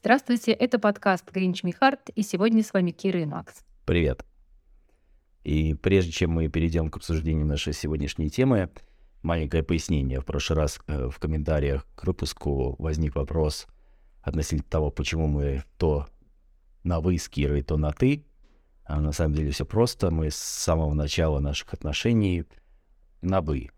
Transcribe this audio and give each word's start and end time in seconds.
Здравствуйте, 0.00 0.52
это 0.52 0.78
подкаст 0.78 1.28
Гринч 1.32 1.64
Михарт, 1.64 2.10
и 2.10 2.22
сегодня 2.22 2.62
с 2.62 2.72
вами 2.72 2.92
Кира 2.92 3.20
и 3.20 3.24
Макс. 3.24 3.64
Привет. 3.84 4.24
И 5.42 5.74
прежде 5.74 6.12
чем 6.12 6.30
мы 6.30 6.46
перейдем 6.46 6.88
к 6.88 6.98
обсуждению 6.98 7.46
нашей 7.46 7.72
сегодняшней 7.72 8.30
темы, 8.30 8.70
маленькое 9.22 9.64
пояснение. 9.64 10.20
В 10.20 10.24
прошлый 10.24 10.56
раз 10.60 10.78
э, 10.86 11.08
в 11.10 11.18
комментариях 11.18 11.84
к 11.96 12.04
выпуску 12.04 12.76
возник 12.78 13.16
вопрос 13.16 13.66
относительно 14.22 14.70
того, 14.70 14.92
почему 14.92 15.26
мы 15.26 15.64
то 15.78 16.06
на 16.84 17.00
«вы» 17.00 17.18
с 17.18 17.28
Кирой, 17.28 17.62
то 17.62 17.76
на 17.76 17.90
«ты». 17.90 18.24
А 18.84 19.00
на 19.00 19.10
самом 19.10 19.34
деле 19.34 19.50
все 19.50 19.66
просто. 19.66 20.12
Мы 20.12 20.30
с 20.30 20.36
самого 20.36 20.94
начала 20.94 21.40
наших 21.40 21.74
отношений 21.74 22.44
на 23.20 23.40
«вы». 23.40 23.70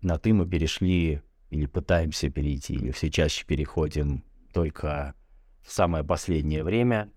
На 0.00 0.16
«ты» 0.18 0.32
мы 0.32 0.48
перешли 0.48 1.20
или 1.50 1.66
пытаемся 1.66 2.30
перейти, 2.30 2.72
или 2.72 2.90
все 2.90 3.10
чаще 3.10 3.44
переходим 3.44 4.24
только 4.54 5.14
в 5.62 5.72
самое 5.72 6.04
последнее 6.04 6.62
время. 6.62 7.10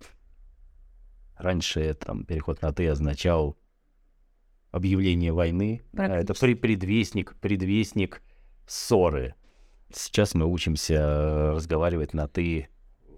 Раньше 1.36 1.94
там 1.94 2.24
переход 2.24 2.60
на 2.60 2.72
«ты» 2.72 2.88
означал 2.88 3.56
объявление 4.72 5.32
войны. 5.32 5.82
Это 5.92 6.34
при 6.34 6.54
предвестник, 6.54 7.36
предвестник 7.40 8.22
ссоры. 8.66 9.34
Сейчас 9.92 10.34
мы 10.34 10.44
учимся 10.46 11.52
разговаривать 11.52 12.12
на 12.12 12.28
«ты» 12.28 12.68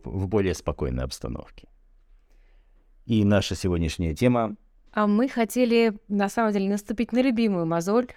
в 0.05 0.29
более 0.29 0.55
спокойной 0.55 1.05
обстановке. 1.05 1.69
И 3.07 3.25
наша 3.25 3.55
сегодняшняя 3.55 4.15
тема... 4.15 4.57
А 4.93 5.07
мы 5.07 5.29
хотели, 5.29 5.99
на 6.09 6.29
самом 6.29 6.53
деле, 6.53 6.69
наступить 6.69 7.13
на 7.13 7.23
любимую 7.23 7.65
мозоль 7.65 8.09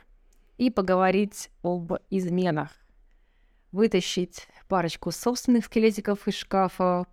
и 0.58 0.70
поговорить 0.70 1.50
об 1.62 1.94
изменах. 2.10 2.72
Вытащить 3.74 4.48
парочку 4.70 5.12
собственных 5.12 5.66
скелетиков 5.66 6.28
из 6.28 6.36
шкафа, 6.36 7.06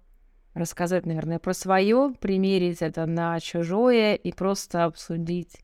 рассказать, 0.53 1.07
наверное, 1.07 1.39
про 1.39 1.55
свое, 1.55 2.15
примерить 2.21 2.83
это 2.83 3.07
на 3.07 3.41
чужое 3.41 4.15
и 4.15 4.31
просто 4.31 4.85
обсудить. 4.85 5.57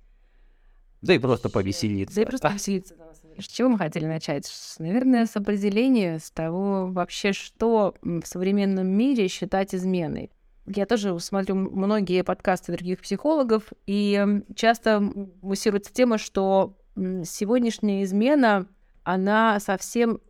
Да 1.03 1.13
и 1.13 1.19
просто 1.19 1.51
повеселиться. 1.51 2.17
Да 2.17 2.23
и 2.23 2.25
просто 2.25 2.49
повеселиться. 2.49 2.95
С 3.39 3.45
чего 3.45 3.69
мы 3.69 3.79
хотели 3.79 4.07
начать? 4.07 4.51
Наверное, 4.79 5.27
с 5.27 5.37
определения, 5.37 6.19
с 6.19 6.31
того 6.31 6.87
вообще, 6.87 7.35
что 7.35 7.95
в 8.01 8.25
современном 8.25 8.89
мире 8.89 9.29
считать 9.29 9.75
изменой. 9.75 10.31
Я 10.65 10.87
тоже 10.87 11.21
смотрю 11.21 11.57
многие 11.57 12.25
подкасты 12.25 12.73
других 12.73 13.03
психологов, 13.03 13.71
и 13.87 14.43
часто 14.55 15.01
муссируется 15.43 15.93
тема, 15.93 16.17
что 16.17 16.79
сегодняшняя 16.97 18.03
измена, 18.03 18.67
она 19.05 19.61
совсем 19.61 20.21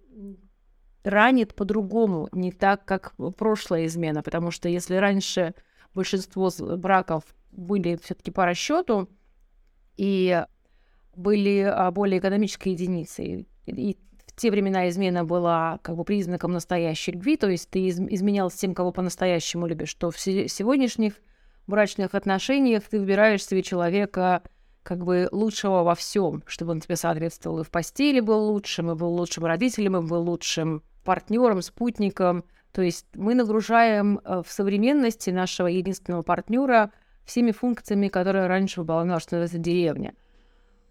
ранит 1.07 1.55
по-другому, 1.55 2.29
не 2.33 2.51
так, 2.51 2.85
как 2.85 3.15
прошлая 3.39 3.87
измена, 3.87 4.23
потому 4.23 4.51
что 4.51 4.69
если 4.69 4.97
раньше 4.97 5.55
большинство 5.95 6.51
браков 6.77 7.23
были 7.53 7.97
все-таки 8.03 8.33
по 8.33 8.45
расчету 8.45 9.09
и 9.97 10.45
были 11.15 11.61
а, 11.61 11.93
более 11.93 12.19
экономической 12.19 12.71
единицей, 12.71 13.47
и 13.67 13.97
в 14.27 14.37
те 14.37 14.51
времена 14.51 14.89
измена 14.89 15.25
была 15.25 15.79
как 15.83 15.97
бы 15.97 16.05
признаком 16.05 16.53
настоящей 16.53 17.13
любви, 17.13 17.37
то 17.37 17.49
есть 17.49 17.71
ты 17.71 17.89
изменял 17.89 18.51
с 18.51 18.55
тем, 18.55 18.75
кого 18.75 18.91
по-настоящему 18.91 19.69
любишь, 19.69 19.91
что 19.91 20.11
в 20.11 20.19
сегодняшних 20.19 21.15
брачных 21.69 22.17
отношениях 22.17 22.83
ты 22.83 22.99
выбираешь 22.99 23.47
себе 23.47 23.63
человека 23.63 24.43
как 24.83 25.05
бы 25.05 25.29
лучшего 25.31 25.85
во 25.85 25.95
всем, 25.95 26.43
чтобы 26.47 26.73
он 26.73 26.81
тебе 26.81 26.97
соответствовал. 26.97 27.61
И 27.61 27.65
в 27.65 27.71
постели 27.71 28.21
был 28.21 28.51
лучшим, 28.51 28.91
и 28.91 28.95
был 28.95 29.13
лучшим 29.15 29.45
родителем, 29.45 29.97
и 29.97 30.07
был 30.07 30.23
лучшим 30.23 30.83
партнером, 31.07 31.63
спутником. 31.63 32.45
То 32.73 32.83
есть 32.83 33.07
мы 33.15 33.35
нагружаем 33.35 34.21
э, 34.23 34.43
в 34.45 34.53
современности 34.53 35.31
нашего 35.31 35.69
единственного 35.69 36.23
партнера 36.23 36.91
всеми 37.25 37.53
функциями, 37.53 38.09
которые 38.09 38.47
раньше 38.49 38.81
выполняла, 38.81 39.21
что 39.21 39.37
это 39.37 39.57
деревня. 39.57 40.13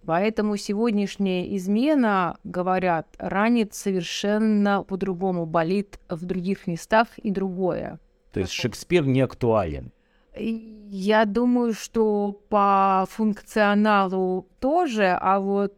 Поэтому 0.05 0.55
сегодняшняя 0.57 1.55
измена, 1.55 2.37
говорят, 2.43 3.07
ранит 3.17 3.73
совершенно 3.73 4.83
по-другому, 4.83 5.45
болит 5.45 5.99
в 6.09 6.25
других 6.25 6.67
местах 6.67 7.07
и 7.17 7.31
другое. 7.31 7.99
То 8.31 8.39
есть 8.39 8.51
Шекспир 8.51 9.05
не 9.05 9.21
актуален? 9.21 9.91
Я 10.37 11.25
думаю, 11.25 11.73
что 11.73 12.39
по 12.49 13.05
функционалу 13.09 14.47
тоже, 14.59 15.17
а 15.19 15.39
вот 15.39 15.73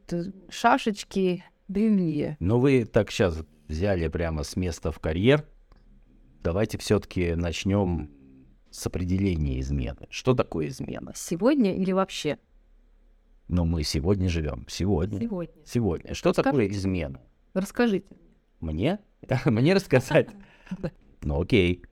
шашечки 0.49 1.43
древнее. 1.67 2.37
Ну 2.39 2.59
вы 2.59 2.85
так 2.85 3.11
сейчас 3.11 3.43
взяли 3.67 4.07
прямо 4.07 4.43
с 4.43 4.55
места 4.55 4.91
в 4.91 4.99
карьер. 4.99 5.45
Давайте 6.43 6.77
все-таки 6.77 7.35
начнем 7.35 8.09
с 8.71 8.85
определения 8.85 9.59
измены. 9.59 10.07
Что 10.09 10.33
такое 10.33 10.67
измена? 10.67 11.13
Сегодня 11.15 11.75
или 11.75 11.91
вообще? 11.91 12.37
Но 13.47 13.65
мы 13.65 13.83
сегодня 13.83 14.29
живем. 14.29 14.65
Сегодня. 14.67 15.19
Сегодня. 15.19 15.53
Сегодня. 15.65 16.13
Что 16.13 16.29
Расскажите. 16.29 16.49
такое 16.51 16.67
измена? 16.67 17.21
Расскажите. 17.53 18.07
Мне? 18.59 18.99
Мне 19.45 19.73
рассказать? 19.73 20.29
Ну 21.23 21.41
окей. 21.41 21.83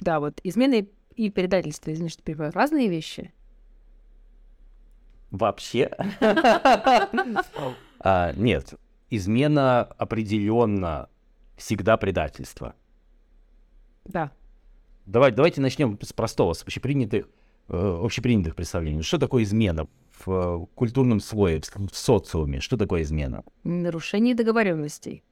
Да, 0.00 0.20
вот 0.20 0.40
измены 0.42 0.88
и 1.14 1.30
предательство, 1.30 1.92
извини, 1.92 2.08
что 2.08 2.22
перебиваю, 2.22 2.50
разные 2.52 2.88
вещи? 2.88 3.32
Вообще? 5.30 5.90
а, 8.00 8.32
нет, 8.32 8.74
измена 9.10 9.82
определенно 9.82 11.08
всегда 11.56 11.96
предательство. 11.96 12.74
Да. 14.04 14.32
Давай, 15.06 15.32
давайте 15.32 15.60
начнем 15.60 15.98
с 16.02 16.12
простого, 16.12 16.52
с 16.52 16.62
общепринятых, 16.62 17.28
э, 17.68 17.98
общепринятых 18.02 18.54
представлений. 18.54 19.02
Что 19.02 19.18
такое 19.18 19.44
измена 19.44 19.86
в 20.10 20.30
э, 20.30 20.66
культурном 20.74 21.20
слое, 21.20 21.60
в, 21.60 21.92
в 21.92 21.96
социуме? 21.96 22.60
Что 22.60 22.76
такое 22.76 23.02
измена? 23.02 23.44
Нарушение 23.64 24.34
договоренностей. 24.34 25.22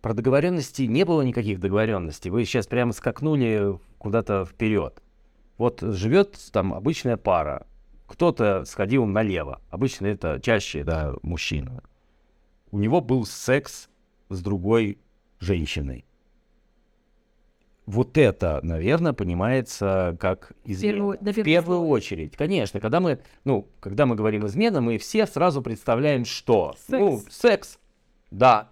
Про 0.00 0.14
договоренности 0.14 0.82
не 0.82 1.04
было 1.04 1.22
никаких 1.22 1.60
договоренностей. 1.60 2.30
Вы 2.30 2.44
сейчас 2.44 2.66
прямо 2.66 2.92
скакнули 2.92 3.78
куда-то 3.98 4.44
вперед. 4.44 5.02
Вот 5.58 5.80
живет 5.80 6.38
там 6.52 6.74
обычная 6.74 7.16
пара. 7.16 7.66
Кто-то 8.06 8.64
сходил 8.64 9.06
налево. 9.06 9.60
Обычно 9.70 10.06
это 10.06 10.40
чаще, 10.42 10.82
да, 10.84 11.14
мужчина 11.22 11.82
у 12.72 12.78
него 12.78 13.00
был 13.00 13.24
секс 13.24 13.88
с 14.28 14.42
другой 14.42 14.98
женщиной. 15.38 16.04
Вот 17.84 18.16
это, 18.16 18.60
наверное, 18.62 19.12
понимается 19.12 20.16
как 20.18 20.52
измена. 20.64 21.16
В 21.20 21.42
первую 21.42 21.86
очередь, 21.88 22.36
конечно. 22.36 22.80
Когда 22.80 23.00
мы, 23.00 23.20
ну, 23.44 23.68
когда 23.80 24.06
мы 24.06 24.14
говорим 24.14 24.46
измена, 24.46 24.80
мы 24.80 24.98
все 24.98 25.26
сразу 25.26 25.62
представляем, 25.62 26.24
что? 26.24 26.74
Секс. 26.78 26.88
Ну, 26.88 27.22
секс, 27.28 27.78
да. 28.30 28.70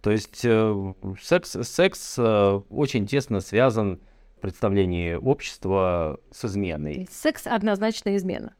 То 0.00 0.10
есть 0.10 0.44
э, 0.44 0.94
секс, 1.20 1.56
секс 1.62 2.14
э, 2.18 2.60
очень 2.70 3.06
тесно 3.06 3.40
связан 3.40 4.00
в 4.36 4.40
представлении 4.40 5.14
общества 5.14 6.18
с 6.30 6.44
изменой. 6.46 7.06
Секс 7.10 7.46
однозначно 7.46 8.16
измена. 8.16 8.54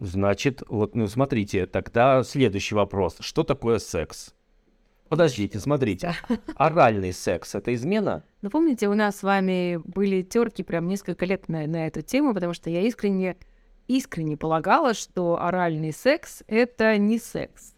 Значит, 0.00 0.62
вот, 0.68 0.94
ну 0.94 1.08
смотрите, 1.08 1.66
тогда 1.66 2.22
следующий 2.22 2.74
вопрос. 2.74 3.16
Что 3.20 3.42
такое 3.42 3.78
секс? 3.78 4.34
Подождите, 5.08 5.58
смотрите. 5.58 6.14
Оральный 6.56 7.12
секс— 7.12 7.54
это 7.56 7.74
измена? 7.74 8.24
Ну, 8.42 8.50
помните, 8.50 8.88
у 8.88 8.94
нас 8.94 9.16
с 9.16 9.22
вами 9.22 9.80
были 9.84 10.22
терки 10.22 10.62
прям 10.62 10.86
несколько 10.86 11.24
лет 11.24 11.48
на, 11.48 11.66
на 11.66 11.86
эту 11.86 12.02
тему, 12.02 12.34
потому 12.34 12.52
что 12.52 12.70
я 12.70 12.82
искренне, 12.82 13.36
искренне 13.88 14.36
полагала, 14.36 14.94
что 14.94 15.40
оральный 15.40 15.92
секс— 15.92 16.42
это 16.46 16.96
не 16.98 17.18
секс. 17.18 17.74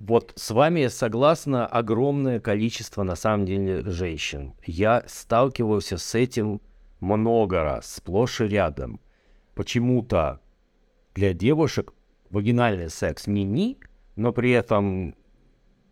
Вот 0.00 0.32
с 0.34 0.50
вами 0.50 0.88
согласно 0.88 1.66
огромное 1.66 2.40
количество, 2.40 3.02
на 3.02 3.16
самом 3.16 3.46
деле, 3.46 3.82
женщин. 3.88 4.54
Я 4.64 5.04
сталкивался 5.06 5.98
с 5.98 6.14
этим 6.14 6.60
много 7.00 7.62
раз, 7.62 7.94
сплошь 7.96 8.40
и 8.40 8.44
рядом. 8.44 9.00
Почему-то 9.54 10.40
для 11.14 11.32
девушек 11.32 11.92
вагинальный 12.30 12.90
секс 12.90 13.26
не 13.26 13.78
но 14.16 14.32
при 14.32 14.50
этом, 14.50 15.14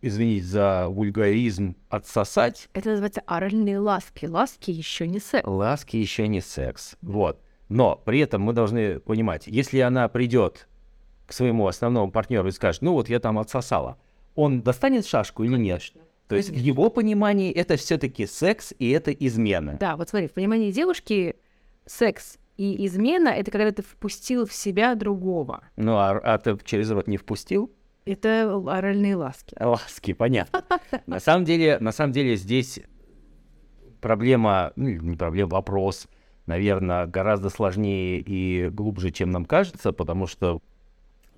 извините 0.01 0.45
за 0.45 0.87
вульгаризм, 0.87 1.75
отсосать... 1.89 2.69
Это 2.73 2.89
называется 2.89 3.21
оральные 3.25 3.79
ласки. 3.79 4.25
Ласки 4.25 4.71
еще 4.71 5.07
не 5.07 5.19
секс. 5.19 5.47
Ласки 5.47 5.97
еще 5.97 6.27
не 6.27 6.41
секс. 6.41 6.95
Вот. 7.01 7.41
Но 7.69 7.95
при 7.95 8.19
этом 8.19 8.41
мы 8.41 8.53
должны 8.53 8.99
понимать, 8.99 9.47
если 9.47 9.79
она 9.79 10.07
придет 10.07 10.67
к 11.25 11.33
своему 11.33 11.67
основному 11.67 12.11
партнеру 12.11 12.47
и 12.47 12.51
скажет, 12.51 12.81
ну 12.81 12.93
вот 12.93 13.09
я 13.09 13.19
там 13.19 13.39
отсосала, 13.39 13.97
он 14.35 14.61
достанет 14.61 15.05
шашку 15.05 15.43
или 15.43 15.57
нет? 15.57 15.93
То 16.27 16.35
есть 16.35 16.49
в 16.49 16.55
его 16.55 16.89
понимании 16.91 17.51
это 17.51 17.75
все-таки 17.75 18.27
секс 18.27 18.73
и 18.77 18.89
это 18.91 19.11
измена. 19.11 19.77
Да, 19.79 19.95
вот 19.97 20.09
смотри, 20.09 20.27
в 20.27 20.33
понимании 20.33 20.71
девушки 20.71 21.35
секс 21.87 22.37
и 22.59 22.85
измена— 22.85 23.29
это 23.29 23.51
когда 23.51 23.71
ты 23.71 23.81
впустил 23.81 24.45
в 24.45 24.51
себя 24.51 24.93
другого. 24.93 25.63
Ну, 25.77 25.95
а, 25.95 26.19
а 26.21 26.37
ты 26.39 26.57
через 26.65 26.91
рот 26.91 27.07
не 27.07 27.15
впустил? 27.15 27.71
Это 28.03 28.61
оральные 28.67 29.15
ласки. 29.15 29.55
Ласки, 29.57 30.11
понятно. 30.11 30.65
На 31.07 31.21
самом 31.21 31.45
деле, 31.45 31.77
на 31.79 31.93
самом 31.93 32.11
деле 32.11 32.35
здесь 32.35 32.81
проблема, 34.01 34.73
ну, 34.75 34.89
не 34.89 35.15
проблема, 35.15 35.51
вопрос, 35.51 36.09
наверное, 36.47 37.07
гораздо 37.07 37.49
сложнее 37.49 38.19
и 38.19 38.67
глубже, 38.67 39.11
чем 39.11 39.31
нам 39.31 39.45
кажется, 39.45 39.93
потому 39.93 40.27
что 40.27 40.61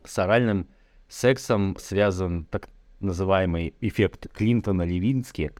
с 0.03 0.17
оральным 0.17 0.69
сексом 1.07 1.77
связан 1.77 2.45
так 2.45 2.67
называемый 2.99 3.75
эффект 3.79 4.25
Клинтона-Левински. 4.35 5.51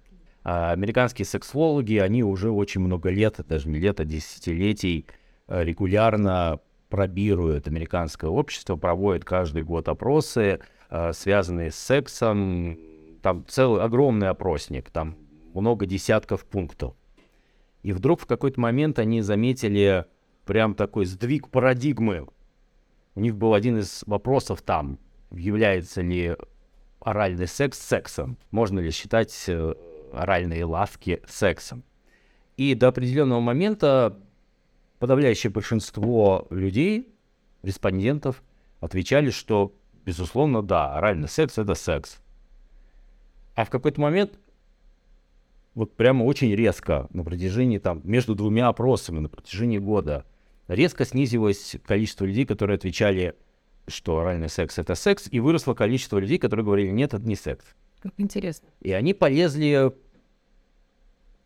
А 0.43 0.71
американские 0.71 1.27
сексологи, 1.27 1.97
они 1.97 2.23
уже 2.23 2.49
очень 2.49 2.81
много 2.81 3.11
лет, 3.11 3.39
даже 3.47 3.69
не 3.69 3.77
лет, 3.77 3.99
а 3.99 4.05
десятилетий 4.05 5.05
регулярно 5.47 6.59
пробируют 6.91 7.67
американское 7.67 8.29
общество, 8.29 8.75
проводят 8.75 9.25
каждый 9.25 9.63
год 9.63 9.87
опросы, 9.87 10.59
э, 10.89 11.13
связанные 11.13 11.71
с 11.71 11.75
сексом. 11.75 12.77
Там 13.23 13.45
целый 13.47 13.81
огромный 13.81 14.29
опросник, 14.29 14.91
там 14.91 15.15
много 15.53 15.85
десятков 15.85 16.45
пунктов. 16.45 16.93
И 17.81 17.93
вдруг 17.93 18.21
в 18.21 18.25
какой-то 18.27 18.59
момент 18.59 18.99
они 18.99 19.21
заметили 19.21 20.05
прям 20.45 20.75
такой 20.75 21.05
сдвиг 21.05 21.49
парадигмы. 21.49 22.27
У 23.15 23.19
них 23.19 23.35
был 23.35 23.53
один 23.53 23.79
из 23.79 24.03
вопросов 24.05 24.61
там, 24.61 24.99
является 25.31 26.01
ли 26.01 26.35
оральный 26.99 27.47
секс 27.47 27.79
сексом, 27.79 28.37
можно 28.51 28.79
ли 28.79 28.91
считать 28.91 29.45
э, 29.47 29.73
оральные 30.13 30.65
ласки 30.65 31.21
сексом. 31.27 31.83
И 32.57 32.75
до 32.75 32.89
определенного 32.89 33.39
момента 33.39 34.19
подавляющее 35.01 35.51
большинство 35.51 36.45
людей, 36.51 37.11
респондентов, 37.63 38.43
отвечали, 38.81 39.31
что, 39.31 39.73
безусловно, 40.05 40.61
да, 40.61 40.93
оральный 40.95 41.27
секс— 41.27 41.57
это 41.57 41.73
секс. 41.73 42.19
А 43.55 43.65
в 43.65 43.71
какой-то 43.71 43.99
момент, 43.99 44.37
вот 45.73 45.95
прямо 45.95 46.23
очень 46.23 46.53
резко, 46.53 47.07
на 47.13 47.23
протяжении 47.23 47.79
там, 47.79 48.01
между 48.03 48.35
двумя 48.35 48.67
опросами, 48.67 49.17
на 49.17 49.27
протяжении 49.27 49.79
года, 49.79 50.23
резко 50.67 51.03
снизилось 51.03 51.77
количество 51.83 52.25
людей, 52.25 52.45
которые 52.45 52.75
отвечали, 52.75 53.33
что 53.87 54.19
оральный 54.19 54.49
секс— 54.49 54.77
это 54.77 54.93
секс, 54.93 55.27
и 55.31 55.39
выросло 55.39 55.73
количество 55.73 56.19
людей, 56.19 56.37
которые 56.37 56.63
говорили, 56.63 56.91
нет, 56.91 57.15
это 57.15 57.27
не 57.27 57.35
секс. 57.35 57.65
Как 58.01 58.13
интересно. 58.17 58.67
И 58.81 58.91
они 58.91 59.15
полезли 59.15 59.93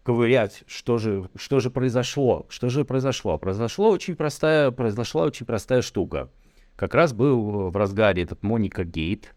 ковырять, 0.05 0.63
что 0.67 0.99
же, 0.99 1.29
что 1.35 1.59
же 1.59 1.71
произошло, 1.71 2.45
что 2.49 2.69
же 2.69 2.85
произошло. 2.85 3.39
Произошло 3.39 3.89
очень 3.89 4.15
простая, 4.15 4.69
произошла 4.69 5.23
очень 5.23 5.47
простая 5.47 5.81
штука. 5.81 6.29
Как 6.75 6.93
раз 6.93 7.11
был 7.11 7.71
в 7.71 7.75
разгаре 7.75 8.21
этот 8.21 8.43
Моника 8.43 8.83
Гейт, 8.83 9.33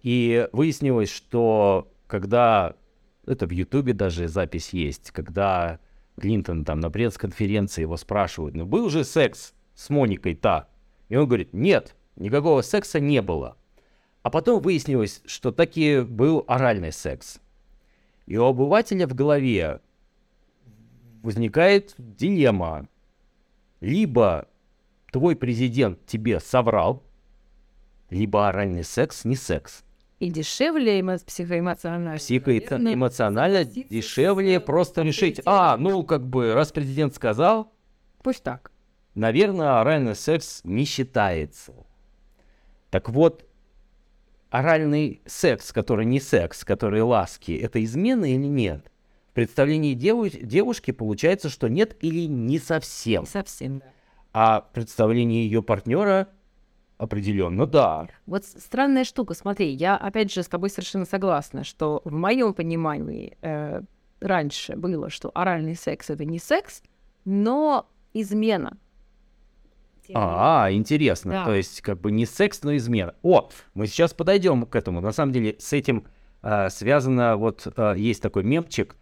и 0.00 0.48
выяснилось, 0.52 1.10
что 1.10 1.92
когда, 2.06 2.76
это 3.26 3.46
в 3.46 3.50
Ютубе 3.50 3.94
даже 3.94 4.28
запись 4.28 4.70
есть, 4.70 5.10
когда 5.10 5.80
Клинтон 6.20 6.64
там 6.64 6.78
на 6.78 6.88
пресс-конференции 6.88 7.82
его 7.82 7.96
спрашивают, 7.96 8.54
ну 8.54 8.64
был 8.64 8.88
же 8.90 9.02
секс 9.02 9.54
с 9.74 9.90
Моникой-то? 9.90 10.68
И 11.08 11.16
он 11.16 11.26
говорит, 11.26 11.52
нет, 11.52 11.96
никакого 12.14 12.62
секса 12.62 13.00
не 13.00 13.20
было. 13.22 13.56
А 14.22 14.30
потом 14.30 14.62
выяснилось, 14.62 15.20
что 15.26 15.50
таки 15.50 16.02
был 16.02 16.44
оральный 16.46 16.92
секс. 16.92 17.40
И 18.28 18.36
у 18.36 18.44
обывателя 18.44 19.06
в 19.06 19.14
голове 19.14 19.80
возникает 21.22 21.94
дилемма. 21.96 22.86
Либо 23.80 24.48
твой 25.10 25.34
президент 25.34 26.04
тебе 26.04 26.38
соврал, 26.38 27.02
либо 28.10 28.46
оральный 28.46 28.84
секс 28.84 29.24
не 29.24 29.34
секс. 29.34 29.82
И 30.18 30.28
дешевле 30.30 31.00
эмо- 31.00 31.24
психоэмоционально. 31.24 32.18
Психоэмоционально 32.18 33.64
дешевле 33.64 34.60
просто 34.60 35.00
решить, 35.00 35.40
а, 35.46 35.78
ну, 35.78 36.02
как 36.02 36.26
бы, 36.28 36.52
раз 36.52 36.70
президент 36.70 37.14
сказал, 37.14 37.72
Пусть 38.22 38.42
так. 38.42 38.72
наверное, 39.14 39.80
оральный 39.80 40.14
секс 40.14 40.60
не 40.64 40.84
считается. 40.84 41.72
Так 42.90 43.08
вот, 43.08 43.47
оральный 44.50 45.20
секс, 45.26 45.72
который 45.72 46.04
не 46.06 46.20
секс, 46.20 46.64
который 46.64 47.02
ласки, 47.02 47.52
это 47.52 47.82
измена 47.82 48.24
или 48.24 48.46
нет? 48.46 48.90
В 49.30 49.34
представлении 49.34 49.94
деву- 49.94 50.28
девушки 50.28 50.90
получается, 50.90 51.48
что 51.48 51.68
нет 51.68 51.96
или 52.00 52.26
не 52.26 52.58
совсем. 52.58 53.22
Не 53.22 53.28
совсем, 53.28 53.78
да. 53.78 53.86
А 54.32 54.60
в 54.60 54.72
представлении 54.72 55.44
ее 55.44 55.62
партнера 55.62 56.28
определенно 56.96 57.66
да. 57.66 58.08
Вот 58.26 58.44
странная 58.44 59.04
штука, 59.04 59.34
смотри, 59.34 59.70
я 59.70 59.96
опять 59.96 60.32
же 60.32 60.42
с 60.42 60.48
тобой 60.48 60.70
совершенно 60.70 61.04
согласна, 61.04 61.64
что 61.64 62.02
в 62.04 62.12
моем 62.12 62.52
понимании 62.54 63.38
э, 63.40 63.82
раньше 64.20 64.76
было, 64.76 65.08
что 65.08 65.30
оральный 65.34 65.76
секс 65.76 66.10
это 66.10 66.24
не 66.24 66.38
секс, 66.38 66.82
но 67.24 67.88
измена. 68.14 68.76
Не 70.08 70.14
А, 70.16 70.68
интересно. 70.72 71.32
Да. 71.32 71.44
То 71.44 71.54
есть, 71.54 71.80
как 71.82 72.00
бы 72.00 72.10
не 72.10 72.26
секс, 72.26 72.62
но 72.62 72.74
измена. 72.76 73.14
О, 73.22 73.50
мы 73.74 73.86
сейчас 73.86 74.14
подойдем 74.14 74.64
к 74.66 74.74
этому. 74.74 75.00
На 75.00 75.12
самом 75.12 75.32
деле, 75.32 75.56
с 75.58 75.72
этим 75.72 76.04
а, 76.42 76.70
связано, 76.70 77.36
вот 77.36 77.66
а, 77.76 77.94
есть 77.94 78.22
такой 78.22 78.42
мемчик. 78.44 78.96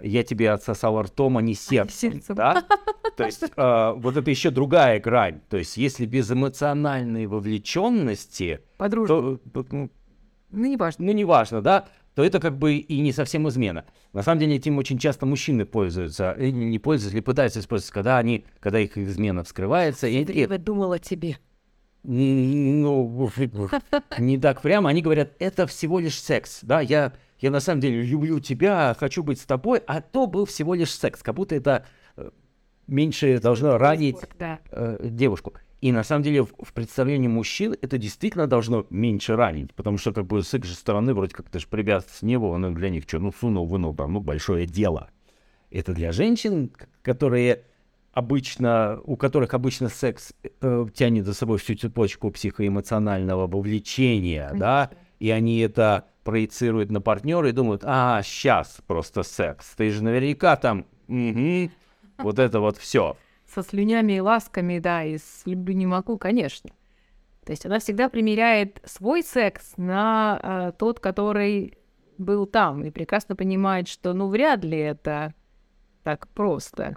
Я 0.00 0.22
тебе 0.22 0.50
отсосал 0.52 1.02
ртом, 1.02 1.36
а 1.38 1.42
не 1.42 1.54
сердцем. 1.54 2.12
сердцем. 2.12 2.34
Да? 2.36 2.64
То 3.16 3.24
есть, 3.26 3.44
а, 3.56 3.92
вот 3.94 4.16
это 4.16 4.30
еще 4.30 4.50
другая 4.50 5.00
грань. 5.00 5.40
То 5.50 5.56
есть, 5.56 5.76
если 5.76 6.06
без 6.06 6.30
эмоциональной 6.30 7.26
вовлеченности, 7.26 8.60
Подружка. 8.76 9.38
то, 9.52 9.66
ну, 9.70 9.90
Ну, 10.50 10.64
не 10.66 10.76
важно. 10.76 11.04
ну, 11.06 11.12
неважно, 11.12 11.60
да, 11.60 11.88
то 12.18 12.24
это 12.24 12.40
как 12.40 12.58
бы 12.58 12.74
и 12.78 12.98
не 12.98 13.12
совсем 13.12 13.48
измена. 13.48 13.84
На 14.12 14.24
самом 14.24 14.40
деле 14.40 14.56
этим 14.56 14.76
очень 14.76 14.98
часто 14.98 15.24
мужчины 15.24 15.64
пользуются, 15.64 16.32
или 16.32 16.50
не 16.50 16.80
пользуются, 16.80 17.16
или 17.16 17.22
пытаются 17.22 17.60
использовать, 17.60 17.92
когда 17.92 18.18
они, 18.18 18.44
когда 18.58 18.80
их 18.80 18.98
измена 18.98 19.44
вскрывается, 19.44 20.08
и 20.08 20.16
они 20.16 20.24
такие, 20.26 20.48
Я 20.50 20.58
думала 20.58 20.98
тебе. 20.98 21.38
Ну, 22.02 23.30
не 24.18 24.36
так 24.36 24.62
прямо. 24.62 24.90
Они 24.90 25.00
говорят, 25.00 25.30
это 25.38 25.68
всего 25.68 26.00
лишь 26.00 26.20
секс. 26.20 26.58
Да, 26.62 26.80
я, 26.80 27.12
я 27.38 27.52
на 27.52 27.60
самом 27.60 27.80
деле 27.80 28.02
люблю 28.02 28.40
тебя, 28.40 28.96
хочу 28.98 29.22
быть 29.22 29.40
с 29.40 29.44
тобой, 29.44 29.80
а 29.86 30.00
то 30.00 30.26
был 30.26 30.44
всего 30.44 30.74
лишь 30.74 30.90
секс. 30.90 31.22
Как 31.22 31.36
будто 31.36 31.54
это 31.54 31.86
э, 32.16 32.30
меньше 32.88 33.38
должно 33.38 33.78
ранить 33.78 34.16
Да. 34.40 34.58
э, 34.72 35.06
девушку. 35.08 35.52
И 35.80 35.92
на 35.92 36.02
самом 36.02 36.24
деле 36.24 36.42
в, 36.42 36.48
в 36.58 36.72
представлении 36.72 37.28
мужчин 37.28 37.76
это 37.80 37.98
действительно 37.98 38.46
должно 38.46 38.86
меньше 38.90 39.36
ранить, 39.36 39.72
потому 39.74 39.96
что 39.96 40.12
как 40.12 40.26
бы 40.26 40.42
с 40.42 40.52
их 40.54 40.64
же 40.64 40.74
стороны 40.74 41.14
вроде 41.14 41.34
как 41.34 41.48
это 41.48 41.60
же 41.60 41.68
привязанность 41.68 42.22
не 42.22 42.38
было, 42.38 42.56
но 42.56 42.70
для 42.70 42.90
них 42.90 43.04
что, 43.06 43.20
ну 43.20 43.32
сунул, 43.32 43.66
вынул 43.66 43.94
там, 43.94 44.12
ну 44.12 44.20
большое 44.20 44.66
дело. 44.66 45.10
Это 45.70 45.92
для 45.92 46.12
женщин, 46.12 46.72
которые 47.02 47.64
обычно, 48.12 49.00
у 49.04 49.16
которых 49.16 49.54
обычно 49.54 49.88
секс 49.88 50.32
э, 50.60 50.86
тянет 50.92 51.26
за 51.26 51.34
собой 51.34 51.58
всю 51.58 51.76
цепочку 51.76 52.30
психоэмоционального 52.32 53.46
вовлечения, 53.46 54.50
да, 54.54 54.90
и 55.20 55.30
они 55.30 55.60
это 55.60 56.06
проецируют 56.24 56.90
на 56.90 57.00
партнера 57.00 57.48
и 57.48 57.52
думают, 57.52 57.82
а, 57.84 58.20
сейчас 58.24 58.78
просто 58.86 59.22
секс, 59.22 59.74
ты 59.76 59.90
же 59.90 60.02
наверняка 60.02 60.56
там, 60.56 60.86
мгм, 61.06 61.70
вот 62.18 62.40
это 62.40 62.58
вот 62.58 62.76
все. 62.76 63.16
Со 63.52 63.62
слюнями 63.62 64.14
и 64.14 64.20
ласками, 64.20 64.78
да, 64.78 65.04
и 65.04 65.18
с 65.18 65.42
люблю 65.46 65.74
не 65.74 65.86
могу, 65.86 66.18
конечно. 66.18 66.70
То 67.44 67.52
есть 67.52 67.64
она 67.64 67.78
всегда 67.78 68.10
примеряет 68.10 68.80
свой 68.84 69.22
секс 69.22 69.72
на 69.78 70.38
а, 70.42 70.72
тот, 70.72 71.00
который 71.00 71.78
был 72.18 72.46
там, 72.46 72.84
и 72.84 72.90
прекрасно 72.90 73.36
понимает, 73.36 73.88
что 73.88 74.12
ну 74.12 74.28
вряд 74.28 74.64
ли 74.64 74.78
это 74.78 75.32
так 76.02 76.28
просто. 76.28 76.96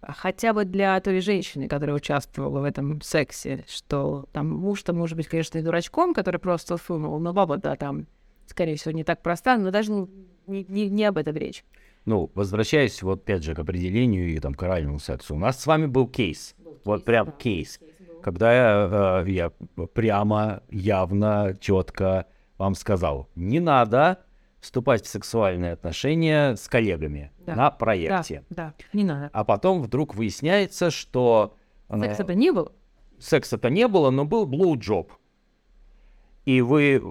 А 0.00 0.12
Хотя 0.12 0.52
бы 0.52 0.64
для 0.64 0.98
той 1.00 1.20
женщины, 1.20 1.68
которая 1.68 1.96
участвовала 1.96 2.60
в 2.60 2.64
этом 2.64 3.00
сексе, 3.02 3.64
что 3.68 4.28
там 4.32 4.48
муж-то 4.48 4.92
может 4.92 5.16
быть, 5.16 5.26
конечно, 5.26 5.58
и 5.58 5.62
дурачком, 5.62 6.14
который 6.14 6.38
просто 6.40 6.76
сунул, 6.76 7.18
но 7.18 7.32
баба, 7.32 7.56
да, 7.58 7.76
там, 7.76 8.06
скорее 8.46 8.76
всего, 8.76 8.92
не 8.92 9.04
так 9.04 9.20
проста, 9.22 9.58
но 9.58 9.70
даже 9.70 9.92
не, 9.92 10.64
не- 10.68 10.88
не 10.88 11.04
об 11.04 11.18
этом 11.18 11.34
речь. 11.36 11.64
Ну, 12.06 12.30
возвращаясь 12.34 13.02
вот 13.02 13.22
опять 13.22 13.42
же 13.42 13.54
к 13.54 13.58
определению 13.58 14.28
и 14.28 14.38
там 14.38 14.54
к 14.54 14.62
оральному 14.62 14.98
сексу. 15.00 15.34
У 15.34 15.38
нас 15.38 15.60
с 15.60 15.66
вами 15.66 15.86
был 15.86 16.06
кейс. 16.06 16.54
Вот 16.84 17.04
прям 17.04 17.32
кейс. 17.32 17.80
Когда 18.22 18.54
я, 18.54 19.22
э, 19.26 19.30
я 19.30 19.50
прямо, 19.92 20.62
явно, 20.70 21.56
четко 21.60 22.26
вам 22.58 22.74
сказал, 22.74 23.28
не 23.34 23.60
надо 23.60 24.20
вступать 24.60 25.04
в 25.04 25.08
сексуальные 25.08 25.72
отношения 25.72 26.54
с 26.56 26.66
коллегами 26.68 27.30
Да. 27.44 27.52
на 27.54 27.56
Да, 27.56 27.70
проекте. 27.72 28.44
да, 28.50 28.74
не 28.92 29.04
надо. 29.04 29.30
А 29.32 29.44
потом 29.44 29.82
вдруг 29.82 30.14
выясняется, 30.14 30.90
что 30.90 31.56
э, 31.88 32.00
Секса-то 32.00 32.34
не 32.34 32.50
было. 32.52 32.72
секса-то 33.18 33.68
не 33.68 33.86
было, 33.88 34.10
но 34.10 34.24
был 34.24 34.46
blowjob. 34.46 35.12
И 36.46 36.60
вы 36.60 37.02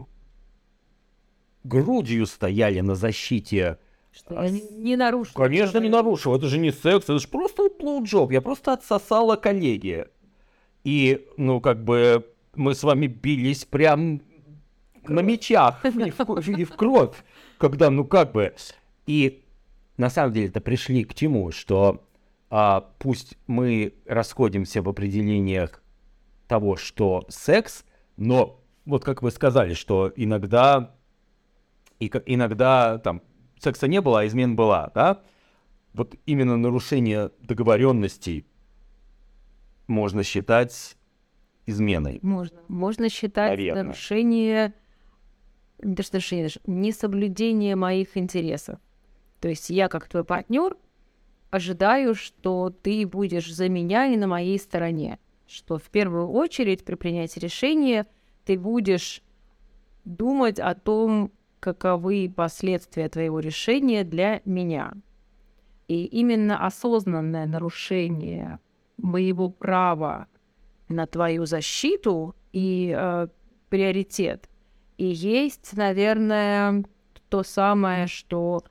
грудью 1.64 2.26
стояли 2.26 2.80
на 2.82 2.96
защите 2.96 3.78
Что 4.16 4.42
я 4.42 4.50
не, 4.50 4.96
нарушила. 4.96 5.44
Конечно, 5.44 5.78
не 5.80 5.90
нарушил. 5.90 6.36
Это 6.36 6.48
же 6.48 6.58
не 6.58 6.72
секс, 6.72 7.04
это 7.04 7.20
же 7.20 7.28
просто 7.28 7.70
blowjob. 7.78 8.32
Я 8.32 8.42
просто 8.42 8.72
отсосала 8.72 9.36
коллеги. 9.36 10.06
И, 10.86 11.28
ну, 11.36 11.60
как 11.60 11.84
бы, 11.84 12.26
мы 12.56 12.76
с 12.76 12.84
вами 12.84 13.08
бились 13.08 13.66
прям 13.66 14.22
на 15.08 15.20
мечах 15.20 15.84
и 15.86 15.90
в, 15.90 16.50
и 16.50 16.64
в 16.64 16.76
кровь. 16.76 17.16
Когда, 17.58 17.90
ну, 17.90 18.06
как 18.06 18.32
бы... 18.32 18.56
И 19.06 19.44
на 19.98 20.10
самом 20.10 20.34
деле-то 20.34 20.62
пришли 20.62 21.04
к 21.04 21.14
чему, 21.14 21.52
что 21.52 22.04
а, 22.50 22.90
пусть 23.00 23.38
мы 23.48 23.94
расходимся 24.06 24.82
в 24.82 24.90
определениях 24.90 25.84
того, 26.48 26.76
что 26.76 27.26
секс, 27.30 27.86
но 28.18 28.62
вот 28.86 29.04
как 29.04 29.22
вы 29.22 29.30
сказали, 29.30 29.74
что 29.74 30.12
иногда, 30.16 30.96
и, 32.00 32.12
иногда 32.26 32.98
там 32.98 33.22
секса 33.60 33.88
не 33.88 34.02
было, 34.02 34.22
а 34.22 34.28
измен 34.28 34.56
была, 34.56 34.92
да? 34.94 35.22
Вот 35.94 36.16
именно 36.26 36.58
нарушение 36.58 37.32
договоренностей 37.40 38.46
можно 39.88 40.24
считать 40.24 40.98
изменой. 41.66 42.20
Можно. 42.22 42.60
Можно 42.68 43.10
считать 43.10 43.52
Наверное. 43.52 43.84
нарушение, 43.84 44.74
даже 45.80 46.10
нарушение, 46.12 46.46
даже 46.46 46.60
несоблюдение 46.66 47.76
моих 47.76 48.18
интересов. 48.18 48.80
То 49.40 49.50
есть 49.50 49.70
я 49.70 49.88
как 49.88 50.08
твой 50.08 50.24
партнер 50.24 50.76
ожидаю, 51.50 52.16
что 52.16 52.70
ты 52.70 53.06
будешь 53.08 53.54
за 53.54 53.70
меня 53.70 54.08
и 54.08 54.18
на 54.18 54.28
моей 54.28 54.60
стороне. 54.60 55.20
Что 55.48 55.78
в 55.78 55.84
первую 55.84 56.28
очередь 56.30 56.84
при 56.84 56.96
принятии 56.96 57.40
решения 57.40 58.08
ты 58.46 58.58
будешь 58.58 59.22
думать 60.04 60.60
о 60.60 60.76
том, 60.76 61.32
каковы 61.74 62.32
последствия 62.34 63.10
твоего 63.10 63.40
решения 63.40 64.04
для 64.04 64.42
меня. 64.46 64.94
И 65.88 66.06
именно 66.06 66.66
осознанное 66.66 67.46
нарушение 67.48 68.60
моего 68.98 69.50
права 69.50 70.28
на 70.90 71.08
твою 71.08 71.46
защиту 71.46 72.36
и 72.54 72.94
э, 72.96 73.28
приоритет 73.70 74.50
и 74.98 75.06
есть, 75.06 75.76
наверное, 75.76 76.84
то 77.30 77.44
самое, 77.44 78.08
что 78.08 78.64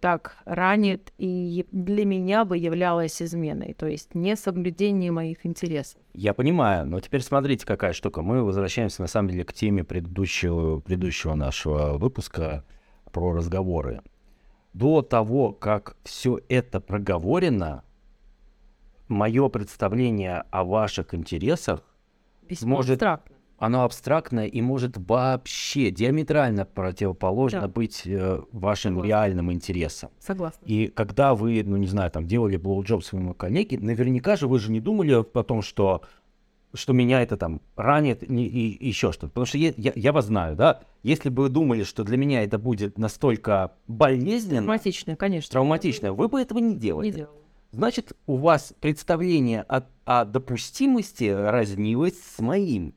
так 0.00 0.36
ранит 0.44 1.12
и 1.18 1.66
для 1.70 2.04
меня 2.04 2.44
бы 2.44 2.56
являлось 2.56 3.20
изменой, 3.20 3.74
то 3.74 3.86
есть 3.86 4.14
не 4.14 4.36
соблюдение 4.36 5.10
моих 5.10 5.44
интересов. 5.44 6.00
Я 6.14 6.34
понимаю, 6.34 6.86
но 6.86 7.00
теперь 7.00 7.22
смотрите, 7.22 7.66
какая 7.66 7.92
штука. 7.92 8.22
Мы 8.22 8.42
возвращаемся 8.42 9.02
на 9.02 9.08
самом 9.08 9.30
деле 9.30 9.44
к 9.44 9.52
теме 9.52 9.84
предыдущего, 9.84 10.80
предыдущего 10.80 11.34
нашего 11.34 11.98
выпуска 11.98 12.64
про 13.12 13.32
разговоры. 13.32 14.02
До 14.72 15.02
того, 15.02 15.52
как 15.52 15.96
все 16.04 16.40
это 16.48 16.80
проговорено, 16.80 17.82
мое 19.08 19.48
представление 19.48 20.44
о 20.50 20.64
ваших 20.64 21.14
интересах 21.14 21.82
Весьма 22.48 22.76
может, 22.76 23.02
абстрактно. 23.02 23.35
Оно 23.58 23.84
абстрактное 23.84 24.46
и 24.46 24.60
может 24.60 24.96
вообще 24.96 25.90
диаметрально 25.90 26.64
противоположно 26.64 27.62
Да. 27.62 27.68
быть 27.68 28.02
э, 28.04 28.40
вашим 28.52 28.92
Согласна. 28.94 29.06
реальным 29.08 29.52
интересам. 29.52 30.10
Согласна. 30.18 30.64
И 30.66 30.88
когда 30.88 31.34
вы, 31.34 31.62
ну 31.64 31.76
не 31.76 31.86
знаю, 31.86 32.10
там 32.10 32.26
делали 32.26 32.56
блоуджоп 32.56 33.02
своему 33.04 33.34
коллеге, 33.34 33.78
наверняка 33.78 34.36
же 34.36 34.46
вы 34.46 34.58
же 34.58 34.70
не 34.70 34.80
думали 34.80 35.12
о 35.12 35.22
том, 35.42 35.62
что 35.62 36.02
что 36.74 36.92
меня 36.92 37.22
это 37.22 37.38
там 37.38 37.62
ранит 37.76 38.28
не- 38.28 38.46
и, 38.46 38.86
еще 38.88 39.10
что-то. 39.10 39.28
Потому 39.28 39.46
что 39.46 39.56
я, 39.56 39.72
я, 39.78 39.92
я 39.94 40.12
вас 40.12 40.26
знаю, 40.26 40.56
да, 40.56 40.80
если 41.02 41.30
бы 41.30 41.44
вы 41.44 41.48
думали, 41.48 41.84
что 41.84 42.04
для 42.04 42.18
меня 42.18 42.42
это 42.42 42.58
будет 42.58 42.98
настолько 42.98 43.72
болезненно, 43.88 44.58
Травматично, 44.58 45.16
конечно. 45.16 45.52
травматично, 45.52 46.12
вы 46.12 46.28
бы 46.28 46.38
этого 46.38 46.58
не 46.58 46.74
делали. 46.76 47.06
Не 47.06 47.12
делала. 47.12 47.32
Значит, 47.72 48.12
у 48.26 48.36
вас 48.36 48.74
представление 48.80 49.62
о, 49.62 49.84
о 50.04 50.26
допустимости 50.26 51.24
разнилось 51.30 52.20
с 52.20 52.40
моим. 52.40 52.94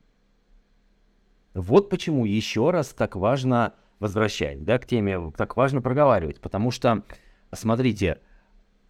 Вот 1.54 1.90
почему 1.90 2.24
еще 2.24 2.70
раз 2.70 2.88
так 2.88 3.16
важно 3.16 3.74
возвращать, 3.98 4.64
да, 4.64 4.78
к 4.78 4.86
теме, 4.86 5.32
так 5.36 5.56
важно 5.56 5.82
проговаривать, 5.82 6.40
потому 6.40 6.70
что, 6.70 7.04
смотрите, 7.52 8.20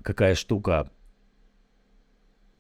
какая 0.02 0.34
штука. 0.34 0.90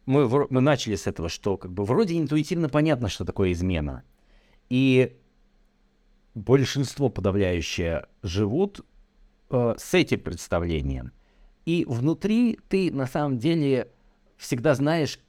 Мы, 0.06 0.28
мы 0.28 0.60
начали 0.60 0.96
с 0.96 1.06
этого, 1.06 1.28
что 1.28 1.56
как 1.56 1.72
бы 1.72 1.84
вроде 1.84 2.18
интуитивно 2.18 2.68
понятно, 2.68 3.08
что 3.08 3.24
такое 3.24 3.52
измена. 3.52 4.02
И 4.68 5.16
большинство 6.34 7.08
подавляющее 7.08 8.06
живут 8.22 8.84
э, 9.50 9.74
с 9.76 9.94
этим 9.94 10.20
представлением. 10.20 11.12
И 11.66 11.84
внутри 11.86 12.58
ты 12.68 12.92
на 12.92 13.06
самом 13.06 13.38
деле 13.38 13.92
всегда 14.36 14.74
знаешь, 14.74 15.20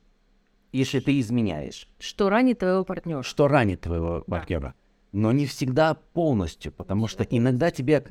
если 0.71 0.99
ты 0.99 1.19
изменяешь, 1.19 1.87
Что 1.99 2.29
ранит 2.29 2.59
твоего 2.59 2.83
партнера? 2.83 3.23
что 3.23 3.47
ранит 3.47 3.81
твоего 3.81 4.23
Да. 4.27 4.37
партнера. 4.37 4.73
Но 5.11 5.31
не 5.31 5.45
всегда 5.45 5.95
полностью, 6.13 6.71
потому 6.71 7.07
что 7.07 7.23
иногда 7.23 7.69
тебе 7.71 8.05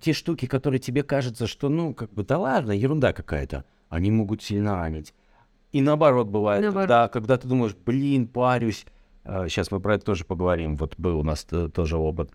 те 0.00 0.12
штуки, 0.12 0.46
которые 0.46 0.78
тебе 0.80 1.02
кажутся, 1.02 1.46
что 1.46 1.68
ну 1.68 1.94
как 1.94 2.12
бы 2.12 2.24
да 2.24 2.38
ладно, 2.38 2.72
ерунда 2.72 3.12
какая-то, 3.12 3.64
они 3.88 4.10
могут 4.10 4.42
сильно 4.42 4.74
ранить. 4.76 5.12
И 5.72 5.82
наоборот 5.82 6.28
бывает, 6.28 6.62
Наоборот. 6.62 6.84
Когда, 6.88 7.08
когда 7.08 7.36
ты 7.36 7.46
думаешь, 7.48 7.74
блин, 7.84 8.26
парюсь, 8.26 8.86
сейчас 9.24 9.70
мы 9.70 9.80
про 9.80 9.96
это 9.96 10.04
тоже 10.06 10.24
поговорим, 10.24 10.76
вот 10.76 10.94
был 10.96 11.18
у 11.18 11.22
нас 11.22 11.44
т- 11.44 11.68
тоже 11.68 11.96
опыт. 11.98 12.30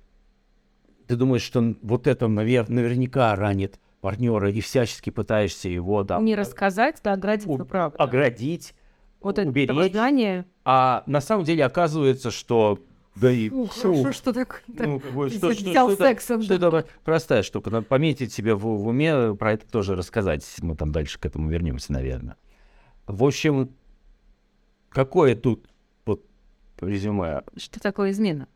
Ты 1.08 1.16
думаешь, 1.16 1.42
что 1.42 1.76
вот 1.82 2.08
это 2.08 2.26
навер- 2.28 2.70
наверняка 2.72 3.36
ранит 3.36 3.80
партнера, 4.02 4.50
и 4.52 4.62
всячески 4.62 5.10
пытаешься 5.10 5.68
его 5.70 6.04
там 6.04 6.24
Не 6.26 6.36
рассказать, 6.36 7.00
да, 7.04 7.14
оградить, 7.14 7.48
у- 7.48 7.58
правда. 7.66 7.98
оградить, 7.98 8.74
Вот 9.22 9.38
это 9.40 9.50
ожидание. 9.50 10.46
а 10.66 11.04
на 11.06 11.22
самом 11.22 11.46
деле 11.46 11.64
оказывается, 11.66 12.32
что 12.32 12.80
да 13.16 13.30
и 13.32 13.50
Ух, 13.50 13.74
фу, 13.74 13.94
хорошо, 13.94 14.12
что 14.14 14.34
так, 14.34 14.64
так 14.78 14.88
ну, 14.88 15.00
как 15.00 15.12
бы, 15.12 15.26
взял 15.26 15.52
что, 15.52 15.54
что- 15.54 15.72
что 15.74 15.96
сексом. 15.98 16.42
что 16.42 16.54
это 16.54 16.86
простая 17.04 17.44
штука. 17.44 17.70
Надо 17.70 17.86
пометить 17.86 18.32
себе 18.34 18.56
в, 18.56 18.62
в 18.62 18.88
уме, 18.88 19.36
про 19.36 19.54
это 19.54 19.70
тоже 19.70 19.96
рассказать. 19.96 20.46
Мы 20.62 20.76
там 20.76 20.92
дальше 20.92 21.20
к 21.20 21.26
этому 21.26 21.50
вернемся, 21.50 21.92
наверное. 21.92 22.38
В 23.08 23.24
общем, 23.26 23.70
какое 24.90 25.36
тут 25.36 25.68
вот 26.06 26.24
резюме? 26.80 27.44
Что 27.58 27.80
такое 27.80 28.12
измена? 28.12 28.48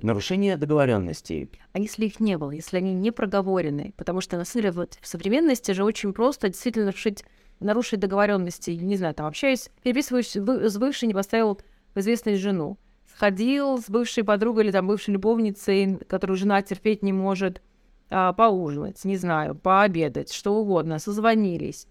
Нарушение 0.00 0.56
договоренностей. 0.56 1.50
А 1.72 1.78
если 1.78 2.06
их 2.06 2.18
не 2.18 2.38
было, 2.38 2.50
если 2.52 2.78
они 2.78 2.94
не 2.94 3.10
проговорены? 3.10 3.92
Потому 3.96 4.22
что, 4.22 4.38
на 4.38 4.44
самом 4.46 4.62
деле, 4.62 4.72
вот 4.72 4.96
в 5.02 5.06
современности 5.06 5.72
же 5.72 5.84
очень 5.84 6.14
просто 6.14 6.48
действительно 6.48 6.86
нарушить, 6.86 7.24
нарушить 7.62 8.00
договоренности. 8.00 8.70
Не 8.72 8.96
знаю, 8.96 9.14
там 9.14 9.26
общаюсь, 9.26 9.70
переписываюсь 9.82 10.36
вы- 10.36 10.68
с 10.68 10.76
бывшей, 10.78 11.08
не 11.08 11.14
поставил 11.14 11.60
в 11.94 11.98
известность 12.00 12.40
жену. 12.40 12.78
Сходил 13.14 13.78
с 13.78 13.88
бывшей 13.90 14.24
подругой 14.24 14.64
или 14.64 14.70
там 14.72 14.86
бывшей 14.86 15.12
любовницей, 15.12 15.98
которую 16.08 16.36
жена 16.36 16.62
терпеть 16.62 17.02
не 17.02 17.12
может, 17.12 17.62
а, 18.10 18.32
поужинать, 18.32 19.04
не 19.04 19.16
знаю, 19.16 19.54
пообедать, 19.54 20.32
что 20.32 20.54
угодно, 20.54 20.98
созвонились. 20.98 21.86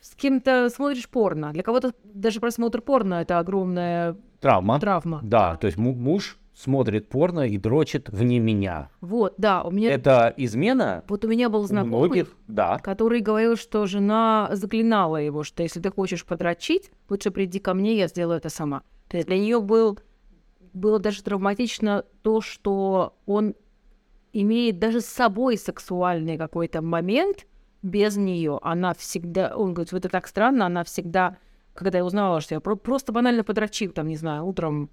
С 0.00 0.14
кем-то 0.14 0.68
смотришь 0.70 1.08
порно. 1.08 1.52
Для 1.52 1.62
кого-то 1.62 1.92
даже 2.04 2.40
просмотр 2.40 2.80
порно— 2.80 3.14
это 3.22 3.38
огромная 3.38 4.16
Травма. 4.40 4.78
травма. 4.80 5.20
Да, 5.22 5.56
то 5.56 5.66
есть 5.66 5.78
му- 5.78 5.94
муж 5.94 6.38
смотрит 6.56 7.08
порно 7.08 7.46
и 7.46 7.58
дрочит 7.58 8.08
вне 8.08 8.38
меня. 8.38 8.90
Вот, 9.02 9.34
да, 9.36 9.62
у 9.62 9.70
меня... 9.70 9.92
Это 9.92 10.32
измена? 10.38 11.04
Вот 11.06 11.24
у 11.24 11.28
меня 11.28 11.50
был 11.50 11.66
знакомый, 11.66 12.08
многих, 12.08 12.36
да. 12.48 12.78
который 12.78 13.20
говорил, 13.20 13.56
что 13.56 13.86
жена 13.86 14.48
заклинала 14.52 15.18
его, 15.18 15.42
что 15.42 15.62
если 15.62 15.80
ты 15.80 15.90
хочешь 15.90 16.24
подрочить, 16.24 16.90
лучше 17.10 17.30
приди 17.30 17.58
ко 17.58 17.74
мне, 17.74 17.96
я 17.96 18.08
сделаю 18.08 18.38
это 18.38 18.48
сама. 18.48 18.82
То 19.08 19.18
есть 19.18 19.28
для 19.28 19.38
нее 19.38 19.60
был, 19.60 19.98
было 20.72 20.98
даже 20.98 21.22
травматично 21.22 22.04
то, 22.22 22.40
что 22.40 23.18
он 23.26 23.54
имеет 24.32 24.78
даже 24.78 25.02
с 25.02 25.06
собой 25.06 25.58
сексуальный 25.58 26.38
какой-то 26.38 26.80
момент 26.80 27.46
без 27.82 28.16
нее. 28.16 28.58
Она 28.62 28.94
всегда, 28.94 29.54
он 29.54 29.74
говорит, 29.74 29.92
вот 29.92 29.98
это 29.98 30.08
так 30.08 30.26
странно, 30.26 30.64
она 30.64 30.84
всегда, 30.84 31.36
когда 31.74 31.98
я 31.98 32.04
узнала, 32.04 32.40
что 32.40 32.54
я 32.54 32.60
про- 32.60 32.76
просто 32.76 33.12
банально 33.12 33.44
подрочил, 33.44 33.92
там, 33.92 34.08
не 34.08 34.16
знаю, 34.16 34.46
утром 34.46 34.88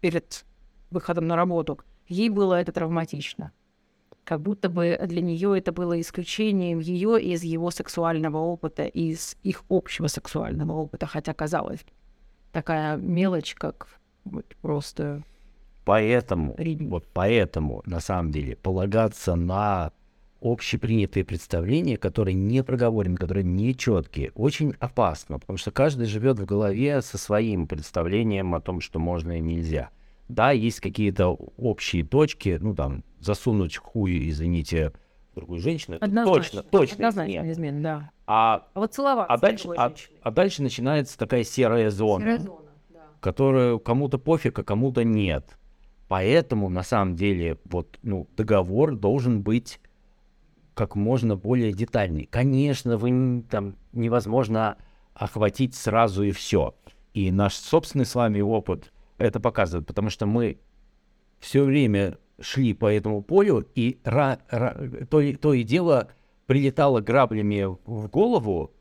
перед 0.00 0.46
выходом 0.94 1.26
на 1.26 1.36
работу, 1.36 1.80
ей 2.08 2.30
было 2.30 2.54
это 2.54 2.72
травматично 2.72 3.52
как 4.24 4.40
будто 4.40 4.68
бы 4.68 4.98
для 5.06 5.20
нее 5.20 5.58
это 5.58 5.70
было 5.70 6.00
исключением 6.00 6.80
ее 6.80 7.22
из 7.22 7.44
его 7.44 7.70
сексуального 7.70 8.38
опыта, 8.38 8.86
из 8.86 9.36
их 9.42 9.64
общего 9.68 10.06
сексуального 10.06 10.72
опыта, 10.72 11.06
хотя 11.06 11.34
казалось 11.34 11.84
такая 12.52 12.96
мелочь, 12.96 13.54
как 13.54 13.88
вот 14.24 14.46
просто 14.62 15.22
Поэтому, 15.84 16.54
ребенок. 16.56 16.92
вот 16.92 17.08
поэтому, 17.12 17.82
на 17.84 18.00
самом 18.00 18.30
деле, 18.32 18.56
полагаться 18.56 19.34
на 19.34 19.92
общепринятые 20.40 21.24
представления, 21.24 21.96
которые 21.96 22.34
не 22.34 22.62
проговорены, 22.62 23.16
которые 23.16 23.44
нечеткие, 23.44 24.30
очень 24.34 24.74
опасно, 24.78 25.38
потому 25.38 25.58
что 25.58 25.70
каждый 25.70 26.06
живет 26.06 26.38
в 26.38 26.44
голове 26.44 27.02
со 27.02 27.18
своим 27.18 27.66
представлением 27.66 28.54
о 28.54 28.60
том, 28.60 28.80
что 28.80 28.98
можно 28.98 29.36
и 29.38 29.40
нельзя. 29.40 29.90
Да, 30.28 30.50
есть 30.52 30.80
какие-то 30.80 31.28
общие 31.28 32.04
точки, 32.04 32.58
ну 32.60 32.74
там, 32.74 33.04
засунуть 33.20 33.76
хуй, 33.76 34.30
извините, 34.30 34.92
другую 35.34 35.60
женщину, 35.60 35.98
Однозначно, 36.00 36.62
точно, 36.62 36.62
точно 36.62 36.94
однозначно 36.94 37.30
измена. 37.32 37.52
измена, 37.52 37.82
да. 37.82 38.10
А, 38.26 38.66
А 38.74 38.80
вот 38.80 38.94
целоваться 38.94 39.32
а, 39.34 39.38
дальше, 39.38 39.68
а, 39.76 39.92
а 40.22 40.30
дальше 40.30 40.62
начинается 40.62 41.18
такая 41.18 41.44
серая 41.44 41.90
зона 41.90 42.20
Серая 42.22 42.38
зона, 42.38 42.70
да. 42.90 43.00
которую 43.20 43.80
кому-то 43.80 44.18
пофиг, 44.18 44.58
а 44.58 44.64
кому-то 44.64 45.04
нет. 45.04 45.58
Поэтому, 46.08 46.68
на 46.68 46.82
самом 46.82 47.16
деле, 47.16 47.58
вот, 47.64 47.98
ну, 48.02 48.28
договор 48.36 48.94
должен 48.94 49.42
быть 49.42 49.80
как 50.74 50.96
можно 50.96 51.36
более 51.36 51.72
детальный. 51.72 52.26
Конечно, 52.30 52.96
вы 52.96 53.42
там 53.48 53.76
невозможно 53.92 54.76
охватить 55.14 55.74
сразу 55.74 56.22
и 56.24 56.30
все. 56.32 56.74
И 57.14 57.30
наш 57.30 57.54
собственный 57.54 58.06
с 58.06 58.14
вами 58.14 58.40
опыт 58.40 58.92
это 59.18 59.40
показывает, 59.40 59.86
потому 59.86 60.10
что 60.10 60.26
мы 60.26 60.58
все 61.38 61.64
время 61.64 62.18
шли 62.40 62.74
по 62.74 62.92
этому 62.92 63.22
полю, 63.22 63.66
и 63.74 63.98
ра, 64.04 64.38
ра, 64.50 64.76
то, 65.10 65.22
то 65.36 65.54
и 65.54 65.62
дело 65.62 66.08
прилетало 66.46 67.00
граблями 67.00 67.64
в 67.64 68.08
голову. 68.08 68.72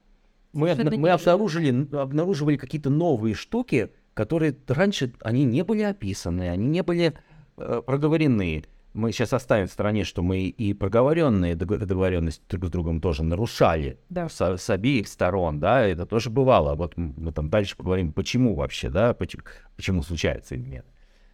Мы, 0.54 0.76
мы 0.76 1.10
обнаружили, 1.10 1.96
обнаруживали 1.96 2.58
какие-то 2.58 2.90
новые 2.90 3.36
штуки, 3.36 3.92
которые 4.14 4.56
раньше 4.68 5.14
они 5.22 5.46
не 5.46 5.64
были 5.64 5.82
описаны, 5.82 6.50
они 6.50 6.68
не 6.68 6.84
были 6.84 7.14
э, 7.58 7.82
проговорены. 7.86 8.64
Мы 8.94 9.12
сейчас 9.12 9.34
оставим 9.34 9.68
в 9.68 9.72
стороне, 9.72 10.04
что 10.04 10.22
мы 10.22 10.42
и 10.42 10.74
проговоренные 10.74 11.56
договоренности 11.56 12.44
друг 12.48 12.66
с 12.66 12.70
другом 12.70 13.02
тоже 13.02 13.24
нарушали 13.24 14.00
да. 14.10 14.30
с, 14.30 14.40
с 14.40 14.70
обеих 14.70 15.08
сторон, 15.08 15.60
да, 15.60 15.82
это 15.82 16.06
тоже 16.06 16.30
бывало. 16.30 16.76
Вот 16.76 16.96
мы 16.96 17.32
там 17.32 17.50
дальше 17.50 17.76
поговорим, 17.76 18.14
почему 18.14 18.54
вообще, 18.56 18.90
да, 18.90 19.16
почему, 19.16 19.44
почему 19.76 20.04
случается 20.04 20.56
измена. 20.56 20.86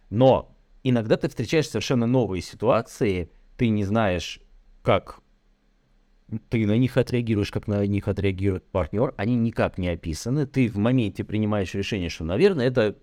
Но 0.08 0.56
иногда 0.82 1.18
ты 1.18 1.28
встречаешь 1.28 1.68
совершенно 1.68 2.06
новые 2.06 2.40
ситуации, 2.40 3.30
ты 3.58 3.68
не 3.68 3.84
знаешь, 3.84 4.40
как 4.82 5.20
ты 6.48 6.66
на 6.66 6.76
них 6.78 6.96
отреагируешь, 6.96 7.50
как 7.50 7.66
на 7.66 7.86
них 7.86 8.08
отреагирует 8.08 8.64
партнер, 8.70 9.14
они 9.16 9.34
никак 9.36 9.78
не 9.78 9.88
описаны, 9.88 10.46
ты 10.46 10.68
в 10.68 10.76
моменте 10.76 11.24
принимаешь 11.24 11.74
решение, 11.74 12.08
что, 12.08 12.24
наверное, 12.24 12.66
это 12.66 12.96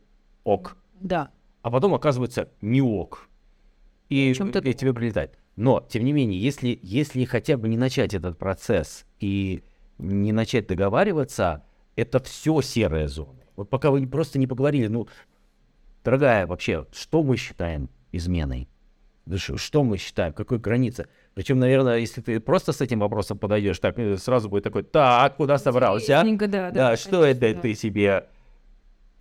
ок. 0.43 0.77
Да. 0.99 1.29
А 1.61 1.69
потом 1.69 1.93
оказывается 1.93 2.49
не 2.61 2.81
ок. 2.81 3.26
И, 4.09 4.31
и 4.31 4.73
тебе 4.73 4.93
прилетает. 4.93 5.37
Но, 5.55 5.85
тем 5.89 6.05
не 6.05 6.13
менее, 6.13 6.39
если, 6.39 6.79
если 6.81 7.25
хотя 7.25 7.57
бы 7.57 7.67
не 7.67 7.77
начать 7.77 8.13
этот 8.13 8.37
процесс 8.37 9.05
и 9.19 9.63
не 9.97 10.31
начать 10.31 10.67
договариваться, 10.67 11.63
это 11.95 12.19
все 12.19 12.61
серая 12.61 13.07
зона. 13.07 13.41
Вот 13.55 13.69
пока 13.69 13.89
вы 13.89 14.05
просто 14.07 14.37
не 14.37 14.45
поговорили, 14.45 14.87
ну, 14.87 15.07
дорогая, 16.03 16.45
вообще, 16.45 16.85
что 16.93 17.23
мы 17.23 17.37
считаем 17.37 17.89
изменой? 18.11 18.69
Что 19.35 19.83
мы 19.83 19.97
считаем? 19.97 20.31
Какой 20.31 20.59
граница? 20.59 21.07
Причем, 21.33 21.59
наверное, 21.59 21.97
если 21.97 22.21
ты 22.21 22.39
просто 22.39 22.71
с 22.71 22.79
этим 22.79 22.99
вопросом 22.99 23.37
подойдешь, 23.37 23.79
так 23.79 23.99
э, 23.99 24.15
сразу 24.17 24.47
будет 24.47 24.63
такой, 24.63 24.83
так, 24.83 25.35
куда 25.35 25.57
собрался? 25.57 26.23
Да, 26.23 26.47
да, 26.47 26.71
да, 26.71 26.97
что 26.97 27.25
это 27.25 27.53
да. 27.53 27.61
ты 27.61 27.75
себе 27.75 28.27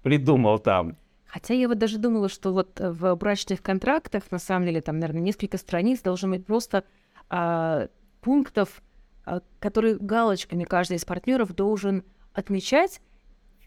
придумал 0.03 0.59
там? 0.61 0.97
Хотя 1.37 1.53
я 1.53 1.69
вот 1.69 1.77
даже 1.77 1.99
думала, 1.99 2.31
что 2.31 2.51
вот 2.51 2.81
в 2.81 3.15
брачных 3.15 3.61
контрактах, 3.61 4.31
на 4.31 4.39
самом 4.39 4.65
деле, 4.65 4.81
там, 4.81 4.99
наверное, 4.99 5.21
несколько 5.21 5.59
страниц 5.59 6.01
должно 6.01 6.31
быть 6.31 6.47
просто 6.47 6.83
а, 7.29 7.89
пунктов, 8.23 8.83
а, 9.27 9.43
которые 9.59 9.97
галочками 9.97 10.65
каждый 10.65 10.97
из 10.97 11.05
партнеров 11.05 11.55
должен 11.55 12.05
отмечать, 12.33 13.03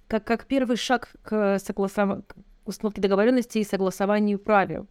как, 0.08 0.24
как 0.24 0.48
первый 0.48 0.78
шаг 0.78 1.12
к 1.22 1.60
согласованию, 1.60 2.26
установке 2.66 3.02
договоренности 3.02 3.60
и 3.60 3.64
согласованию 3.64 4.40
правил. 4.40 4.88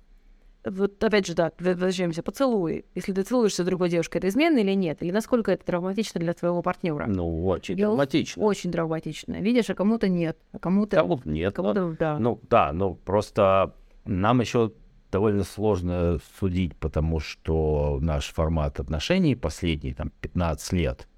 Вот 0.64 1.02
опять 1.02 1.26
же, 1.26 1.34
да, 1.34 1.52
возвращаемся, 1.58 2.22
поцелуй. 2.22 2.84
Если 2.94 3.12
ты 3.12 3.22
целуешься 3.22 3.62
с 3.62 3.66
другой 3.66 3.90
девушкой, 3.90 4.18
это 4.18 4.28
измена 4.28 4.58
или 4.58 4.72
нет? 4.72 5.02
Или 5.02 5.12
насколько 5.12 5.52
это 5.52 5.64
травматично 5.64 6.20
для 6.20 6.34
твоего 6.34 6.62
партнера? 6.62 7.06
Ну, 7.06 7.46
очень 7.46 7.78
Я 7.78 7.86
травматично. 7.86 8.42
Очень 8.42 8.72
травматично. 8.72 9.34
Видишь, 9.34 9.70
а 9.70 9.74
кому-то 9.74 10.08
нет. 10.08 10.36
А 10.52 10.58
кому-то... 10.58 10.96
Кому-то 10.96 11.28
нет. 11.28 11.54
Кому-то, 11.54 11.96
да. 11.98 12.18
Ну, 12.18 12.40
да, 12.50 12.72
ну, 12.72 12.94
просто 12.94 13.74
нам 14.04 14.40
еще 14.40 14.72
довольно 15.10 15.44
сложно 15.44 16.18
судить, 16.38 16.76
потому 16.76 17.20
что 17.20 17.98
наш 18.00 18.26
формат 18.32 18.80
отношений 18.80 19.36
последние 19.36 19.94
там 19.94 20.10
15 20.20 20.72
лет, 20.72 21.08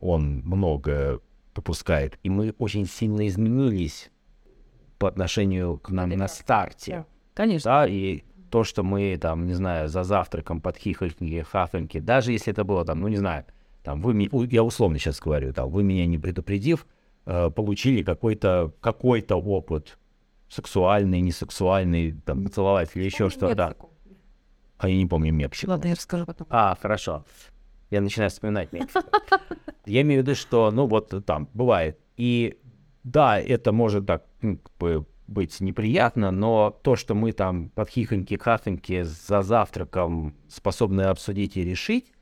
он 0.00 0.42
много 0.44 1.20
допускает, 1.54 2.18
и 2.22 2.30
мы 2.30 2.54
очень 2.58 2.86
сильно 2.86 3.26
изменились 3.26 4.10
по 4.98 5.08
отношению 5.08 5.78
к 5.78 5.90
нам 5.90 6.10
на 6.10 6.28
старте. 6.28 6.92
Да. 6.92 7.06
Конечно. 7.34 7.70
Да, 7.70 7.86
и 7.88 8.22
то, 8.54 8.62
что 8.62 8.84
мы 8.84 9.18
там, 9.20 9.48
не 9.48 9.54
знаю, 9.54 9.88
за 9.88 10.04
завтраком 10.04 10.60
под 10.60 10.76
хихоньки, 10.76 11.42
хахоньки, 11.42 11.98
даже 11.98 12.30
если 12.30 12.52
это 12.52 12.62
было 12.62 12.84
там, 12.84 13.00
ну 13.00 13.08
не 13.08 13.16
знаю, 13.16 13.46
там 13.82 14.00
вы, 14.00 14.28
я 14.48 14.62
условно 14.62 14.96
сейчас 14.96 15.18
говорю, 15.18 15.52
там, 15.52 15.68
вы 15.70 15.82
меня 15.82 16.06
не 16.06 16.18
предупредив, 16.18 16.86
э, 17.26 17.50
получили 17.50 18.04
какой-то 18.04 18.72
какой-то 18.80 19.34
опыт 19.34 19.98
сексуальный, 20.48 21.20
несексуальный, 21.20 22.12
там, 22.12 22.44
поцеловать 22.44 22.90
или 22.94 23.02
еще 23.02 23.28
что-то. 23.28 23.56
Да. 23.56 23.74
А 24.78 24.88
я 24.88 24.96
не 24.98 25.06
помню 25.06 25.32
Мексику. 25.32 25.72
Ладно, 25.72 25.88
я 25.88 25.94
расскажу 25.94 26.24
потом. 26.24 26.46
А, 26.48 26.78
хорошо. 26.80 27.24
Я 27.90 28.00
начинаю 28.02 28.30
вспоминать 28.30 28.72
Мексику. 28.72 29.02
Я 29.84 30.02
имею 30.02 30.22
в 30.22 30.26
виду, 30.28 30.36
что, 30.36 30.70
ну, 30.70 30.86
вот 30.86 31.12
там, 31.26 31.48
бывает. 31.54 31.98
И 32.16 32.56
да, 33.02 33.40
это 33.40 33.72
может 33.72 34.06
так, 34.06 34.22
ну, 34.42 34.58
как 34.58 34.76
бы 34.78 35.06
быть 35.26 35.60
неприятно, 35.60 36.30
но 36.30 36.70
то, 36.82 36.96
что 36.96 37.14
мы 37.14 37.32
там 37.32 37.70
под 37.70 37.88
хихоньки-хахоньки 37.88 39.04
за 39.04 39.42
завтраком 39.42 40.34
способны 40.48 41.02
обсудить 41.02 41.56
и 41.56 41.64
решить, 41.64 42.12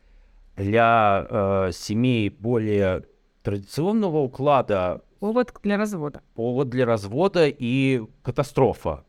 для 0.57 1.27
э, 1.29 1.71
семей 1.73 2.29
более 2.29 3.05
традиционного 3.43 4.19
уклада... 4.19 5.03
Повод 5.19 5.55
для 5.63 5.77
развода. 5.77 6.23
Повод 6.35 6.69
для 6.69 6.85
развода 6.85 7.47
и 7.47 8.03
катастрофа. 8.23 9.05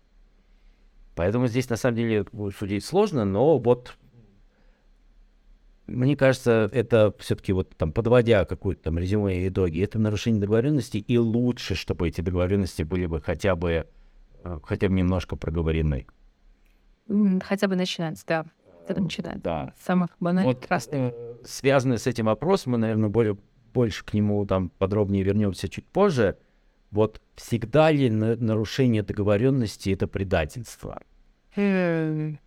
Поэтому 1.15 1.47
здесь 1.47 1.69
на 1.69 1.75
самом 1.75 1.97
деле 1.97 2.25
судить 2.57 2.85
сложно, 2.85 3.25
но 3.25 3.57
вот 3.57 3.97
мне 5.87 6.15
кажется, 6.15 6.69
это 6.71 7.13
все-таки 7.19 7.51
вот 7.51 7.75
там, 7.75 7.91
подводя 7.91 8.45
какую-то 8.45 8.83
там 8.83 8.97
резюме 8.97 9.43
и 9.43 9.49
итоги, 9.49 9.83
это 9.83 9.99
нарушение 9.99 10.39
договоренности, 10.39 10.97
и 10.97 11.17
лучше, 11.17 11.75
чтобы 11.75 12.07
эти 12.07 12.21
договоренности 12.21 12.83
были 12.83 13.05
бы 13.05 13.21
хотя 13.21 13.55
бы, 13.55 13.87
э, 14.43 14.59
хотя 14.63 14.87
бы 14.87 14.93
немножко 14.93 15.35
проговорены. 15.35 16.07
Хотя 17.41 17.67
бы 17.67 17.75
начинать, 17.75 18.23
да. 18.27 18.45
Это 18.87 19.01
начинать. 19.01 19.41
Да. 19.41 19.73
Самых 19.79 20.09
банальных 20.19 20.55
вот, 20.55 20.65
красных. 20.65 21.13
Связанный 21.45 21.97
с 21.97 22.07
этим 22.07 22.25
вопросом, 22.25 22.73
мы, 22.73 22.77
наверное, 22.77 23.09
более, 23.09 23.37
больше 23.73 24.05
к 24.05 24.13
нему 24.13 24.45
там 24.45 24.69
подробнее 24.69 25.23
вернемся 25.23 25.67
чуть 25.67 25.85
позже. 25.85 26.37
Вот 26.91 27.21
всегда 27.35 27.91
ли 27.91 28.09
на 28.09 28.35
нарушение 28.35 29.03
договоренности 29.03 29.89
это 29.89 30.07
предательство? 30.07 31.01
Хм, 31.55 32.37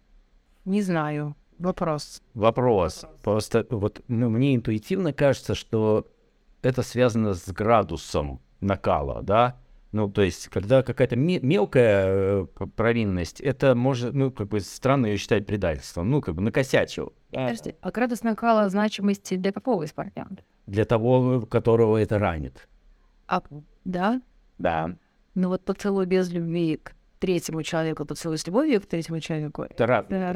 не 0.64 0.82
знаю. 0.82 1.36
Вопрос. 1.58 2.22
Вопрос. 2.34 3.04
Просто 3.22 3.66
вот 3.70 4.02
ну, 4.08 4.28
мне 4.28 4.54
интуитивно 4.54 5.12
кажется, 5.12 5.54
что 5.54 6.06
это 6.62 6.82
связано 6.82 7.34
с 7.34 7.48
градусом 7.48 8.40
накала, 8.60 9.22
да? 9.22 9.56
Ну, 9.92 10.10
то 10.10 10.22
есть, 10.22 10.48
когда 10.48 10.82
какая-то 10.82 11.16
мелкая 11.16 12.06
э, 12.06 12.46
провинность, 12.76 13.40
это 13.40 13.74
может, 13.74 14.12
ну, 14.12 14.30
как 14.30 14.48
бы 14.48 14.60
странно 14.60 15.06
ее 15.06 15.16
считать 15.16 15.46
предательством, 15.46 16.10
ну, 16.10 16.20
как 16.20 16.34
бы 16.34 16.42
накосячил. 16.42 17.14
Подожди, 17.30 17.76
а 17.80 17.90
градус 17.90 18.22
накала 18.22 18.68
значимости 18.68 19.36
для 19.36 19.52
какого 19.52 19.84
из 19.84 19.92
партнеров? 19.92 20.38
Для 20.66 20.84
того, 20.84 21.42
которого 21.42 21.96
это 21.96 22.18
ранит. 22.18 22.68
А, 23.28 23.42
да? 23.84 24.20
Да. 24.58 24.96
Ну 25.34 25.48
вот 25.48 25.64
поцелуй 25.64 26.06
без 26.06 26.30
любви 26.30 26.78
к 26.82 26.95
третьему 27.18 27.62
человеку 27.62 28.04
поцелуй 28.04 28.38
с 28.38 28.46
любовью 28.46 28.80
к 28.80 28.86
третьему 28.86 29.20
человеку. 29.20 29.62
Это 29.62 29.86
раз 29.86 30.06
да, 30.08 30.32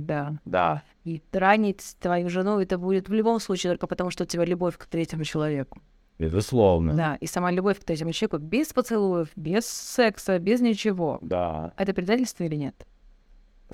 да. 0.00 0.38
Да. 0.44 0.82
И 1.04 1.22
ранить 1.32 1.96
твою 2.00 2.28
жену 2.28 2.60
это 2.60 2.78
будет 2.78 3.08
в 3.08 3.12
любом 3.12 3.40
случае 3.40 3.72
только 3.72 3.86
потому, 3.86 4.10
что 4.10 4.24
у 4.24 4.26
тебя 4.26 4.44
любовь 4.44 4.76
к 4.76 4.86
третьему 4.86 5.24
человеку. 5.24 5.80
Безусловно. 6.18 6.94
Да, 6.94 7.16
и 7.16 7.26
сама 7.26 7.50
любовь 7.50 7.80
к 7.80 7.84
третьему 7.84 8.12
человеку 8.12 8.38
без 8.38 8.72
поцелуев, 8.72 9.28
без 9.36 9.66
секса, 9.66 10.38
без 10.38 10.60
ничего. 10.60 11.18
Да. 11.20 11.72
Это 11.76 11.92
предательство 11.92 12.44
или 12.44 12.54
нет? 12.54 12.86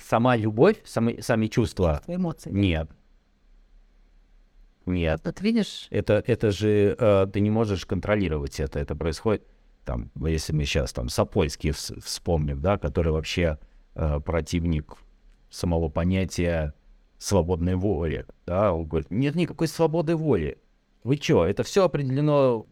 Сама 0.01 0.35
любовь, 0.35 0.77
сами, 0.85 1.19
сами 1.21 1.47
чувства. 1.47 2.01
Эмоции. 2.07 2.49
Нет. 2.51 2.89
Нет. 4.85 5.21
Вот 5.23 5.41
видишь? 5.41 5.87
Это, 5.91 6.23
это 6.25 6.51
же 6.51 6.95
э, 6.97 7.27
ты 7.31 7.39
не 7.41 7.51
можешь 7.51 7.85
контролировать 7.85 8.59
это. 8.59 8.79
Это 8.79 8.95
происходит 8.95 9.43
там, 9.89 10.11
если 10.23 10.53
мы 10.53 10.65
сейчас 10.65 10.93
там 10.93 11.09
Сапольский 11.09 11.71
вспомним, 11.71 12.61
да, 12.61 12.77
который 12.77 13.11
вообще 13.11 13.57
э, 13.95 14.19
противник 14.19 14.93
самого 15.49 15.89
понятия 15.89 16.75
свободной 17.17 17.73
воли, 17.73 18.27
да, 18.45 18.71
он 18.71 18.85
говорит, 18.85 19.09
нет 19.09 19.33
никакой 19.33 19.67
свободы 19.67 20.15
воли. 20.15 20.59
Вы 21.03 21.15
что, 21.15 21.43
это 21.43 21.63
все 21.63 21.85
определено 21.85 22.67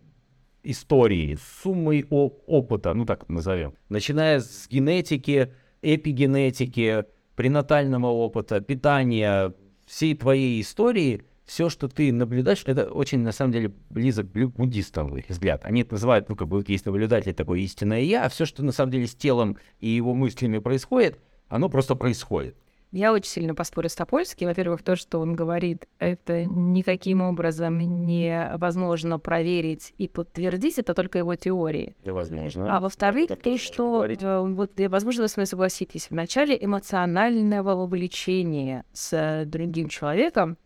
историей, 0.62 1.40
суммой 1.64 2.06
опыта, 2.08 2.94
ну 2.94 3.08
так 3.08 3.28
назовем, 3.30 3.74
начиная 3.90 4.40
с 4.40 4.68
генетики, 4.70 5.56
эпигенетики, 5.82 7.06
пренатального 7.36 8.10
опыта, 8.10 8.62
питания, 8.62 9.56
всей 9.88 10.16
твоей 10.16 10.62
истории– 10.62 11.24
все, 11.48 11.70
что 11.70 11.88
ты 11.88 12.12
наблюдаешь, 12.12 12.62
это 12.66 12.92
очень, 12.92 13.20
на 13.20 13.32
самом 13.32 13.54
деле, 13.54 13.72
близок 13.90 14.30
к 14.32 14.36
буддистам, 14.36 15.08
в 15.08 15.18
их 15.18 15.30
взгляд. 15.30 15.62
Они 15.64 15.82
это 15.82 15.94
называют, 15.94 16.28
ну, 16.30 16.36
как 16.36 16.48
бы, 16.50 16.64
есть 16.68 16.86
наблюдатель 16.86 17.34
такое 17.34 17.60
истинное 17.62 18.02
я, 18.02 18.26
а 18.26 18.30
все, 18.30 18.46
что 18.46 18.64
на 18.64 18.74
самом 18.74 18.92
деле 18.92 19.08
с 19.08 19.16
телом 19.16 19.58
и 19.80 19.88
его 19.88 20.14
мыслями 20.14 20.60
происходит, 20.60 21.20
оно 21.48 21.70
просто 21.70 21.96
происходит. 21.96 22.56
Я 22.92 23.12
очень 23.12 23.30
сильно 23.30 23.54
поспорю 23.54 23.90
с 23.90 23.96
Топольским. 23.96 24.48
Во-первых, 24.48 24.82
то, 24.82 24.96
что 24.96 25.20
он 25.20 25.36
говорит, 25.36 25.88
это 26.00 26.46
никаким 26.46 27.22
образом 27.22 27.78
невозможно 27.80 29.20
проверить 29.20 29.94
и 29.98 30.08
подтвердить, 30.08 30.80
это 30.80 30.94
только 30.94 31.18
его 31.18 31.36
теории. 31.36 31.96
Невозможно. 32.06 32.76
А 32.76 32.80
во-вторых, 32.80 33.30
то, 33.42 33.58
что, 33.58 34.06
э, 34.06 34.40
вот, 34.40 34.72
возможно, 34.78 35.24
вы 35.24 35.28
с 35.28 35.36
мной 35.36 35.48
согласитесь, 35.48 36.10
в 36.10 36.14
начале 36.14 36.58
эмоционального 36.60 37.76
вовлечения 37.76 38.86
с 38.94 39.44
другим 39.46 39.90
человеком 39.90 40.58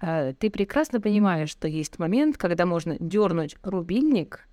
ты 0.00 0.50
прекрасно 0.50 1.00
понимаешь, 1.00 1.50
что 1.50 1.68
есть 1.68 1.98
момент, 1.98 2.36
когда 2.36 2.66
можно 2.66 2.96
дернуть 2.98 3.56
рубильник 3.62 4.48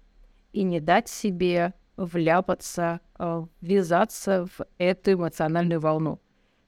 и 0.54 0.64
не 0.64 0.80
дать 0.80 1.08
себе 1.08 1.74
вляпаться, 1.98 3.00
э, 3.20 3.46
ввязаться 3.62 4.48
в 4.58 4.66
эту 4.78 5.14
эмоциональную 5.14 5.80
волну. 5.80 6.20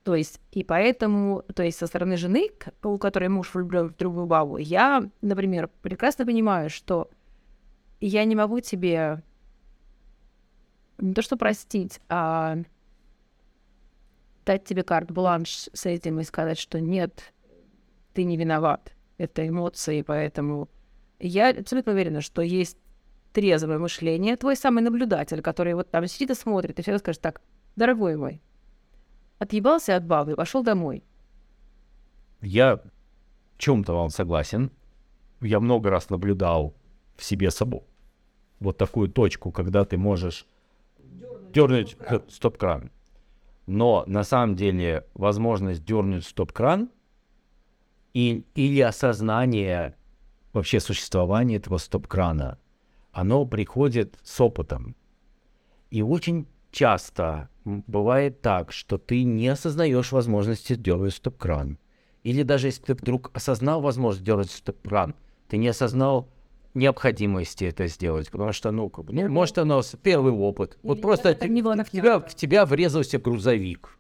То 0.04 0.16
есть, 0.16 0.40
и 0.52 0.64
поэтому, 0.64 1.44
то 1.54 1.64
есть 1.64 1.78
со 1.78 1.88
стороны 1.88 2.16
жены, 2.16 2.50
у 2.82 2.98
которой 2.98 3.28
муж 3.28 3.54
влюблен 3.54 3.90
в 3.90 3.98
другую 3.98 4.26
бабу, 4.26 4.58
я, 4.58 5.10
например, 5.22 5.70
прекрасно 5.82 6.26
понимаю, 6.26 6.70
что 6.70 7.10
я 8.00 8.24
не 8.24 8.36
могу 8.36 8.60
тебе 8.62 9.22
не 10.98 11.14
то 11.14 11.22
что 11.22 11.36
простить, 11.36 12.00
а 12.08 12.58
дать 14.46 14.64
тебе 14.64 14.84
карт-бланш 14.84 15.70
с 15.74 15.86
этим 15.86 16.22
и 16.22 16.24
сказать, 16.24 16.58
что 16.58 16.80
нет, 16.80 17.34
ты 18.18 18.24
не 18.24 18.36
виноват. 18.36 18.96
Это 19.20 19.48
эмоции, 19.48 20.02
поэтому 20.02 20.70
я 21.20 21.52
абсолютно 21.52 21.92
уверена, 21.92 22.22
что 22.22 22.42
есть 22.42 22.78
трезвое 23.32 23.78
мышление, 23.78 24.36
твой 24.38 24.56
самый 24.56 24.82
наблюдатель, 24.82 25.44
который 25.44 25.76
вот 25.76 25.92
там 25.92 26.08
сидит 26.08 26.32
и 26.32 26.34
смотрит, 26.34 26.80
и 26.80 26.82
всегда 26.82 26.98
скажет 26.98 27.22
так, 27.22 27.42
дорогой 27.76 28.16
мой, 28.16 28.42
отъебался 29.38 29.96
от 29.96 30.04
бабы, 30.04 30.36
пошел 30.36 30.64
домой. 30.64 31.04
Я 32.42 32.78
в 32.78 33.58
чем-то 33.60 33.94
вам 33.94 34.10
согласен. 34.10 34.72
Я 35.42 35.60
много 35.60 35.92
раз 35.92 36.10
наблюдал 36.10 36.74
в 37.18 37.24
себе 37.24 37.52
собой 37.52 37.84
вот 38.60 38.78
такую 38.78 39.10
точку, 39.10 39.52
когда 39.52 39.86
ты 39.86 39.98
можешь 39.98 40.48
дернуть 41.54 41.98
стоп-кран. 42.30 42.90
Но 43.68 44.04
на 44.08 44.24
самом 44.24 44.56
деле 44.56 45.06
возможность 45.14 45.86
дернуть 45.86 46.26
стоп-кран 46.26 46.90
и, 48.18 48.44
или 48.56 48.82
осознание 48.82 49.96
вообще 50.52 50.80
существования 50.80 51.58
этого 51.58 51.78
стоп-крана, 51.78 52.58
оно 53.12 53.46
приходит 53.46 54.18
с 54.24 54.42
опытом. 54.42 54.96
И 55.92 56.02
очень 56.02 56.48
часто 56.72 57.50
бывает 57.64 58.42
так, 58.42 58.72
что 58.72 58.98
ты 58.98 59.24
не 59.24 59.48
осознаешь 59.50 60.12
возможности 60.12 60.74
дергать 60.74 61.14
стоп-кран. 61.14 61.78
Или 62.24 62.42
даже 62.42 62.70
если 62.70 62.82
ты 62.86 62.96
вдруг 62.96 63.30
осознал 63.36 63.82
возможность 63.82 64.26
делать 64.26 64.50
стоп-кран, 64.50 65.14
ты 65.48 65.58
не 65.58 65.68
осознал 65.68 66.28
необходимости 66.74 67.66
это 67.66 67.86
сделать, 67.86 68.32
потому 68.32 68.52
что, 68.52 68.72
ну, 68.72 68.92
ну 69.10 69.30
может, 69.30 69.60
оно 69.60 69.84
первый 70.02 70.34
опыт. 70.34 70.80
вот 70.82 71.02
просто 71.02 71.36
ты, 71.36 71.48
в, 71.50 71.90
тебя, 71.92 72.20
в 72.20 72.34
тебя 72.34 72.66
врезался 72.66 73.20
грузовик. 73.20 73.97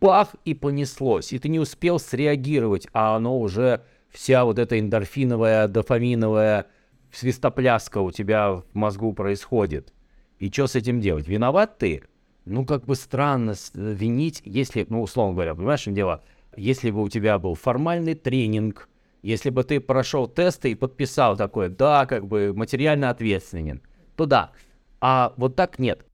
Бах, 0.00 0.36
и 0.44 0.54
понеслось. 0.54 1.32
И 1.32 1.38
ты 1.38 1.48
не 1.48 1.58
успел 1.58 1.98
среагировать, 1.98 2.86
а 2.92 3.16
оно 3.16 3.38
уже 3.38 3.82
вся 4.10 4.44
вот 4.44 4.58
эта 4.58 4.78
эндорфиновая, 4.78 5.68
дофаминовая 5.68 6.66
свистопляска 7.12 7.98
у 7.98 8.10
тебя 8.10 8.52
в 8.52 8.64
мозгу 8.74 9.12
происходит. 9.12 9.92
И 10.38 10.50
что 10.50 10.66
с 10.66 10.76
этим 10.76 11.00
делать? 11.00 11.26
Виноват 11.26 11.78
ты? 11.78 12.02
Ну, 12.44 12.64
как 12.64 12.86
бы 12.86 12.94
странно 12.94 13.52
э, 13.52 13.54
винить, 13.74 14.40
если, 14.44 14.86
ну, 14.88 15.02
условно 15.02 15.34
говоря, 15.34 15.54
понимаешь, 15.54 15.80
что 15.80 15.90
дело? 15.90 16.22
Если 16.56 16.90
бы 16.90 17.02
у 17.02 17.08
тебя 17.08 17.38
был 17.38 17.54
формальный 17.54 18.14
тренинг, 18.14 18.88
если 19.22 19.50
бы 19.50 19.64
ты 19.64 19.80
прошел 19.80 20.28
тесты 20.28 20.70
и 20.70 20.74
подписал 20.74 21.36
такое, 21.36 21.68
да, 21.68 22.06
как 22.06 22.26
бы 22.26 22.54
материально 22.54 23.10
ответственен, 23.10 23.82
то 24.16 24.26
да. 24.26 24.52
А 25.00 25.34
вот 25.36 25.56
так 25.56 25.78
нет. 25.78 26.06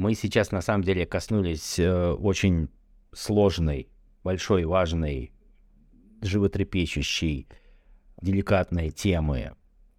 Мы 0.00 0.14
сейчас 0.14 0.50
на 0.50 0.62
самом 0.62 0.82
деле 0.82 1.04
коснулись 1.04 1.78
э, 1.78 2.12
очень 2.12 2.70
сложной, 3.12 3.90
большой, 4.24 4.64
важной, 4.64 5.30
животрепещущей, 6.22 7.46
деликатной 8.22 8.92
темы 8.92 9.52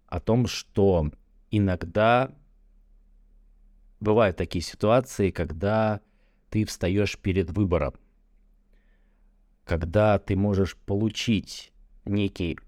о 0.08 0.18
том, 0.18 0.48
что 0.48 1.12
иногда 1.52 2.32
бывают 4.00 4.36
такие 4.36 4.64
ситуации, 4.64 5.30
когда 5.30 6.00
ты 6.50 6.64
встаешь 6.64 7.16
перед 7.16 7.52
выбором, 7.52 7.94
когда 9.64 10.18
ты 10.18 10.34
можешь 10.34 10.76
получить 10.76 11.72
некий 12.04 12.58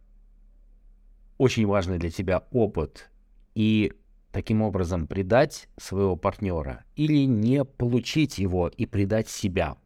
очень 1.36 1.66
важный 1.66 1.98
для 1.98 2.10
тебя 2.10 2.46
опыт 2.52 3.10
и 3.56 3.92
таким 4.34 4.62
образом 4.62 5.06
предать 5.06 5.68
своего 5.76 6.16
партнера 6.16 6.84
или 6.96 7.24
не 7.24 7.64
получить 7.64 8.36
его 8.36 8.66
и 8.66 8.84
предать 8.84 9.28
себя. 9.28 9.76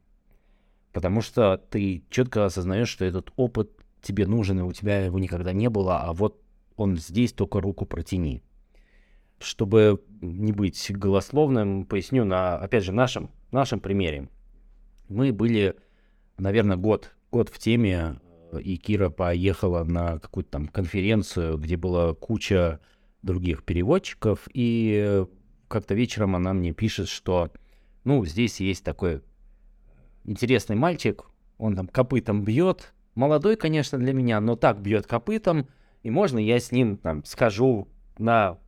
Потому 0.92 1.20
что 1.20 1.58
ты 1.58 2.02
четко 2.08 2.46
осознаешь, 2.46 2.88
что 2.88 3.04
этот 3.04 3.30
опыт 3.36 3.70
тебе 4.00 4.26
нужен, 4.26 4.58
и 4.58 4.62
у 4.62 4.72
тебя 4.72 5.04
его 5.04 5.18
никогда 5.18 5.52
не 5.52 5.68
было, 5.68 6.00
а 6.00 6.14
вот 6.14 6.40
он 6.76 6.96
здесь, 6.96 7.34
только 7.34 7.60
руку 7.60 7.84
протяни. 7.84 8.42
Чтобы 9.38 10.02
не 10.22 10.52
быть 10.52 10.90
голословным, 10.90 11.84
поясню 11.84 12.24
на, 12.24 12.56
опять 12.56 12.84
же, 12.84 12.92
нашем, 12.92 13.30
нашем 13.52 13.80
примере. 13.80 14.30
Мы 15.10 15.30
были, 15.30 15.76
наверное, 16.38 16.78
год, 16.78 17.14
год 17.30 17.50
в 17.50 17.58
теме, 17.58 18.18
и 18.58 18.78
Кира 18.78 19.10
поехала 19.10 19.84
на 19.84 20.18
какую-то 20.18 20.52
там 20.52 20.68
конференцию, 20.68 21.58
где 21.58 21.76
была 21.76 22.14
куча 22.14 22.80
других 23.22 23.64
переводчиков, 23.64 24.48
и 24.52 25.24
как-то 25.68 25.94
вечером 25.94 26.36
она 26.36 26.52
мне 26.52 26.72
пишет, 26.72 27.08
что, 27.08 27.50
ну, 28.04 28.24
здесь 28.24 28.60
есть 28.60 28.84
такой 28.84 29.22
интересный 30.24 30.76
мальчик, 30.76 31.24
он 31.58 31.76
там 31.76 31.88
копытом 31.88 32.44
бьет, 32.44 32.94
молодой, 33.14 33.56
конечно, 33.56 33.98
для 33.98 34.12
меня, 34.12 34.40
но 34.40 34.56
так 34.56 34.80
бьет 34.80 35.06
копытом, 35.06 35.68
и 36.02 36.10
можно 36.10 36.38
я 36.38 36.60
с 36.60 36.72
ним 36.72 36.96
там 36.96 37.24
скажу 37.24 37.88
на 38.18 38.58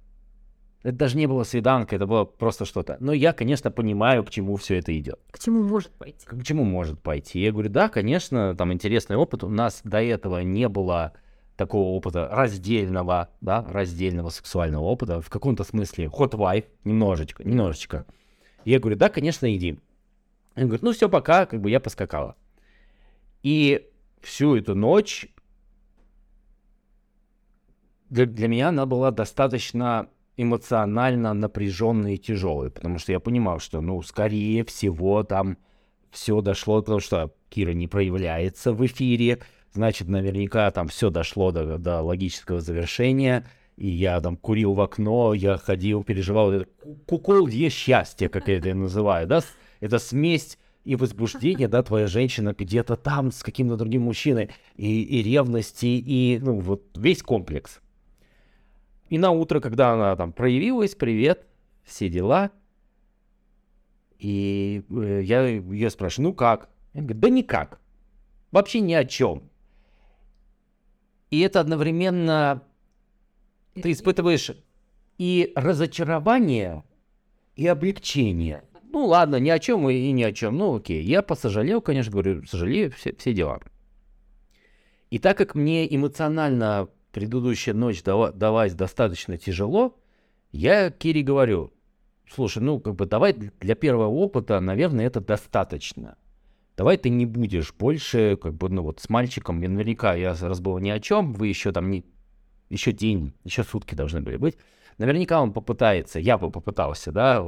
это 0.82 0.96
даже 0.96 1.18
не 1.18 1.26
было 1.26 1.42
свиданка, 1.44 1.96
это 1.96 2.06
было 2.06 2.24
просто 2.24 2.64
что-то. 2.64 2.96
Но 3.00 3.12
я, 3.12 3.34
конечно, 3.34 3.70
понимаю, 3.70 4.24
к 4.24 4.30
чему 4.30 4.56
все 4.56 4.78
это 4.78 4.98
идет. 4.98 5.20
К 5.30 5.38
чему 5.38 5.62
может 5.62 5.90
пойти? 5.90 6.24
К 6.24 6.42
чему 6.42 6.64
может 6.64 7.00
пойти? 7.02 7.40
Я 7.40 7.52
говорю, 7.52 7.68
да, 7.68 7.90
конечно, 7.90 8.54
там 8.56 8.72
интересный 8.72 9.16
опыт. 9.16 9.44
У 9.44 9.50
нас 9.50 9.82
до 9.84 10.02
этого 10.02 10.38
не 10.40 10.68
было 10.68 11.12
такого 11.60 11.90
опыта 11.90 12.26
раздельного, 12.32 13.28
да, 13.42 13.62
раздельного 13.68 14.30
сексуального 14.30 14.84
опыта, 14.84 15.20
в 15.20 15.28
каком-то 15.28 15.62
смысле 15.62 16.06
hot 16.06 16.30
wife, 16.30 16.64
немножечко, 16.84 17.44
немножечко. 17.44 18.06
Я 18.64 18.78
говорю, 18.78 18.96
да, 18.96 19.10
конечно, 19.10 19.54
иди. 19.54 19.78
Он 20.56 20.62
говорит, 20.64 20.82
ну 20.82 20.92
все, 20.92 21.10
пока, 21.10 21.44
как 21.44 21.60
бы 21.60 21.68
я 21.68 21.78
поскакала. 21.78 22.34
И 23.42 23.86
всю 24.22 24.56
эту 24.56 24.74
ночь 24.74 25.26
для, 28.08 28.24
для 28.24 28.48
меня 28.48 28.70
она 28.70 28.86
была 28.86 29.10
достаточно 29.10 30.08
эмоционально 30.38 31.34
напряженный 31.34 32.14
и 32.14 32.18
тяжелый, 32.18 32.70
потому 32.70 32.98
что 32.98 33.12
я 33.12 33.20
понимал, 33.20 33.58
что, 33.60 33.82
ну, 33.82 34.00
скорее 34.00 34.64
всего, 34.64 35.24
там 35.24 35.58
все 36.10 36.40
дошло, 36.40 36.80
потому 36.80 37.00
что 37.00 37.34
Кира 37.50 37.72
не 37.72 37.86
проявляется 37.86 38.72
в 38.72 38.86
эфире, 38.86 39.40
значит, 39.72 40.08
наверняка 40.08 40.70
там 40.70 40.88
все 40.88 41.10
дошло 41.10 41.52
до, 41.52 41.78
до 41.78 42.00
логического 42.02 42.60
завершения, 42.60 43.46
и 43.76 43.88
я 43.88 44.20
там 44.20 44.36
курил 44.36 44.74
в 44.74 44.80
окно, 44.80 45.34
я 45.34 45.56
ходил, 45.56 46.04
переживал, 46.04 46.52
это 46.52 46.68
куколдье 47.06 47.70
счастье, 47.70 48.28
как 48.28 48.48
я 48.48 48.58
это 48.58 48.74
называю, 48.74 49.26
да, 49.26 49.40
это 49.80 49.98
смесь 49.98 50.58
и 50.84 50.96
возбуждение, 50.96 51.68
да, 51.68 51.82
твоя 51.82 52.06
женщина 52.06 52.54
где-то 52.56 52.96
там 52.96 53.32
с 53.32 53.42
каким-то 53.42 53.76
другим 53.76 54.02
мужчиной, 54.02 54.50
и, 54.76 55.02
и 55.02 55.22
ревности, 55.22 55.86
и, 55.86 56.38
ну, 56.40 56.60
вот 56.60 56.82
весь 56.96 57.22
комплекс. 57.22 57.80
И 59.08 59.18
на 59.18 59.30
утро, 59.32 59.60
когда 59.60 59.92
она 59.92 60.16
там 60.16 60.32
проявилась, 60.32 60.94
привет, 60.94 61.46
все 61.84 62.08
дела. 62.08 62.50
И 64.18 64.84
э, 64.88 65.22
я 65.24 65.46
ее 65.46 65.90
спрашиваю, 65.90 66.30
ну 66.30 66.34
как? 66.34 66.68
Она 66.94 67.02
говорит, 67.02 67.20
да 67.20 67.28
никак. 67.28 67.80
Вообще 68.52 68.80
ни 68.80 68.94
о 68.94 69.04
чем. 69.04 69.49
И 71.30 71.40
это 71.40 71.60
одновременно 71.60 72.62
ты 73.74 73.92
испытываешь 73.92 74.52
и 75.18 75.52
разочарование, 75.54 76.84
и 77.54 77.66
облегчение. 77.66 78.64
Ну 78.92 79.06
ладно, 79.06 79.36
ни 79.36 79.50
о 79.50 79.58
чем 79.58 79.88
и 79.88 80.10
ни 80.12 80.22
о 80.22 80.32
чем. 80.32 80.56
Ну 80.56 80.76
окей, 80.76 81.02
я 81.02 81.22
посожалел, 81.22 81.80
конечно, 81.80 82.10
говорю, 82.10 82.44
сожалею, 82.46 82.90
все, 82.90 83.14
все 83.14 83.32
дела. 83.32 83.60
И 85.10 85.18
так 85.18 85.36
как 85.36 85.54
мне 85.54 85.92
эмоционально 85.94 86.88
предыдущая 87.12 87.74
ночь 87.74 88.02
далась 88.02 88.74
достаточно 88.74 89.36
тяжело, 89.36 89.96
я 90.52 90.90
Кире 90.90 91.22
говорю, 91.22 91.72
слушай, 92.28 92.62
ну, 92.62 92.80
как 92.80 92.94
бы 92.94 93.06
давай 93.06 93.34
для 93.34 93.74
первого 93.74 94.06
опыта, 94.06 94.58
наверное, 94.60 95.06
это 95.06 95.20
достаточно. 95.20 96.16
Давай 96.80 96.96
ты 96.96 97.10
не 97.10 97.26
будешь 97.26 97.74
больше, 97.74 98.38
как 98.40 98.54
бы, 98.54 98.70
ну 98.70 98.80
вот 98.80 99.00
с 99.00 99.10
мальчиком, 99.10 99.60
наверняка 99.60 100.14
я 100.14 100.30
раз 100.30 100.60
ни 100.60 100.88
о 100.88 100.98
чем, 100.98 101.34
вы 101.34 101.48
еще 101.48 101.72
там 101.72 101.90
не, 101.90 102.06
еще 102.70 102.92
день, 102.92 103.34
еще 103.44 103.64
сутки 103.64 103.94
должны 103.94 104.22
были 104.22 104.38
быть. 104.38 104.56
Наверняка 104.96 105.42
он 105.42 105.52
попытается, 105.52 106.18
я 106.18 106.38
бы 106.38 106.50
попытался, 106.50 107.12
да, 107.12 107.44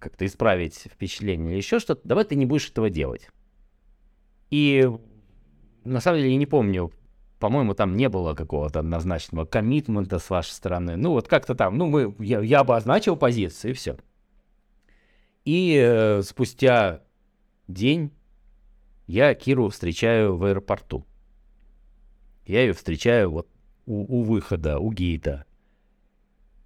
как-то 0.00 0.26
исправить 0.26 0.88
впечатление 0.92 1.50
или 1.50 1.58
еще 1.58 1.78
что-то, 1.78 2.00
давай 2.02 2.24
ты 2.24 2.34
не 2.34 2.44
будешь 2.44 2.68
этого 2.68 2.90
делать. 2.90 3.30
И 4.50 4.90
на 5.84 6.00
самом 6.00 6.18
деле 6.18 6.32
я 6.32 6.36
не 6.36 6.46
помню, 6.46 6.90
по-моему, 7.38 7.72
там 7.74 7.96
не 7.96 8.08
было 8.08 8.34
какого-то 8.34 8.80
однозначного 8.80 9.44
коммитмента 9.44 10.18
с 10.18 10.28
вашей 10.28 10.50
стороны. 10.50 10.96
Ну, 10.96 11.12
вот 11.12 11.28
как-то 11.28 11.54
там, 11.54 11.78
ну, 11.78 11.86
мы, 11.86 12.16
я, 12.18 12.40
я 12.40 12.60
обозначил 12.60 13.14
позицию, 13.14 13.70
и 13.70 13.74
все. 13.74 13.96
И 15.44 15.80
э, 15.80 16.22
спустя 16.22 17.04
день 17.68 18.10
я 19.06 19.34
Киру 19.34 19.68
встречаю 19.68 20.36
в 20.36 20.44
аэропорту. 20.44 21.06
Я 22.46 22.62
ее 22.62 22.72
встречаю 22.72 23.30
вот 23.30 23.48
у, 23.86 24.20
у 24.20 24.22
выхода, 24.22 24.78
у 24.78 24.92
гейта. 24.92 25.44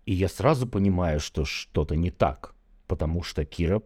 И 0.06 0.14
я 0.14 0.28
сразу 0.28 0.66
понимаю, 0.66 1.20
что 1.20 1.44
что-то 1.44 1.96
не 1.96 2.10
так, 2.10 2.54
потому 2.86 3.22
что 3.22 3.44
Кира 3.44 3.82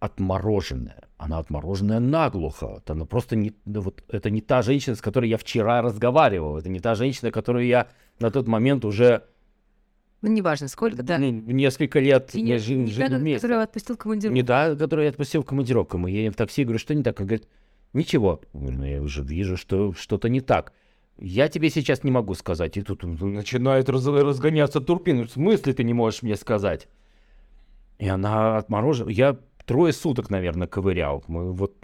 отмороженная. 0.00 1.08
Она 1.16 1.38
отмороженная 1.38 1.98
наглухо. 1.98 2.82
Она 2.86 3.04
просто 3.04 3.34
не, 3.36 3.52
ну, 3.64 3.80
вот, 3.80 4.04
это 4.08 4.30
не 4.30 4.40
та 4.40 4.62
женщина, 4.62 4.94
с 4.94 5.00
которой 5.00 5.28
я 5.28 5.36
вчера 5.36 5.82
разговаривал. 5.82 6.56
Это 6.56 6.68
не 6.68 6.78
та 6.80 6.94
женщина, 6.94 7.32
которую 7.32 7.66
я 7.66 7.88
на 8.20 8.30
тот 8.30 8.46
момент 8.46 8.84
уже... 8.84 9.24
Ну, 10.22 10.30
неважно, 10.30 10.68
сколько, 10.68 11.02
да. 11.02 11.18
Ну, 11.18 11.30
несколько 11.30 12.00
лет 12.00 12.34
И 12.34 12.42
не, 12.42 12.58
жили, 12.58 12.86
жили 12.86 13.08
та, 13.08 13.18
вместе. 13.18 13.40
которую 13.40 13.62
отпустил 13.64 13.96
в 13.96 13.98
командировку. 13.98 14.34
Не 14.34 14.42
та, 14.42 14.76
которую 14.76 15.04
я 15.04 15.10
отпустил 15.10 15.42
в 15.42 15.46
командировку. 15.46 15.98
Мы 15.98 16.10
едем 16.10 16.32
в 16.32 16.36
такси, 16.36 16.64
говорю, 16.64 16.78
что 16.78 16.94
не 16.94 17.02
так? 17.02 17.20
Он 17.20 17.26
говорит, 17.26 17.48
ничего. 17.92 18.40
Ну, 18.52 18.84
я 18.84 19.02
уже 19.02 19.22
вижу, 19.22 19.56
что 19.56 19.92
что-то 19.92 20.28
не 20.28 20.40
так. 20.40 20.72
Я 21.18 21.48
тебе 21.48 21.70
сейчас 21.70 22.04
не 22.04 22.10
могу 22.10 22.34
сказать. 22.34 22.76
И 22.76 22.82
тут 22.82 23.02
начинает 23.02 23.88
раз, 23.88 24.06
разгоняться 24.06 24.80
турбина. 24.80 25.26
В 25.26 25.30
смысле 25.30 25.72
ты 25.72 25.84
не 25.84 25.94
можешь 25.94 26.22
мне 26.22 26.36
сказать? 26.36 26.88
И 27.98 28.08
она 28.08 28.58
отморожена. 28.58 29.10
Я 29.10 29.36
трое 29.64 29.92
суток, 29.92 30.30
наверное, 30.30 30.68
ковырял. 30.68 31.24
Мы 31.26 31.52
вот, 31.52 31.74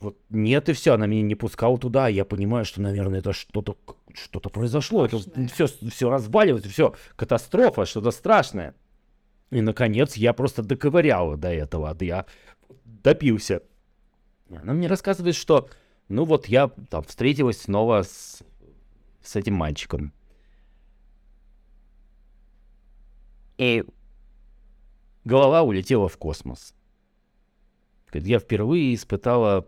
вот 0.00 0.18
нет 0.28 0.68
и 0.68 0.72
все, 0.74 0.92
она 0.92 1.06
меня 1.06 1.22
не 1.22 1.34
пускала 1.34 1.78
туда. 1.78 2.08
Я 2.08 2.24
понимаю, 2.24 2.64
что, 2.64 2.82
наверное, 2.82 3.20
это 3.20 3.32
что-то 3.32 3.76
что-то 4.14 4.48
произошло. 4.48 5.06
Это 5.06 5.18
все, 5.52 5.66
все 5.66 6.10
разваливается, 6.10 6.68
все, 6.68 6.94
катастрофа, 7.16 7.84
что-то 7.84 8.10
страшное. 8.10 8.74
И, 9.50 9.60
наконец, 9.60 10.16
я 10.16 10.32
просто 10.32 10.62
доковырял 10.62 11.36
до 11.36 11.48
этого. 11.48 11.96
Я 12.00 12.26
допился. 12.84 13.62
Она 14.50 14.72
мне 14.72 14.86
рассказывает, 14.88 15.34
что, 15.34 15.68
ну 16.08 16.24
вот 16.24 16.46
я 16.46 16.68
там 16.90 17.02
встретилась 17.04 17.62
снова 17.62 18.02
с, 18.02 18.42
с 19.22 19.36
этим 19.36 19.54
мальчиком. 19.54 20.12
И 23.56 23.84
голова 25.24 25.62
улетела 25.62 26.08
в 26.08 26.16
космос. 26.18 26.74
Я 28.12 28.38
впервые 28.38 28.94
испытала 28.94 29.66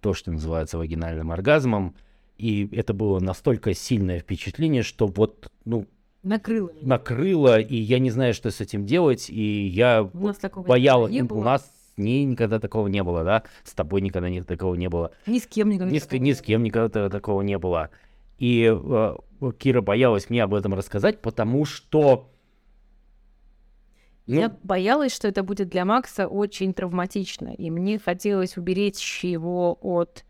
то, 0.00 0.14
что 0.14 0.32
называется 0.32 0.78
вагинальным 0.78 1.30
оргазмом, 1.30 1.94
и 2.38 2.68
это 2.72 2.94
было 2.94 3.20
настолько 3.20 3.74
сильное 3.74 4.20
впечатление, 4.20 4.82
что 4.82 5.06
вот, 5.06 5.50
ну, 5.64 5.86
накрыло. 6.22 6.70
Накрыло, 6.80 7.60
и 7.60 7.76
я 7.76 7.98
не 7.98 8.10
знаю, 8.10 8.34
что 8.34 8.50
с 8.50 8.60
этим 8.60 8.86
делать, 8.86 9.28
и 9.28 9.66
я 9.66 10.02
у 10.02 10.26
нас 10.26 10.38
боялась. 10.66 11.12
Не 11.12 11.22
было. 11.22 11.38
У 11.38 11.42
нас 11.42 11.70
с 11.94 11.98
ней 11.98 12.24
никогда 12.24 12.58
такого 12.58 12.88
не 12.88 13.02
было, 13.02 13.24
да, 13.24 13.44
с 13.62 13.72
тобой 13.72 14.00
никогда 14.00 14.28
ни, 14.28 14.40
такого 14.40 14.74
не 14.74 14.88
было. 14.88 15.12
Ни 15.26 15.38
с 15.38 15.46
кем 15.46 15.68
никогда. 15.68 15.92
Ни, 15.92 15.98
с, 15.98 16.10
ни 16.10 16.32
с 16.32 16.42
кем 16.42 16.62
никогда 16.62 17.08
такого 17.08 17.42
не 17.42 17.58
было. 17.58 17.90
И 18.38 18.68
э, 18.74 19.16
Кира 19.58 19.80
боялась 19.80 20.28
мне 20.28 20.42
об 20.42 20.54
этом 20.54 20.74
рассказать, 20.74 21.20
потому 21.20 21.64
что 21.64 22.30
ну, 24.26 24.40
Я 24.40 24.56
боялась, 24.62 25.14
что 25.14 25.28
это 25.28 25.42
будет 25.42 25.68
для 25.68 25.84
Макса 25.84 26.26
очень 26.26 26.72
травматично, 26.72 27.48
и 27.48 27.70
мне 27.70 27.98
хотелось 27.98 28.56
уберечь 28.56 29.22
его 29.22 29.78
от 29.82 30.24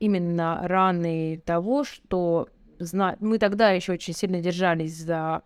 именно 0.00 0.60
раны 0.64 1.40
того, 1.44 1.84
что 1.84 2.48
зна... 2.78 3.16
мы 3.20 3.38
тогда 3.38 3.70
еще 3.70 3.92
очень 3.92 4.14
сильно 4.14 4.40
держались 4.40 4.96
за, 4.96 5.42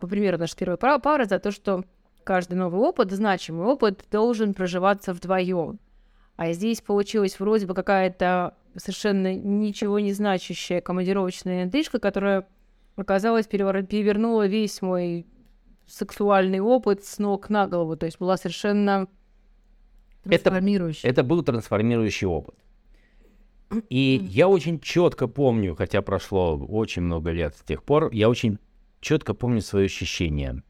по 0.00 0.06
примеру, 0.06 0.36
наша 0.36 0.56
первая 0.56 0.76
пара, 0.76 1.24
за 1.24 1.38
то, 1.38 1.52
что 1.52 1.84
каждый 2.28 2.56
новый 2.56 2.82
опыт, 2.82 3.10
значимый 3.10 3.64
опыт, 3.64 4.04
должен 4.12 4.52
проживаться 4.52 5.14
вдвоем. 5.14 5.80
А 6.36 6.52
здесь 6.52 6.82
получилась 6.82 7.40
вроде 7.40 7.66
бы 7.66 7.72
какая-то 7.72 8.54
совершенно 8.76 9.34
ничего 9.34 9.98
не 9.98 10.12
значащая 10.12 10.82
командировочная 10.82 11.64
интрижка, 11.64 11.98
которая 11.98 12.46
оказалось 12.96 13.46
перевернула 13.46 14.46
весь 14.46 14.82
мой 14.82 15.26
сексуальный 15.86 16.60
опыт 16.60 17.02
с 17.02 17.18
ног 17.18 17.48
на 17.48 17.66
голову, 17.66 17.96
то 17.96 18.04
есть 18.04 18.18
была 18.18 18.36
совершенно 18.36 19.08
трансформирующая. 20.24 21.08
Это, 21.08 21.22
это 21.22 21.28
был 21.30 21.42
трансформирующий 21.42 22.26
опыт. 22.26 22.56
И 23.88 24.20
я 24.28 24.48
очень 24.48 24.80
четко 24.80 25.28
помню, 25.28 25.74
хотя 25.74 26.02
прошло 26.02 26.58
очень 26.58 27.00
много 27.00 27.30
лет 27.30 27.56
с 27.56 27.62
тех 27.62 27.82
пор, 27.82 28.12
я 28.12 28.28
очень 28.28 28.58
четко 29.00 29.32
помню 29.32 29.62
свои 29.62 29.86
ощущения. 29.86 30.62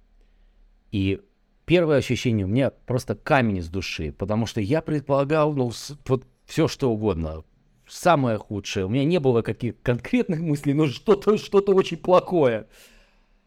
И 0.93 1.21
первое 1.69 1.99
ощущение 1.99 2.47
у 2.47 2.49
меня 2.49 2.71
просто 2.71 3.15
камень 3.15 3.59
из 3.59 3.69
души, 3.69 4.11
потому 4.11 4.47
что 4.47 4.61
я 4.61 4.81
предполагал, 4.81 5.53
ну, 5.53 5.71
вот 6.07 6.27
все 6.47 6.67
что 6.67 6.91
угодно, 6.91 7.45
самое 7.87 8.39
худшее. 8.39 8.87
У 8.87 8.89
меня 8.89 9.05
не 9.05 9.21
было 9.21 9.43
каких-то 9.43 9.79
конкретных 9.83 10.41
мыслей, 10.41 10.73
но 10.73 10.87
что-то 10.87 11.37
что 11.37 11.59
очень 11.59 11.99
плохое. 11.99 12.69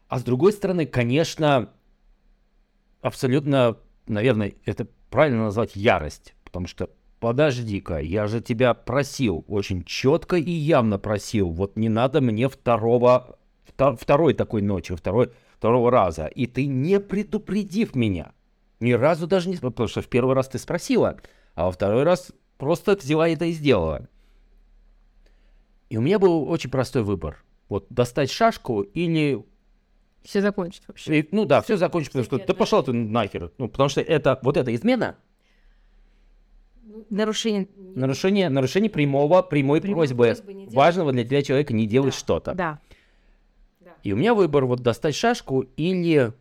А 0.06 0.20
с 0.20 0.22
другой 0.22 0.52
стороны, 0.52 0.86
конечно, 0.86 1.70
абсолютно, 3.00 3.78
наверное, 4.06 4.54
это 4.66 4.86
правильно 5.10 5.44
назвать 5.44 5.74
ярость, 5.74 6.36
потому 6.44 6.68
что 6.68 6.90
подожди-ка, 7.18 7.98
я 7.98 8.28
же 8.28 8.40
тебя 8.40 8.72
просил, 8.74 9.44
очень 9.48 9.82
четко 9.82 10.36
и 10.36 10.50
явно 10.52 11.00
просил, 11.00 11.50
вот 11.50 11.76
не 11.76 11.88
надо 11.88 12.20
мне 12.20 12.48
второго, 12.48 13.36
втор, 13.64 13.96
второй 13.96 14.34
такой 14.34 14.62
ночи, 14.62 14.94
второй, 14.94 15.32
второго 15.62 15.92
раза, 15.92 16.26
и 16.26 16.48
ты 16.48 16.66
не 16.66 16.98
предупредив 16.98 17.94
меня, 17.94 18.32
ни 18.80 18.90
разу 18.90 19.28
даже 19.28 19.48
не, 19.48 19.56
потому 19.56 19.88
что 19.88 20.02
в 20.02 20.08
первый 20.08 20.34
раз 20.34 20.48
ты 20.48 20.58
спросила, 20.58 21.20
а 21.54 21.66
во 21.66 21.70
второй 21.70 22.02
раз 22.02 22.32
просто 22.58 22.96
взяла 22.96 23.28
это 23.28 23.44
и 23.44 23.52
сделала. 23.52 24.08
И 25.88 25.96
у 25.96 26.00
меня 26.00 26.18
был 26.18 26.50
очень 26.50 26.68
простой 26.68 27.04
выбор. 27.04 27.44
Вот 27.68 27.86
достать 27.90 28.28
шашку 28.28 28.82
или 28.82 29.44
все 30.24 30.40
закончит 30.40 30.82
вообще. 30.88 31.20
И, 31.20 31.28
ну 31.30 31.44
да, 31.44 31.62
все 31.62 31.76
закончит, 31.76 32.10
потому 32.10 32.24
что 32.24 32.44
да 32.44 32.54
пошел 32.54 32.82
ты 32.82 32.92
нахер. 32.92 33.52
Ну, 33.58 33.68
потому 33.68 33.88
что 33.88 34.00
это 34.00 34.40
вот 34.42 34.56
эта 34.56 34.74
измена. 34.74 35.16
Нарушение. 37.08 37.68
Нарушение, 37.76 38.48
нарушение 38.48 38.90
прямого, 38.90 39.42
прямой, 39.42 39.80
прямой 39.80 40.08
просьбы, 40.08 40.24
просьбы 40.24 40.74
важного 40.74 41.12
для 41.12 41.24
тебя 41.24 41.42
человека 41.42 41.72
не 41.72 41.86
делать 41.86 42.14
да. 42.14 42.18
что-то. 42.18 42.54
Да. 42.54 42.80
И 44.02 44.12
у 44.12 44.16
меня 44.16 44.34
выбор 44.34 44.66
вот 44.66 44.80
достать 44.80 45.14
шашку 45.14 45.62
или 45.76 46.32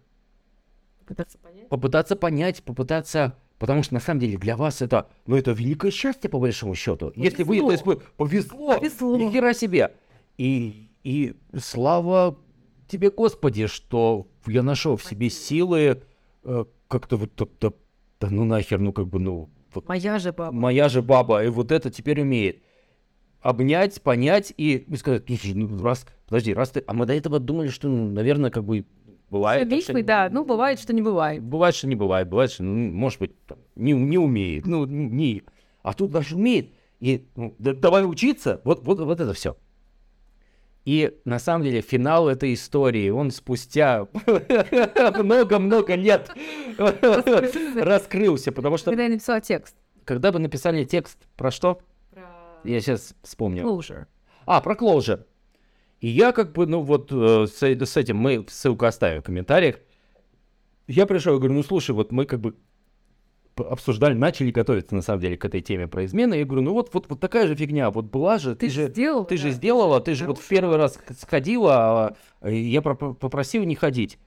попытаться 0.99 1.37
понять, 1.37 1.69
попытаться 1.69 2.15
понять, 2.15 2.63
попытаться 2.63 3.35
Потому 3.61 3.83
что 3.83 3.93
на 3.93 3.99
самом 3.99 4.19
деле 4.19 4.39
для 4.39 4.57
вас 4.57 4.81
это, 4.81 5.07
ну 5.27 5.35
это 5.35 5.51
великое 5.51 5.91
счастье 5.91 6.31
по 6.31 6.39
большому 6.39 6.73
счету. 6.73 7.11
Повезло. 7.11 7.23
Если 7.23 7.43
вы, 7.43 7.59
то 7.59 7.71
есть 7.71 7.85
вы 7.85 7.97
повезло, 8.17 8.75
повезло. 8.75 9.17
ни 9.17 9.29
хера 9.29 9.53
себе. 9.53 9.93
И, 10.39 10.89
и 11.03 11.35
слава 11.59 12.39
тебе, 12.87 13.11
Господи, 13.11 13.67
что 13.67 14.25
я 14.47 14.63
нашел 14.63 14.97
в 14.97 15.03
себе 15.03 15.29
силы 15.29 16.01
э, 16.43 16.65
как-то 16.87 17.17
вот, 17.17 17.33
да, 17.37 17.45
да, 17.59 17.73
да 18.19 18.29
ну 18.31 18.45
нахер, 18.45 18.79
ну 18.79 18.93
как 18.93 19.05
бы, 19.05 19.19
ну... 19.19 19.51
Вот, 19.75 19.87
моя 19.87 20.17
же 20.17 20.33
баба. 20.33 20.51
Моя 20.51 20.89
же 20.89 21.03
баба, 21.03 21.43
и 21.43 21.49
вот 21.49 21.71
это 21.71 21.91
теперь 21.91 22.21
умеет. 22.21 22.63
Обнять, 23.41 24.01
понять 24.01 24.53
и, 24.55 24.85
и 24.87 24.95
сказать, 24.97 25.23
ну, 25.55 25.81
раз, 25.83 26.05
подожди, 26.27 26.53
раз 26.53 26.69
ты... 26.69 26.83
А 26.85 26.93
мы 26.93 27.05
до 27.05 27.13
этого 27.13 27.39
думали, 27.39 27.69
что, 27.69 27.87
ну, 27.87 28.11
наверное, 28.11 28.51
как 28.51 28.63
бы 28.63 28.85
бывает... 29.31 29.67
Все 29.67 29.77
битвы, 29.77 30.03
да, 30.03 30.29
ну, 30.31 30.45
бывает, 30.45 30.79
что 30.79 30.93
не 30.93 31.01
бывает. 31.01 31.41
Бывает, 31.41 31.73
что 31.73 31.87
не 31.87 31.95
бывает, 31.95 32.29
бывает, 32.29 32.51
что, 32.51 32.63
ну, 32.63 32.91
может 32.91 33.19
быть, 33.19 33.31
там, 33.45 33.57
не, 33.75 33.93
не 33.93 34.19
умеет, 34.19 34.67
ну, 34.67 34.85
не... 34.85 35.43
А 35.81 35.93
тут 35.93 36.11
даже 36.11 36.35
умеет. 36.35 36.69
И 36.99 37.27
ну, 37.35 37.55
да, 37.57 37.73
давай 37.73 38.05
учиться, 38.05 38.61
вот, 38.63 38.83
вот, 38.83 38.99
вот 38.99 39.19
это 39.19 39.33
все. 39.33 39.57
И 40.85 41.15
на 41.25 41.39
самом 41.39 41.63
деле 41.63 41.81
финал 41.81 42.27
этой 42.27 42.53
истории, 42.53 43.09
он 43.09 43.31
спустя 43.31 44.07
много-много 44.25 45.95
лет 45.95 46.29
раскрылся, 47.75 48.51
потому 48.51 48.77
что... 48.77 48.91
Когда 48.91 49.03
я 49.03 49.09
написала 49.09 49.41
текст. 49.41 49.75
Когда 50.05 50.31
бы 50.31 50.39
написали 50.39 50.83
текст 50.83 51.17
про 51.37 51.51
что? 51.51 51.81
Я 52.63 52.81
сейчас 52.81 53.15
вспомню. 53.23 53.63
Closure. 53.63 54.05
А, 54.45 54.61
про 54.61 54.75
closure. 54.75 55.25
И 55.99 56.07
я 56.07 56.31
как 56.31 56.51
бы, 56.53 56.65
ну 56.65 56.81
вот 56.81 57.11
э, 57.11 57.45
с, 57.47 57.61
с 57.61 57.97
этим 57.97 58.17
мы 58.17 58.45
ссылку 58.49 58.85
оставим 58.85 59.21
в 59.21 59.25
комментариях. 59.25 59.77
Я 60.87 61.05
пришел 61.05 61.35
и 61.35 61.37
говорю, 61.37 61.53
ну 61.53 61.63
слушай, 61.63 61.91
вот 61.91 62.11
мы 62.11 62.25
как 62.25 62.39
бы 62.41 62.55
обсуждали, 63.55 64.13
начали 64.13 64.49
готовиться, 64.49 64.95
на 64.95 65.01
самом 65.01 65.21
деле, 65.21 65.37
к 65.37 65.45
этой 65.45 65.61
теме 65.61 65.87
про 65.87 66.05
измены. 66.05 66.35
Я 66.35 66.45
говорю, 66.45 66.63
ну 66.63 66.73
вот, 66.73 66.93
вот, 66.93 67.07
вот 67.09 67.19
такая 67.19 67.47
же 67.47 67.55
фигня, 67.55 67.91
вот 67.91 68.05
была 68.05 68.39
же, 68.39 68.55
ты, 68.55 68.67
Ты 68.67 68.73
же, 68.73 68.87
сделал, 68.87 69.25
ты 69.25 69.37
же 69.37 69.49
да. 69.49 69.51
сделала, 69.51 69.99
ты 69.99 70.15
же 70.15 70.25
вот 70.25 70.39
в 70.39 70.47
первый 70.47 70.77
раз 70.77 70.97
сходила, 71.19 72.15
а 72.41 72.49
я 72.49 72.81
про- 72.81 72.95
попросил 72.95 73.63
не 73.63 73.75
ходить. 73.75 74.17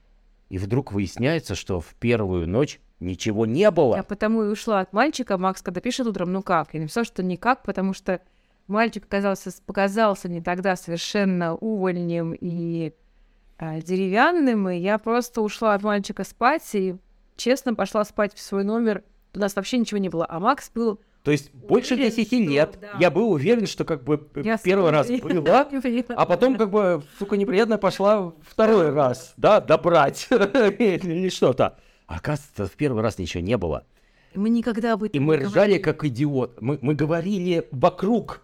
И 0.55 0.57
вдруг 0.57 0.93
выясняется, 0.93 1.53
что 1.53 1.81
в 1.81 1.95
первую 1.95 2.47
ночь 2.47 2.79
ничего 3.01 3.45
не 3.45 3.69
было. 3.71 3.97
Я 3.97 4.03
потому 4.03 4.41
и 4.41 4.47
ушла 4.47 4.79
от 4.79 4.93
мальчика. 4.93 5.37
Макс, 5.37 5.61
когда 5.61 5.81
пишет 5.81 6.07
утром, 6.07 6.31
ну 6.31 6.41
как? 6.41 6.73
Я 6.73 6.79
написала, 6.79 7.03
что 7.03 7.21
никак, 7.23 7.63
потому 7.63 7.93
что 7.93 8.21
мальчик 8.67 9.03
оказался, 9.03 9.51
показался 9.65 10.29
мне 10.29 10.41
тогда 10.41 10.77
совершенно 10.77 11.55
увольнем 11.55 12.33
и 12.39 12.93
а, 13.57 13.81
деревянным, 13.81 14.69
и 14.69 14.77
я 14.77 14.97
просто 14.97 15.41
ушла 15.41 15.73
от 15.73 15.83
мальчика 15.83 16.23
спать 16.23 16.73
и 16.73 16.95
честно 17.35 17.75
пошла 17.75 18.05
спать 18.05 18.33
в 18.33 18.39
свой 18.39 18.63
номер. 18.63 19.03
У 19.33 19.39
нас 19.39 19.57
вообще 19.57 19.77
ничего 19.77 19.97
не 19.97 20.07
было. 20.07 20.25
А 20.29 20.39
Макс 20.39 20.71
был... 20.73 21.01
То 21.25 21.31
есть 21.31 21.51
больше 21.51 21.95
Уверен, 21.95 22.11
10 22.11 22.27
что 22.27 22.35
лет 22.37 22.77
да. 22.79 22.97
я 22.99 23.09
был 23.09 23.31
уверен, 23.31 23.65
что 23.65 23.83
как 23.83 24.03
бы 24.03 24.29
Я 24.35 24.59
первый 24.59 24.91
раз 24.91 25.07
была, 25.09 25.67
а 26.09 26.25
потом 26.27 26.55
как 26.55 26.69
бы, 26.69 27.01
сука, 27.17 27.35
неприятно 27.35 27.79
пошла 27.79 28.31
второй 28.47 28.91
раз, 28.91 29.33
да, 29.35 29.59
добрать 29.59 30.27
или 30.29 31.29
что-то. 31.29 31.79
Оказывается, 32.05 32.67
в 32.67 32.77
первый 32.77 33.01
раз 33.01 33.17
ничего 33.17 33.41
не 33.41 33.57
было. 33.57 33.85
Мы 34.35 34.49
никогда 34.49 34.93
об 34.93 35.01
этом 35.01 35.19
И 35.19 35.19
мы 35.19 35.37
ржали 35.37 35.79
как 35.79 36.03
идиот. 36.03 36.61
Мы, 36.61 36.77
мы 36.83 36.93
говорили 36.93 37.67
вокруг. 37.71 38.43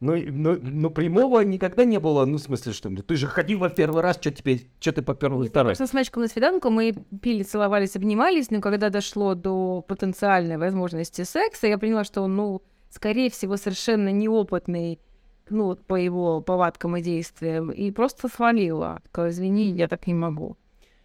Но, 0.00 0.16
но, 0.16 0.56
но 0.60 0.90
прямого 0.90 1.40
никогда 1.40 1.84
не 1.84 1.98
было. 1.98 2.24
Ну, 2.24 2.36
в 2.36 2.40
смысле, 2.40 2.72
что 2.72 2.90
ты 2.90 3.16
же 3.16 3.26
ходила 3.26 3.68
в 3.68 3.74
первый 3.74 4.02
раз, 4.02 4.16
что 4.16 4.30
теперь, 4.30 4.68
что 4.80 4.92
ты 4.92 5.02
по 5.02 5.14
первый 5.14 5.48
второй? 5.48 5.72
Пошла 5.72 5.86
с 5.86 5.92
мальчиком 5.92 6.22
на 6.22 6.28
свиданку, 6.28 6.70
мы 6.70 6.94
пили, 7.22 7.42
целовались, 7.42 7.96
обнимались, 7.96 8.50
но 8.50 8.60
когда 8.60 8.90
дошло 8.90 9.34
до 9.34 9.82
потенциальной 9.82 10.58
возможности 10.58 11.22
секса, 11.22 11.68
я 11.68 11.78
поняла, 11.78 12.04
что 12.04 12.22
он, 12.22 12.36
ну, 12.36 12.62
скорее 12.90 13.30
всего, 13.30 13.56
совершенно 13.56 14.10
неопытный, 14.10 15.00
ну, 15.48 15.76
по 15.76 15.94
его 15.94 16.40
повадкам 16.40 16.96
и 16.96 17.02
действиям, 17.02 17.70
и 17.70 17.90
просто 17.90 18.28
свалила. 18.28 19.00
Сказала, 19.08 19.30
извини, 19.30 19.70
я 19.70 19.88
так 19.88 20.06
не 20.06 20.14
могу. 20.14 20.56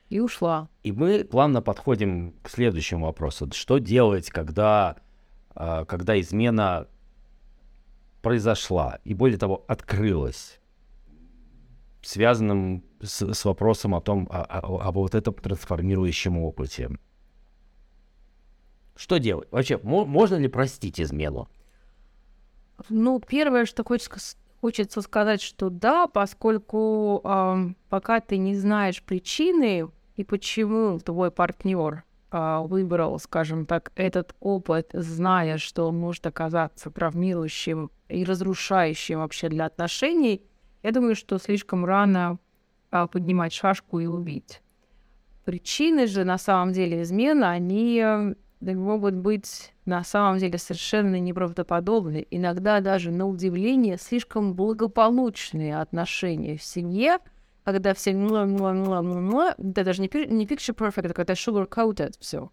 И 0.10 0.19
ушла. 0.19 0.69
И 0.84 0.91
мы 0.91 1.23
плавно 1.23 1.62
подходим 1.62 2.34
к 2.41 2.49
следующему 2.49 3.06
вопросу. 3.06 3.49
Что 3.54 3.78
делать, 3.78 4.30
когда, 4.32 4.97
а, 5.54 5.86
когда 5.86 6.19
измена 6.19 6.88
произошла 8.21 8.99
и, 9.03 9.13
более 9.13 9.38
того, 9.38 9.63
открылась? 9.67 10.60
Связанным 12.01 12.84
с, 13.01 13.34
с 13.34 13.45
вопросом 13.45 13.93
о 13.95 14.01
том, 14.01 14.27
о, 14.32 14.43
о- 14.43 14.88
об 14.88 14.95
вот 14.95 15.15
этом 15.15 15.34
трансформирующем 15.34 16.38
опыте. 16.38 16.89
Что 18.95 19.17
делать? 19.17 19.49
Вообще, 19.51 19.79
мо- 19.84 20.05
можно 20.05 20.36
ли 20.36 20.47
простить 20.47 20.99
измену? 20.99 21.47
Ну, 22.89 23.19
первое, 23.19 23.65
что 23.65 23.84
хочется, 23.84 24.38
хочется 24.62 25.01
сказать, 25.01 25.41
что 25.41 25.69
да, 25.69 26.08
поскольку 26.08 27.21
ам, 27.23 27.75
пока 27.89 28.19
ты 28.21 28.38
не 28.38 28.55
знаешь 28.55 29.03
причины 29.03 29.89
и 30.15 30.23
почему 30.23 30.99
твой 30.99 31.32
партнер 31.32 32.03
выбрал, 32.32 33.20
скажем 33.20 33.65
так, 33.65 33.92
этот 33.96 34.36
опыт, 34.39 34.92
зная, 34.94 35.58
что 35.58 35.88
он 35.88 35.98
может 35.98 36.26
оказаться 36.28 36.92
травмирующим 36.92 37.92
и 38.08 38.24
разрушающим 38.24 39.20
вообще 39.20 39.50
для 39.50 39.65
отношений, 39.65 40.44
я 40.84 40.92
думаю, 40.92 41.15
что 41.15 41.38
слишком 41.39 41.86
рано 41.86 42.39
а, 42.92 43.08
поднимать 43.08 43.54
шашку 43.54 44.00
и 44.00 44.06
убить. 44.06 44.62
Причины 45.46 46.08
же 46.08 46.24
на 46.24 46.38
самом 46.38 46.74
деле 46.74 47.02
измены, 47.02 47.46
они 47.46 48.00
э, 48.00 48.36
могут 48.62 49.15
быть 49.15 49.74
на 49.86 50.04
самом 50.04 50.38
деле 50.38 50.58
совершенно 50.58 51.20
неправдоподобны. 51.20 52.26
Иногда 52.30 52.80
даже 52.82 53.12
на 53.12 53.28
удивление 53.28 53.98
слишком 53.98 54.54
благополучные 54.54 55.80
отношения 55.80 56.58
в 56.58 56.63
семье, 56.63 57.20
когда 57.71 57.93
все 57.93 58.13
мла 58.13 58.45
мла 58.45 58.73
мла 58.73 59.01
мла 59.01 59.19
мла, 59.19 59.55
это 59.58 59.84
даже 59.84 60.01
не, 60.01 60.10
не 60.27 60.45
picture 60.45 60.75
perfect, 60.75 61.13
когда 61.13 61.34
sugar-coated 61.34 62.15
все. 62.19 62.51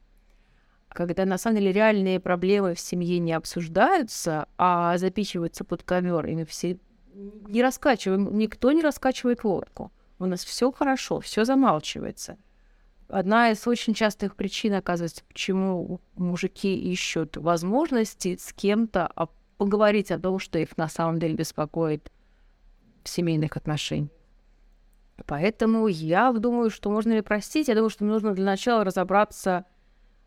Когда 0.89 1.25
на 1.25 1.39
самом 1.39 1.59
деле 1.59 1.73
реальные 1.73 2.21
проблемы 2.21 2.75
в 2.75 2.81
семье 2.81 3.19
не 3.19 3.33
обсуждаются, 3.33 4.49
а 4.57 4.97
запихиваются 4.99 5.65
под 5.65 5.83
ковер, 5.83 6.27
и 6.27 6.37
мы 6.37 6.45
все 6.45 6.79
не 7.15 7.63
раскачиваем, 7.63 8.37
никто 8.37 8.73
не 8.73 8.83
раскачивает 8.83 9.45
лодку. 9.45 9.93
У 10.19 10.27
нас 10.27 10.45
все 10.45 10.71
хорошо, 10.73 11.21
все 11.21 11.45
замалчивается. 11.45 12.39
Одна 13.09 13.51
из 13.51 13.67
очень 13.67 13.95
частых 13.95 14.35
причин, 14.35 14.75
оказывается, 14.75 15.23
почему 15.29 16.01
мужики 16.17 16.77
ищут 16.93 17.37
возможности 17.37 18.37
с 18.37 18.53
кем-то 18.53 19.11
а, 19.15 19.29
поговорить 19.59 20.11
о 20.11 20.19
том, 20.19 20.39
что 20.39 20.59
их 20.59 20.77
на 20.77 20.89
самом 20.89 21.19
деле 21.19 21.35
беспокоит 21.35 22.11
в 23.05 23.09
семейных 23.09 23.57
отношениях. 23.57 24.16
Поэтому 25.25 25.87
я 25.87 26.33
думаю, 26.33 26.71
что 26.71 26.91
можно 26.91 27.13
ли 27.13 27.23
простить. 27.23 27.69
Я 27.69 27.75
думаю, 27.75 27.91
что 27.91 28.05
нужно 28.05 28.35
для 28.35 28.45
начала 28.45 28.85
разобраться 28.85 29.65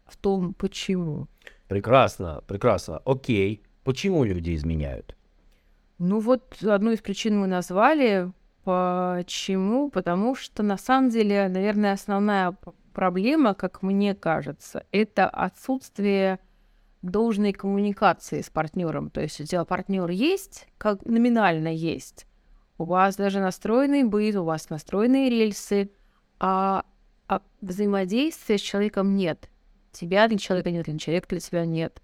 в 0.06 0.17
том, 0.17 0.54
почему. 0.54 1.28
Прекрасно, 1.67 2.41
прекрасно. 2.47 3.02
Окей. 3.06 3.63
Почему 3.84 4.23
люди 4.23 4.56
изменяют? 4.56 5.15
Ну 5.99 6.19
вот 6.19 6.63
одну 6.63 6.91
из 6.91 6.99
причин 6.99 7.39
мы 7.39 7.47
назвали. 7.47 8.32
Почему? 8.63 9.89
Потому 9.89 10.36
что 10.36 10.63
на 10.63 10.78
самом 10.78 11.10
деле, 11.10 11.47
наверное, 11.47 11.93
основная 11.93 12.56
проблема, 12.93 13.54
как 13.54 13.82
мне 13.82 14.15
кажется, 14.15 14.86
это 14.91 15.28
отсутствие 15.28 16.39
должной 17.02 17.54
коммуникации 17.54 18.41
с 18.41 18.49
партнером. 18.49 19.10
То 19.10 19.21
есть 19.21 19.39
у 19.39 19.45
тебя 19.45 19.63
партнер 19.63 20.10
есть, 20.10 20.67
как 20.78 21.06
номинально 21.06 21.69
есть. 21.69 22.25
У 22.80 22.86
вас 22.86 23.18
даже 23.18 23.42
настроенный 23.42 24.06
быт, 24.06 24.38
у 24.38 24.46
вас 24.46 24.70
настроенные 24.70 25.30
рельсы, 25.30 25.92
а, 26.39 26.86
а 27.28 27.42
взаимодействия 27.60 28.58
с 28.58 28.62
человеком 28.62 29.18
нет. 29.18 29.50
Тебя 29.92 30.30
для 30.30 30.38
человека 30.38 30.72
нет, 30.72 30.88
или 30.88 30.98
человека 30.98 31.28
для 31.28 31.39
тебя 31.42 31.65
нет. 31.65 32.02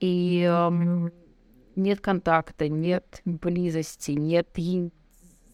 И 0.00 0.40
эм, 0.40 1.12
нет 1.76 2.00
контакта, 2.00 2.70
нет 2.70 3.20
близости, 3.26 4.12
нет 4.12 4.48
и- 4.56 4.90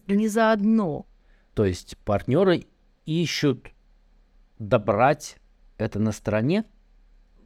ни 0.07 0.27
заодно. 0.27 1.05
То 1.53 1.65
есть 1.65 1.97
партнеры 2.05 2.65
ищут 3.05 3.71
добрать 4.57 5.35
это 5.77 5.99
на 5.99 6.13
стороне? 6.13 6.63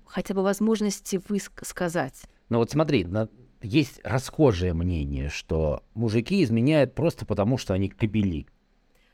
Хотя 0.05 0.35
бы 0.35 0.43
возможности 0.43 1.19
высказать. 1.27 2.21
Но 2.49 2.59
вот 2.59 2.69
смотри, 2.69 3.03
на- 3.03 3.29
есть 3.61 3.99
расхожее 4.03 4.73
мнение, 4.73 5.29
что 5.29 5.83
мужики 5.93 6.43
изменяют 6.43 6.93
просто 6.95 7.25
потому, 7.25 7.57
что 7.57 7.73
они 7.73 7.89
кобели. 7.89 8.47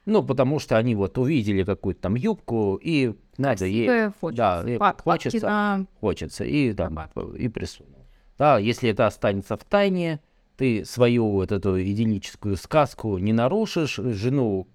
Ну, 0.05 0.21
потому 0.21 0.59
что 0.59 0.77
они 0.77 0.95
вот 0.95 1.17
увидели 1.17 1.63
какую-то 1.63 2.01
там 2.01 2.15
юбку 2.15 2.77
и 2.81 3.13
надо 3.37 3.65
ей 3.65 3.87
хочется. 4.19 4.37
да, 4.37 4.69
и 4.69 4.77
хочется. 5.01 5.37
факти- 5.37 5.45
а, 5.49 5.85
хочется 6.01 6.43
и 6.43 6.73
там 6.73 6.99
и 7.37 7.47
присунул. 7.47 8.05
Да, 8.37 8.57
если 8.59 8.89
это 8.89 9.07
останется 9.07 9.55
в 9.55 9.63
тайне, 9.63 10.19
ты 10.57 10.83
свою 10.83 11.29
вот 11.31 11.51
эту 11.51 11.81
идиллическую 11.81 12.57
сказку 12.57 13.17
не 13.17 13.31
нарушишь, 13.31 13.95
жену 13.95 14.67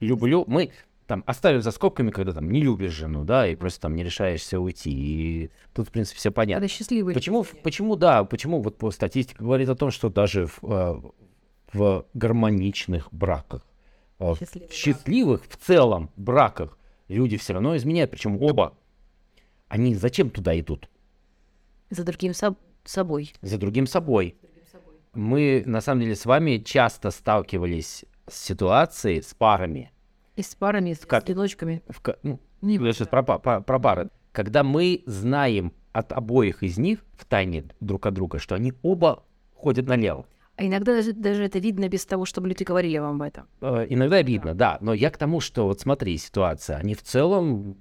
люблю, 0.00 0.44
мы 0.46 0.70
там 1.12 1.24
оставим 1.26 1.60
за 1.60 1.72
скобками, 1.72 2.10
когда 2.10 2.32
там 2.32 2.50
не 2.50 2.62
любишь 2.62 2.92
жену, 2.92 3.22
да, 3.24 3.46
и 3.46 3.54
просто 3.54 3.82
там 3.82 3.94
не 3.94 4.02
решаешься 4.02 4.58
уйти. 4.58 4.90
И 4.90 5.50
тут, 5.74 5.88
в 5.88 5.90
принципе, 5.90 6.16
все 6.18 6.30
понятно. 6.30 6.64
это 6.64 6.72
счастливые. 6.72 7.12
Почему, 7.12 7.44
почему, 7.62 7.96
да, 7.96 8.24
почему 8.24 8.62
вот 8.62 8.78
по 8.78 8.90
статистике 8.90 9.44
говорит 9.44 9.68
о 9.68 9.74
том, 9.74 9.90
что 9.90 10.08
даже 10.08 10.46
в, 10.46 10.60
э, 10.62 11.02
в 11.74 12.06
гармоничных 12.14 13.12
браках, 13.12 13.66
э, 14.20 14.24
в 14.32 14.38
Счастливые 14.38 14.68
браки. 14.68 14.74
счастливых 14.80 15.44
в 15.46 15.56
целом 15.58 16.08
браках 16.16 16.78
люди 17.08 17.36
все 17.36 17.52
равно 17.52 17.76
изменяют, 17.76 18.10
причем 18.10 18.42
оба. 18.42 18.72
Они 19.68 19.94
зачем 19.94 20.30
туда 20.30 20.58
идут? 20.58 20.88
За 21.90 22.04
другим 22.04 22.32
соб- 22.32 22.56
собой. 22.84 23.34
За 23.42 23.58
другим 23.58 23.86
собой. 23.86 24.34
Мы, 25.12 25.62
на 25.66 25.82
самом 25.82 26.00
деле, 26.00 26.16
с 26.16 26.24
вами 26.24 26.56
часто 26.56 27.10
сталкивались 27.10 28.06
с 28.26 28.34
ситуацией, 28.34 29.20
с 29.20 29.34
парами, 29.34 29.91
И 30.36 30.42
с 30.42 30.54
парами, 30.54 30.94
с 30.94 31.00
Как? 31.00 31.24
одиночками. 31.24 31.82
в 31.88 32.00
ну, 32.22 32.40
Не 32.62 32.76
я 32.76 32.92
сейчас 32.92 33.08
про, 33.08 33.22
па- 33.22 33.38
про 33.60 33.78
пары, 33.78 34.10
когда 34.32 34.62
мы 34.62 35.02
знаем 35.06 35.72
от 35.92 36.12
обоих 36.12 36.62
из 36.62 36.78
них 36.78 37.04
в 37.14 37.24
тайне 37.26 37.64
друг 37.80 38.06
от 38.06 38.14
друга, 38.14 38.38
что 38.38 38.54
они 38.54 38.72
оба 38.82 39.24
ходят 39.54 39.86
налево. 39.86 40.26
А 40.56 40.64
иногда 40.64 40.94
даже, 40.94 41.12
даже 41.12 41.44
это 41.44 41.58
видно 41.58 41.88
без 41.88 42.04
того, 42.06 42.24
чтобы 42.24 42.48
люди 42.48 42.62
говорили 42.62 42.98
вам 42.98 43.16
об 43.16 43.22
этом. 43.28 43.46
Э, 43.60 43.86
Иногда 43.88 44.22
видно, 44.22 44.54
да. 44.54 44.78
Но 44.80 44.94
я 44.94 45.10
к 45.10 45.16
тому, 45.18 45.40
что 45.40 45.66
вот 45.66 45.80
смотри, 45.80 46.16
ситуация, 46.18 46.76
они 46.76 46.94
в 46.94 47.02
целом 47.02 47.76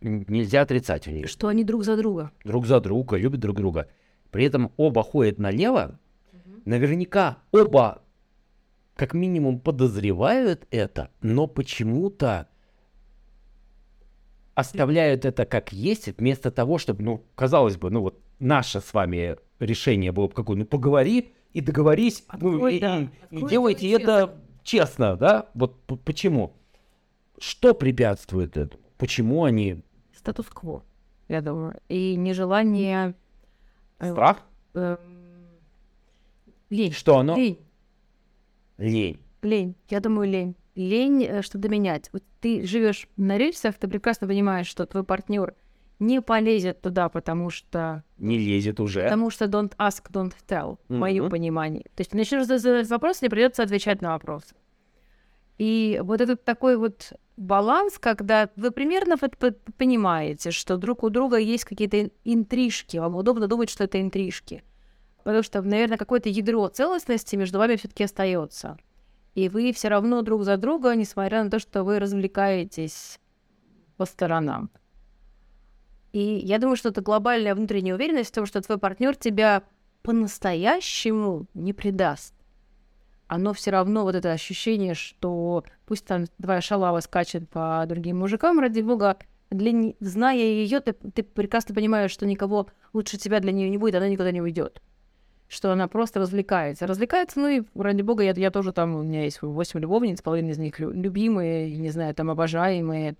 нельзя 0.00 0.62
отрицать 0.62 1.06
у 1.06 1.10
них. 1.10 1.28
Что 1.28 1.48
они 1.48 1.64
друг 1.64 1.84
за 1.84 1.96
друга. 1.96 2.30
Друг 2.44 2.66
за 2.66 2.80
друга, 2.80 3.16
любят 3.16 3.40
друг 3.40 3.56
друга. 3.56 3.88
При 4.30 4.44
этом 4.44 4.72
оба 4.76 5.02
ходят 5.02 5.38
налево. 5.38 5.98
Наверняка 6.64 7.38
оба 7.52 8.01
как 8.94 9.14
минимум 9.14 9.58
подозревают 9.60 10.66
это, 10.70 11.10
но 11.20 11.46
почему-то 11.46 12.48
оставляют 14.54 15.24
это 15.24 15.46
как 15.46 15.72
есть, 15.72 16.08
вместо 16.18 16.50
того, 16.50 16.78
чтобы, 16.78 17.02
ну, 17.02 17.24
казалось 17.34 17.76
бы, 17.76 17.90
ну 17.90 18.02
вот 18.02 18.20
наше 18.38 18.80
с 18.80 18.92
вами 18.92 19.36
решение 19.58 20.12
было 20.12 20.28
бы 20.28 20.34
какое, 20.34 20.56
ну 20.56 20.64
поговори 20.66 21.32
и 21.52 21.60
договорись, 21.60 22.24
ну, 22.38 22.54
Открой, 22.54 22.76
и, 22.76 22.80
да. 22.80 23.08
и- 23.30 23.46
делайте 23.48 23.90
это 23.90 24.34
честно, 24.62 25.16
да? 25.16 25.48
Вот 25.54 25.80
почему? 26.04 26.54
Что 27.38 27.74
препятствует 27.74 28.56
этому? 28.56 28.82
Почему 28.98 29.44
они... 29.44 29.82
Статус-кво, 30.14 30.84
я 31.28 31.40
думаю. 31.40 31.80
И 31.88 32.14
нежелание... 32.14 33.14
э, 33.98 34.12
Страх? 34.12 34.42
эм, 34.74 34.98
лень. 36.70 36.92
Что 36.92 37.18
оно? 37.18 37.36
Лень. 37.36 37.58
Лень. 38.82 39.18
Лень. 39.42 39.74
Я 39.88 40.00
думаю, 40.00 40.30
лень. 40.30 40.56
Лень 40.74 41.24
э, 41.24 41.42
что-то 41.42 41.68
менять. 41.68 42.08
Вот 42.12 42.22
ты 42.40 42.64
живешь 42.66 43.06
на 43.16 43.36
рельсах, 43.38 43.76
ты 43.76 43.88
прекрасно 43.88 44.26
понимаешь, 44.26 44.66
что 44.66 44.86
твой 44.86 45.04
партнер 45.04 45.54
не 45.98 46.20
полезет 46.20 46.80
туда, 46.80 47.08
потому 47.08 47.50
что 47.50 48.02
Не 48.18 48.38
лезет 48.38 48.80
уже. 48.80 49.02
Потому 49.02 49.30
что 49.30 49.44
don't 49.44 49.76
ask, 49.76 50.10
don't 50.10 50.32
tell, 50.48 50.78
в 50.88 50.94
моем 50.94 51.24
Мгм. 51.24 51.30
понимании. 51.30 51.82
То 51.94 52.00
есть 52.00 52.10
ты 52.10 52.16
начнешь 52.16 52.46
задавать 52.46 52.88
вопрос, 52.88 53.18
тебе 53.18 53.30
придется 53.30 53.62
отвечать 53.62 54.00
на 54.02 54.10
вопросы. 54.12 54.54
И 55.58 56.00
вот 56.02 56.20
этот 56.20 56.44
такой 56.44 56.76
вот 56.76 57.12
баланс, 57.36 57.98
когда 57.98 58.48
вы 58.56 58.70
примерно 58.72 59.16
понимаете, 59.76 60.50
что 60.50 60.76
друг 60.76 61.04
у 61.04 61.10
друга 61.10 61.36
есть 61.36 61.64
какие-то 61.64 62.00
ин- 62.00 62.10
интрижки, 62.24 62.96
вам 62.96 63.14
удобно 63.16 63.46
думать, 63.46 63.70
что 63.70 63.84
это 63.84 64.00
интрижки. 64.00 64.64
Потому 65.24 65.42
что, 65.42 65.62
наверное, 65.62 65.98
какое-то 65.98 66.28
ядро 66.28 66.68
целостности 66.68 67.36
между 67.36 67.58
вами 67.58 67.76
все-таки 67.76 68.04
остается. 68.04 68.78
И 69.34 69.48
вы 69.48 69.72
все 69.72 69.88
равно 69.88 70.22
друг 70.22 70.44
за 70.44 70.56
друга, 70.56 70.94
несмотря 70.94 71.42
на 71.42 71.50
то, 71.50 71.58
что 71.58 71.84
вы 71.84 71.98
развлекаетесь 71.98 73.18
по 73.96 74.04
сторонам. 74.04 74.70
И 76.12 76.20
я 76.20 76.58
думаю, 76.58 76.76
что 76.76 76.90
это 76.90 77.00
глобальная 77.00 77.54
внутренняя 77.54 77.94
уверенность 77.94 78.30
в 78.30 78.34
том, 78.34 78.46
что 78.46 78.60
твой 78.60 78.78
партнер 78.78 79.16
тебя 79.16 79.62
по-настоящему 80.02 81.46
не 81.54 81.72
предаст. 81.72 82.34
Оно 83.28 83.54
все 83.54 83.70
равно 83.70 84.02
вот 84.02 84.14
это 84.14 84.32
ощущение, 84.32 84.94
что 84.94 85.64
пусть 85.86 86.04
там 86.04 86.26
твоя 86.42 86.60
шалава 86.60 87.00
скачет 87.00 87.48
по 87.48 87.82
другим 87.88 88.18
мужикам, 88.18 88.58
ради 88.60 88.82
бога, 88.82 89.16
для 89.50 89.94
зная 90.00 90.36
ее, 90.36 90.80
ты, 90.80 90.92
ты 90.92 91.22
прекрасно 91.22 91.74
понимаешь, 91.74 92.10
что 92.10 92.26
никого 92.26 92.66
лучше 92.92 93.16
тебя 93.16 93.40
для 93.40 93.52
нее 93.52 93.70
не 93.70 93.78
будет, 93.78 93.94
она 93.94 94.08
никуда 94.08 94.32
не 94.32 94.42
уйдет. 94.42 94.82
Что 95.52 95.70
она 95.70 95.86
просто 95.86 96.18
развлекается. 96.18 96.86
Развлекается, 96.86 97.38
ну 97.38 97.46
и 97.46 97.62
ради 97.74 98.00
бога, 98.00 98.22
я, 98.22 98.32
я 98.32 98.50
тоже 98.50 98.72
там, 98.72 98.94
у 98.94 99.02
меня 99.02 99.24
есть 99.24 99.42
8 99.42 99.80
любовниц, 99.80 100.22
половина 100.22 100.48
из 100.48 100.56
них 100.56 100.80
лю- 100.80 100.92
любимые, 100.92 101.76
не 101.76 101.90
знаю, 101.90 102.14
там 102.14 102.30
обожаемые, 102.30 103.16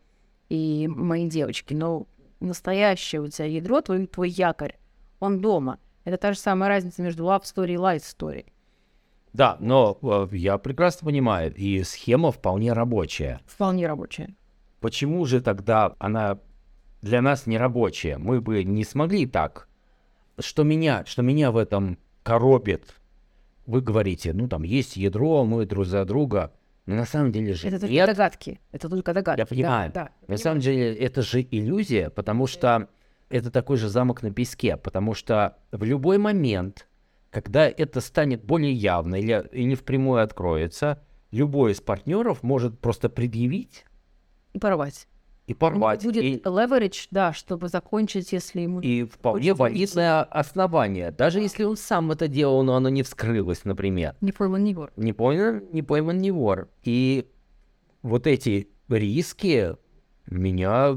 и 0.49 0.89
мои 0.89 1.29
девочки. 1.29 1.75
Но 1.75 2.07
настоящее 2.41 3.21
у 3.21 3.29
тебя 3.29 3.45
ядро, 3.45 3.83
твой, 3.83 4.07
твой 4.07 4.31
якорь, 4.31 4.79
он 5.21 5.43
дома. 5.43 5.79
Это 6.05 6.17
та 6.17 6.33
же 6.33 6.39
самая 6.39 6.71
разница 6.71 7.03
между 7.03 7.25
love 7.25 7.43
story 7.43 7.75
и 7.75 7.77
light 7.77 8.01
story. 8.01 8.47
Да, 9.35 9.59
но 9.61 9.99
э, 10.01 10.29
я 10.35 10.57
прекрасно 10.57 11.05
понимаю, 11.05 11.55
и 11.55 11.83
схема 11.83 12.33
вполне 12.33 12.73
рабочая. 12.73 13.43
Вполне 13.45 13.87
рабочая. 13.87 14.35
Почему 14.81 15.27
же 15.27 15.43
тогда 15.43 15.97
она 15.99 16.39
для 17.03 17.21
нас 17.21 17.47
не 17.47 17.59
рабочая? 17.59 18.17
Мы 18.17 18.41
бы 18.41 18.65
не 18.65 18.85
смогли 18.85 19.27
так. 19.27 19.69
Что 20.39 20.63
меня, 20.63 21.05
что 21.05 21.21
меня 21.21 21.51
в 21.51 21.59
этом 21.59 21.99
коробит? 22.23 22.95
Вы 23.67 23.81
говорите, 23.81 24.33
ну 24.33 24.49
там 24.49 24.63
есть 24.63 24.97
ядро, 24.97 25.45
мы 25.45 25.67
друг 25.67 25.87
за 25.87 26.05
друга. 26.05 26.53
Но 26.87 26.97
на 26.97 27.05
самом 27.05 27.31
деле 27.31 27.55
же 27.55 27.69
Это 27.69 27.79
только 27.79 27.93
нет. 27.93 28.07
догадки. 28.09 28.61
Это 28.73 28.89
только 28.89 29.15
догадки. 29.15 29.41
Я 29.41 29.47
понимаю. 29.47 29.93
Да, 29.95 30.05
да. 30.05 30.11
На 30.27 30.37
самом 30.37 30.61
деле 30.61 30.95
это 30.95 31.23
же 31.23 31.41
иллюзия, 31.43 32.11
потому 32.11 32.49
что 32.49 32.89
это 33.29 33.51
такой 33.51 33.77
же 33.77 33.89
замок 33.89 34.23
на 34.23 34.33
песке, 34.33 34.77
потому 34.77 35.15
что 35.15 35.57
в 35.71 35.85
любой 35.85 36.19
момент, 36.19 36.89
когда 37.31 37.69
это 37.69 38.01
станет 38.01 38.45
более 38.45 38.73
явно 38.73 39.15
или, 39.15 39.49
или 39.53 39.75
впрямую 39.77 40.23
откроется, 40.23 41.03
любой 41.31 41.73
из 41.73 41.81
партнеров 41.81 42.43
может 42.43 42.79
просто 42.81 43.09
предъявить 43.09 43.85
И 44.53 44.59
порвать. 44.59 45.07
И 45.47 45.55
порвать. 45.55 46.05
Будет 46.05 46.23
И, 46.23 46.37
leverage, 46.39 47.09
да, 47.11 47.33
чтобы 47.33 47.69
закончить, 47.69 48.33
если 48.33 48.61
ему... 48.61 48.81
и 48.81 49.05
вполне 49.05 49.55
валидное 49.55 50.23
основание. 50.23 51.11
Даже 51.11 51.41
если 51.41 51.65
он 51.65 51.77
сам 51.77 52.13
это 52.13 52.29
делал, 52.29 52.63
но 52.63 52.77
оно 52.77 52.89
не 52.89 53.03
вскрылось, 53.03 53.65
например. 53.65 54.15
Не 54.21 54.33
пойман, 54.33 54.63
не 54.63 54.75
вор. 54.75 54.93
Не 54.97 55.13
понял, 55.13 55.61
не 55.73 55.83
пойман, 55.83 56.19
не 56.19 56.31
вор. 56.31 56.69
И 56.85 57.29
вот 58.03 58.27
эти 58.27 58.69
риски 58.89 59.77
меня 60.27 60.93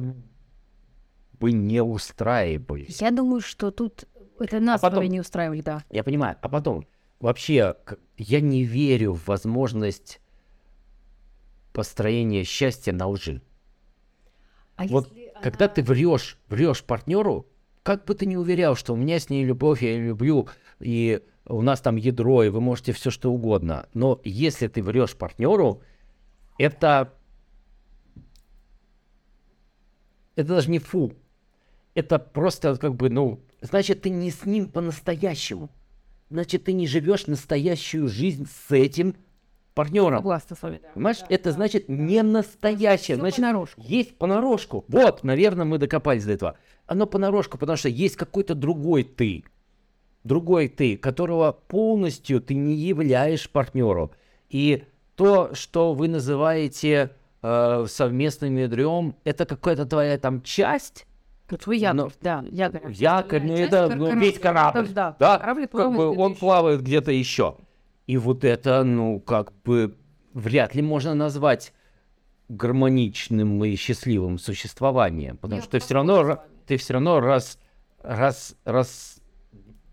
бы 1.40 1.52
не 1.52 1.82
устраивали. 1.82 2.86
Я 3.00 3.12
думаю, 3.12 3.42
что 3.42 3.72
тут 3.72 4.06
это 4.40 4.60
нас 4.60 4.84
А 4.84 4.90
потом- 4.90 5.06
не 5.06 5.20
устраивали, 5.20 5.62
да. 5.62 5.84
Я 5.90 6.04
понимаю. 6.04 6.38
А 6.42 6.50
потом, 6.50 6.86
вообще, 7.20 7.76
я 8.18 8.42
не 8.42 8.64
верю 8.64 9.14
в 9.14 9.28
возможность 9.28 10.22
построения 11.74 12.44
счастья 12.44 12.94
на 12.94 13.08
лжи. 13.08 13.42
А 14.76 14.86
Вот 14.88 15.12
если 15.14 15.32
Когда 15.42 15.66
она- 15.66 15.74
ты 15.74 15.84
врешь, 15.84 16.38
врешь 16.50 16.84
партнеру, 16.84 17.48
как 17.84 18.06
бы 18.06 18.16
ты 18.16 18.26
ни 18.26 18.36
уверял, 18.36 18.76
что 18.76 18.94
у 18.94 18.96
меня 18.96 19.20
с 19.20 19.30
ней 19.30 19.44
любовь, 19.46 19.82
я 19.84 19.92
ее 19.92 20.08
люблю, 20.08 20.48
и 20.80 21.22
у 21.46 21.62
нас 21.62 21.82
там 21.82 21.98
ядро, 21.98 22.44
и 22.44 22.50
вы 22.50 22.62
можете 22.62 22.92
все 22.94 23.12
что 23.12 23.32
угодно. 23.32 23.88
Но 23.94 24.20
если 24.24 24.68
ты 24.68 24.82
врешь 24.82 25.16
партнеру, 25.16 25.82
это 26.58 27.14
это 30.36 30.50
даже 30.50 30.70
не 30.70 30.80
фу. 30.80 31.14
Это 31.94 32.20
просто 32.20 32.76
как 32.78 32.96
бы, 32.96 33.10
ну, 33.10 33.40
значит, 33.62 34.02
ты 34.02 34.10
не 34.10 34.32
с 34.32 34.46
ним 34.46 34.70
по-настоящему. 34.70 35.70
Значит, 36.30 36.66
ты 36.66 36.74
не 36.74 36.88
живешь 36.88 37.28
настоящую 37.28 38.08
жизнь 38.10 38.48
с 38.48 38.72
этим 38.72 39.16
партнером. 39.76 40.18
Согласна 40.18 40.56
с 40.56 40.62
вами, 40.64 40.80
да. 40.82 40.90
Понимаешь, 40.96 41.20
Да, 41.20 41.26
это 41.30 41.44
да. 41.44 41.52
значит 41.52 41.88
не 41.90 42.24
настоящее. 42.24 43.18
Значит, 43.18 43.38
понарошку. 43.42 43.82
есть 43.86 44.18
понарошку. 44.18 44.86
Вот, 44.88 45.24
наверное, 45.24 45.66
мы 45.66 45.78
докопались 45.78 46.26
до 46.26 46.32
этого. 46.32 46.58
Оно 46.88 47.06
понарошку, 47.06 47.58
потому 47.60 47.78
что 47.78 47.90
есть 47.90 48.16
какой-то 48.16 48.56
другой 48.56 49.04
ты. 49.04 49.44
Другой 50.24 50.70
ты, 50.70 50.98
которого 50.98 51.52
полностью 51.52 52.42
ты 52.42 52.56
не 52.56 52.74
являешь 52.74 53.48
партнеру. 53.50 54.12
И 54.50 54.86
то, 55.16 55.52
что 55.54 55.94
вы 55.94 56.08
называете 56.08 57.12
э, 57.44 57.86
совместным 57.88 58.56
ядрем, 58.58 59.16
это 59.24 59.46
какая-то 59.46 59.86
твоя 59.86 60.18
там 60.18 60.42
часть, 60.42 61.06
Ну, 61.52 61.58
твой 61.58 61.78
якорь, 61.78 61.96
Но- 61.96 62.10
да, 62.22 62.44
якорь. 62.50 62.92
якорь, 62.92 63.44
ну 63.44 63.56
Часть 63.58 63.68
это 63.74 63.96
ну, 63.96 64.16
весь 64.20 64.40
корабль. 64.40 64.88
Да, 64.90 65.16
Да, 65.20 65.38
корабль 65.38 65.68
как 65.68 65.96
бы 65.96 66.08
он 66.18 66.34
плавает 66.34 66.82
где-то 66.82 67.12
еще. 67.12 67.58
И 68.08 68.18
вот 68.18 68.44
это, 68.44 68.84
ну, 68.84 69.20
как 69.20 69.52
бы 69.64 69.98
вряд 70.34 70.76
ли 70.76 70.82
можно 70.82 71.14
назвать 71.16 71.74
гармоничным 72.50 73.64
и 73.66 73.76
счастливым 73.76 74.38
существованием, 74.38 75.38
потому 75.38 75.60
Я 75.60 75.64
что 75.64 75.72
ты 75.72 75.80
все 75.80 75.94
равно, 75.96 76.44
ты 76.68 76.78
все 76.78 76.94
равно 76.94 77.20
раз, 77.20 77.58
раз, 78.02 78.56
раз, 78.64 79.18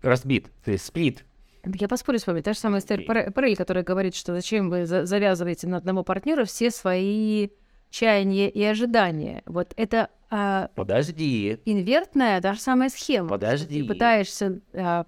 разбит, 0.01 0.51
ты 0.63 0.77
сплит. 0.77 1.25
Я 1.65 1.87
поспорю 1.87 2.19
с 2.19 2.27
вами. 2.27 2.41
Та 2.41 2.53
же 2.53 2.59
самая 2.59 2.81
Эстер 2.81 3.01
Пере- 3.03 3.31
Перель, 3.31 3.55
которая 3.55 3.83
говорит, 3.83 4.15
что 4.15 4.33
зачем 4.35 4.69
вы 4.69 4.85
за- 4.85 5.05
завязываете 5.05 5.67
на 5.67 5.77
одного 5.77 6.03
партнера 6.03 6.43
все 6.45 6.69
свои 6.71 7.49
чаяния 7.89 8.49
и 8.49 8.61
ожидания. 8.63 9.43
Вот 9.45 9.73
это 9.77 10.09
а, 10.29 10.69
Подожди, 10.75 11.59
инвертная, 11.65 12.41
та 12.41 12.53
же 12.53 12.59
самая 12.59 12.89
схема. 12.89 13.29
подожди. 13.29 13.81
Ты 13.81 13.87
пытаешься... 13.87 14.59
а, 14.73 15.05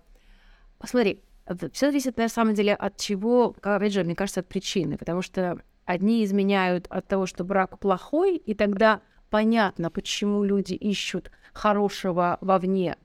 Посмотри, 0.78 1.22
все 1.72 1.88
зависит 1.88 2.18
на 2.18 2.30
самом 2.30 2.54
деле 2.54 2.74
от 2.74 2.98
чего, 2.98 3.56
опять 3.62 3.94
же, 3.94 4.04
мне 4.04 4.16
кажется, 4.16 4.40
от 4.40 4.48
причины. 4.48 4.98
Потому 4.98 5.22
что 5.22 5.60
одни 5.86 6.24
изменяют 6.24 6.88
от 6.90 7.08
того, 7.08 7.26
что 7.26 7.44
брак 7.44 7.80
плохой, 7.80 8.38
и 8.38 8.54
тогда 8.54 9.02
понятно, 9.30 9.90
почему 9.90 10.44
люди 10.44 10.74
ищут 10.74 11.32
хорошего 11.54 12.38
вовне. 12.42 12.98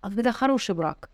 А 0.00 0.10
когда 0.10 0.32
хороший 0.32 0.74
брак, 0.74 1.10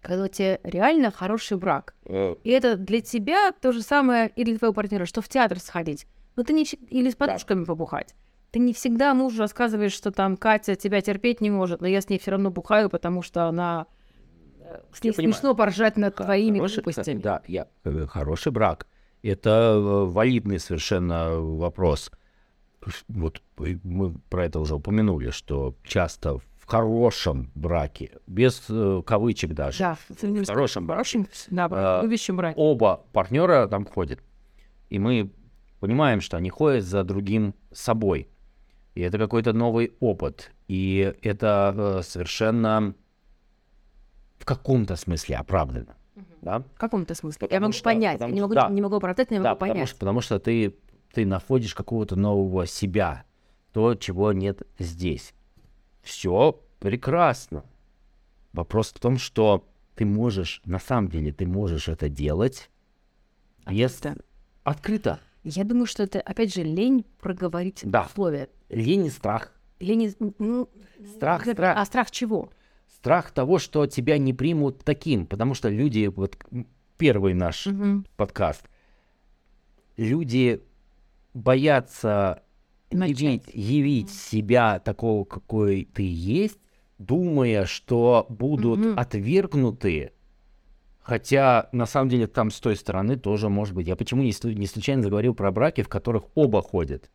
когда 0.00 0.24
у 0.24 0.28
тебя 0.28 0.58
реально 0.64 1.10
хороший 1.10 1.56
брак, 1.56 1.94
Э, 2.12 2.34
и 2.44 2.50
это 2.50 2.76
для 2.76 3.00
тебя 3.00 3.52
то 3.52 3.72
же 3.72 3.82
самое 3.82 4.30
и 4.34 4.44
для 4.44 4.58
твоего 4.58 4.74
партнера, 4.74 5.06
что 5.06 5.22
в 5.22 5.28
театр 5.28 5.58
сходить. 5.60 6.06
Но 6.36 6.42
ты 6.42 6.52
не 6.52 6.64
или 6.64 7.10
с 7.10 7.14
подружками 7.14 7.64
побухать. 7.64 8.14
Ты 8.50 8.58
не 8.58 8.74
всегда 8.74 9.14
мужу 9.14 9.38
рассказываешь, 9.38 9.92
что 9.92 10.10
там 10.10 10.36
Катя 10.36 10.74
тебя 10.74 11.00
терпеть 11.00 11.40
не 11.40 11.50
может, 11.50 11.80
но 11.80 11.86
я 11.86 12.00
с 12.00 12.08
ней 12.08 12.18
все 12.18 12.32
равно 12.32 12.50
бухаю, 12.50 12.90
потому 12.90 13.22
что 13.22 13.44
она 13.44 13.86
с 14.92 15.02
ней 15.02 15.12
понимаю. 15.12 15.34
смешно 15.34 15.54
поржать 15.54 15.96
над 15.96 16.14
твоими 16.16 16.58
Хороший- 16.58 16.82
глупостями. 16.82 17.20
Да, 17.20 17.42
я, 17.46 17.66
э, 17.84 18.06
хороший 18.08 18.52
брак. 18.52 18.86
Это 19.22 19.50
э, 19.76 20.04
валидный 20.06 20.58
совершенно 20.58 21.30
вопрос. 21.40 22.10
Вот 23.08 23.40
э, 23.58 23.76
мы 23.84 24.14
про 24.28 24.46
это 24.46 24.58
уже 24.60 24.74
упомянули, 24.74 25.30
что 25.30 25.74
часто 25.84 26.38
в 26.38 26.66
хорошем 26.66 27.50
браке, 27.54 28.10
без 28.26 28.64
э, 28.68 29.02
кавычек 29.06 29.52
даже, 29.52 29.78
Да, 29.78 29.96
в 30.08 30.46
хорошем 30.46 30.86
браке, 30.86 31.26
да, 31.50 32.00
любящим 32.02 32.36
браке. 32.36 32.54
оба 32.58 33.04
партнера 33.12 33.66
там 33.68 33.84
ходят. 33.86 34.20
И 34.90 34.98
мы 34.98 35.30
понимаем, 35.80 36.20
что 36.20 36.36
они 36.36 36.50
ходят 36.50 36.84
за 36.84 37.02
другим 37.04 37.54
собой. 37.72 38.28
и 38.94 39.00
это 39.00 39.18
какой-то 39.18 39.52
новый 39.52 39.92
опыт, 40.00 40.52
и 40.68 41.14
это 41.22 41.74
э, 41.76 42.02
совершенно 42.02 42.94
в 44.42 44.44
каком-то 44.44 44.96
смысле 44.96 45.36
оправдано. 45.36 45.94
Да? 46.40 46.58
В 46.74 46.78
каком-то 46.78 47.14
смысле. 47.14 47.38
Потому 47.42 47.54
я 47.54 47.60
могу 47.60 47.72
что- 47.72 47.84
понять. 47.84 48.14
потому 48.18 48.30
Я 48.30 48.34
не 48.34 48.40
могу, 48.40 48.54
да. 48.54 48.68
не 48.68 48.82
могу 48.82 48.96
оправдать, 48.96 49.30
но 49.30 49.36
я 49.36 49.42
Да, 49.42 49.48
могу 49.50 49.58
потому 49.60 49.74
понять. 49.74 49.88
что, 49.88 49.98
потому 50.00 50.20
что 50.20 50.40
ты, 50.40 50.74
ты 51.14 51.24
находишь 51.24 51.74
какого-то 51.76 52.16
нового 52.16 52.66
себя, 52.66 53.22
то, 53.72 53.94
чего 53.94 54.32
нет 54.32 54.62
здесь. 54.80 55.32
Все 56.02 56.60
прекрасно. 56.80 57.62
Вопрос 58.52 58.88
в 58.92 58.98
том, 58.98 59.16
что 59.18 59.64
ты 59.94 60.04
можешь, 60.04 60.60
на 60.64 60.80
самом 60.80 61.08
деле, 61.08 61.32
ты 61.32 61.46
можешь 61.46 61.88
это 61.88 62.08
делать 62.08 62.68
Открыто. 63.64 64.16
открыто. 64.64 65.20
Я 65.44 65.62
думаю, 65.64 65.86
что 65.86 66.02
это, 66.02 66.20
опять 66.20 66.52
же, 66.52 66.62
лень 66.64 67.04
проговорить 67.20 67.82
Да. 67.84 68.06
условия. 68.06 68.48
Лень 68.68 69.06
и 69.06 69.10
страх. 69.10 69.52
Лень... 69.78 70.02
из- 70.02 70.16
ну, 70.38 70.68
Страх, 71.16 71.42
страх. 71.46 71.76
А 71.78 71.84
страх 71.84 72.10
чего? 72.10 72.50
Страх 73.02 73.32
того, 73.32 73.58
что 73.58 73.84
тебя 73.88 74.16
не 74.16 74.32
примут 74.32 74.84
таким, 74.84 75.26
потому 75.26 75.54
что 75.54 75.68
люди, 75.68 76.06
вот 76.06 76.36
первый 76.98 77.34
наш 77.34 77.66
Мгм. 77.66 78.06
подкаст, 78.16 78.62
люди 79.96 80.60
боятся 81.34 82.44
Начать. 82.92 83.18
явить, 83.18 83.50
явить 83.54 84.10
себя 84.10 84.78
такого, 84.78 85.24
какой 85.24 85.88
ты 85.92 86.04
есть, 86.08 86.60
думая, 86.98 87.64
что 87.64 88.24
будут 88.28 88.78
Мгм. 88.78 88.96
отвергнуты, 88.96 90.12
хотя 91.00 91.68
на 91.72 91.86
самом 91.86 92.08
деле 92.08 92.28
там 92.28 92.52
с 92.52 92.60
той 92.60 92.76
стороны 92.76 93.16
тоже 93.16 93.48
может 93.48 93.74
быть. 93.74 93.88
Я 93.88 93.96
почему 93.96 94.22
не, 94.22 94.32
не 94.54 94.66
случайно 94.68 95.02
заговорил 95.02 95.34
про 95.34 95.50
браки, 95.50 95.82
в 95.82 95.88
которых 95.88 96.26
оба 96.36 96.62
ходят? 96.62 97.10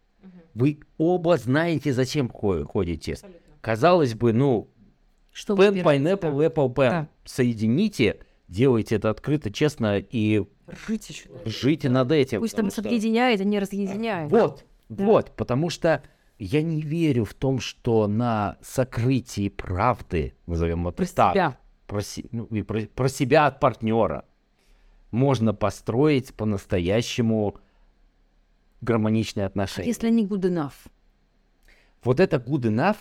Вы 0.54 0.82
оба 0.98 1.38
знаете, 1.38 1.94
зачем 1.94 2.28
хо- 2.28 2.66
ходите. 2.66 3.16
Казалось 3.62 4.16
бы, 4.16 4.34
ну, 4.34 4.70
Что 5.38 5.54
pen, 5.54 5.84
pineapple, 5.84 6.34
apple, 6.52 6.74
pen. 6.74 6.90
Да. 6.90 7.08
Соедините, 7.24 8.22
делайте 8.48 8.96
это 8.96 9.12
открыто, 9.12 9.52
честно 9.52 10.00
и 10.00 10.44
Жить 10.88 11.10
еще. 11.10 11.30
жите 11.46 11.90
над 11.90 12.12
этим. 12.12 12.40
Пусть 12.40 12.56
там 12.56 12.72
что- 12.72 12.82
объединяет, 12.82 13.40
а 13.40 13.44
не 13.44 13.60
разъединяет. 13.60 14.32
Вот, 14.32 14.66
Да. 14.90 15.06
вот, 15.06 15.32
потому 15.36 15.70
что 15.70 16.02
я 16.40 16.64
не 16.64 16.82
верю 16.82 17.24
в 17.24 17.36
том, 17.36 17.60
что 17.60 18.08
на 18.08 18.58
сокрытии 18.64 19.50
правды, 19.50 20.34
назовем 20.48 20.88
это 20.88 20.98
Про 20.98 21.06
так, 21.06 21.34
себя. 21.34 21.58
про, 21.86 22.02
ну, 22.32 22.46
и 22.46 22.64
про- 22.64 22.88
про 22.88 23.08
себя 23.08 23.46
от 23.46 23.60
партнера, 23.60 24.26
можно 25.12 25.54
построить 25.54 26.34
по-настоящему 26.34 27.58
гармоничные 28.82 29.46
отношения. 29.46 29.88
Если 29.88 30.08
они 30.08 30.26
good 30.26 30.42
enough. 30.42 30.74
Вот 32.04 32.20
это 32.20 32.38
good 32.38 32.62
enough, 32.64 32.98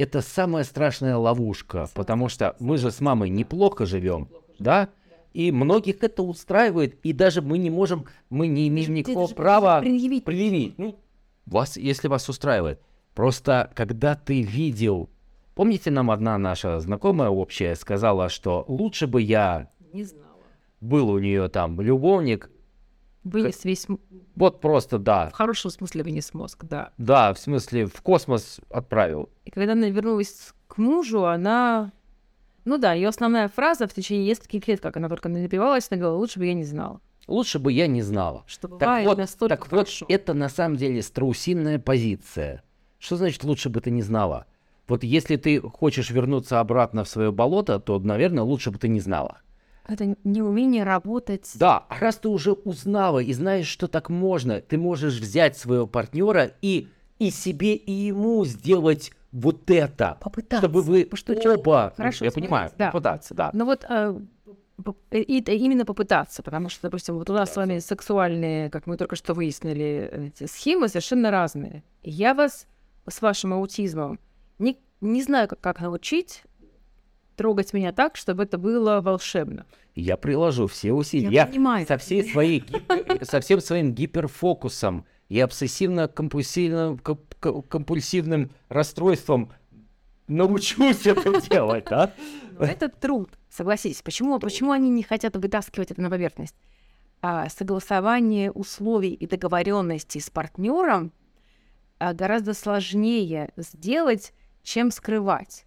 это 0.00 0.22
самая 0.22 0.64
страшная 0.64 1.16
ловушка, 1.16 1.88
потому 1.94 2.28
что 2.28 2.56
мы 2.58 2.78
же 2.78 2.90
с 2.90 3.00
мамой 3.00 3.28
неплохо 3.28 3.84
живем, 3.84 4.28
да? 4.58 4.88
И 5.34 5.52
многих 5.52 6.02
это 6.02 6.22
устраивает, 6.22 6.98
и 7.04 7.12
даже 7.12 7.42
мы 7.42 7.58
не 7.58 7.70
можем, 7.70 8.06
мы 8.30 8.48
не 8.48 8.66
имеем 8.68 8.94
никакого 8.94 9.28
права 9.28 9.80
предъявить. 9.80 10.24
предъявить. 10.24 10.78
Ну, 10.78 10.98
вас, 11.46 11.76
если 11.76 12.08
вас 12.08 12.28
устраивает. 12.28 12.80
Просто 13.14 13.70
когда 13.74 14.14
ты 14.14 14.42
видел... 14.42 15.10
Помните, 15.54 15.90
нам 15.90 16.10
одна 16.10 16.38
наша 16.38 16.80
знакомая 16.80 17.28
общая 17.28 17.76
сказала, 17.76 18.28
что 18.30 18.64
лучше 18.66 19.06
бы 19.06 19.20
я 19.20 19.70
Не 19.92 20.04
знала. 20.04 20.40
был 20.80 21.10
у 21.10 21.18
нее 21.18 21.48
там 21.48 21.80
любовник, 21.80 22.50
Вынес 23.24 23.64
весь... 23.64 23.86
вот 24.34 24.60
просто 24.60 24.98
да, 24.98 25.28
В 25.28 25.34
хорошем 25.34 25.70
смысле 25.70 26.02
вынес 26.04 26.32
мозг, 26.32 26.64
да. 26.64 26.92
да, 26.96 27.34
в 27.34 27.38
смысле 27.38 27.86
в 27.86 28.00
космос 28.00 28.60
отправил. 28.70 29.28
И 29.44 29.50
когда 29.50 29.72
она 29.72 29.88
вернулась 29.88 30.52
к 30.68 30.78
мужу, 30.78 31.24
она... 31.26 31.92
Ну 32.64 32.78
да, 32.78 32.94
ее 32.94 33.08
основная 33.08 33.48
фраза 33.48 33.86
в 33.86 33.92
течение 33.92 34.26
нескольких 34.26 34.66
лет, 34.68 34.80
как 34.80 34.96
она 34.96 35.08
только 35.08 35.28
напивалась, 35.28 35.88
она 35.90 35.98
говорила, 36.00 36.18
лучше 36.18 36.38
бы 36.38 36.46
я 36.46 36.54
не 36.54 36.64
знала. 36.64 37.00
Лучше 37.26 37.58
бы 37.58 37.72
я 37.72 37.86
не 37.86 38.02
знала. 38.02 38.44
Что 38.46 38.68
Так 38.68 38.78
бывает 38.80 39.06
вот, 39.06 39.18
настолько 39.18 39.54
так 39.54 39.70
вот, 39.70 39.86
хорошо. 39.86 40.06
это 40.08 40.34
на 40.34 40.48
самом 40.48 40.76
деле 40.76 41.02
страусиная 41.02 41.78
позиция. 41.78 42.62
Что 42.98 43.16
значит 43.16 43.44
лучше 43.44 43.68
бы 43.68 43.80
ты 43.80 43.90
не 43.90 44.02
знала? 44.02 44.46
Вот 44.88 45.04
если 45.04 45.36
ты 45.36 45.60
хочешь 45.60 46.10
вернуться 46.10 46.58
обратно 46.58 47.04
в 47.04 47.08
свое 47.08 47.30
болото, 47.30 47.78
то, 47.78 47.98
наверное, 47.98 48.42
лучше 48.42 48.70
бы 48.70 48.78
ты 48.78 48.88
не 48.88 48.98
знала. 49.00 49.40
Это 49.86 50.16
неумение 50.24 50.84
работать. 50.84 51.50
Да, 51.54 51.84
а 51.88 51.98
раз 51.98 52.16
ты 52.16 52.28
уже 52.28 52.52
узнала 52.52 53.18
и 53.18 53.32
знаешь, 53.32 53.66
что 53.66 53.88
так 53.88 54.08
можно, 54.08 54.60
ты 54.60 54.78
можешь 54.78 55.18
взять 55.18 55.56
своего 55.56 55.86
партнера 55.86 56.52
и, 56.62 56.88
и 57.18 57.30
себе, 57.30 57.74
и 57.74 57.92
ему 57.92 58.44
сделать 58.44 59.10
вот 59.32 59.70
это. 59.70 60.18
Попытаться. 60.20 60.58
Чтобы 60.58 60.82
вы 60.82 61.08
Что 61.14 61.34
оба... 61.54 61.92
Хорошо, 61.96 62.24
я 62.24 62.32
понимаю, 62.32 62.70
да. 62.78 62.86
попытаться, 62.90 63.34
да. 63.34 63.50
Ну 63.52 63.64
вот 63.64 63.84
э, 63.88 64.18
п- 64.84 64.94
и- 65.18 65.38
именно 65.38 65.84
попытаться, 65.84 66.42
потому 66.42 66.68
что, 66.68 66.82
допустим, 66.88 67.16
вот 67.16 67.30
у 67.30 67.32
нас 67.32 67.52
с 67.52 67.56
вами 67.56 67.78
сексуальные, 67.78 68.70
как 68.70 68.86
мы 68.86 68.96
только 68.96 69.16
что 69.16 69.34
выяснили, 69.34 70.32
эти 70.34 70.46
схемы 70.46 70.88
совершенно 70.88 71.30
разные. 71.30 71.82
Я 72.02 72.34
вас 72.34 72.66
с 73.08 73.22
вашим 73.22 73.52
аутизмом 73.54 74.18
не, 74.58 74.78
не 75.00 75.22
знаю, 75.22 75.48
как, 75.48 75.60
как 75.60 75.80
научить 75.80 76.42
трогать 77.40 77.72
меня 77.72 77.90
так, 77.90 78.16
чтобы 78.16 78.42
это 78.42 78.58
было 78.58 79.00
волшебно. 79.00 79.64
Я 79.94 80.18
приложу 80.18 80.66
все 80.66 80.92
усилия. 80.92 81.30
Я 81.30 81.46
понимаю. 81.46 81.86
со 81.86 81.96
всей 81.96 82.22
своей 82.22 82.60
гипер- 82.60 83.24
со 83.24 83.40
всем 83.40 83.62
своим 83.62 83.94
гиперфокусом 83.94 85.06
и 85.30 85.38
обсессивно-компульсивным 85.38 87.00
компульсивным 87.70 88.50
расстройством 88.68 89.54
научусь 90.28 91.06
это 91.06 91.40
делать, 91.50 91.86
да? 91.88 92.12
Но 92.58 92.66
это 92.66 92.90
труд, 92.90 93.30
согласитесь. 93.48 94.02
Почему, 94.02 94.38
почему 94.38 94.72
они 94.72 94.90
не 94.90 95.02
хотят 95.02 95.34
вытаскивать 95.34 95.92
это 95.92 96.02
на 96.02 96.10
поверхность? 96.10 96.56
А, 97.22 97.48
согласование 97.48 98.52
условий 98.52 99.14
и 99.14 99.26
договоренностей 99.26 100.20
с 100.20 100.28
партнером 100.28 101.10
а, 101.98 102.12
гораздо 102.12 102.52
сложнее 102.52 103.50
сделать, 103.56 104.34
чем 104.62 104.90
скрывать. 104.90 105.64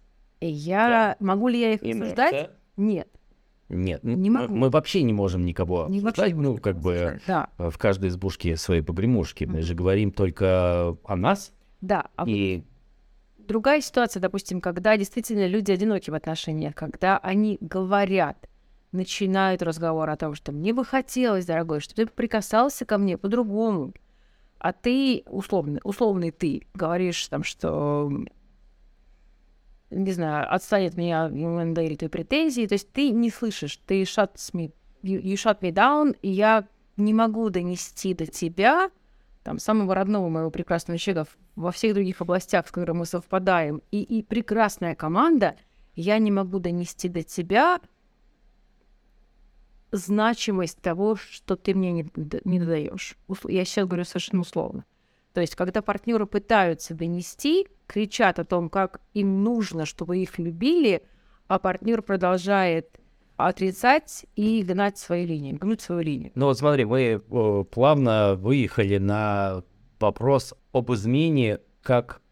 Я 0.50 1.16
могу 1.20 1.48
ли 1.48 1.60
я 1.60 1.72
их 1.74 1.82
обсуждать? 1.82 2.50
Нет. 2.76 3.08
Нет, 3.70 4.04
м- 4.04 4.20
Не 4.20 4.30
мы- 4.30 4.40
могу. 4.42 4.54
мы 4.54 4.70
вообще 4.70 5.02
не 5.02 5.12
можем 5.12 5.44
никого 5.46 5.86
Не 5.88 5.98
обсуждать, 6.00 6.34
ну, 6.34 6.58
как 6.58 6.78
бы 6.78 7.20
Да, 7.26 7.48
э, 7.58 7.70
в 7.70 7.78
каждой 7.78 8.10
избушке 8.10 8.56
свои 8.56 8.82
погремушки. 8.82 9.44
Мы 9.44 9.62
же 9.62 9.74
говорим 9.74 10.10
только 10.12 10.96
о 11.04 11.16
нас, 11.16 11.52
да. 11.80 12.06
А 12.16 12.24
и 12.28 12.62
другая 13.38 13.80
ситуация, 13.80 14.20
допустим, 14.20 14.60
когда 14.60 14.96
действительно 14.96 15.46
люди 15.46 15.72
одиноки 15.72 16.10
в 16.10 16.14
отношениях, 16.14 16.74
когда 16.74 17.18
они 17.18 17.56
говорят, 17.60 18.36
начинают 18.92 19.62
разговор 19.62 20.08
о 20.10 20.16
том, 20.16 20.34
что 20.34 20.52
мне 20.52 20.72
бы 20.72 20.84
хотелось, 20.84 21.46
дорогой, 21.46 21.80
чтобы 21.80 22.04
ты 22.04 22.06
прикасался 22.06 22.84
ко 22.84 22.96
мне 22.98 23.16
по-другому, 23.18 23.92
а 24.58 24.72
ты, 24.72 25.24
условный, 25.26 25.80
условный 25.84 26.30
ты, 26.30 26.62
говоришь 26.74 27.26
там, 27.28 27.42
что 27.42 28.10
не 29.90 30.12
знаю, 30.12 30.52
отстань 30.52 30.86
от 30.86 30.96
меня, 30.96 31.24
ему 31.26 31.58
надоели 31.58 31.96
твои 31.96 32.08
претензии, 32.08 32.66
то 32.66 32.74
есть 32.74 32.90
ты 32.92 33.10
не 33.10 33.30
слышишь, 33.30 33.78
ты 33.86 34.02
shut 34.02 34.34
me, 34.52 34.72
you, 35.02 35.22
you 35.22 35.34
shut 35.34 35.60
me 35.60 35.72
down, 35.72 36.16
и 36.22 36.30
я 36.30 36.66
не 36.96 37.14
могу 37.14 37.50
донести 37.50 38.14
до 38.14 38.26
тебя, 38.26 38.90
там, 39.42 39.58
самого 39.58 39.94
родного 39.94 40.28
моего 40.28 40.50
прекрасного 40.50 40.98
человека 40.98 41.30
во 41.54 41.70
всех 41.70 41.94
других 41.94 42.20
областях, 42.20 42.66
с 42.66 42.70
которыми 42.70 42.98
мы 42.98 43.06
совпадаем, 43.06 43.82
и, 43.90 44.02
и 44.02 44.22
прекрасная 44.22 44.94
команда, 44.94 45.56
я 45.94 46.18
не 46.18 46.30
могу 46.30 46.58
донести 46.58 47.08
до 47.08 47.22
тебя 47.22 47.80
значимость 49.92 50.80
того, 50.80 51.16
что 51.16 51.56
ты 51.56 51.74
мне 51.74 51.92
не, 51.92 52.10
не 52.44 52.58
даешь. 52.58 53.16
Я 53.46 53.64
сейчас 53.64 53.86
говорю 53.86 54.04
совершенно 54.04 54.40
условно. 54.40 54.84
То 55.34 55.40
есть, 55.40 55.56
когда 55.56 55.82
партнеры 55.82 56.26
пытаются 56.26 56.94
донести, 56.94 57.66
кричат 57.88 58.38
о 58.38 58.44
том, 58.44 58.70
как 58.70 59.00
им 59.14 59.42
нужно, 59.42 59.84
чтобы 59.84 60.18
их 60.18 60.38
любили, 60.38 61.02
а 61.48 61.58
партнер 61.58 62.02
продолжает 62.02 63.00
отрицать 63.36 64.26
и 64.36 64.62
гнать 64.62 64.96
свою 64.96 65.26
линию, 65.26 65.58
гнуть 65.58 65.80
свою 65.80 66.02
линию. 66.02 66.30
Ну 66.36 66.46
вот 66.46 66.56
смотри, 66.56 66.84
мы 66.84 67.00
э, 67.00 67.64
плавно 67.68 68.36
выехали 68.36 68.98
на 68.98 69.64
вопрос 69.98 70.54
об 70.72 70.92
измене 70.92 71.58
как 71.82 72.22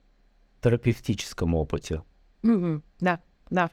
терапевтическом 0.60 1.56
опыте. 1.56 2.04
Мгм. 2.42 2.84
Да, 3.00 3.20
да. 3.50 3.70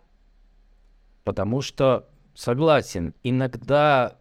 Потому 1.24 1.62
что, 1.62 2.10
согласен, 2.34 3.14
иногда, 3.22 4.18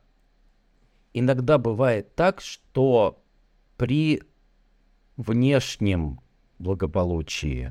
иногда 1.15 1.57
бывает 1.57 2.15
так, 2.15 2.43
что 2.43 3.23
при 3.79 4.23
внешнем 5.19 6.21
благополучии, 6.59 7.71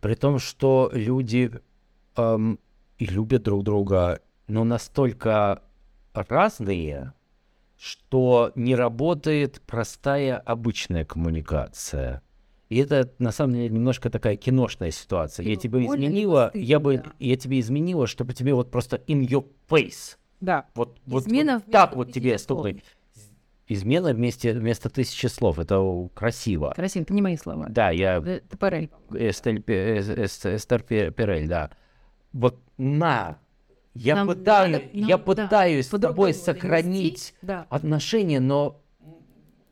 при 0.00 0.14
том, 0.14 0.38
что 0.38 0.90
люди 0.94 1.50
эм, 2.16 2.58
и 2.98 3.06
любят 3.06 3.42
друг 3.42 3.64
друга, 3.64 4.20
но 4.46 4.64
настолько 4.64 5.62
разные, 6.14 7.12
что 7.76 8.52
не 8.54 8.74
работает 8.74 9.60
простая 9.66 10.38
обычная 10.38 11.04
коммуникация. 11.04 12.22
И 12.68 12.76
это, 12.76 13.12
на 13.18 13.32
самом 13.32 13.54
деле, 13.54 13.68
немножко 13.68 14.10
такая 14.10 14.36
киношная 14.36 14.92
ситуация. 14.92 15.44
Я 15.44 15.56
либо 15.60 15.84
изменила, 15.84 16.52
я 16.54 16.78
бы, 16.78 16.98
да. 16.98 17.12
я 17.18 17.36
тебе 17.36 17.58
изменила, 17.58 18.06
чтобы 18.06 18.32
тебе 18.32 18.54
вот 18.54 18.70
просто 18.70 18.96
in 19.08 19.26
your 19.26 19.46
face. 19.68 20.16
Да. 20.40 20.66
Вот, 20.74 20.98
вот, 21.04 21.26
Измена 21.26 21.62
вот 21.64 21.72
так 21.72 21.96
вот 21.96 22.12
тебе, 22.12 22.38
слов. 22.38 22.68
Измена 23.72 24.12
вместе, 24.12 24.52
вместо 24.52 24.90
тысячи 24.90 25.26
слов. 25.26 25.58
Это 25.60 26.08
красиво. 26.14 26.72
Красиво, 26.74 27.02
это 27.04 27.14
не 27.14 27.22
мои 27.22 27.36
слова. 27.36 27.66
Да, 27.68 27.90
я 27.90 28.16
Это 28.16 28.56
Перель. 28.56 28.90
Эстель 29.12 29.60
Эс- 29.66 30.44
Эстер 30.44 30.82
Пе- 30.82 31.12
Перель, 31.12 31.46
да. 31.46 31.70
Вот 32.32 32.58
на, 32.78 33.38
я 33.94 34.16
Нам 34.16 34.26
пытаюсь, 34.26 34.72
надо- 34.72 34.84
я 34.92 35.16
нам, 35.16 35.18
да, 35.18 35.18
пытаюсь 35.18 35.86
с 35.86 35.88
по-другому 35.88 36.14
тобой 36.14 36.34
сохранить 36.34 37.34
Да. 37.42 37.66
отношения, 37.70 38.40
но 38.40 38.80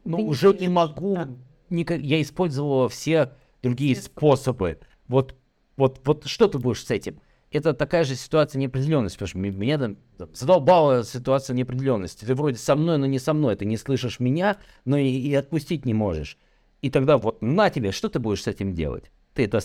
Ты 0.04 0.10
не 0.10 0.22
уже 0.24 0.48
не 0.48 0.52
слышишь, 0.58 0.70
могу. 0.72 1.14
да. 1.16 1.28
никак- 1.70 2.00
я 2.00 2.22
использовала 2.22 2.88
все 2.88 3.32
другие 3.62 3.94
Все 3.94 4.04
способы. 4.04 4.78
Вот, 5.08 5.34
вот, 5.76 6.00
вот 6.04 6.24
что 6.26 6.46
ты 6.46 6.58
будешь 6.58 6.84
с 6.84 6.90
этим? 6.92 7.20
Это 7.50 7.72
такая 7.72 8.04
же 8.04 8.14
ситуация 8.14 8.60
неопределенности, 8.60 9.16
потому 9.16 9.28
что 9.28 9.38
меня 9.38 9.78
там 9.78 9.96
там 10.18 10.28
задолбала 10.34 11.02
ситуация 11.04 11.54
неопределенности. 11.54 12.24
Ты 12.24 12.34
вроде 12.34 12.58
со 12.58 12.76
мной, 12.76 12.98
но 12.98 13.06
не 13.06 13.18
со 13.18 13.32
мной. 13.32 13.56
Ты 13.56 13.64
не 13.64 13.76
слышишь 13.76 14.20
меня, 14.20 14.58
но 14.84 14.98
и, 14.98 15.08
и 15.08 15.34
отпустить 15.34 15.86
не 15.86 15.94
можешь. 15.94 16.36
И 16.82 16.90
тогда 16.90 17.16
вот 17.18 17.40
на 17.42 17.70
тебе, 17.70 17.92
что 17.92 18.08
ты 18.08 18.18
будешь 18.18 18.42
с 18.42 18.46
этим 18.46 18.74
делать? 18.74 19.10
Ты 19.34 19.44
это 19.44 19.60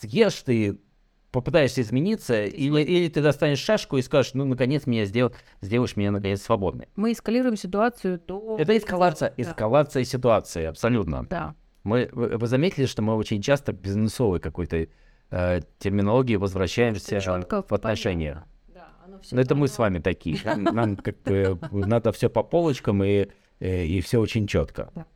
съешь, 0.00 0.34
ты 0.42 0.78
попытаешься 1.30 1.82
измениться, 1.82 2.44
или, 2.44 2.80
или 2.80 3.08
ты 3.08 3.22
достанешь 3.22 3.58
шашку 3.58 3.98
и 3.98 4.02
скажешь, 4.02 4.34
ну, 4.34 4.44
наконец, 4.44 4.86
меня 4.86 5.04
сделал, 5.04 5.32
сделаешь 5.60 5.96
меня, 5.96 6.10
наконец, 6.10 6.42
свободной. 6.42 6.88
Мы 6.96 7.12
эскалируем 7.12 7.56
ситуацию 7.56 8.20
до... 8.26 8.56
Это 8.58 8.76
эскалация, 8.76 9.34
Да. 9.36 9.42
эскалация 9.42 10.04
ситуации, 10.04 10.64
абсолютно. 10.64 11.26
Да. 11.28 11.54
Мы, 11.84 12.08
вы, 12.12 12.36
вы 12.38 12.46
заметили, 12.46 12.86
что 12.86 13.02
мы 13.02 13.14
очень 13.14 13.42
часто 13.42 13.72
к 13.72 13.80
бизнесовой 13.80 14.40
какой-то 14.40 14.88
э, 15.30 15.60
терминологии 15.78 16.36
возвращаемся 16.36 17.20
Чётко, 17.20 17.62
в 17.68 17.72
отношения. 17.72 18.44
Да, 18.68 18.88
Но 19.32 19.40
это 19.40 19.54
мы 19.54 19.68
с 19.68 19.78
вами 19.78 19.98
такие. 19.98 20.38
Нам, 20.56 20.96
как 20.96 21.16
бы 21.22 21.58
надо 21.72 22.12
все 22.12 22.28
по 22.28 22.42
полочкам 22.42 23.02
и, 23.04 23.28
э, 23.60 23.84
и 23.84 24.00
все 24.00 24.20
очень 24.20 24.46
четко. 24.46 24.90
Да. 24.94 25.06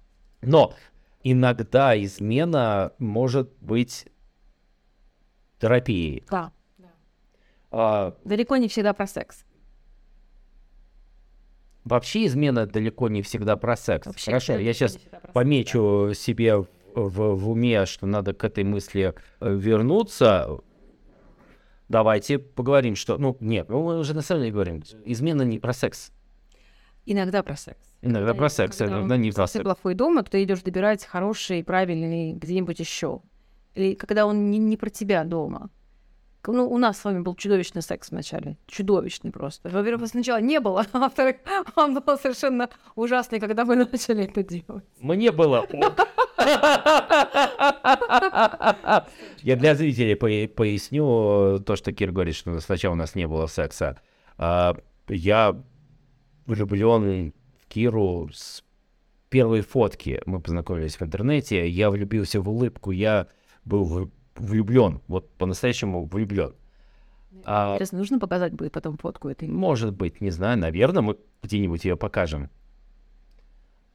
Но 0.43 0.75
иногда 1.23 2.01
измена 2.03 2.93
может 2.99 3.53
быть 3.61 4.07
терапией. 5.61 6.25
Да. 6.31 6.53
А, 7.71 8.15
Далеко 8.25 8.57
не 8.57 8.69
всегда 8.69 8.93
про 8.93 9.07
секс. 9.07 9.45
вообще 11.85 12.27
измена 12.27 12.67
далеко 12.67 13.09
не 13.09 13.23
всегда 13.23 13.57
про 13.57 13.77
секс. 13.77 14.07
Вообще 14.07 14.31
Хорошо, 14.33 14.59
я 14.59 14.73
сейчас 14.73 14.99
помечу 15.33 16.13
себе 16.15 16.65
в, 16.95 17.35
в- 17.35 17.51
уме, 17.51 17.87
что 17.87 18.07
надо 18.07 18.33
к 18.35 18.45
этой 18.45 18.65
мысли 18.65 19.15
э, 19.41 19.55
вернуться. 19.55 20.59
Давайте 21.89 22.39
поговорим, 22.39 22.97
что... 22.97 23.19
Ну, 23.19 23.37
нет, 23.41 23.69
ну, 23.69 23.83
мы 23.83 23.99
уже 23.99 24.15
на 24.15 24.23
самом 24.23 24.43
деле 24.43 24.53
говорим. 24.53 24.83
Измена 25.05 25.43
не 25.43 25.59
про 25.59 25.73
секс. 25.73 26.11
да. 26.11 27.13
Иногда 27.13 27.43
про 27.43 27.57
секс. 27.57 27.79
Иногда 28.01 28.35
про 28.35 28.49
секс, 28.49 28.77
Когда 28.79 28.99
иногда 28.99 29.17
не 29.17 29.31
про 29.33 29.47
секс. 29.47 29.63
плохой 29.63 29.95
дома, 29.95 30.23
ты 30.23 30.43
идешь 30.45 30.63
добирать 30.63 31.05
хороший, 31.05 31.63
правильный 31.65 32.33
где-нибудь 32.33 32.79
еще. 32.81 33.21
Или 33.75 33.95
когда 33.95 34.27
он 34.27 34.51
не, 34.51 34.59
не 34.59 34.77
про 34.77 34.91
тебя 34.91 35.25
дома. 35.25 35.71
Ну, 36.47 36.69
у 36.69 36.79
нас 36.79 36.99
с 36.99 37.05
вами 37.05 37.21
был 37.21 37.37
чудовищный 37.37 37.83
секс 37.83 38.11
вначале. 38.11 38.57
Чудовищный 38.67 39.31
просто. 39.31 39.69
Во-первых, 39.69 40.09
сначала 40.09 40.41
не 40.41 40.59
было, 40.59 40.85
а 40.93 40.99
во-вторых, 40.99 41.37
он 41.77 41.95
был 41.95 42.19
совершенно 42.19 42.69
ужасный, 42.97 43.39
когда 43.39 43.65
мы 43.65 43.77
начали 43.93 44.25
это 44.25 44.43
делать. 44.43 44.85
Мне 44.99 45.31
было. 45.31 45.67
Я 49.43 49.57
для 49.57 49.75
зрителей 49.77 50.17
поясню 50.49 51.61
то, 51.65 51.77
что 51.77 51.93
Кир 51.93 52.11
говорит, 52.11 52.35
что 52.35 52.59
сначала 52.61 52.95
у 52.95 52.97
нас 52.97 53.15
не 53.15 53.29
было 53.29 53.47
секса. 53.47 54.01
А, 54.37 54.77
Я 55.09 55.57
влюблен 56.47 57.33
в 57.61 57.67
Киру 57.69 58.29
с 58.33 58.65
первой 59.29 59.61
фотки. 59.61 60.21
Мы 60.27 60.41
познакомились 60.41 60.97
в 60.97 61.03
интернете. 61.03 61.69
Я 61.69 61.91
влюбился 61.91 62.41
в 62.41 62.49
улыбку. 62.49 62.91
Я 62.91 63.29
был 63.65 64.11
влюблен. 64.37 65.01
Вот 65.09 65.31
по-настоящему 65.35 66.05
влюблен. 66.07 66.55
А, 67.45 67.77
Сейчас 67.79 67.93
нужно 67.93 68.19
показать 68.19 68.53
будет 68.53 68.73
потом 68.73 68.99
фотку 68.99 69.29
этой. 69.29 69.49
может 69.49 69.95
быть, 69.95 70.21
не 70.21 70.31
знаю, 70.31 70.59
наверное, 70.59 71.03
мы 71.03 71.17
где-нибудь 71.43 71.85
ее 71.85 71.97
покажем. 71.97 72.51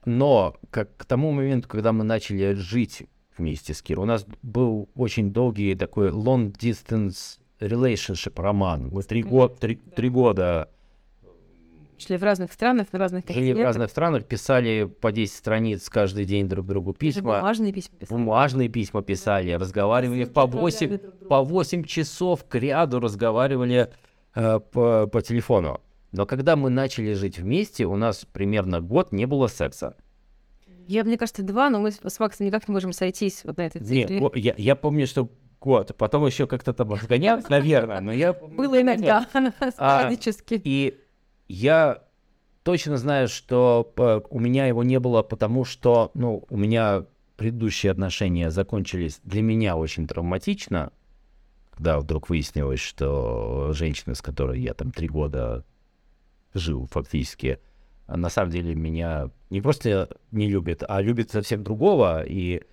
Но 0.06 0.56
как 0.70 0.96
к 0.98 1.06
тому 1.06 1.32
моменту, 1.32 1.68
когда 1.68 1.92
мы 1.92 2.04
начали 2.04 2.54
жить 2.54 3.04
вместе 3.38 3.74
с 3.74 3.82
Кирой, 3.82 4.04
у 4.04 4.08
нас 4.08 4.26
был 4.42 4.90
очень 4.96 5.32
долгий 5.32 5.76
такой 5.76 6.10
long 6.10 6.52
distance 6.58 7.40
relationship 7.60 8.42
роман. 8.42 8.90
Мы 8.92 9.04
три, 9.04 9.22
го- 9.24 9.50
три, 9.50 9.76
три 9.76 10.10
года 10.10 10.70
Шли 11.98 12.18
в 12.18 12.24
разных 12.24 12.52
странах, 12.54 12.88
в 12.92 12.96
разных 12.96 13.24
жили 13.26 13.32
в 13.34 13.36
континентах. 13.36 13.66
разных 13.66 13.90
странах, 13.90 14.26
писали 14.26 14.86
по 14.86 15.12
10 15.12 15.36
страниц 15.36 15.90
каждый 15.90 16.26
день 16.26 16.48
друг 16.48 16.66
другу 16.68 16.92
Даже 16.94 17.00
письма, 17.00 17.38
Бумажные 17.40 17.74
письма 17.74 17.98
писали. 17.98 18.20
бумажные 18.20 18.70
письма 18.70 19.02
писали, 19.02 19.52
разговаривали 19.54 20.24
Ссылки 20.24 20.34
по 20.34 20.44
отправляли 20.44 20.62
8, 20.64 20.88
друг 20.90 21.02
другу. 21.02 21.26
по 21.28 21.42
8 21.44 21.84
часов 21.84 22.46
к 22.48 22.56
ряду 22.56 23.00
разговаривали 23.00 23.90
э, 24.36 24.60
по, 24.72 25.08
по 25.08 25.22
телефону. 25.22 25.82
Но 26.12 26.26
когда 26.26 26.56
мы 26.56 26.70
начали 26.70 27.14
жить 27.14 27.40
вместе, 27.40 27.86
у 27.86 27.96
нас 27.96 28.26
примерно 28.32 28.80
год 28.80 29.12
не 29.12 29.26
было 29.26 29.48
секса. 29.48 29.96
Я, 30.88 31.04
мне 31.04 31.18
кажется, 31.18 31.44
два, 31.44 31.70
но 31.70 31.80
мы 31.80 31.92
с 31.92 32.20
Максом 32.20 32.46
никак 32.46 32.68
не 32.68 32.74
можем 32.74 32.94
сойтись 32.94 33.42
вот 33.44 33.58
на 33.58 33.66
этой 33.66 33.82
Нет, 33.82 34.08
цифре. 34.08 34.20
го- 34.20 34.32
я, 34.36 34.54
я 34.58 34.76
помню, 34.76 35.06
что 35.06 35.30
год, 35.60 35.94
потом 35.98 36.26
еще 36.26 36.48
как-то 36.48 36.72
там 36.74 36.94
разгонялся, 36.94 37.50
наверное, 37.52 38.00
но 38.00 38.12
я... 38.14 38.32
Было 38.34 38.80
иногда, 38.82 39.26
А. 39.78 40.10
И 40.64 40.98
я 41.48 42.04
точно 42.64 42.98
знаю, 42.98 43.28
что 43.28 43.94
э, 43.98 44.22
у 44.30 44.40
меня 44.40 44.68
его 44.68 44.84
не 44.84 45.00
было, 45.00 45.24
потому 45.24 45.66
что, 45.66 46.12
ну, 46.14 46.46
у 46.50 46.58
меня 46.58 47.06
предыдущие 47.38 47.92
отношения 47.92 48.50
закончились 48.52 49.22
для 49.24 49.42
меня 49.42 49.78
очень 49.78 50.08
травматично, 50.08 50.92
когда 51.72 52.00
вдруг 52.00 52.30
выяснилось, 52.30 52.80
что 52.80 53.72
женщина, 53.74 54.16
с 54.16 54.22
которой 54.22 54.60
я 54.60 54.74
там 54.74 54.92
три 54.92 55.08
года 55.08 55.64
жил 56.54 56.88
фактически, 56.92 57.60
на 58.08 58.30
самом 58.30 58.52
деле 58.52 58.74
меня 58.74 59.30
не 59.50 59.62
просто 59.62 60.10
не 60.32 60.50
любит, 60.50 60.84
а 60.88 61.02
любит 61.02 61.30
совсем 61.32 61.64
другого 61.64 62.24
и 62.24 62.64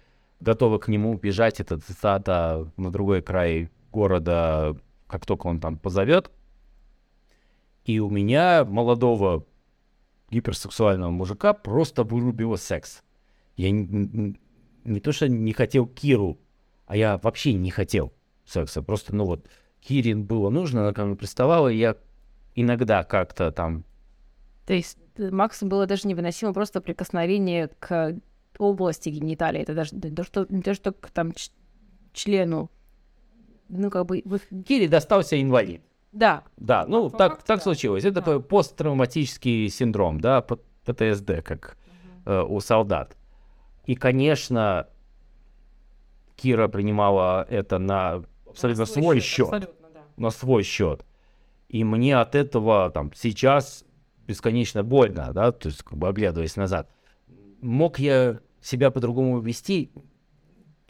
готова 0.41 0.79
к 0.79 0.89
нему 0.89 1.15
бежать, 1.19 1.61
это 1.61 1.79
цитата, 1.79 2.71
на 2.77 2.91
другой 2.91 3.23
край 3.23 3.71
города, 3.93 4.77
как 5.07 5.27
только 5.27 5.47
он 5.47 5.61
там 5.61 5.79
позовет. 5.79 6.31
И 7.85 7.99
у 8.01 8.09
меня, 8.09 8.65
молодого 8.65 9.45
гиперсексуального 10.31 11.11
мужика, 11.11 11.53
просто 11.53 12.03
вырубило 12.03 12.57
секс. 12.57 13.03
Я 13.57 13.71
не, 13.71 14.37
не- 14.85 15.01
то, 15.01 15.13
что 15.13 15.29
не 15.29 15.53
хотел 15.53 15.87
Киру, 15.87 16.39
а 16.87 16.97
я 16.97 17.19
вообще 17.19 17.53
не 17.53 17.71
хотел 17.71 18.13
секса. 18.45 18.83
Просто, 18.83 19.15
ну 19.15 19.25
вот, 19.25 19.49
Кирин 19.81 20.25
было 20.25 20.51
нужно, 20.51 20.83
она 20.83 20.93
ко 20.93 21.05
мне 21.05 21.17
приставала, 21.17 21.69
и 21.69 21.77
я 21.77 21.97
иногда 22.55 23.05
как-то 23.05 23.53
там 23.53 23.85
То 24.67 24.75
есть 24.75 24.99
э, 25.17 25.31
Максу 25.31 25.67
было 25.67 25.87
даже 25.87 26.09
невыносимо 26.09 26.53
просто 26.53 26.81
прикосновение 26.81 27.69
к 27.79 28.17
области 28.59 29.09
гениталии. 29.11 29.61
Это 29.61 29.75
даже 29.75 29.95
не 29.97 30.11
то, 30.11 30.25
что, 30.25 30.47
не 30.49 30.63
то, 30.63 30.75
что 30.75 30.93
к 30.93 31.11
там 31.11 31.33
члену. 32.13 32.71
Ну, 33.69 33.91
как 33.91 34.07
бы... 34.07 34.23
Кире 34.67 34.89
достался 34.89 35.41
инвалид. 35.41 35.83
Да, 36.15 36.45
Да, 36.57 36.87
ну 36.87 37.11
по 37.11 37.19
так, 37.19 37.33
факту, 37.33 37.47
так 37.47 37.59
да. 37.59 37.63
случилось. 37.65 38.05
Это 38.05 38.15
Да. 38.15 38.21
такой 38.21 38.41
посттравматический 38.43 39.69
синдром, 39.69 40.21
да, 40.21 40.41
ПТСД, 40.43 41.43
как 41.43 41.77
э, 42.25 42.41
у 42.41 42.61
солдат. 42.61 43.17
И, 43.85 43.97
конечно, 43.97 44.87
Кира 46.37 46.69
принимала 46.69 47.45
это 47.51 47.79
на 47.79 48.23
абсолютно 48.49 48.87
свой 48.87 49.21
счет. 49.21 49.47
Абсолютно, 49.49 49.89
да. 49.93 50.01
на 50.17 50.31
свой 50.31 50.63
счет. 50.63 51.05
И 51.69 51.83
мне 51.83 52.17
от 52.17 52.35
этого 52.37 52.91
там 52.91 53.13
сейчас 53.15 53.85
бесконечно 54.27 54.85
больно, 54.85 55.33
да, 55.33 55.51
то 55.53 55.69
есть 55.69 55.83
как 55.83 55.99
бы 55.99 56.09
оглядываясь 56.09 56.57
назад. 56.57 56.89
Мог 57.61 57.99
я 57.99 58.39
себя 58.61 58.91
по-другому 58.91 59.41
вести? 59.41 59.91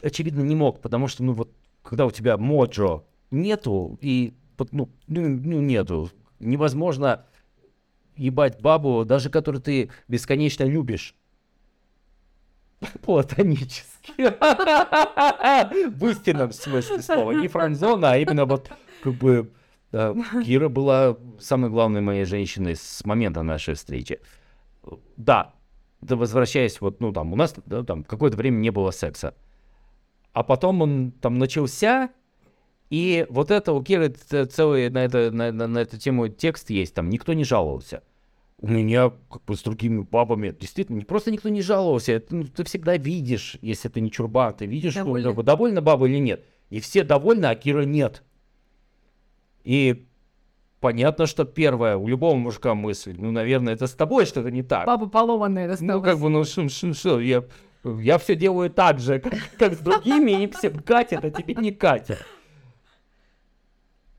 Очевидно, 0.03 0.43
не 0.43 0.55
мог, 0.55 0.81
потому 0.81 1.09
что, 1.09 1.25
ну 1.25 1.33
вот, 1.33 1.51
когда 1.83 2.05
у 2.05 2.11
тебя 2.11 2.37
моджо 2.37 3.05
нету, 3.31 3.99
и, 4.01 4.35
ну, 4.59 4.89
ну, 5.07 5.29
ну, 5.29 5.61
нету, 5.61 6.11
невозможно 6.41 7.27
ебать 8.17 8.61
бабу, 8.61 9.05
даже 9.05 9.31
которую 9.31 9.63
ты 9.63 9.91
бесконечно 10.09 10.65
любишь. 10.65 11.15
Платонически. 13.03 14.13
В 15.89 16.07
истинном 16.09 16.53
смысле 16.53 17.03
слова. 17.03 17.33
Не 17.33 17.49
франзона, 17.49 18.13
а 18.13 18.17
именно 18.19 18.45
вот 18.45 18.71
как 19.03 19.15
бы 19.15 19.53
да, 19.95 20.15
Кира 20.45 20.69
была 20.69 21.17
самой 21.39 21.71
главной 21.71 22.01
моей 22.01 22.25
женщиной 22.25 22.75
с 22.75 23.05
момента 23.05 23.43
нашей 23.43 23.75
встречи. 23.75 24.19
Да, 25.17 25.55
да, 26.01 26.17
возвращаясь, 26.17 26.81
вот, 26.81 27.01
ну, 27.01 27.13
там, 27.13 27.33
у 27.33 27.37
нас 27.37 27.55
да, 27.65 27.85
там 27.85 28.03
какое-то 28.03 28.37
время 28.37 28.57
не 28.57 28.71
было 28.71 28.91
секса. 28.91 29.35
а 30.33 30.43
потом 30.43 30.83
он 30.83 31.13
там 31.13 31.39
начался, 31.39 32.11
и 32.91 33.27
вот 33.31 33.51
это 33.51 33.73
у 33.73 33.83
Киры 33.83 34.09
целый 34.11 34.91
на, 34.91 35.05
это, 35.05 35.31
на, 35.31 35.53
на, 35.53 35.67
на 35.67 35.79
эту 35.79 35.99
тему 35.99 36.29
текст 36.29 36.71
есть, 36.71 36.95
там 36.95 37.09
никто 37.09 37.33
не 37.33 37.45
жаловался. 37.45 38.03
У 38.61 38.69
меня 38.69 39.13
как 39.31 39.45
бы 39.45 39.57
с 39.57 39.63
другими 39.63 40.03
бабами 40.03 40.55
действительно 40.59 41.01
просто 41.03 41.31
никто 41.31 41.49
не 41.49 41.61
жаловался, 41.61 42.13
это, 42.13 42.35
ну, 42.35 42.45
ты 42.45 42.65
всегда 42.65 42.97
видишь, 42.97 43.59
если 43.63 43.89
ты 43.89 44.01
не 44.01 44.11
чурбан, 44.11 44.55
ты 44.55 44.67
видишь, 44.67 44.93
что 44.93 45.13
как 45.23 45.35
бы, 45.35 45.43
довольна 45.43 45.83
баба 45.83 46.07
или 46.09 46.19
нет. 46.19 46.45
И 46.71 46.81
все 46.81 47.05
довольны, 47.05 47.47
а 47.47 47.55
Кира 47.55 47.83
нет. 47.83 48.23
И 49.65 50.07
понятно, 50.81 51.27
что 51.27 51.45
первое, 51.45 51.97
у 51.97 52.07
любого 52.07 52.37
мужика 52.37 52.75
мысль, 52.75 53.15
ну, 53.19 53.31
наверное, 53.33 53.75
это 53.75 53.87
с 53.87 53.93
тобой 53.93 54.27
что-то 54.27 54.51
не 54.51 54.63
так. 54.63 54.87
Баба 54.87 55.09
поломанная 55.09 55.65
Ну, 55.65 55.71
досталась. 55.71 56.05
как 56.05 56.19
бы, 56.19 56.29
ну, 56.29 56.45
что, 56.45 56.69
что, 56.69 56.95
что, 56.95 57.21
я, 57.21 57.45
я 57.85 58.19
все 58.19 58.35
делаю 58.37 58.71
так 58.71 58.99
же, 59.01 59.19
как, 59.19 59.35
как 59.59 59.75
с 59.75 59.79
другими, 59.79 60.45
и 60.45 60.47
всем 60.51 60.79
катит, 60.81 61.25
а 61.25 61.31
тебе 61.31 61.55
не 61.55 61.73
катит. 61.73 62.19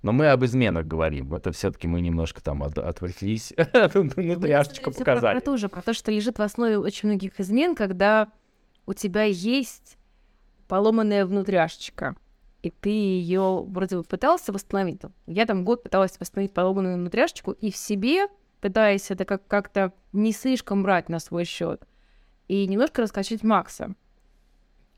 Но 0.05 0.11
мы 0.11 0.27
об 0.29 0.45
изменах 0.45 0.85
говорим. 0.85 1.33
Это 1.33 1.51
все-таки 1.51 1.87
мы 1.87 1.99
немножко 1.99 2.39
там 2.41 2.61
от- 2.61 2.77
отвлеклись. 2.77 3.53
Ну, 3.57 3.63
Это 3.63 4.41
про, 4.81 4.91
про 4.91 4.91
показали. 4.91 5.39
то 5.39 5.57
же, 5.57 5.67
про 5.67 5.81
то, 5.81 5.93
что 5.93 6.11
лежит 6.11 6.37
в 6.37 6.41
основе 6.43 6.77
очень 6.77 7.09
многих 7.09 7.39
измен, 7.39 7.73
когда 7.75 8.27
у 8.85 8.93
тебя 8.93 9.23
есть 9.23 9.97
поломанная 10.67 11.25
внутряшечка, 11.25 12.15
и 12.61 12.69
ты 12.69 12.89
ее 12.89 13.65
вроде 13.67 13.97
бы 13.97 14.03
пытался 14.03 14.53
восстановить. 14.53 15.01
Я 15.25 15.47
там 15.47 15.65
год 15.65 15.81
пыталась 15.81 16.19
восстановить 16.19 16.53
поломанную 16.53 16.97
внутряшечку, 16.97 17.51
и 17.53 17.71
в 17.71 17.75
себе 17.75 18.27
пытаясь 18.61 19.09
это 19.09 19.25
как- 19.25 19.47
как-то 19.47 19.91
не 20.13 20.31
слишком 20.33 20.83
брать 20.83 21.09
на 21.09 21.17
свой 21.19 21.45
счет 21.45 21.81
и 22.47 22.67
немножко 22.67 23.01
раскачать 23.01 23.41
Макса. 23.43 23.95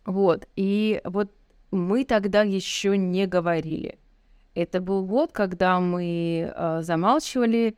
Вот. 0.06 0.48
И 0.58 1.00
вот 1.06 1.32
мы 1.72 2.04
тогда 2.04 2.44
еще 2.44 2.98
не 2.98 3.26
говорили. 3.26 4.00
Это 4.58 4.82
был 4.82 5.06
год, 5.06 5.32
когда 5.34 5.80
мы 5.80 6.52
э, 6.56 6.80
замалчивали, 6.82 7.78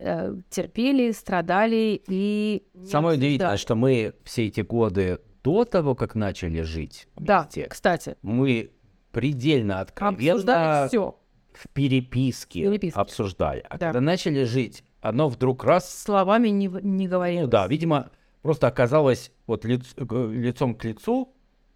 э, 0.00 0.34
терпели, 0.50 1.12
страдали 1.12 2.02
и... 2.08 2.64
Самое 2.84 3.16
удивительное, 3.16 3.52
обсуждали. 3.52 3.56
что 3.58 3.74
мы 3.76 4.14
все 4.24 4.46
эти 4.46 4.60
годы 4.62 5.20
до 5.44 5.64
того, 5.64 5.94
как 5.94 6.16
начали 6.16 6.62
жить 6.62 7.06
Да, 7.16 7.42
вместе, 7.42 7.66
кстати, 7.68 8.16
мы 8.22 8.72
предельно 9.12 9.78
обсуждали 9.80 10.24
откровенно 10.24 10.88
все. 10.88 11.16
в 11.52 11.68
переписке, 11.68 12.62
Переписке. 12.62 12.98
обсуждали. 13.00 13.64
А 13.68 13.78
Да. 13.78 13.86
когда 13.86 14.00
начали 14.00 14.42
жить, 14.42 14.82
оно 15.00 15.28
вдруг 15.28 15.62
раз 15.62 15.88
Словами 16.02 16.48
не, 16.48 16.66
не 16.82 17.06
говорили. 17.06 17.42
Ну 17.42 17.46
да, 17.46 17.68
видимо, 17.68 18.10
просто 18.42 18.66
оказалось 18.66 19.30
вот 19.46 19.64
лиц- 19.64 19.94
г- 19.96 20.32
лицом 20.32 20.74
к 20.74 20.82
лицу, 20.84 21.32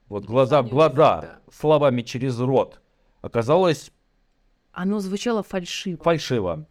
вот 0.09 0.25
глаза 0.25 0.63
в 0.63 0.69
глаза, 0.69 1.19
увидеть, 1.19 1.55
словами 1.55 2.03
через 2.03 2.41
рот, 2.41 2.81
оказалось 3.23 3.93
Оно 4.83 4.99
звучало 5.01 5.43
фальшиво. 5.43 6.03
фальшиво. 6.03 6.65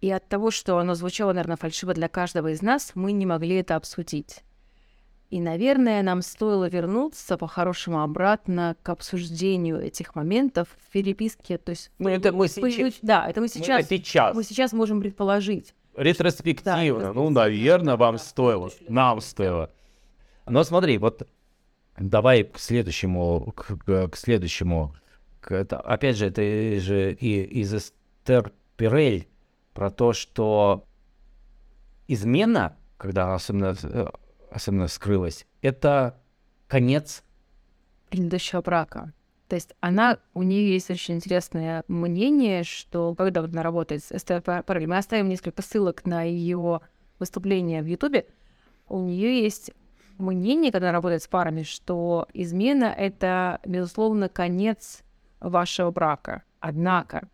И 0.00 0.08
от 0.08 0.28
того, 0.28 0.52
что 0.52 0.78
оно 0.78 0.94
звучало, 0.94 1.32
наверное, 1.32 1.56
фальшиво 1.56 1.92
для 1.92 2.06
каждого 2.08 2.52
из 2.52 2.62
нас, 2.62 2.92
мы 2.94 3.10
не 3.10 3.26
могли 3.26 3.56
это 3.56 3.74
обсудить. 3.74 4.44
И, 5.28 5.40
наверное, 5.40 6.00
нам 6.04 6.22
стоило 6.22 6.68
вернуться 6.68 7.36
по-хорошему 7.36 8.02
обратно 8.02 8.76
к 8.84 8.88
обсуждению 8.90 9.80
этих 9.80 10.14
моментов 10.14 10.68
в 10.78 10.92
переписке. 10.92 11.58
То 11.58 11.70
есть, 11.70 11.90
Ну, 11.98 12.08
это 12.08 12.30
мы 12.32 12.46
сейчас- 12.46 12.94
да, 13.02 13.28
это 13.28 13.40
мы 13.40 13.46
Мы 13.46 13.48
сейчас, 13.48 13.80
это 13.84 13.88
сейчас, 13.96 14.36
мы 14.36 14.44
сейчас 14.44 14.72
можем 14.72 15.00
предположить. 15.00 15.74
ретроспективно, 15.96 17.00
Да, 17.06 17.12
ну, 17.12 17.30
наверное, 17.30 17.96
вам 17.96 18.18
стоило, 18.18 18.70
нам 18.88 19.20
стоило. 19.20 19.72
Но 20.46 20.62
смотри, 20.62 20.98
вот 20.98 21.26
давай 21.98 22.44
к 22.44 22.60
следующему, 22.60 23.52
к, 23.56 23.76
к- 24.08 24.16
следующему, 24.16 24.94
опять 25.42 26.16
же, 26.16 26.26
это 26.26 26.42
же 26.80 27.12
и 27.12 27.42
из 27.60 27.74
Эстер 27.74 28.52
Пирель 28.76 29.28
про 29.74 29.90
то, 29.90 30.12
что 30.12 30.86
измена, 32.06 32.76
когда 32.96 33.34
особенно, 33.34 33.76
э, 33.82 34.06
особенно 34.50 34.88
скрылась, 34.88 35.46
это 35.62 36.20
конец. 36.66 37.22
предыдущего 38.10 38.62
брака. 38.62 39.12
То 39.48 39.56
есть 39.56 39.74
она, 39.80 40.18
у 40.34 40.42
нее 40.42 40.72
есть 40.72 40.90
очень 40.90 41.14
интересное 41.14 41.84
мнение, 41.88 42.64
что 42.64 43.14
когда 43.14 43.40
вот 43.40 43.50
она 43.50 43.62
работает 43.62 44.04
с 44.04 44.12
Эстер 44.12 44.42
Парель, 44.42 44.86
мы 44.86 44.98
оставим 44.98 45.28
несколько 45.28 45.62
ссылок 45.62 46.04
на 46.04 46.22
ее 46.22 46.80
выступление 47.18 47.82
в 47.82 47.86
Ютубе, 47.86 48.26
у 48.88 49.00
нее 49.00 49.42
есть 49.42 49.70
мнение, 50.18 50.72
когда 50.72 50.88
она 50.88 50.96
работает 50.96 51.22
с 51.22 51.28
парами, 51.28 51.62
что 51.62 52.26
измена— 52.34 52.94
это, 52.98 53.60
безусловно, 53.64 54.28
конец 54.28 55.02
вашего 55.40 55.90
брака. 55.90 56.42
Однако 56.60 57.28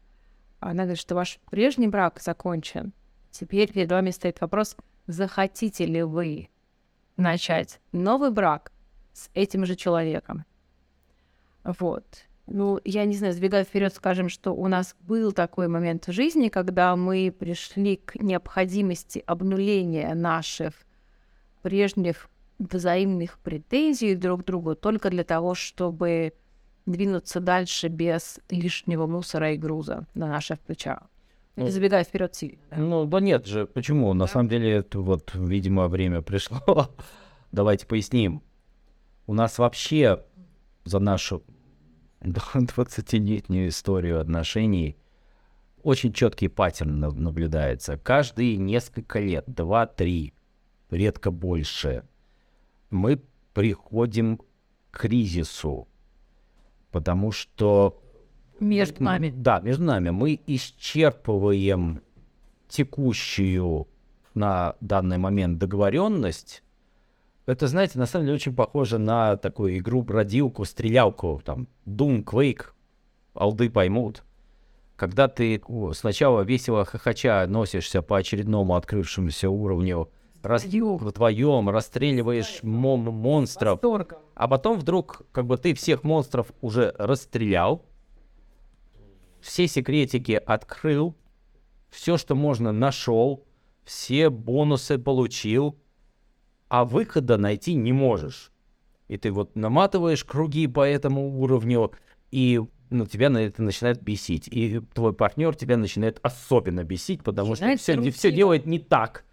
она 0.60 0.84
говорит, 0.84 1.00
что 1.00 1.14
ваш 1.14 1.38
прежний 1.50 1.88
брак 1.88 2.20
закончен. 2.20 2.92
Теперь 3.30 3.72
перед 3.72 3.90
вами 3.90 4.10
стоит 4.10 4.40
вопрос, 4.40 4.76
захотите 5.06 5.86
ли 5.86 6.02
вы 6.02 6.48
начать 7.16 7.80
новый 7.92 8.30
брак 8.30 8.72
с 9.12 9.30
этим 9.34 9.66
же 9.66 9.76
человеком. 9.76 10.44
Вот. 11.64 12.04
Ну, 12.46 12.78
я 12.84 13.06
не 13.06 13.14
знаю, 13.14 13.32
сбегая 13.32 13.64
вперед, 13.64 13.94
скажем, 13.94 14.28
что 14.28 14.54
у 14.54 14.68
нас 14.68 14.94
был 15.00 15.32
такой 15.32 15.66
момент 15.68 16.06
в 16.06 16.12
жизни, 16.12 16.48
когда 16.48 16.94
мы 16.94 17.34
пришли 17.36 17.96
к 17.96 18.16
необходимости 18.16 19.22
обнуления 19.26 20.14
наших 20.14 20.74
прежних 21.62 22.28
взаимных 22.58 23.38
претензий 23.38 24.14
друг 24.14 24.42
к 24.42 24.44
другу 24.44 24.74
только 24.74 25.08
для 25.10 25.24
того, 25.24 25.54
чтобы 25.54 26.34
двинуться 26.86 27.40
дальше 27.40 27.88
без 27.88 28.40
лишнего 28.50 29.06
мусора 29.06 29.52
и 29.52 29.56
груза 29.56 30.06
на 30.14 30.26
наших 30.28 30.60
плечах. 30.60 31.00
Ну, 31.56 31.68
Забегая 31.68 32.02
вперед 32.04 32.34
сильно. 32.34 32.58
да. 32.70 32.76
Ну, 32.76 33.04
да 33.06 33.20
нет 33.20 33.46
же, 33.46 33.66
почему? 33.66 34.12
На 34.12 34.26
самом 34.26 34.48
деле, 34.48 34.70
это 34.72 35.00
вот, 35.00 35.32
видимо, 35.34 35.86
время 35.88 36.20
пришло. 36.20 36.90
Давайте 37.52 37.86
поясним. 37.86 38.42
У 39.26 39.34
нас 39.34 39.58
вообще 39.58 40.24
за 40.84 40.98
нашу 40.98 41.42
20-летнюю 42.22 43.68
историю 43.68 44.20
отношений 44.20 44.96
очень 45.82 46.12
четкий 46.12 46.48
паттерн 46.48 46.98
на- 46.98 47.10
наблюдается. 47.10 47.98
Каждые 47.98 48.56
несколько 48.56 49.20
лет, 49.20 49.46
2-3, 49.48 50.32
редко 50.90 51.30
больше, 51.30 52.04
мы 52.90 53.22
приходим 53.52 54.38
к 54.90 54.98
кризису, 55.02 55.88
потому 56.94 57.32
что 57.32 58.00
Между 58.60 59.02
нами. 59.02 59.34
Да, 59.36 59.58
между 59.58 59.82
нами. 59.82 60.10
Мы 60.10 60.40
исчерпываем 60.46 62.02
текущую 62.68 63.88
на 64.34 64.76
данный 64.80 65.18
момент 65.18 65.58
договоренность. 65.58 66.62
Это, 67.46 67.66
знаете, 67.66 67.98
на 67.98 68.06
самом 68.06 68.26
деле 68.26 68.36
очень 68.36 68.54
похоже 68.54 68.98
на 68.98 69.36
такую 69.36 69.76
игру-бродилку, 69.78 70.64
стрелялку, 70.64 71.42
там, 71.44 71.66
Doom, 71.84 72.22
Quake, 72.22 72.66
алды 73.34 73.70
поймут. 73.70 74.22
Когда 74.94 75.26
ты 75.26 75.60
сначала 75.94 76.42
весело 76.42 76.84
хохоча 76.84 77.44
носишься 77.48 78.02
по 78.02 78.18
очередному 78.18 78.76
открывшемуся 78.76 79.50
уровню, 79.50 80.10
раз... 80.44 80.64
Вдвоем 80.64 81.68
расстреливаешь 81.70 82.62
мон- 82.62 83.04
монстров, 83.04 83.82
Восторгом. 83.82 84.18
а 84.34 84.48
потом 84.48 84.78
вдруг, 84.78 85.22
как 85.32 85.46
бы 85.46 85.56
ты 85.56 85.74
всех 85.74 86.04
монстров 86.04 86.52
уже 86.60 86.94
расстрелял, 86.98 87.84
все 89.40 89.68
секретики 89.68 90.32
открыл, 90.32 91.14
все, 91.90 92.16
что 92.16 92.34
можно, 92.34 92.72
нашел, 92.72 93.44
все 93.84 94.30
бонусы 94.30 94.98
получил, 94.98 95.78
а 96.68 96.84
выхода 96.84 97.36
найти 97.36 97.74
не 97.74 97.92
можешь. 97.92 98.50
И 99.08 99.18
ты 99.18 99.30
вот 99.30 99.54
наматываешь 99.54 100.24
круги 100.24 100.66
по 100.66 100.86
этому 100.86 101.38
уровню, 101.38 101.92
и 102.30 102.60
ну, 102.90 103.06
тебя 103.06 103.28
на 103.28 103.38
это 103.38 103.62
начинает 103.62 104.02
бесить. 104.02 104.48
И 104.48 104.80
твой 104.94 105.12
партнер 105.12 105.54
тебя 105.54 105.76
начинает 105.76 106.18
особенно 106.22 106.84
бесить, 106.84 107.22
потому 107.22 107.54
что 107.54 107.66
Начинается 107.66 108.00
все, 108.00 108.10
все 108.10 108.32
делает 108.32 108.66
не 108.66 108.78
так. 108.78 109.24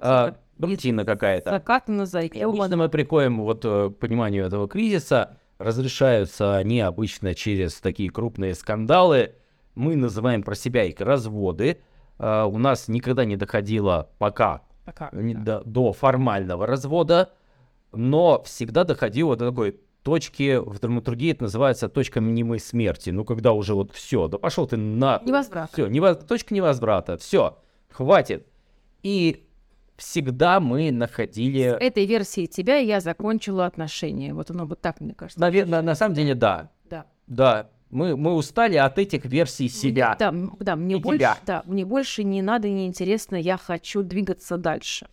А, 0.00 0.36
рутина 0.58 1.04
какая-то. 1.04 1.50
Закатано 1.50 2.06
за 2.06 2.20
И 2.20 2.40
обычно 2.40 2.76
мы 2.76 2.88
приходим 2.88 3.42
вот 3.42 3.64
э, 3.64 3.90
к 3.90 3.98
пониманию 3.98 4.46
этого 4.46 4.68
кризиса. 4.68 5.38
Разрешаются 5.58 6.56
они 6.56 6.80
обычно 6.80 7.34
через 7.34 7.80
такие 7.80 8.10
крупные 8.10 8.54
скандалы. 8.54 9.34
Мы 9.74 9.96
называем 9.96 10.42
про 10.42 10.54
себя 10.54 10.84
их 10.84 11.00
разводы. 11.00 11.80
А, 12.18 12.46
у 12.46 12.58
нас 12.58 12.88
никогда 12.88 13.24
не 13.24 13.36
доходило 13.36 14.10
пока 14.18 14.62
Пока. 14.84 15.10
не 15.12 15.34
до, 15.34 15.62
до 15.64 15.92
формального 15.92 16.66
развода, 16.66 17.32
но 17.92 18.42
всегда 18.42 18.84
доходило 18.84 19.36
до 19.36 19.50
такой 19.50 19.80
точки, 20.02 20.56
в 20.58 20.78
драматургии 20.78 21.32
это 21.32 21.44
называется 21.44 21.88
точка 21.88 22.20
минимой 22.20 22.60
смерти. 22.60 23.10
Ну, 23.10 23.24
когда 23.24 23.52
уже 23.52 23.74
вот 23.74 23.92
все, 23.92 24.28
да 24.28 24.38
пошел 24.38 24.66
ты 24.66 24.76
на... 24.76 25.20
Невозврата. 25.24 25.72
Все, 25.72 26.14
точка 26.14 26.54
невозврата, 26.54 27.16
все, 27.16 27.58
хватит. 27.90 28.46
И 29.02 29.43
всегда 29.96 30.60
мы 30.60 30.90
находили... 30.90 31.70
С 31.70 31.82
этой 31.82 32.06
версии 32.06 32.46
тебя 32.46 32.76
я 32.76 33.00
закончила 33.00 33.66
отношения. 33.66 34.34
Вот 34.34 34.50
оно 34.50 34.66
вот 34.66 34.80
так, 34.80 35.00
мне 35.00 35.14
кажется. 35.14 35.40
Наверное, 35.40 35.82
на 35.82 35.94
самом 35.94 36.14
деле, 36.14 36.34
да. 36.34 36.70
Да. 36.88 37.06
Да. 37.26 37.70
Мы, 37.90 38.16
мы 38.16 38.34
устали 38.34 38.76
от 38.76 38.98
этих 38.98 39.24
версий 39.24 39.68
себя. 39.68 40.16
Да, 40.18 40.34
да, 40.58 40.74
мне 40.74 40.96
И 40.96 41.00
больше, 41.00 41.18
тебя. 41.18 41.36
да, 41.46 41.62
мне 41.66 41.84
больше 41.84 42.24
не 42.24 42.42
надо, 42.42 42.68
не 42.68 42.86
интересно, 42.86 43.36
я 43.36 43.56
хочу 43.56 44.02
двигаться 44.02 44.56
дальше. 44.56 45.06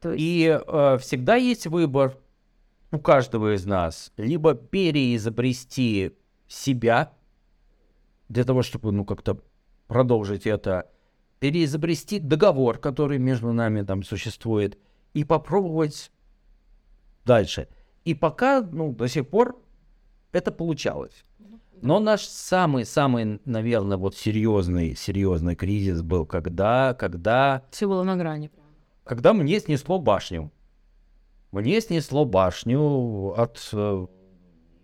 То 0.00 0.12
есть, 0.12 0.22
И 0.22 0.60
э, 0.66 0.98
всегда 0.98 1.36
есть 1.36 1.66
выбор 1.66 2.16
у 2.90 2.98
каждого 2.98 3.54
из 3.54 3.66
нас. 3.66 4.12
Либо 4.16 4.54
переизобрести 4.54 6.12
себя 6.48 7.12
для 8.28 8.44
того, 8.44 8.62
чтобы, 8.62 8.92
ну, 8.92 9.04
как-то 9.04 9.38
продолжить 9.86 10.46
это, 10.46 10.88
переизобрести 11.38 12.18
договор, 12.18 12.78
который 12.78 13.18
между 13.18 13.52
нами 13.52 13.82
там 13.82 14.02
существует, 14.02 14.78
и 15.14 15.24
попробовать 15.24 16.10
дальше. 17.24 17.68
И 18.04 18.14
пока, 18.14 18.60
ну, 18.60 18.92
до 18.92 19.08
сих 19.08 19.28
пор 19.28 19.60
это 20.32 20.52
получалось. 20.52 21.24
Но 21.82 22.00
наш 22.00 22.22
самый-самый, 22.22 23.40
наверное, 23.44 23.98
вот 23.98 24.16
серьезный, 24.16 24.96
серьезный 24.96 25.54
кризис 25.56 26.02
был, 26.02 26.24
когда, 26.24 26.94
когда 26.94 27.64
все 27.70 27.86
было 27.86 28.02
на 28.02 28.16
грани. 28.16 28.50
когда 29.04 29.32
мне 29.32 29.60
снесло 29.60 29.98
башню. 29.98 30.50
Мне 31.52 31.80
снесло 31.80 32.24
башню 32.24 33.34
от... 33.36 33.68
э, 33.72 34.06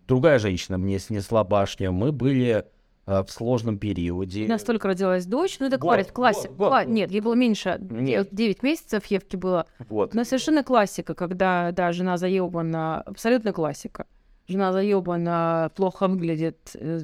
Другая 0.06 0.38
женщина 0.38 0.78
мне 0.78 0.98
снесла 0.98 1.44
башню. 1.44 1.92
Мы 1.92 2.12
были 2.12 2.66
в 3.06 3.26
сложном 3.28 3.78
периоде. 3.78 4.44
У 4.44 4.48
нас 4.48 4.62
только 4.62 4.88
родилась 4.88 5.26
дочь, 5.26 5.58
ну 5.58 5.66
это 5.66 5.76
Год, 5.76 5.88
говорит, 5.88 6.12
год, 6.12 6.34
год, 6.50 6.56
Кла-. 6.56 6.84
Нет, 6.84 7.10
ей 7.10 7.20
было 7.20 7.34
меньше, 7.34 7.78
Нет. 7.80 8.28
9 8.30 8.62
месяцев 8.62 9.04
Евке 9.06 9.36
было. 9.36 9.66
Вот. 9.88 10.14
Но 10.14 10.24
совершенно 10.24 10.62
классика, 10.62 11.14
когда, 11.14 11.72
да, 11.72 11.92
жена 11.92 12.16
заебана, 12.16 13.00
абсолютно 13.02 13.52
классика. 13.52 14.06
Жена 14.46 14.72
заебана, 14.72 15.70
плохо 15.74 16.06
выглядит, 16.08 16.70
э, 16.74 17.00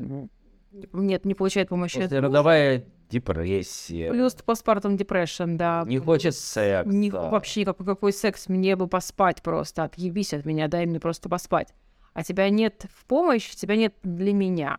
нет, 0.93 1.25
не 1.25 1.35
получает 1.35 1.69
помощи. 1.69 1.97
от 1.97 2.03
мужа. 2.03 2.09
Послеродовая 2.09 2.85
депрессия. 3.11 4.11
Плюс 4.11 4.35
постпартум 4.35 4.97
депрессион, 4.97 5.57
да. 5.57 5.83
Не 5.87 5.99
хочет 5.99 6.35
секса. 6.35 6.89
Ни- 6.89 7.11
вообще 7.11 7.63
никакой 7.63 7.87
какой 7.87 8.13
секс, 8.13 8.49
мне 8.49 8.77
бы 8.77 8.87
поспать 8.87 9.43
просто, 9.43 9.85
отъебись 9.85 10.35
от 10.35 10.45
меня, 10.45 10.69
дай 10.69 10.87
мне 10.87 11.01
просто 11.01 11.29
поспать. 11.29 11.73
А 12.13 12.23
тебя 12.23 12.49
нет 12.51 12.87
в 12.93 13.07
помощь, 13.07 13.49
тебя 13.51 13.77
нет 13.77 13.95
для 14.03 14.33
меня. 14.33 14.79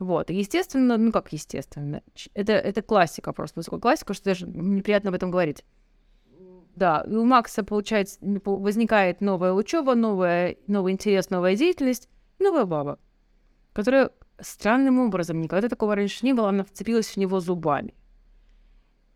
Вот, 0.00 0.30
и 0.30 0.34
естественно, 0.34 0.96
ну 0.96 1.12
как 1.12 1.30
естественно, 1.30 2.02
это, 2.32 2.54
это 2.54 2.80
классика 2.80 3.34
просто, 3.34 3.60
высокая 3.60 3.80
классика, 3.80 4.14
что 4.14 4.24
даже 4.24 4.46
неприятно 4.46 5.10
об 5.10 5.14
этом 5.14 5.30
говорить. 5.30 5.62
Да, 6.74 7.04
у 7.06 7.24
Макса, 7.26 7.62
получается, 7.62 8.18
возникает 8.22 9.20
новая 9.20 9.52
учеба, 9.52 9.94
новая, 9.94 10.56
новый 10.66 10.94
интерес, 10.94 11.28
новая 11.28 11.54
деятельность, 11.54 12.08
новая 12.38 12.64
баба, 12.64 12.98
которая 13.74 14.10
странным 14.40 15.00
образом, 15.00 15.42
никогда 15.42 15.68
такого 15.68 15.94
раньше 15.94 16.24
не 16.24 16.32
было, 16.32 16.48
она 16.48 16.64
вцепилась 16.64 17.08
в 17.08 17.16
него 17.18 17.38
зубами. 17.40 17.92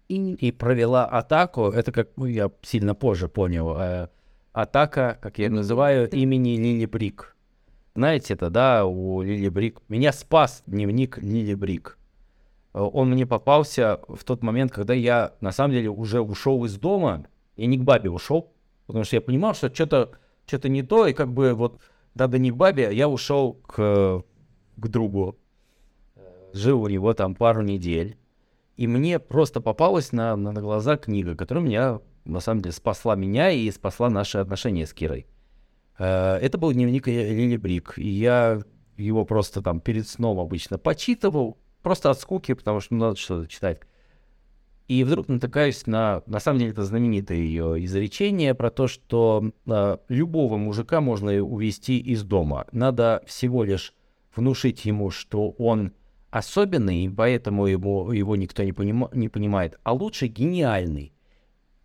И 0.09 0.35
И 0.35 0.53
провела 0.53 1.07
атаку. 1.07 1.71
Это 1.71 1.93
как 1.93 2.11
ну, 2.17 2.27
я 2.27 2.51
сильно 2.61 2.95
позже 2.95 3.29
понял. 3.29 3.75
э, 3.81 4.09
атака, 4.53 5.19
как 5.23 5.39
я 5.39 5.49
называю, 5.49 6.11
имени 6.11 6.59
Лили 6.59 6.85
Брик. 6.85 7.34
Знаете 7.97 8.35
это, 8.35 8.51
да, 8.51 8.87
у 8.87 9.23
Лили 9.23 9.49
Брик. 9.49 9.81
Меня 9.89 10.13
спас 10.13 10.65
дневник 10.67 11.19
Лили 11.19 11.55
Брик. 11.55 11.97
Э, 12.73 12.81
Он 12.81 13.11
мне 13.11 13.25
попался 13.25 14.01
в 14.09 14.25
тот 14.25 14.43
момент, 14.43 14.73
когда 14.73 14.95
я 14.95 15.35
на 15.41 15.53
самом 15.53 15.75
деле 15.75 15.91
уже 15.91 16.21
ушел 16.21 16.65
из 16.65 16.77
дома. 16.77 17.27
Я 17.57 17.67
не 17.67 17.79
к 17.79 17.83
бабе 17.83 18.11
ушел, 18.11 18.53
потому 18.87 19.05
что 19.05 19.15
я 19.15 19.21
понимал, 19.21 19.55
что 19.55 19.73
что-то 19.73 20.11
что 20.47 20.69
не 20.69 20.83
то, 20.83 21.07
и 21.07 21.13
как 21.13 21.33
бы 21.33 21.55
вот 21.55 21.81
надо 22.15 22.39
не 22.39 22.51
к 22.51 22.57
бабе, 22.57 22.91
я 22.93 23.09
ушел 23.09 23.55
к, 23.55 24.25
к 24.77 24.89
другу. 24.89 25.39
Жил 26.53 26.83
у 26.83 26.89
него 26.89 27.15
там 27.15 27.37
пару 27.37 27.63
недель. 27.63 28.17
И 28.77 28.89
мне 28.89 29.21
просто 29.21 29.61
попалась 29.61 30.11
на, 30.11 30.35
на 30.35 30.53
глаза 30.53 30.97
книга, 30.97 31.37
которая 31.37 31.65
меня, 31.65 32.01
на 32.25 32.41
самом 32.41 32.61
деле, 32.61 32.73
спасла 32.73 33.15
меня 33.15 33.51
и 33.51 33.71
спасла 33.71 34.11
наши 34.11 34.39
отношения 34.39 34.85
с 34.85 34.93
Кирой. 34.93 35.27
Э, 35.99 36.37
Это 36.37 36.59
был 36.59 36.73
дневник 36.73 37.07
Ли- 37.07 37.35
Лили 37.35 37.57
Брик. 37.57 37.95
И 37.97 38.09
я 38.09 38.61
его 38.97 39.25
просто 39.25 39.63
там 39.63 39.81
перед 39.81 40.07
сном 40.09 40.39
обычно 40.39 40.79
почитывал, 40.79 41.59
просто 41.83 42.11
от 42.11 42.21
скуки, 42.21 42.55
потому 42.55 42.81
что 42.81 42.95
ну, 42.95 43.01
надо 43.07 43.17
что-то 43.17 43.49
читать. 43.49 43.81
И 44.87 45.03
вдруг 45.03 45.29
натыкаюсь 45.29 45.87
на, 45.87 46.23
на 46.27 46.41
самом 46.41 46.59
деле, 46.59 46.73
это 46.73 46.85
знаменитое 46.85 47.39
ее 47.39 47.83
изречение 47.85 48.55
про 48.55 48.71
то, 48.71 48.87
что 48.87 49.51
э, 49.67 49.97
любого 50.09 50.59
мужика 50.59 51.01
можно 51.01 51.33
увести 51.43 51.99
из 51.99 52.23
дома. 52.23 52.67
Надо 52.73 53.23
всего 53.27 53.65
лишь 53.65 53.95
внушить 54.37 54.85
ему, 54.85 55.11
что 55.11 55.51
он 55.53 55.93
особенный, 56.31 57.05
и 57.05 57.09
поэтому 57.09 57.67
его, 57.67 58.13
его 58.13 58.37
никто 58.37 58.63
не, 58.63 58.73
понима- 58.73 59.11
не 59.17 59.29
понимает, 59.29 59.79
а 59.85 59.93
лучше 59.95 60.27
гениальный. 60.27 61.14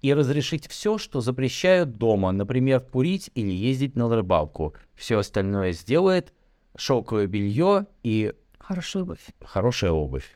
И 0.02 0.14
разрешить 0.14 0.68
все, 0.68 0.98
что 0.98 1.20
запрещают 1.20 1.98
дома, 1.98 2.32
например, 2.32 2.80
курить 2.80 3.32
или 3.36 3.52
ездить 3.52 3.96
на 3.96 4.14
рыбалку. 4.14 4.74
Все 4.96 5.18
остальное 5.18 5.74
сделает 5.74 6.34
шелковое 6.78 7.28
белье 7.28 7.88
и 8.04 8.34
хорошая 8.58 9.04
обувь. 9.04 9.26
хорошая 9.42 9.92
обувь. 9.92 10.36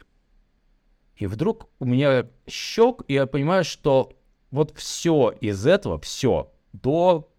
И 1.16 1.28
вдруг 1.28 1.70
у 1.80 1.86
меня 1.86 2.28
щек, 2.48 3.04
и 3.08 3.14
я 3.14 3.26
понимаю, 3.28 3.64
что 3.64 4.12
вот 4.52 4.74
все 4.76 5.32
из 5.40 5.66
этого, 5.66 6.00
все 6.00 6.52
до, 6.74 7.32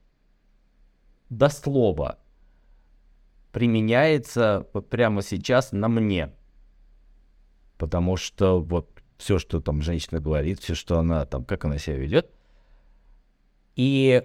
до 1.28 1.48
слова 1.48 2.18
применяется 3.52 4.66
вот 4.72 4.88
прямо 4.88 5.22
сейчас 5.22 5.72
на 5.72 5.88
мне. 5.88 6.32
Потому 7.78 8.16
что 8.16 8.60
вот 8.60 8.93
все, 9.24 9.38
что 9.38 9.58
там 9.62 9.80
женщина 9.80 10.20
говорит, 10.20 10.60
все, 10.60 10.74
что 10.74 10.98
она 10.98 11.24
там, 11.24 11.46
как 11.46 11.64
она 11.64 11.78
себя 11.78 11.96
ведет. 11.96 12.30
И 13.74 14.22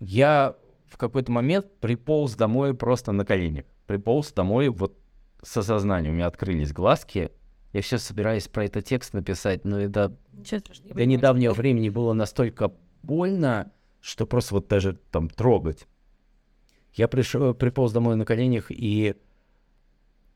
я 0.00 0.56
в 0.88 0.96
какой-то 0.96 1.30
момент 1.30 1.78
приполз 1.78 2.34
домой 2.34 2.74
просто 2.74 3.12
на 3.12 3.24
коленях. 3.24 3.66
Приполз 3.86 4.32
домой 4.32 4.68
вот 4.68 4.98
с 5.44 5.56
осознанием. 5.56 6.14
У 6.14 6.16
меня 6.16 6.26
открылись 6.26 6.72
глазки. 6.72 7.30
Я 7.72 7.82
все 7.82 7.98
собираюсь 7.98 8.48
про 8.48 8.64
этот 8.64 8.84
текст 8.84 9.12
написать, 9.12 9.64
но 9.64 9.78
это 9.78 10.16
до 10.32 11.06
недавнего 11.06 11.52
времени 11.52 11.88
было 11.88 12.12
настолько 12.12 12.72
больно, 13.04 13.70
что 14.00 14.26
просто 14.26 14.54
вот 14.54 14.66
даже 14.66 14.98
там 15.12 15.28
трогать. 15.28 15.86
Я 16.94 17.06
пришел, 17.06 17.54
приполз 17.54 17.92
домой 17.92 18.16
на 18.16 18.24
коленях 18.24 18.72
и 18.72 19.14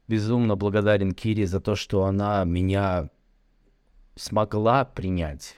безумно 0.07 0.55
благодарен 0.55 1.11
Кире 1.11 1.49
за 1.49 1.61
то, 1.61 1.75
что 1.75 2.05
она 2.05 2.45
меня 2.45 3.11
смогла 4.21 4.85
принять. 4.85 5.57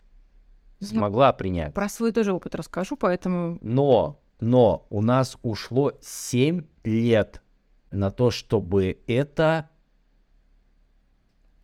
Я 0.81 0.87
Смогла 0.89 1.33
принять. 1.33 1.75
Про 1.75 1.89
свой 1.89 2.13
тоже 2.13 2.33
опыт 2.33 2.55
расскажу, 2.55 2.97
поэтому 2.97 3.59
Но, 3.61 4.21
но 4.41 4.87
у 4.91 5.01
нас 5.03 5.37
ушло 5.43 5.93
7 6.01 6.65
лет 6.85 7.43
на 7.91 8.11
то, 8.11 8.31
чтобы 8.31 8.99
это 9.07 9.69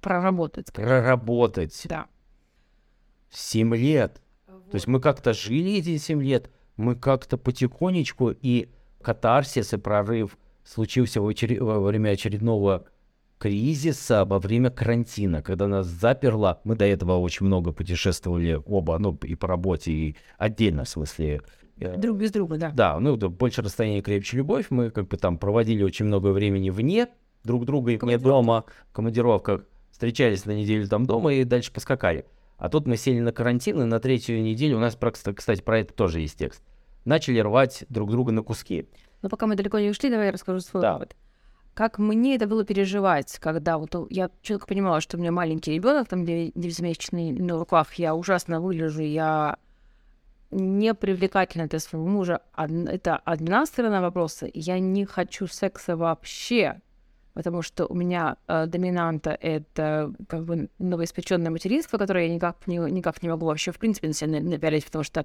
проработать. 0.01 0.72
проработать. 0.72 1.86
Да. 1.88 2.07
7 3.30 3.74
лет. 3.74 4.20
То 4.46 4.74
есть 4.74 4.86
мы 4.86 5.01
как-то 5.01 5.32
жили 5.32 5.78
эти 5.78 5.96
7 5.96 6.22
лет, 6.22 6.51
мы 6.76 6.94
как-то 6.94 7.38
потихонечку, 7.38 8.30
и 8.30 8.70
катарсис 9.03 9.72
и 9.72 9.76
прорыв 9.78 10.38
случился 10.64 11.20
в 11.20 11.26
очере- 11.26 11.62
во 11.62 11.80
время 11.80 12.11
очередного 12.11 12.86
кризиса 13.39 14.24
во 14.24 14.39
время 14.39 14.70
карантина, 14.70 15.43
когда 15.43 15.66
нас 15.66 15.86
заперло. 15.86 16.61
Мы 16.64 16.76
до 16.76 16.84
этого 16.84 17.16
очень 17.18 17.47
много 17.47 17.72
путешествовали 17.72 18.61
оба, 18.66 18.99
ну 18.99 19.16
и 19.22 19.34
по 19.34 19.47
работе, 19.47 19.93
и 19.93 20.16
отдельно, 20.39 20.84
в 20.84 20.89
смысле. 20.89 21.41
э, 21.80 21.97
Друг 21.97 22.18
без 22.18 22.32
друга, 22.32 22.57
да. 22.59 22.70
Да, 22.70 23.01
ну 23.01 23.16
больше 23.16 23.62
расстояние 23.62 24.03
крепче 24.03 24.36
любовь. 24.39 24.66
Мы 24.70 24.91
как 24.91 25.09
бы 25.09 25.16
там 25.16 25.39
проводили 25.39 25.82
очень 25.82 26.07
много 26.07 26.28
времени 26.28 26.70
вне 26.70 27.09
друг 27.45 27.64
друга 27.64 27.93
и 27.93 27.97
вне 27.97 28.18
дома, 28.18 28.64
в 28.91 28.93
командировках, 28.93 29.64
встречались 29.93 30.45
на 30.45 30.53
неделю 30.53 30.86
там 30.89 31.07
дома 31.07 31.32
и 31.34 31.45
дальше 31.45 31.72
поскакали. 31.72 32.24
А 32.57 32.68
тут 32.68 32.86
мы 32.86 32.97
сели 32.97 33.20
на 33.20 33.30
карантин, 33.32 33.80
и 33.80 33.84
на 33.84 34.01
третью 34.01 34.43
неделю 34.43 34.76
у 34.78 34.80
нас, 34.80 34.97
про- 34.97 35.12
кстати, 35.12 35.62
про 35.62 35.78
это 35.78 35.95
тоже 35.95 36.20
есть 36.20 36.36
текст. 36.39 36.62
Начали 37.05 37.39
рвать 37.39 37.84
друг 37.89 38.11
друга 38.11 38.32
на 38.32 38.43
куски. 38.43 38.89
Но 39.22 39.28
пока 39.28 39.47
мы 39.47 39.55
далеко 39.55 39.78
не 39.78 39.89
ушли, 39.91 40.11
давай 40.11 40.26
я 40.26 40.32
расскажу 40.32 40.61
свой 40.61 40.82
Да. 40.82 40.97
опыт. 40.97 41.14
Как 41.79 42.01
мне 42.01 42.35
это 42.35 42.49
было 42.49 42.64
переживать, 42.64 43.39
когда 43.39 43.79
вот 43.79 43.95
я 44.11 44.31
четко 44.43 44.66
понимала, 44.66 45.01
что 45.01 45.16
у 45.16 45.20
меня 45.20 45.31
маленький 45.31 45.74
ребенок, 45.74 46.09
там 46.09 46.24
девя- 46.24 46.51
девятимесячный 46.57 47.31
на 47.31 47.57
руках, 47.57 47.95
я 47.95 48.16
ужасно 48.16 48.61
выгляжу, 48.61 49.03
я 49.03 49.59
не 50.51 50.93
привлекательна 50.93 51.68
для 51.68 51.79
своего 51.79 52.05
мужа. 52.05 52.41
Это 52.57 53.18
одна 53.18 53.64
сторона 53.64 54.01
вопроса. 54.01 54.51
Я 54.53 54.81
не 54.81 55.05
хочу 55.05 55.47
секса 55.47 55.97
вообще. 55.97 56.81
потому 57.33 57.62
что 57.62 57.87
у 57.87 57.95
меня 57.95 58.39
э, 58.49 58.66
доминанта— 58.66 59.31
это 59.41 60.12
как 60.29 60.47
бы 60.47 60.70
новоиспеченное 60.81 61.53
материнство, 61.53 61.97
которое 61.97 62.26
я 62.26 62.35
никак 62.35 62.66
не, 62.66 62.79
никак 62.79 63.22
не 63.22 63.29
могу 63.29 63.47
вообще 63.47 63.70
в 63.70 63.79
принципе 63.79 64.09
на 64.09 64.14
себя 64.14 64.41
напялить, 64.41 64.85
потому 64.85 65.05
что 65.05 65.24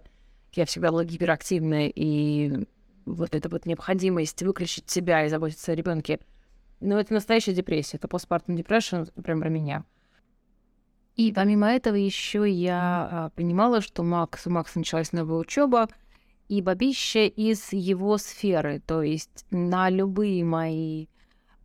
я 0.54 0.68
всегда 0.68 0.92
была 0.92 1.04
гиперактивная, 1.04 1.88
и 1.88 2.68
вот 3.08 3.34
эта 3.34 3.50
вот 3.50 3.66
необходимость 3.66 4.44
выключить 4.44 4.88
себя 4.88 5.26
и 5.26 5.30
заботиться 5.30 5.72
о 5.72 5.76
ребенке, 5.76 6.20
ну, 6.84 6.98
это 6.98 7.14
настоящая 7.14 7.54
депрессия, 7.54 7.98
это 7.98 8.08
постпартум 8.08 8.56
депрессия, 8.56 9.06
прям 9.24 9.40
про 9.40 9.50
меня. 9.50 9.86
И 11.16 11.32
помимо 11.32 11.68
этого 11.72 11.96
еще 11.96 12.50
я 12.50 13.08
а, 13.12 13.30
понимала, 13.36 13.82
что 13.82 14.04
Макс, 14.04 14.48
у 14.48 14.50
Макса 14.50 14.80
началась 14.80 15.14
новая 15.14 15.38
учеба, 15.38 15.88
и 16.50 16.62
бабище 16.62 17.28
из 17.28 17.72
его 17.72 18.18
сферы, 18.18 18.82
то 18.86 19.02
есть 19.02 19.46
на 19.52 19.90
любые 19.90 20.44
мои 20.44 21.08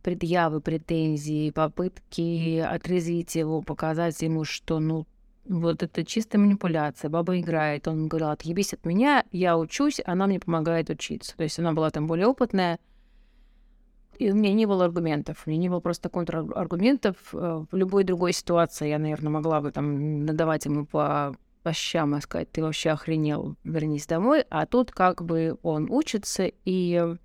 предъявы, 0.03 0.61
претензии, 0.61 1.51
попытки 1.51 2.59
отрезвить 2.59 3.35
его, 3.35 3.61
показать 3.61 4.21
ему, 4.21 4.45
что, 4.45 4.79
ну, 4.79 5.05
вот 5.45 5.83
это 5.83 6.05
чистая 6.05 6.39
манипуляция, 6.39 7.09
баба 7.09 7.39
играет. 7.39 7.87
Он 7.87 8.07
говорил, 8.07 8.29
отъебись 8.29 8.73
от 8.73 8.85
меня, 8.85 9.25
я 9.31 9.57
учусь, 9.57 9.99
она 10.05 10.27
мне 10.27 10.39
помогает 10.39 10.89
учиться. 10.89 11.35
То 11.35 11.43
есть 11.43 11.59
она 11.59 11.73
была 11.73 11.89
там 11.89 12.07
более 12.07 12.27
опытная, 12.27 12.79
и 14.19 14.31
у 14.31 14.35
меня 14.35 14.53
не 14.53 14.65
было 14.65 14.85
аргументов. 14.85 15.43
У 15.45 15.49
меня 15.49 15.61
не 15.61 15.69
было 15.69 15.79
просто 15.79 16.09
контраргументов. 16.09 17.15
Э, 17.33 17.65
в 17.71 17.75
любой 17.75 18.03
другой 18.03 18.33
ситуации 18.33 18.89
я, 18.89 18.99
наверное, 18.99 19.31
могла 19.31 19.61
бы 19.61 19.71
там 19.71 20.25
надавать 20.25 20.65
ему 20.65 20.85
по, 20.85 21.33
по 21.63 21.71
щам 21.71 22.17
и 22.17 22.21
сказать, 22.21 22.51
ты 22.51 22.61
вообще 22.61 22.89
охренел, 22.89 23.55
вернись 23.63 24.05
домой. 24.05 24.43
А 24.49 24.65
тут 24.65 24.91
как 24.91 25.23
бы 25.23 25.57
он 25.63 25.89
учится, 25.89 26.51
и 26.65 27.15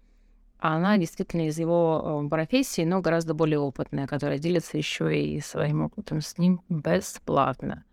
она 0.60 0.96
действительно 0.96 1.48
из 1.48 1.58
его 1.58 2.22
э, 2.24 2.28
профессии, 2.28 2.82
но 2.82 3.00
гораздо 3.00 3.34
более 3.34 3.58
опытная, 3.58 4.06
которая 4.06 4.38
делится 4.38 4.78
еще 4.78 5.18
и 5.20 5.40
своим 5.40 5.82
опытом 5.82 6.20
с 6.20 6.38
ним 6.38 6.60
бесплатно. 6.68 7.84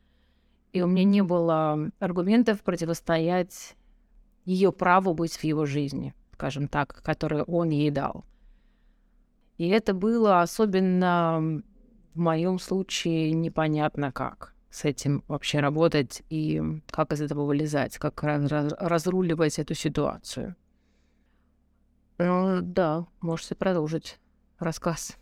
И 0.73 0.81
у 0.83 0.87
меня 0.87 1.05
не 1.05 1.23
было 1.23 1.89
аргументов 1.97 2.61
противостоять 2.61 3.75
ее 4.45 4.71
праву 4.71 5.15
быть 5.15 5.37
в 5.37 5.43
его 5.43 5.65
жизни, 5.65 6.13
скажем 6.33 6.67
так, 6.67 7.01
которые 7.01 7.43
он 7.45 7.69
ей 7.69 7.89
дал. 7.89 8.25
И 9.61 9.67
это 9.67 9.93
было 9.93 10.41
особенно 10.41 11.61
в 12.15 12.19
моем 12.19 12.57
случае 12.57 13.31
непонятно 13.31 14.11
как 14.11 14.55
с 14.71 14.85
этим 14.85 15.23
вообще 15.27 15.59
работать 15.59 16.23
и 16.31 16.59
как 16.89 17.13
из 17.13 17.21
этого 17.21 17.45
вылезать, 17.45 17.99
как 17.99 18.23
раз, 18.23 18.49
раз, 18.49 18.73
разруливать 18.79 19.59
эту 19.59 19.75
ситуацию. 19.75 20.55
Ну, 22.17 22.61
да, 22.63 23.05
можете 23.21 23.53
продолжить 23.53 24.17
рассказ. 24.57 25.15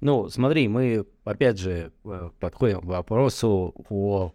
Ну, 0.00 0.28
смотри, 0.28 0.68
мы 0.68 1.04
опять 1.24 1.58
же 1.58 1.92
э, 2.04 2.30
подходим 2.38 2.82
к 2.82 2.84
вопросу 2.84 3.74
о 3.88 4.32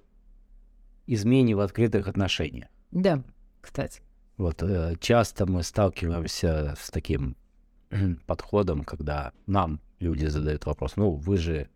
измене 1.08 1.56
в 1.56 1.62
открытых 1.62 2.10
отношениях. 2.10 2.68
Да, 2.92 3.24
кстати. 3.62 4.02
Вот 4.36 4.62
э, 4.62 4.96
часто 5.00 5.46
мы 5.46 5.64
сталкиваемся 5.64 6.76
с 6.78 6.90
таким 6.90 7.38
подходом, 8.26 8.84
когда 8.84 9.32
нам 9.48 9.80
люди 10.00 10.26
задают 10.26 10.66
вопрос, 10.66 10.96
ну, 10.96 11.12
вы 11.12 11.38
же, 11.38 11.70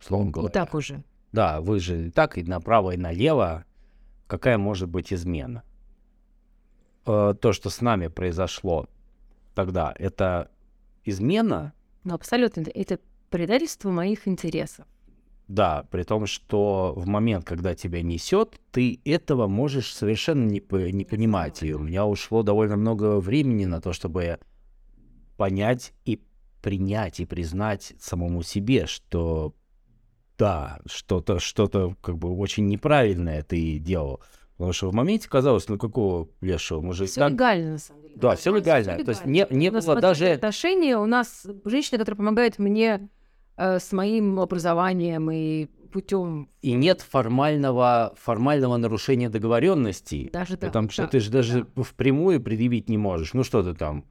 условно 0.00 0.30
говоря... 0.30 0.50
И 0.50 0.52
так 0.52 0.74
уже. 0.74 1.02
Да, 1.32 1.60
вы 1.60 1.80
же 1.80 2.08
и 2.08 2.10
так 2.10 2.38
и 2.38 2.42
направо, 2.42 2.92
и 2.92 2.96
налево. 2.96 3.64
Какая 4.26 4.58
может 4.58 4.88
быть 4.88 5.12
измена? 5.12 5.62
Э, 7.04 7.34
то, 7.40 7.52
что 7.52 7.70
с 7.70 7.80
нами 7.80 8.08
произошло 8.08 8.88
тогда, 9.54 9.94
это 9.98 10.50
измена? 11.04 11.72
Ну, 12.04 12.14
абсолютно. 12.14 12.64
Это 12.74 12.98
предательство 13.30 13.90
моих 13.90 14.26
интересов. 14.26 14.86
Да, 15.48 15.86
при 15.90 16.02
том, 16.02 16.26
что 16.26 16.92
в 16.96 17.06
момент, 17.06 17.44
когда 17.44 17.74
тебя 17.76 18.02
несет, 18.02 18.60
ты 18.72 19.00
этого 19.04 19.46
можешь 19.46 19.94
совершенно 19.94 20.44
не, 20.44 20.60
по- 20.60 20.90
не 20.90 21.04
понимать. 21.04 21.62
И 21.62 21.72
у 21.72 21.78
меня 21.78 22.04
ушло 22.04 22.42
довольно 22.42 22.76
много 22.76 23.20
времени 23.20 23.64
на 23.64 23.80
то, 23.80 23.92
чтобы 23.92 24.40
понять 25.36 25.92
и 26.04 26.20
принять 26.62 27.20
и 27.20 27.26
признать 27.26 27.94
самому 27.98 28.42
себе, 28.42 28.86
что 28.86 29.54
да, 30.38 30.80
что-то, 30.86 31.38
что-то 31.38 31.94
как 32.00 32.18
бы 32.18 32.30
очень 32.36 32.66
неправильное 32.66 33.42
ты 33.42 33.78
делал. 33.78 34.20
Потому 34.56 34.72
что 34.72 34.90
в 34.90 34.94
моменте 34.94 35.28
казалось, 35.28 35.68
ну 35.68 35.78
какого 35.78 36.28
лешего, 36.40 36.92
же 36.92 37.06
все 37.06 37.28
легально, 37.28 37.72
на 37.72 37.78
самом 37.78 38.02
деле. 38.02 38.14
Да, 38.16 38.30
да 38.30 38.36
все 38.36 38.54
легально. 38.54 38.84
легально. 38.84 39.04
То 39.04 39.10
есть 39.10 39.26
не, 39.26 39.46
не 39.50 39.70
было 39.70 40.00
даже... 40.00 40.28
Отношения 40.28 40.96
у 40.96 41.06
нас 41.06 41.46
женщина, 41.64 41.98
которая 41.98 42.16
помогает 42.16 42.58
мне 42.58 43.08
э, 43.56 43.78
с 43.78 43.92
моим 43.92 44.40
образованием 44.40 45.30
и 45.30 45.66
путем. 45.92 46.48
И 46.62 46.72
нет 46.72 47.02
формального, 47.02 48.14
формального 48.16 48.76
нарушения 48.78 49.28
договоренностей. 49.28 50.30
Даже 50.32 50.56
да. 50.56 50.68
Потому 50.68 50.88
что 50.90 51.02
да, 51.02 51.08
ты 51.08 51.20
же 51.20 51.30
даже 51.30 51.66
да. 51.76 51.82
впрямую 51.82 52.40
предъявить 52.40 52.88
не 52.88 52.96
можешь. 52.96 53.34
Ну 53.34 53.44
что 53.44 53.62
ты 53.62 53.74
там, 53.74 54.06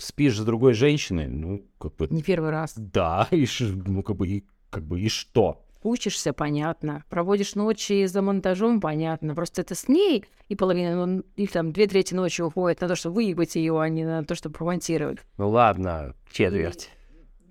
спишь 0.00 0.38
с 0.38 0.44
другой 0.44 0.74
женщиной, 0.74 1.28
ну, 1.28 1.64
как 1.78 1.96
бы... 1.96 2.08
Не 2.10 2.22
первый 2.22 2.50
раз. 2.50 2.74
Да, 2.76 3.28
и, 3.32 3.46
ну, 3.86 4.02
как 4.02 4.16
бы, 4.16 4.28
и, 4.28 4.44
как 4.70 4.84
бы, 4.84 5.00
и 5.00 5.08
что? 5.08 5.64
Учишься, 5.82 6.32
понятно. 6.34 7.04
Проводишь 7.08 7.54
ночи 7.54 8.04
за 8.04 8.20
монтажом, 8.20 8.80
понятно. 8.80 9.34
Просто 9.34 9.62
это 9.62 9.74
с 9.74 9.88
ней, 9.88 10.26
и 10.48 10.56
половина, 10.56 11.06
ну, 11.06 11.22
или 11.36 11.46
там 11.46 11.72
две 11.72 11.86
трети 11.86 12.12
ночи 12.12 12.42
уходит 12.42 12.82
на 12.82 12.88
то, 12.88 12.96
чтобы 12.96 13.16
выебать 13.16 13.56
ее, 13.56 13.80
а 13.80 13.88
не 13.88 14.04
на 14.04 14.22
то, 14.24 14.34
чтобы 14.34 14.56
промонтировать. 14.56 15.20
Ну 15.38 15.48
ладно, 15.48 16.14
четверть. 16.30 16.90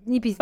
Не 0.05 0.19
пизди. 0.19 0.41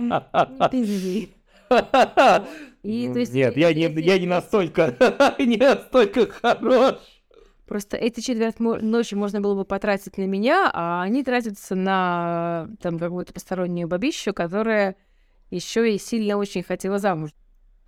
Не 0.00 0.68
пизди. 0.70 1.30
И, 2.82 3.08
то 3.12 3.20
есть, 3.20 3.32
Нет, 3.32 3.56
я 3.56 3.72
не, 3.72 3.88
я 4.00 4.18
не 4.18 4.26
настолько, 4.26 4.96
не 5.38 5.56
настолько 5.56 6.26
хорош. 6.26 6.96
Просто 7.72 7.96
эти 7.96 8.20
четверть 8.20 8.60
ночи 8.60 9.14
можно 9.14 9.40
было 9.40 9.54
бы 9.54 9.64
потратить 9.64 10.18
на 10.18 10.26
меня, 10.26 10.70
а 10.74 11.00
они 11.00 11.24
тратятся 11.24 11.74
на 11.74 12.68
там 12.82 12.98
какую-то 12.98 13.32
постороннюю 13.32 13.88
бабищу, 13.88 14.34
которая 14.34 14.94
еще 15.50 15.90
и 15.90 15.96
сильно 15.96 16.36
очень 16.36 16.62
хотела 16.62 16.98
замуж. 16.98 17.30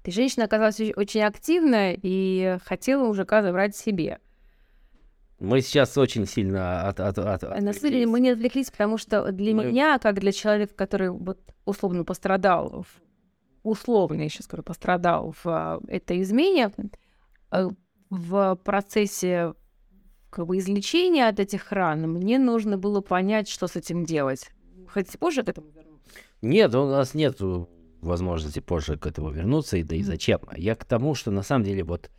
И 0.05 0.11
женщина 0.11 0.47
оказалась 0.47 0.80
очень 0.97 1.20
активная 1.20 1.99
и 2.01 2.57
хотела 2.64 3.05
мужика 3.05 3.43
забрать 3.43 3.76
себе. 3.76 4.20
Мы 5.39 5.61
сейчас 5.61 5.99
очень 5.99 6.24
сильно 6.24 6.89
от, 6.89 7.01
от, 7.01 7.18
от, 7.18 7.43
На 7.43 7.74
самом 7.74 7.93
деле 7.93 8.07
мы 8.07 8.20
не 8.20 8.30
отвлеклись, 8.30 8.70
потому 8.70 8.97
что 8.97 9.32
для 9.32 9.55
мы... 9.55 9.66
меня, 9.66 9.99
как 9.99 10.18
для 10.18 10.32
человека, 10.32 10.72
который 10.74 11.11
вот 11.11 11.41
условно 11.66 12.05
пострадал, 12.05 12.87
условно, 13.62 14.22
я 14.22 14.30
сейчас 14.30 14.47
скажу, 14.47 14.62
пострадал 14.62 15.35
в 15.45 15.47
а, 15.47 15.78
этой 15.89 16.22
измене, 16.22 16.70
э, 17.53 17.68
в 18.09 18.59
процессе 18.64 19.53
как 20.35 20.47
бы 20.47 20.59
излечения 20.59 21.28
от 21.28 21.39
этих 21.39 21.70
ран 21.70 22.11
мне 22.11 22.41
нужно 22.41 22.76
было 22.76 23.01
понять, 23.01 23.49
что 23.49 23.68
с 23.68 23.76
этим 23.76 24.05
делать. 24.05 24.51
Хотите 24.89 25.16
позже 25.16 25.45
к 25.45 25.49
этому 25.49 25.68
вернуться? 25.68 26.11
Нет, 26.43 26.74
у 26.74 26.89
нас 26.89 27.14
нет 27.14 27.39
возможности 28.01 28.59
позже 28.59 28.99
к 28.99 29.07
этому 29.07 29.30
вернуться, 29.30 29.76
и 29.76 29.85
да 29.85 29.95
и 29.95 30.03
зачем. 30.03 30.41
Я 30.57 30.74
к 30.74 30.85
тому, 30.85 31.14
что 31.14 31.30
на 31.30 31.43
самом 31.43 31.64
деле 31.64 31.85
вот 31.85 32.11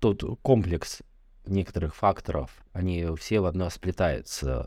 тот 0.00 0.24
комплекс 0.40 1.02
некоторых 1.46 1.94
факторов, 1.94 2.64
они 2.72 3.06
все 3.18 3.40
в 3.40 3.44
одно 3.44 3.68
сплетаются. 3.68 4.66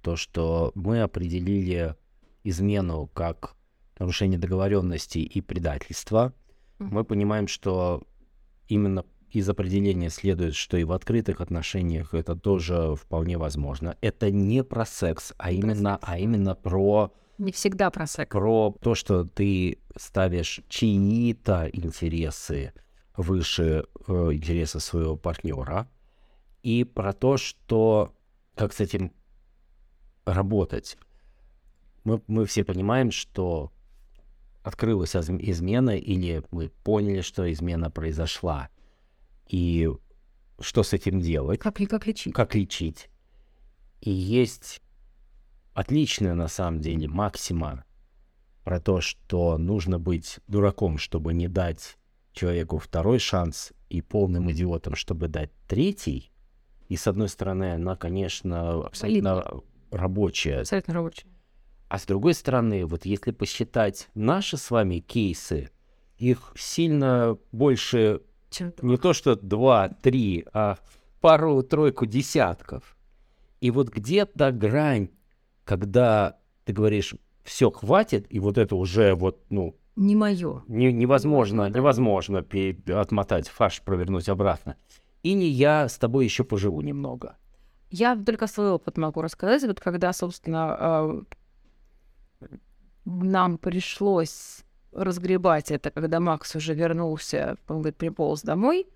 То, 0.00 0.16
что 0.16 0.72
мы 0.74 1.02
определили 1.02 1.96
измену 2.44 3.10
как 3.12 3.56
нарушение 3.98 4.38
договоренности 4.38 5.18
и 5.18 5.40
предательство, 5.42 6.32
мы 6.78 7.04
понимаем, 7.04 7.46
что 7.46 8.02
именно 8.68 9.04
из 9.38 9.48
определения 9.48 10.10
следует, 10.10 10.54
что 10.54 10.76
и 10.76 10.84
в 10.84 10.92
открытых 10.92 11.40
отношениях 11.40 12.14
это 12.14 12.36
тоже 12.36 12.94
вполне 12.96 13.38
возможно. 13.38 13.96
Это 14.00 14.30
не 14.30 14.62
про 14.64 14.84
секс, 14.84 15.32
а 15.38 15.50
именно, 15.50 15.98
а 16.02 16.18
именно 16.18 16.54
про 16.54 17.12
не 17.38 17.50
всегда 17.50 17.90
про 17.90 18.06
секс. 18.06 18.30
Про 18.30 18.76
то, 18.80 18.94
что 18.94 19.24
ты 19.24 19.78
ставишь 19.96 20.60
чьи-то 20.68 21.68
интересы 21.72 22.72
выше 23.16 23.84
э, 24.06 24.12
интереса 24.32 24.80
своего 24.80 25.16
партнера, 25.16 25.88
и 26.62 26.84
про 26.84 27.12
то, 27.12 27.36
что 27.36 28.14
как 28.54 28.72
с 28.72 28.80
этим 28.80 29.12
работать. 30.24 30.96
Мы, 32.04 32.22
мы 32.26 32.46
все 32.46 32.64
понимаем, 32.64 33.10
что 33.10 33.72
открылась 34.62 35.16
измена, 35.16 35.96
или 35.96 36.44
мы 36.50 36.68
поняли, 36.68 37.20
что 37.20 37.50
измена 37.50 37.90
произошла. 37.90 38.68
И 39.48 39.88
что 40.60 40.82
с 40.82 40.92
этим 40.92 41.20
делать? 41.20 41.60
Как, 41.60 41.76
как 41.76 42.06
лечить? 42.06 42.34
Как 42.34 42.54
лечить. 42.54 43.08
И 44.00 44.10
есть 44.10 44.82
отличная 45.74 46.34
на 46.34 46.48
самом 46.48 46.80
деле 46.80 47.08
максима 47.08 47.84
про 48.64 48.80
то, 48.80 49.00
что 49.00 49.58
нужно 49.58 49.98
быть 49.98 50.38
дураком, 50.46 50.98
чтобы 50.98 51.34
не 51.34 51.48
дать 51.48 51.96
человеку 52.32 52.78
второй 52.78 53.18
шанс, 53.18 53.72
и 53.92 54.00
полным 54.00 54.50
идиотом, 54.50 54.94
чтобы 54.94 55.28
дать 55.28 55.50
третий. 55.68 56.32
И 56.88 56.96
с 56.96 57.06
одной 57.06 57.28
стороны, 57.28 57.74
она, 57.74 57.94
конечно, 57.94 58.86
абсолютно 58.86 59.42
Полит. 59.42 59.64
рабочая. 59.90 60.60
Абсолютно 60.60 60.94
рабочая. 60.94 61.26
А 61.88 61.98
с 61.98 62.06
другой 62.06 62.32
стороны, 62.32 62.86
вот 62.86 63.04
если 63.04 63.32
посчитать 63.32 64.08
наши 64.14 64.56
с 64.56 64.70
вами 64.70 65.00
кейсы, 65.00 65.68
их 66.16 66.54
сильно 66.56 67.36
больше 67.52 68.22
Чем 68.52 68.72
не 68.82 68.96
то 68.96 69.12
что 69.12 69.34
два, 69.34 69.88
три, 69.88 70.44
а 70.52 70.76
пару-тройку 71.20 72.06
десятков. 72.06 72.96
И 73.60 73.70
вот 73.70 73.88
где-то 73.88 74.52
грань, 74.52 75.08
когда 75.64 76.38
ты 76.64 76.72
говоришь, 76.72 77.14
все, 77.44 77.70
хватит, 77.70 78.26
и 78.28 78.38
вот 78.38 78.58
это 78.58 78.76
уже 78.76 79.14
вот, 79.14 79.40
ну, 79.50 79.76
не 79.96 80.16
мое. 80.16 80.62
не- 80.68 80.92
невозможно, 80.92 81.68
невозможно 81.68 82.42
пе- 82.42 82.76
отмотать 82.88 83.48
фарш, 83.48 83.82
провернуть 83.82 84.28
обратно. 84.28 84.76
И 85.22 85.34
не 85.34 85.48
я 85.48 85.88
с 85.88 85.98
тобой 85.98 86.24
еще 86.24 86.44
поживу 86.44 86.80
немного. 86.80 87.36
Я 87.90 88.16
только 88.16 88.46
свой 88.46 88.70
опыт 88.70 88.96
могу 88.98 89.22
рассказать. 89.22 89.62
Вот 89.64 89.80
когда, 89.80 90.12
собственно, 90.12 90.76
а, 90.78 91.22
нам 93.04 93.58
пришлось 93.58 94.64
разгребать 94.92 95.70
это, 95.70 95.90
когда 95.90 96.20
Макс 96.20 96.54
уже 96.54 96.74
вернулся, 96.74 97.56
он 97.68 97.78
говорит, 97.78 97.96
приполз 97.96 98.42
домой, 98.42 98.86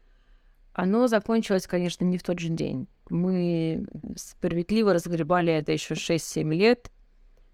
оно 0.73 1.07
закончилось, 1.07 1.67
конечно, 1.67 2.05
не 2.05 2.19
в 2.19 2.23
тот 2.23 2.39
же 2.39 2.49
день. 2.49 2.87
Мы 3.09 3.87
справедливо 4.17 4.93
разгребали 4.93 5.53
это 5.53 5.73
еще 5.73 5.95
6-7 5.95 6.55
лет 6.55 6.91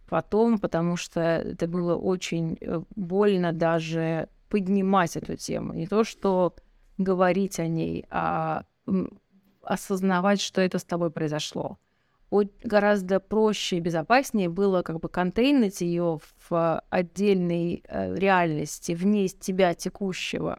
потом, 0.09 0.59
потому 0.59 0.97
что 0.97 1.20
это 1.20 1.66
было 1.68 1.95
очень 1.97 2.59
э, 2.61 2.82
больно 2.97 3.53
даже 3.53 4.28
поднимать 4.49 5.16
эту 5.16 5.36
тему. 5.36 5.72
Не 5.72 5.86
то, 5.86 6.05
что 6.05 6.55
говорить 6.99 7.59
о 7.61 7.66
ней, 7.66 8.05
а 8.11 8.64
осознавать, 9.62 10.40
что 10.40 10.61
это 10.61 10.78
с 10.78 10.84
тобой 10.84 11.11
произошло. 11.11 11.78
Гораздо 12.64 13.20
проще 13.20 13.76
и 13.76 13.80
безопаснее 13.80 14.49
было 14.49 14.83
как 14.83 15.01
бы 15.01 15.11
контейнить 15.11 15.83
ее 15.83 16.18
в 16.49 16.83
отдельной 16.89 17.85
э, 17.87 18.14
реальности, 18.14 18.93
вне 18.93 19.28
тебя 19.28 19.74
текущего, 19.74 20.59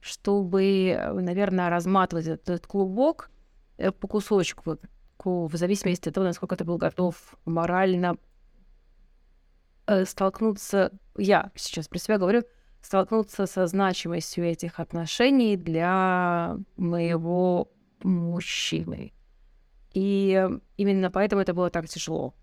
чтобы, 0.00 0.88
э, 0.88 1.12
наверное, 1.12 1.68
разматывать 1.68 2.26
этот 2.26 2.66
клубок 2.66 3.30
э, 3.76 3.92
по 3.92 4.08
кусочку, 4.08 4.78
ку- 5.18 5.46
в 5.46 5.56
зависимости 5.56 6.08
от 6.08 6.14
того, 6.14 6.26
насколько 6.26 6.56
ты 6.56 6.64
был 6.64 6.78
готов 6.78 7.36
морально 7.44 8.16
столкнуться, 10.04 10.92
я 11.18 11.50
сейчас 11.54 11.88
про 11.88 11.98
себя 11.98 12.16
говорю, 12.16 12.44
столкнуться 12.80 13.46
со 13.46 13.66
значимостью 13.66 14.44
этих 14.44 14.80
отношений 14.80 15.56
для 15.56 16.56
моего 16.76 17.70
мужчины. 18.02 19.12
И 19.92 20.48
именно 20.76 21.10
поэтому 21.10 21.42
это 21.42 21.54
было 21.54 21.70
так 21.70 21.88
тяжело. 21.88 22.34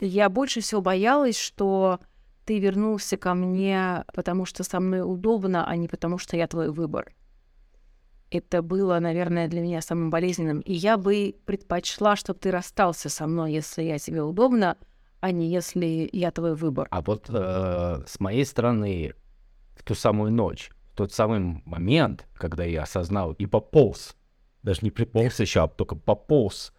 Я 0.00 0.28
больше 0.28 0.60
всего 0.60 0.80
боялась, 0.80 1.38
что 1.38 2.00
ты 2.44 2.58
вернулся 2.58 3.16
ко 3.16 3.34
мне, 3.34 4.04
потому 4.12 4.44
что 4.44 4.64
со 4.64 4.80
мной 4.80 5.02
удобно, 5.02 5.66
а 5.66 5.76
не 5.76 5.88
потому 5.88 6.18
что 6.18 6.36
я 6.36 6.46
твой 6.46 6.70
выбор. 6.70 7.14
Это 8.30 8.62
было, 8.62 8.98
наверное, 8.98 9.48
для 9.48 9.60
меня 9.60 9.80
самым 9.80 10.10
болезненным. 10.10 10.60
И 10.60 10.72
я 10.72 10.96
бы 10.96 11.36
предпочла, 11.46 12.16
чтобы 12.16 12.40
ты 12.40 12.50
расстался 12.50 13.08
со 13.08 13.26
мной, 13.26 13.52
если 13.52 13.82
я 13.82 13.98
тебе 13.98 14.22
удобно, 14.22 14.76
а 15.20 15.30
не 15.30 15.48
если 15.48 16.08
я 16.12 16.30
твой 16.32 16.54
выбор. 16.54 16.88
А 16.90 17.00
вот 17.00 17.30
э, 17.30 18.02
с 18.06 18.20
моей 18.20 18.44
стороны, 18.44 19.14
в 19.76 19.84
ту 19.84 19.94
самую 19.94 20.32
ночь, 20.32 20.70
в 20.92 20.96
тот 20.96 21.12
самый 21.12 21.62
момент, 21.64 22.26
когда 22.34 22.64
я 22.64 22.82
осознал 22.82 23.32
и 23.32 23.46
пополз, 23.46 24.16
даже 24.64 24.80
не 24.82 24.90
приполз 24.90 25.38
еще, 25.40 25.62
а 25.62 25.68
только 25.68 25.94
пополз 25.94 26.72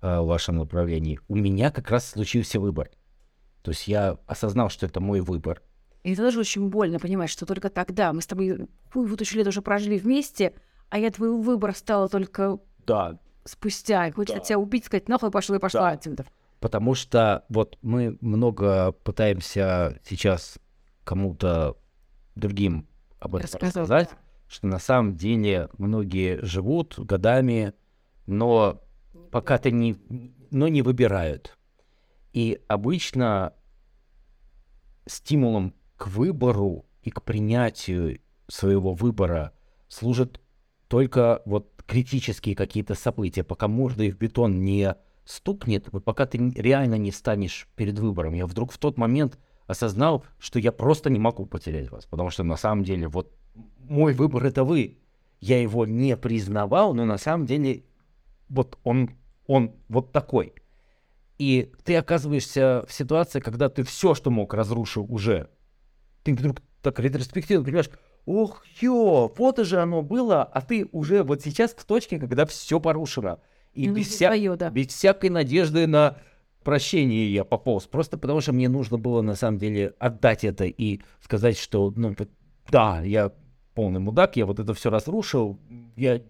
э, 0.00 0.18
в 0.18 0.26
вашем 0.26 0.56
направлении, 0.56 1.20
у 1.28 1.36
меня 1.36 1.70
как 1.70 1.90
раз 1.90 2.10
случился 2.10 2.58
выбор. 2.58 2.90
То 3.62 3.70
есть 3.70 3.86
я 3.86 4.18
осознал, 4.26 4.70
что 4.70 4.86
это 4.86 5.00
мой 5.00 5.20
выбор. 5.20 5.62
И 6.02 6.14
это 6.14 6.22
тоже 6.22 6.40
очень 6.40 6.68
больно 6.68 6.98
понимать, 6.98 7.28
что 7.28 7.44
только 7.44 7.68
тогда 7.68 8.12
мы 8.12 8.22
с 8.22 8.26
тобой 8.26 8.66
хуй 8.92 9.06
вот 9.06 9.18
тысячу 9.18 9.36
лет 9.36 9.46
уже 9.46 9.60
прожили 9.60 9.98
вместе, 9.98 10.54
а 10.88 10.98
я 10.98 11.10
твой 11.10 11.30
выбор 11.30 11.74
стала 11.76 12.08
только 12.08 12.58
Да, 12.86 13.18
спустя. 13.44 14.06
И 14.08 14.10
хочется 14.10 14.38
Да. 14.38 14.44
тебя 14.44 14.58
убить, 14.58 14.86
сказать, 14.86 15.08
нахуй 15.08 15.30
пошла 15.30 15.56
и 15.56 15.60
пошла 15.60 15.80
Да. 15.82 15.90
отсюда. 15.90 16.24
Потому 16.60 16.94
что 16.94 17.44
вот 17.50 17.78
мы 17.82 18.16
много 18.22 18.92
пытаемся 18.92 20.00
сейчас 20.02 20.58
кому-то 21.04 21.76
другим 22.36 22.88
об 23.20 23.36
этом 23.36 23.44
Рассказать, 23.44 23.76
рассказать, 23.76 24.10
что 24.48 24.66
на 24.66 24.78
самом 24.78 25.16
деле 25.16 25.68
многие 25.78 26.42
живут 26.44 26.98
годами, 26.98 27.74
но 28.26 28.82
пока 29.30 29.58
ты 29.58 29.70
не, 29.70 29.96
но 30.50 30.68
не 30.68 30.82
выбирают. 30.82 31.56
И 32.32 32.60
обычно 32.68 33.52
стимулом 35.06 35.74
к 35.96 36.08
выбору 36.08 36.86
и 37.02 37.10
к 37.10 37.22
принятию 37.22 38.20
своего 38.48 38.94
выбора 38.94 39.52
служат 39.88 40.40
только 40.88 41.42
вот 41.44 41.82
критические 41.86 42.54
какие-то 42.54 42.94
события, 42.94 43.44
пока 43.44 43.68
мордой 43.68 44.10
в 44.10 44.18
бетон 44.18 44.64
не 44.64 44.94
стукнет, 45.24 45.88
вот 45.92 46.04
пока 46.04 46.26
ты 46.26 46.38
реально 46.56 46.94
не 46.94 47.12
станешь 47.12 47.68
перед 47.76 47.98
выбором. 47.98 48.34
Я 48.34 48.46
вдруг 48.46 48.72
в 48.72 48.78
тот 48.78 48.96
момент 48.96 49.38
осознал, 49.66 50.24
что 50.38 50.58
я 50.58 50.72
просто 50.72 51.10
не 51.10 51.18
могу 51.18 51.44
потерять 51.44 51.90
вас, 51.90 52.06
потому 52.06 52.30
что 52.30 52.42
на 52.44 52.56
самом 52.56 52.84
деле 52.84 53.08
вот 53.08 53.37
мой 53.78 54.12
выбор 54.14 54.44
это 54.46 54.64
вы. 54.64 54.98
Я 55.40 55.60
его 55.62 55.86
не 55.86 56.16
признавал, 56.16 56.94
но 56.94 57.04
на 57.04 57.18
самом 57.18 57.46
деле 57.46 57.84
вот 58.48 58.78
он, 58.82 59.10
он 59.46 59.72
вот 59.88 60.12
такой. 60.12 60.52
И 61.38 61.72
ты 61.84 61.94
оказываешься 61.96 62.84
в 62.88 62.92
ситуации, 62.92 63.40
когда 63.40 63.68
ты 63.68 63.84
все, 63.84 64.14
что 64.14 64.30
мог, 64.30 64.52
разрушил 64.54 65.06
уже. 65.08 65.48
Ты 66.24 66.34
вдруг 66.34 66.56
так 66.82 66.98
ретроспективно 66.98 67.64
понимаешь, 67.64 67.90
ох, 68.26 68.64
ё, 68.80 69.32
вот 69.36 69.58
же 69.64 69.80
оно 69.80 70.02
было, 70.02 70.42
а 70.42 70.60
ты 70.60 70.88
уже 70.90 71.22
вот 71.22 71.42
сейчас 71.42 71.72
в 71.74 71.84
точке, 71.84 72.18
когда 72.18 72.44
все 72.46 72.80
порушено. 72.80 73.38
И 73.72 73.88
Ну, 73.88 73.94
без, 73.94 74.08
вся- 74.08 74.28
твоё, 74.28 74.56
да. 74.56 74.70
без 74.70 74.88
всякой 74.88 75.30
надежды 75.30 75.86
на 75.86 76.18
прощение 76.64 77.32
я 77.32 77.44
пополз. 77.44 77.86
Просто 77.86 78.18
потому 78.18 78.40
что 78.40 78.52
мне 78.52 78.68
нужно 78.68 78.98
было 78.98 79.22
на 79.22 79.36
самом 79.36 79.58
деле 79.58 79.94
отдать 80.00 80.42
это 80.44 80.64
и 80.64 81.00
сказать, 81.22 81.56
что, 81.56 81.92
ну, 81.94 82.16
да, 82.70 83.00
я 83.02 83.32
полный 83.78 84.00
мудак, 84.00 84.34
я 84.34 84.44
вот 84.44 84.58
это 84.58 84.74
все 84.74 84.90
разрушил, 84.90 85.56
я 85.94 86.20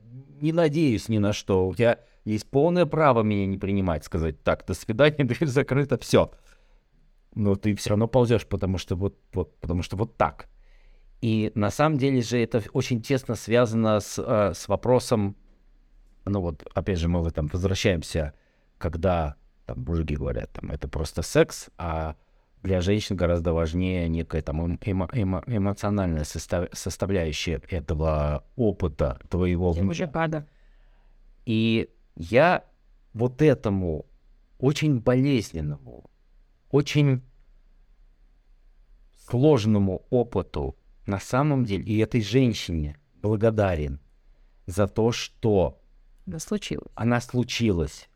не 0.43 0.53
надеюсь 0.53 1.09
ни 1.09 1.17
на 1.17 1.33
что, 1.33 1.67
у 1.67 1.75
тебя 1.75 1.99
есть 2.27 2.51
полное 2.51 2.85
право 2.85 3.23
меня 3.23 3.47
не 3.47 3.57
принимать, 3.57 4.05
сказать, 4.05 4.43
так, 4.43 4.67
до 4.67 4.75
свидания, 4.75 5.25
дверь 5.25 5.49
закрыта, 5.49 5.97
все. 5.97 6.31
Но 7.35 7.57
ты 7.57 7.75
все 7.75 7.89
равно 7.91 8.07
ползешь, 8.07 8.47
потому 8.47 8.77
что 8.77 8.97
вот, 8.97 9.17
вот, 9.33 9.59
потому 9.61 9.81
что 9.81 9.97
вот 9.97 10.19
так. 10.19 10.51
И 11.23 11.51
на 11.55 11.71
самом 11.71 11.97
деле 11.97 12.21
же 12.21 12.39
это 12.39 12.63
очень 12.75 13.01
тесно 13.01 13.35
связано 13.35 14.01
с, 14.01 14.23
э, 14.23 14.53
с 14.55 14.69
вопросом, 14.69 15.35
ну 16.27 16.43
вот, 16.43 16.67
опять 16.75 16.99
же, 16.99 17.09
мы 17.09 17.27
этом 17.27 17.47
возвращаемся, 17.47 18.35
когда 18.77 19.37
там 19.65 19.85
мужики 19.87 20.16
говорят, 20.16 20.53
там, 20.53 20.70
это 20.70 20.87
просто 20.87 21.23
секс, 21.23 21.70
а 21.79 22.15
для 22.62 22.80
женщин 22.80 23.16
гораздо 23.16 23.52
важнее 23.52 24.09
некая 24.09 24.43
там 24.43 24.60
эмо- 24.64 24.78
эмо- 24.80 25.10
эмо- 25.12 25.44
эмоциональная 25.47 26.24
состав- 26.24 26.68
составляющая 26.72 27.60
этого 27.70 28.44
опыта 28.56 29.20
твоего 29.28 29.72
Для 29.72 29.82
вн- 29.82 29.86
мужика, 29.86 30.26
да. 30.28 30.47
и 31.47 31.89
я 32.16 32.64
вот 33.14 33.43
этому 33.43 34.06
очень 34.59 34.98
болезненному, 35.01 36.10
очень 36.70 37.22
сложному 39.28 40.06
опыту 40.10 40.76
на 41.06 41.18
самом 41.20 41.64
деле, 41.64 41.85
и 41.85 41.98
этой 41.98 42.20
женщине 42.22 42.98
благодарен 43.22 44.01
за 44.66 44.86
то, 44.86 45.12
что 45.12 45.80
Да, 46.26 46.39
случилось. 46.39 46.89
она 46.94 47.20
случилась. 47.20 48.09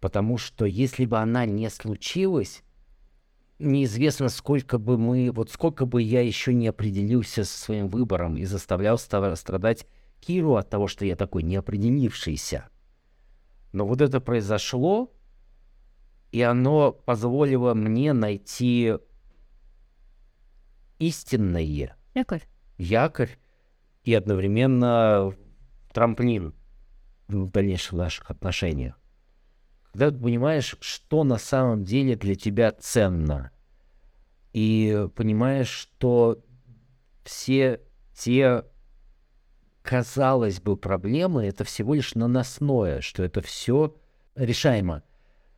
Потому 0.00 0.36
что 0.38 0.64
если 0.66 1.06
бы 1.06 1.18
она 1.18 1.46
не 1.46 1.70
случилась, 1.70 2.62
неизвестно, 3.58 4.28
сколько 4.28 4.78
бы 4.78 4.98
мы, 4.98 5.30
вот 5.30 5.50
сколько 5.50 5.86
бы 5.86 6.02
я 6.02 6.20
еще 6.20 6.54
не 6.54 6.68
определился 6.68 7.44
со 7.44 7.58
своим 7.58 7.88
выбором 7.88 8.36
и 8.36 8.44
заставлял 8.44 8.98
ста- 8.98 9.36
страдать 9.36 9.86
Киру 10.20 10.56
от 10.56 10.70
того, 10.70 10.88
что 10.88 11.04
я 11.04 11.16
такой 11.16 11.42
неопределившийся. 11.42 12.68
Но 13.72 13.86
вот 13.86 14.00
это 14.00 14.20
произошло, 14.20 15.12
и 16.32 16.40
оно 16.40 16.92
позволило 16.92 17.74
мне 17.74 18.12
найти 18.12 18.94
истинное, 20.98 21.96
Якорь. 22.14 22.44
якорь 22.78 23.38
и 24.04 24.14
одновременно 24.14 25.34
трамплин 25.92 26.54
в 27.28 27.50
дальнейших 27.50 27.92
наших 27.92 28.30
отношениях. 28.30 28.98
Когда 29.94 30.10
ты 30.10 30.18
понимаешь, 30.18 30.76
что 30.80 31.22
на 31.22 31.38
самом 31.38 31.84
деле 31.84 32.16
для 32.16 32.34
тебя 32.34 32.72
ценно, 32.72 33.52
и 34.52 35.06
понимаешь, 35.14 35.68
что 35.68 36.42
все 37.22 37.80
те, 38.12 38.64
казалось 39.82 40.60
бы, 40.60 40.76
проблемы, 40.76 41.46
это 41.46 41.62
всего 41.62 41.94
лишь 41.94 42.16
наносное, 42.16 43.02
что 43.02 43.22
это 43.22 43.40
все 43.40 43.94
решаемо. 44.34 45.04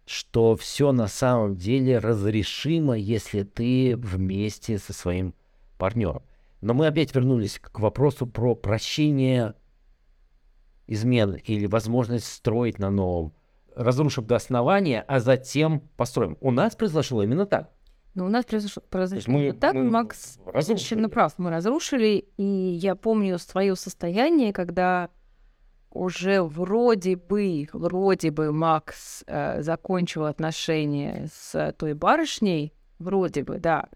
что 0.05 0.55
все 0.55 0.93
на 0.93 1.09
самом 1.09 1.57
деле 1.57 1.99
разрешимо, 1.99 2.95
если 2.95 3.43
ты 3.43 3.97
вместе 3.97 4.79
со 4.79 4.93
своим 4.93 5.35
партнером. 5.79 6.23
Но 6.61 6.75
мы 6.75 6.87
опять 6.87 7.15
вернулись 7.15 7.59
к 7.59 7.81
вопросу 7.81 8.27
про 8.27 8.55
прощение 8.55 9.55
измен 10.87 11.35
или 11.35 11.67
возможность 11.67 12.27
строить 12.27 12.79
на 12.79 12.91
новом, 12.91 13.33
разрушив 13.77 14.27
до 14.27 14.37
основания, 14.37 15.05
а 15.07 15.21
затем 15.21 15.81
построим. 15.97 16.37
У 16.41 16.51
нас 16.51 16.75
произошло 16.75 17.23
именно 17.23 17.47
так. 17.47 17.71
Ну, 18.15 18.25
у 18.25 18.29
нас 18.29 18.47
произошло, 18.47 18.83
произошло 18.89 19.33
мы, 19.35 19.53
так, 19.53 19.75
мы 19.75 19.85
Макс 19.85 20.39
совершенно 20.61 21.11
прав. 21.11 21.35
Мы 21.37 21.51
разрушили, 21.51 22.25
и 22.39 22.43
я 22.43 22.95
помню 22.95 23.39
свое 23.39 23.77
состояние, 23.77 24.55
когда 24.55 25.11
уже 25.91 26.43
вроде 26.43 27.17
бы, 27.17 27.69
вроде 27.75 28.31
бы 28.31 28.53
Макс 28.53 29.23
э, 29.27 29.63
закончил 29.63 30.25
отношения 30.25 31.29
с 31.31 31.75
той 31.79 31.93
барышней, 31.93 32.73
вроде 32.99 33.45
бы, 33.45 33.59
да. 33.59 33.89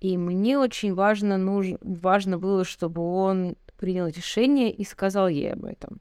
И 0.00 0.16
мне 0.16 0.58
очень 0.58 0.94
важно, 0.94 1.36
нуж... 1.36 1.66
важно 1.80 2.38
было, 2.38 2.64
чтобы 2.64 3.02
он 3.02 3.56
принял 3.78 4.06
решение 4.06 4.70
и 4.70 4.84
сказал 4.84 5.26
ей 5.26 5.52
об 5.52 5.64
этом 5.64 6.00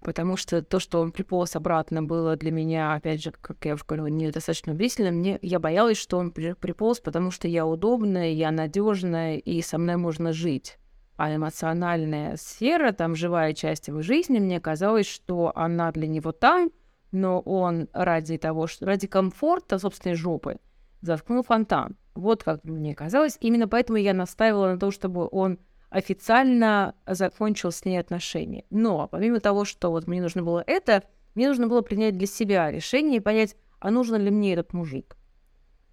потому 0.00 0.36
что 0.36 0.62
то, 0.62 0.78
что 0.78 1.00
он 1.00 1.12
приполз 1.12 1.56
обратно, 1.56 2.02
было 2.02 2.36
для 2.36 2.50
меня, 2.50 2.94
опять 2.94 3.22
же, 3.22 3.32
как 3.32 3.64
я 3.64 3.76
говорила, 3.76 4.06
недостаточно 4.06 4.72
убедительно. 4.72 5.10
Мне, 5.10 5.38
я 5.42 5.58
боялась, 5.58 5.98
что 5.98 6.18
он 6.18 6.30
приполз, 6.30 7.00
потому 7.00 7.30
что 7.30 7.48
я 7.48 7.66
удобная, 7.66 8.30
я 8.30 8.50
надежная, 8.50 9.36
и 9.36 9.60
со 9.62 9.78
мной 9.78 9.96
можно 9.96 10.32
жить. 10.32 10.78
А 11.16 11.34
эмоциональная 11.34 12.36
сфера, 12.36 12.92
там 12.92 13.14
живая 13.14 13.52
часть 13.52 13.88
его 13.88 14.00
жизни, 14.00 14.38
мне 14.38 14.58
казалось, 14.58 15.06
что 15.06 15.52
она 15.54 15.92
для 15.92 16.06
него 16.06 16.32
там, 16.32 16.70
но 17.12 17.40
он 17.40 17.88
ради 17.92 18.38
того, 18.38 18.66
что 18.66 18.86
ради 18.86 19.06
комфорта 19.06 19.78
собственной 19.78 20.14
жопы 20.14 20.56
заткнул 21.02 21.42
фонтан. 21.42 21.96
Вот 22.14 22.42
как 22.42 22.64
мне 22.64 22.94
казалось. 22.94 23.36
Именно 23.40 23.68
поэтому 23.68 23.98
я 23.98 24.14
настаивала 24.14 24.72
на 24.72 24.78
том, 24.78 24.90
чтобы 24.90 25.28
он 25.30 25.58
официально 25.90 26.94
закончил 27.06 27.72
с 27.72 27.84
ней 27.84 27.98
отношения. 27.98 28.64
Но 28.70 29.08
помимо 29.08 29.40
того, 29.40 29.64
что 29.64 29.90
вот 29.90 30.06
мне 30.06 30.22
нужно 30.22 30.42
было 30.42 30.64
это, 30.66 31.02
мне 31.34 31.48
нужно 31.48 31.68
было 31.68 31.82
принять 31.82 32.16
для 32.16 32.26
себя 32.26 32.70
решение 32.70 33.18
и 33.18 33.20
понять, 33.20 33.56
а 33.80 33.90
нужен 33.90 34.22
ли 34.22 34.30
мне 34.30 34.54
этот 34.54 34.72
мужик 34.72 35.16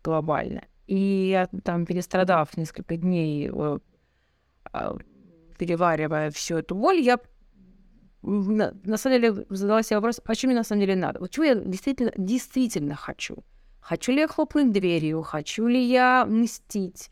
глобально. 0.03 0.63
И 0.85 0.95
я 0.95 1.47
там, 1.63 1.85
перестрадав 1.85 2.55
несколько 2.55 2.95
дней, 2.95 3.49
э, 3.53 3.79
а, 4.71 4.95
переваривая 5.57 6.31
всю 6.31 6.57
эту 6.57 6.75
боль, 6.75 7.01
я 7.01 7.19
на, 8.21 8.73
на 8.83 8.97
самом 8.97 9.21
деле 9.21 9.45
задала 9.49 9.83
себе 9.83 9.97
вопрос, 9.97 10.21
а 10.23 10.33
что 10.33 10.47
мне 10.47 10.55
на 10.55 10.63
самом 10.63 10.81
деле 10.81 10.95
надо? 10.95 11.19
Вот 11.19 11.31
чего 11.31 11.45
я 11.45 11.55
действительно, 11.55 12.11
действительно 12.17 12.95
хочу? 12.95 13.43
Хочу 13.79 14.11
ли 14.11 14.19
я 14.19 14.27
хлопнуть 14.27 14.71
дверью? 14.71 15.21
Хочу 15.23 15.67
ли 15.67 15.81
я 15.81 16.25
мстить? 16.25 17.09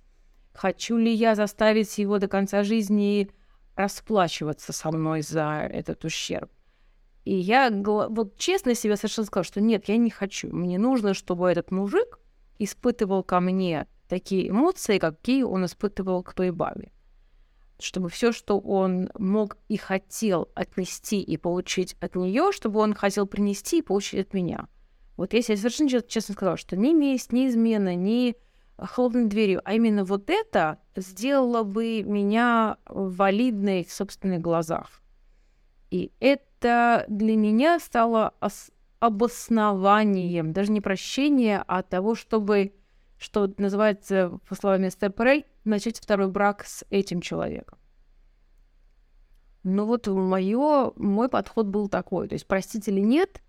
Хочу 0.55 0.97
ли 0.97 1.11
я 1.13 1.35
заставить 1.35 1.97
его 1.97 2.17
до 2.17 2.27
конца 2.27 2.63
жизни 2.63 3.29
расплачиваться 3.75 4.71
со 4.71 4.89
мной 4.91 5.21
за 5.21 5.69
этот 5.69 6.05
ущерб? 6.05 6.49
И 7.25 7.35
я 7.35 7.69
вот 7.71 8.37
честно 8.37 8.73
себе 8.73 8.95
совершенно 8.95 9.25
сказала, 9.25 9.43
что 9.43 9.59
нет, 9.59 9.89
я 9.89 9.97
не 9.97 10.09
хочу. 10.09 10.55
Мне 10.55 10.77
нужно, 10.77 11.13
чтобы 11.13 11.49
этот 11.49 11.71
мужик 11.71 12.19
испытывал 12.57 13.23
ко 13.23 13.41
мне 13.41 13.87
такие 14.07 14.49
эмоции, 14.49 14.97
какие 14.97 15.43
он 15.43 15.65
испытывал 15.65 16.23
к 16.23 16.33
той 16.33 16.51
бабе. 16.51 16.91
Чтобы 17.79 18.09
все, 18.09 18.31
что 18.31 18.57
он 18.59 19.09
мог 19.17 19.57
и 19.67 19.75
хотел 19.75 20.49
отнести 20.55 21.21
и 21.21 21.35
получить 21.35 21.97
от 21.99 22.15
нее, 22.15 22.51
чтобы 22.53 22.79
он 22.79 22.93
хотел 22.93 23.25
принести 23.25 23.79
и 23.79 23.81
получить 23.81 24.27
от 24.27 24.33
меня. 24.33 24.69
Вот 25.17 25.33
я 25.33 25.41
совершенно 25.41 26.01
честно 26.03 26.33
сказала, 26.33 26.57
что 26.57 26.77
ни 26.77 26.93
месть, 26.93 27.33
ни 27.33 27.47
измена, 27.47 27.95
ни 27.95 28.37
холодной 28.77 29.25
дверью, 29.25 29.61
а 29.63 29.73
именно 29.73 30.03
вот 30.03 30.29
это 30.29 30.79
сделало 30.95 31.63
бы 31.63 32.03
меня 32.03 32.77
валидной 32.85 33.85
в 33.85 33.91
собственных 33.91 34.41
глазах. 34.41 35.01
И 35.91 36.11
это 36.19 37.05
для 37.07 37.35
меня 37.35 37.79
стало 37.79 38.33
обоснованием, 38.99 40.51
даже 40.51 40.71
не 40.71 40.81
прощения, 40.81 41.63
а 41.67 41.83
того, 41.83 42.15
чтобы, 42.15 42.73
что 43.17 43.53
называется, 43.57 44.39
по 44.47 44.55
словам 44.55 44.89
Степ 44.89 45.19
Рэй, 45.19 45.45
начать 45.63 45.99
второй 45.99 46.27
брак 46.29 46.65
с 46.65 46.85
этим 46.89 47.21
человеком. 47.21 47.77
Ну 49.63 49.85
вот 49.85 50.07
моё, 50.07 50.93
мой 50.95 51.27
подход 51.27 51.65
был 51.65 51.89
такой. 51.89 52.27
То 52.27 52.33
есть 52.33 52.47
простить 52.47 52.87
или 52.87 52.99
нет, 52.99 53.41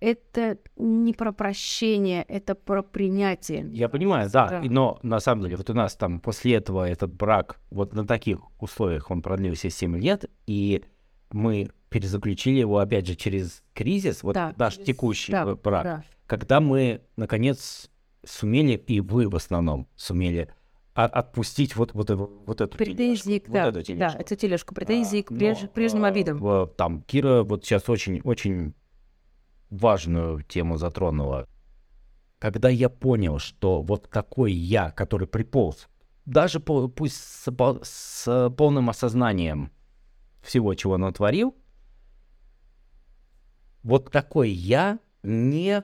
это 0.00 0.58
не 0.76 1.12
про 1.14 1.32
прощение, 1.32 2.22
это 2.24 2.54
про 2.54 2.82
принятие. 2.82 3.68
Я 3.72 3.88
понимаю, 3.88 4.28
да, 4.30 4.48
да. 4.48 4.62
но 4.62 4.98
на 5.02 5.20
самом 5.20 5.44
деле 5.44 5.56
вот 5.56 5.70
у 5.70 5.74
нас 5.74 5.94
там 5.96 6.20
после 6.20 6.54
этого 6.54 6.88
этот 6.88 7.12
брак 7.12 7.60
вот 7.70 7.94
на 7.94 8.06
таких 8.06 8.40
условиях 8.60 9.10
он 9.10 9.22
продлился 9.22 9.70
7 9.70 9.96
лет, 9.98 10.26
и 10.46 10.84
мы 11.30 11.70
перезаключили 11.88 12.60
его 12.60 12.78
опять 12.78 13.06
же 13.06 13.14
через 13.14 13.62
кризис, 13.74 14.22
вот 14.22 14.34
да, 14.34 14.54
наш 14.56 14.74
через... 14.74 14.86
текущий 14.86 15.32
да, 15.32 15.54
брак, 15.54 15.84
да. 15.84 16.04
когда 16.26 16.60
мы 16.60 17.02
наконец 17.16 17.90
сумели, 18.24 18.74
и 18.74 19.00
вы 19.00 19.28
в 19.28 19.36
основном 19.36 19.88
сумели 19.96 20.48
отпустить 20.94 21.74
вот, 21.74 21.94
вот, 21.94 22.10
вот 22.10 22.60
эту 22.60 22.76
претензии, 22.76 23.38
тележку. 23.38 23.52
Да, 23.52 23.64
вот 23.64 23.76
эту 23.76 23.82
тележку. 23.86 24.18
да, 24.18 24.20
эту 24.22 24.36
тележку, 24.36 24.74
претензии 24.74 25.20
а, 25.20 25.22
к 25.22 25.28
преж, 25.28 25.62
но, 25.62 25.68
прежним 25.68 26.04
обидам. 26.04 26.68
Там 26.76 27.02
Кира 27.02 27.44
вот 27.44 27.64
сейчас 27.64 27.88
очень-очень 27.88 28.74
важную 29.72 30.42
тему 30.42 30.76
затронула. 30.76 31.48
Когда 32.38 32.68
я 32.68 32.88
понял, 32.88 33.38
что 33.38 33.82
вот 33.82 34.10
такой 34.10 34.52
я, 34.52 34.90
который 34.90 35.26
приполз, 35.26 35.88
даже 36.26 36.60
по, 36.60 36.88
пусть 36.88 37.16
с, 37.16 37.50
с 37.82 38.50
полным 38.56 38.90
осознанием 38.90 39.72
всего, 40.42 40.74
чего 40.74 40.98
натворил, 40.98 41.56
вот 43.82 44.10
такой 44.10 44.50
я 44.50 44.98
не 45.22 45.82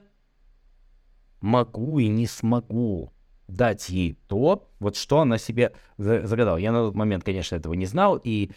могу 1.41 1.99
и 1.99 2.09
не 2.09 2.27
смогу 2.27 3.13
дать 3.47 3.89
ей 3.89 4.19
то, 4.27 4.69
вот 4.79 4.97
что 4.97 5.21
она 5.21 5.39
себе 5.39 5.73
загадала. 5.97 6.59
Я 6.59 6.73
на 6.73 6.81
тот 6.81 6.95
момент, 6.95 7.25
конечно, 7.25 7.57
этого 7.57 7.73
не 7.75 7.87
знал, 7.87 8.21
и 8.23 8.51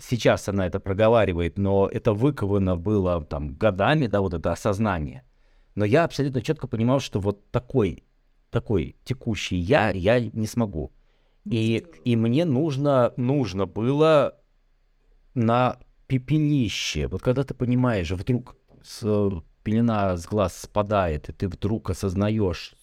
сейчас 0.00 0.48
она 0.48 0.66
это 0.66 0.80
проговаривает, 0.80 1.58
но 1.58 1.88
это 1.88 2.12
выковано 2.12 2.76
было 2.76 3.22
там 3.24 3.54
годами, 3.54 4.06
да, 4.06 4.20
вот 4.20 4.34
это 4.34 4.52
осознание. 4.52 5.24
Но 5.74 5.84
я 5.84 6.04
абсолютно 6.04 6.42
четко 6.42 6.66
понимал, 6.66 7.00
что 7.00 7.20
вот 7.20 7.50
такой, 7.50 8.04
такой 8.50 8.96
текущий 9.04 9.56
я, 9.56 9.90
я 9.90 10.20
не 10.20 10.46
смогу. 10.46 10.92
И, 11.44 11.86
и 12.04 12.16
мне 12.16 12.44
нужно, 12.44 13.12
нужно 13.16 13.66
было 13.66 14.34
на 15.34 15.78
пепелище. 16.06 17.06
Вот 17.06 17.22
когда 17.22 17.44
ты 17.44 17.54
понимаешь, 17.54 18.10
вдруг 18.10 18.56
с, 18.82 19.30
пелена 19.62 20.16
с 20.16 20.26
глаз 20.26 20.56
спадает, 20.56 21.28
и 21.28 21.32
ты 21.32 21.48
вдруг 21.48 21.90
осознаешь 21.90 22.74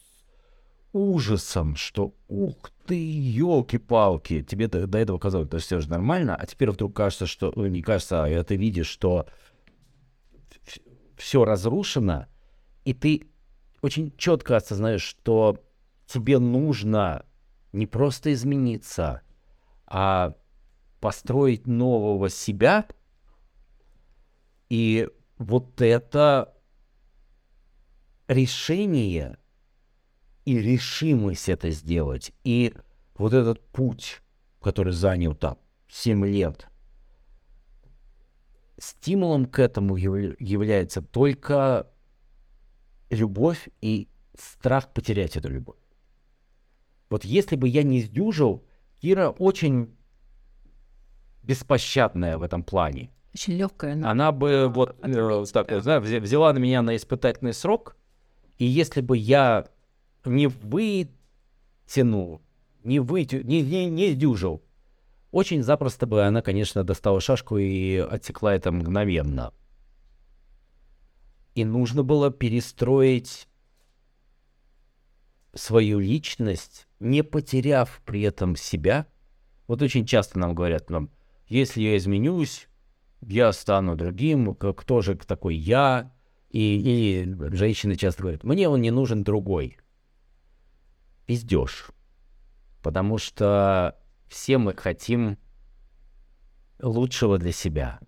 ужасом, 0.95 1.75
что 1.75 2.15
ух 2.29 2.71
ты, 2.85 2.95
елки-палки, 2.95 4.43
тебе 4.43 4.69
до, 4.69 4.87
до 4.87 4.97
этого 4.97 5.17
казалось, 5.17 5.49
что 5.49 5.57
все 5.57 5.81
же 5.81 5.89
нормально, 5.89 6.37
а 6.37 6.45
теперь 6.45 6.71
вдруг 6.71 6.95
кажется, 6.95 7.25
что, 7.25 7.51
ну, 7.53 7.67
не 7.67 7.81
кажется, 7.81 8.23
а 8.23 8.43
ты 8.45 8.55
видишь, 8.55 8.87
что 8.87 9.27
все 11.17 11.43
разрушено, 11.43 12.27
и 12.85 12.93
ты 12.93 13.27
очень 13.81 14.15
четко 14.15 14.55
осознаешь, 14.55 15.01
что 15.01 15.59
тебе 16.05 16.39
нужно 16.39 17.25
не 17.73 17.87
просто 17.87 18.31
измениться, 18.31 19.21
а 19.85 20.33
построить 21.01 21.67
нового 21.67 22.29
себя. 22.29 22.87
И 24.69 25.09
вот 25.37 25.81
это 25.81 26.53
решение 28.29 29.37
и 30.45 30.59
решимость 30.59 31.49
это 31.49 31.71
сделать, 31.71 32.31
и 32.43 32.73
вот 33.17 33.33
этот 33.33 33.59
путь, 33.69 34.21
который 34.61 34.93
занял 34.93 35.35
там 35.35 35.57
7 35.89 36.25
лет, 36.25 36.67
стимулом 38.77 39.45
к 39.45 39.59
этому 39.59 39.95
является 39.97 41.01
только 41.01 41.87
любовь 43.09 43.69
и 43.81 44.07
страх 44.37 44.93
потерять 44.93 45.35
эту 45.35 45.49
любовь. 45.49 45.77
Вот 47.09 47.23
если 47.23 47.55
бы 47.55 47.67
я 47.67 47.83
не 47.83 48.01
сдюжил, 48.01 48.65
Кира 49.01 49.29
очень 49.29 49.95
беспощадная 51.43 52.37
в 52.37 52.43
этом 52.43 52.63
плане. 52.63 53.11
Очень 53.33 53.53
легкая. 53.53 53.95
Но... 53.95 54.09
Она 54.09 54.31
бы 54.31 54.71
вот 54.73 54.95
э, 55.01 55.45
так, 55.51 55.67
да. 55.67 55.81
знаю, 55.81 56.01
взяла 56.01 56.53
на 56.53 56.57
меня 56.57 56.81
на 56.81 56.95
испытательный 56.95 57.53
срок, 57.53 57.95
и 58.57 58.65
если 58.65 59.01
бы 59.01 59.17
я 59.17 59.67
не 60.25 60.47
вытянул, 60.47 62.41
не, 62.83 62.99
вытю, 62.99 63.43
не, 63.43 63.61
не, 63.61 63.87
не 63.89 64.11
сдюжил. 64.11 64.63
Очень 65.31 65.63
запросто 65.63 66.05
бы 66.05 66.23
она, 66.23 66.41
конечно, 66.41 66.83
достала 66.83 67.19
шашку 67.19 67.57
и 67.57 67.97
отсекла 67.97 68.55
это 68.55 68.71
мгновенно. 68.71 69.53
И 71.55 71.65
нужно 71.65 72.03
было 72.03 72.31
перестроить 72.31 73.47
свою 75.53 75.99
личность, 75.99 76.87
не 76.99 77.23
потеряв 77.23 78.01
при 78.05 78.21
этом 78.21 78.55
себя. 78.55 79.07
Вот 79.67 79.81
очень 79.81 80.05
часто 80.05 80.37
нам 80.37 80.53
говорят, 80.53 80.89
нам, 80.89 81.09
если 81.47 81.81
я 81.81 81.97
изменюсь, 81.97 82.67
я 83.21 83.51
стану 83.53 83.95
другим, 83.95 84.53
кто 84.55 85.01
же 85.01 85.15
такой 85.15 85.55
я? 85.55 86.13
И, 86.49 87.25
и 87.25 87.55
женщины 87.55 87.95
часто 87.95 88.21
говорят, 88.21 88.43
мне 88.43 88.69
он 88.69 88.81
не 88.81 88.91
нужен 88.91 89.23
другой. 89.23 89.77
Пиздеж. 91.25 91.91
Потому 92.81 93.17
что 93.17 93.97
все 94.27 94.57
мы 94.57 94.73
хотим 94.73 95.37
лучшего 96.81 97.37
для 97.37 97.51
себя. 97.51 97.99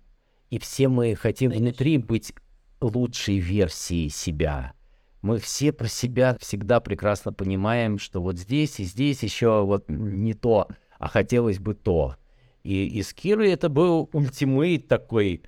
И 0.50 0.58
все 0.58 0.88
мы 0.88 1.14
хотим 1.14 1.50
внутри 1.50 1.98
быть 1.98 2.32
лучшей 2.80 3.38
версией 3.38 4.08
себя. 4.08 4.72
Мы 5.20 5.38
все 5.38 5.72
про 5.72 5.88
себя 5.88 6.36
всегда 6.40 6.80
прекрасно 6.80 7.32
понимаем, 7.32 7.98
что 7.98 8.22
вот 8.22 8.38
здесь 8.38 8.78
и 8.78 8.84
здесь 8.84 9.22
еще 9.22 9.64
вот 9.64 9.88
не 9.88 10.34
то, 10.34 10.68
а 10.98 11.08
хотелось 11.08 11.58
бы 11.58 11.74
то. 11.74 12.16
И, 12.62 12.86
и 12.86 13.02
с 13.02 13.12
Кирой 13.12 13.50
это 13.50 13.68
был 13.68 14.08
ультимейт 14.12 14.88
такой 14.88 15.42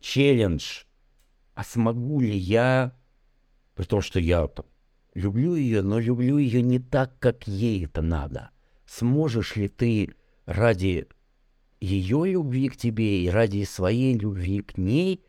челлендж. 0.00 0.84
А 1.54 1.62
смогу 1.62 2.20
ли 2.20 2.36
я, 2.36 2.96
при 3.74 3.84
том, 3.84 4.00
что 4.00 4.18
я 4.18 4.46
там, 4.46 4.64
люблю 5.14 5.54
ее, 5.54 5.82
но 5.82 5.98
люблю 5.98 6.38
ее 6.38 6.62
не 6.62 6.78
так, 6.78 7.18
как 7.18 7.46
ей 7.46 7.84
это 7.84 8.02
надо. 8.02 8.50
Сможешь 8.86 9.56
ли 9.56 9.68
ты 9.68 10.14
ради 10.46 11.06
ее 11.80 12.30
любви 12.30 12.68
к 12.68 12.76
тебе 12.76 13.24
и 13.24 13.28
ради 13.28 13.64
своей 13.64 14.16
любви 14.16 14.60
к 14.62 14.76
ней 14.76 15.24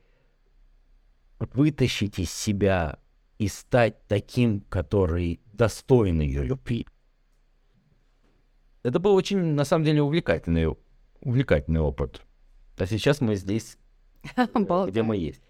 вытащить 1.40 2.20
из 2.20 2.32
себя 2.32 2.99
и 3.38 3.48
стать 3.48 4.08
таким, 4.08 4.62
который 4.62 5.41
достоин 5.53 6.22
ее 6.22 6.44
любви. 6.44 6.86
Это 8.84 8.99
был 8.99 9.14
очень, 9.16 9.38
на 9.40 9.64
самом 9.64 9.86
деле, 9.86 10.02
увлекательный, 10.02 10.76
увлекательный 11.22 11.80
опыт. 11.80 12.22
А 12.78 12.86
сейчас 12.86 13.22
мы 13.22 13.36
здесь, 13.36 13.78
где 14.88 15.03
мы 15.03 15.18
есть. 15.18 15.41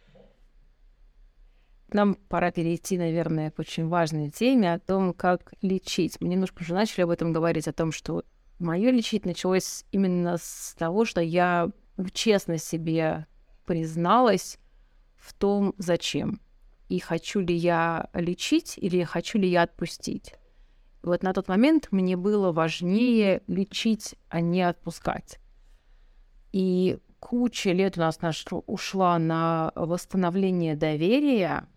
Нам 1.93 2.15
пора 2.15 2.51
перейти, 2.51 2.97
наверное, 2.97 3.51
к 3.51 3.59
очень 3.59 3.87
важной 3.87 4.29
теме 4.29 4.73
о 4.73 4.79
том, 4.79 5.13
как 5.13 5.53
лечить. 5.61 6.21
Мы 6.21 6.29
немножко 6.29 6.61
уже 6.61 6.73
начали 6.73 7.01
об 7.01 7.09
этом 7.09 7.33
говорить, 7.33 7.67
о 7.67 7.73
том, 7.73 7.91
что 7.91 8.23
мое 8.59 8.91
лечить 8.91 9.25
началось 9.25 9.83
именно 9.91 10.37
с 10.37 10.73
того, 10.77 11.03
что 11.03 11.19
я 11.19 11.69
честно 12.13 12.57
себе 12.57 13.27
призналась 13.65 14.57
в 15.17 15.33
том, 15.33 15.73
зачем. 15.77 16.39
И 16.87 16.99
хочу 16.99 17.39
ли 17.41 17.55
я 17.55 18.09
лечить 18.13 18.77
или 18.77 19.03
хочу 19.03 19.37
ли 19.37 19.49
я 19.49 19.63
отпустить. 19.63 20.33
Вот 21.03 21.23
на 21.23 21.33
тот 21.33 21.47
момент 21.47 21.87
мне 21.91 22.15
было 22.15 22.51
важнее 22.51 23.41
лечить, 23.47 24.15
а 24.29 24.39
не 24.39 24.61
отпускать. 24.61 25.39
И 26.51 26.99
куча 27.19 27.71
лет 27.71 27.97
у 27.97 28.01
нас 28.01 28.21
наш 28.21 28.45
ушла 28.67 29.17
на 29.19 29.71
восстановление 29.75 30.75
доверия, 30.75 31.67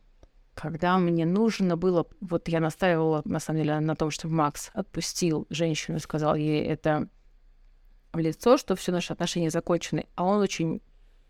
когда 0.54 0.98
мне 0.98 1.26
нужно 1.26 1.76
было, 1.76 2.06
вот 2.20 2.48
я 2.48 2.60
настаивала, 2.60 3.22
на 3.24 3.40
самом 3.40 3.62
деле, 3.62 3.80
на 3.80 3.96
том, 3.96 4.10
чтобы 4.10 4.34
Макс 4.34 4.70
отпустил 4.74 5.46
женщину 5.50 5.96
и 5.96 6.00
сказал 6.00 6.34
ей 6.34 6.64
это 6.64 7.08
в 8.12 8.18
лицо, 8.18 8.56
что 8.56 8.76
все 8.76 8.92
наши 8.92 9.12
отношения 9.12 9.50
закончены, 9.50 10.06
а 10.14 10.24
он 10.24 10.40
очень 10.40 10.80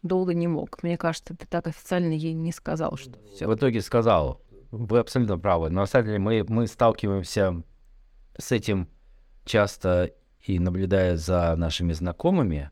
долго 0.02 0.34
не 0.34 0.46
мог. 0.46 0.82
Мне 0.82 0.98
кажется, 0.98 1.34
ты 1.34 1.46
так 1.46 1.66
официально 1.66 2.12
ей 2.12 2.34
не 2.34 2.52
сказал, 2.52 2.96
что 2.96 3.18
все. 3.32 3.46
В 3.46 3.54
итоге 3.54 3.80
сказал. 3.80 4.40
Вы 4.70 4.98
абсолютно 4.98 5.38
правы. 5.38 5.70
Но 5.70 5.82
на 5.82 5.86
самом 5.86 6.06
деле 6.06 6.18
мы, 6.18 6.44
мы 6.48 6.66
сталкиваемся 6.66 7.62
с 8.36 8.52
этим 8.52 8.88
часто 9.44 10.12
и 10.42 10.58
наблюдая 10.58 11.16
за 11.16 11.54
нашими 11.56 11.92
знакомыми, 11.92 12.70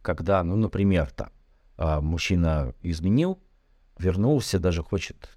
когда, 0.00 0.42
ну, 0.42 0.56
например, 0.56 1.10
там, 1.10 1.30
а, 1.76 2.00
мужчина 2.00 2.74
изменил, 2.82 3.38
вернулся, 3.98 4.58
даже 4.58 4.82
хочет 4.82 5.28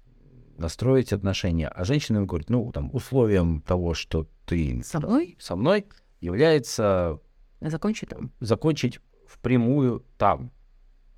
настроить 0.58 1.12
отношения, 1.12 1.68
а 1.68 1.84
женщина 1.84 2.18
ему 2.18 2.26
говорит, 2.26 2.50
ну, 2.50 2.70
там, 2.72 2.90
условием 2.94 3.60
того, 3.62 3.94
что 3.94 4.26
ты 4.44 4.82
со 4.84 5.00
мной, 5.00 5.36
со 5.38 5.56
мной 5.56 5.86
является 6.20 7.20
закончить 7.60 8.10
там. 8.10 8.32
Закончить 8.40 9.00
впрямую 9.26 10.04
там. 10.18 10.52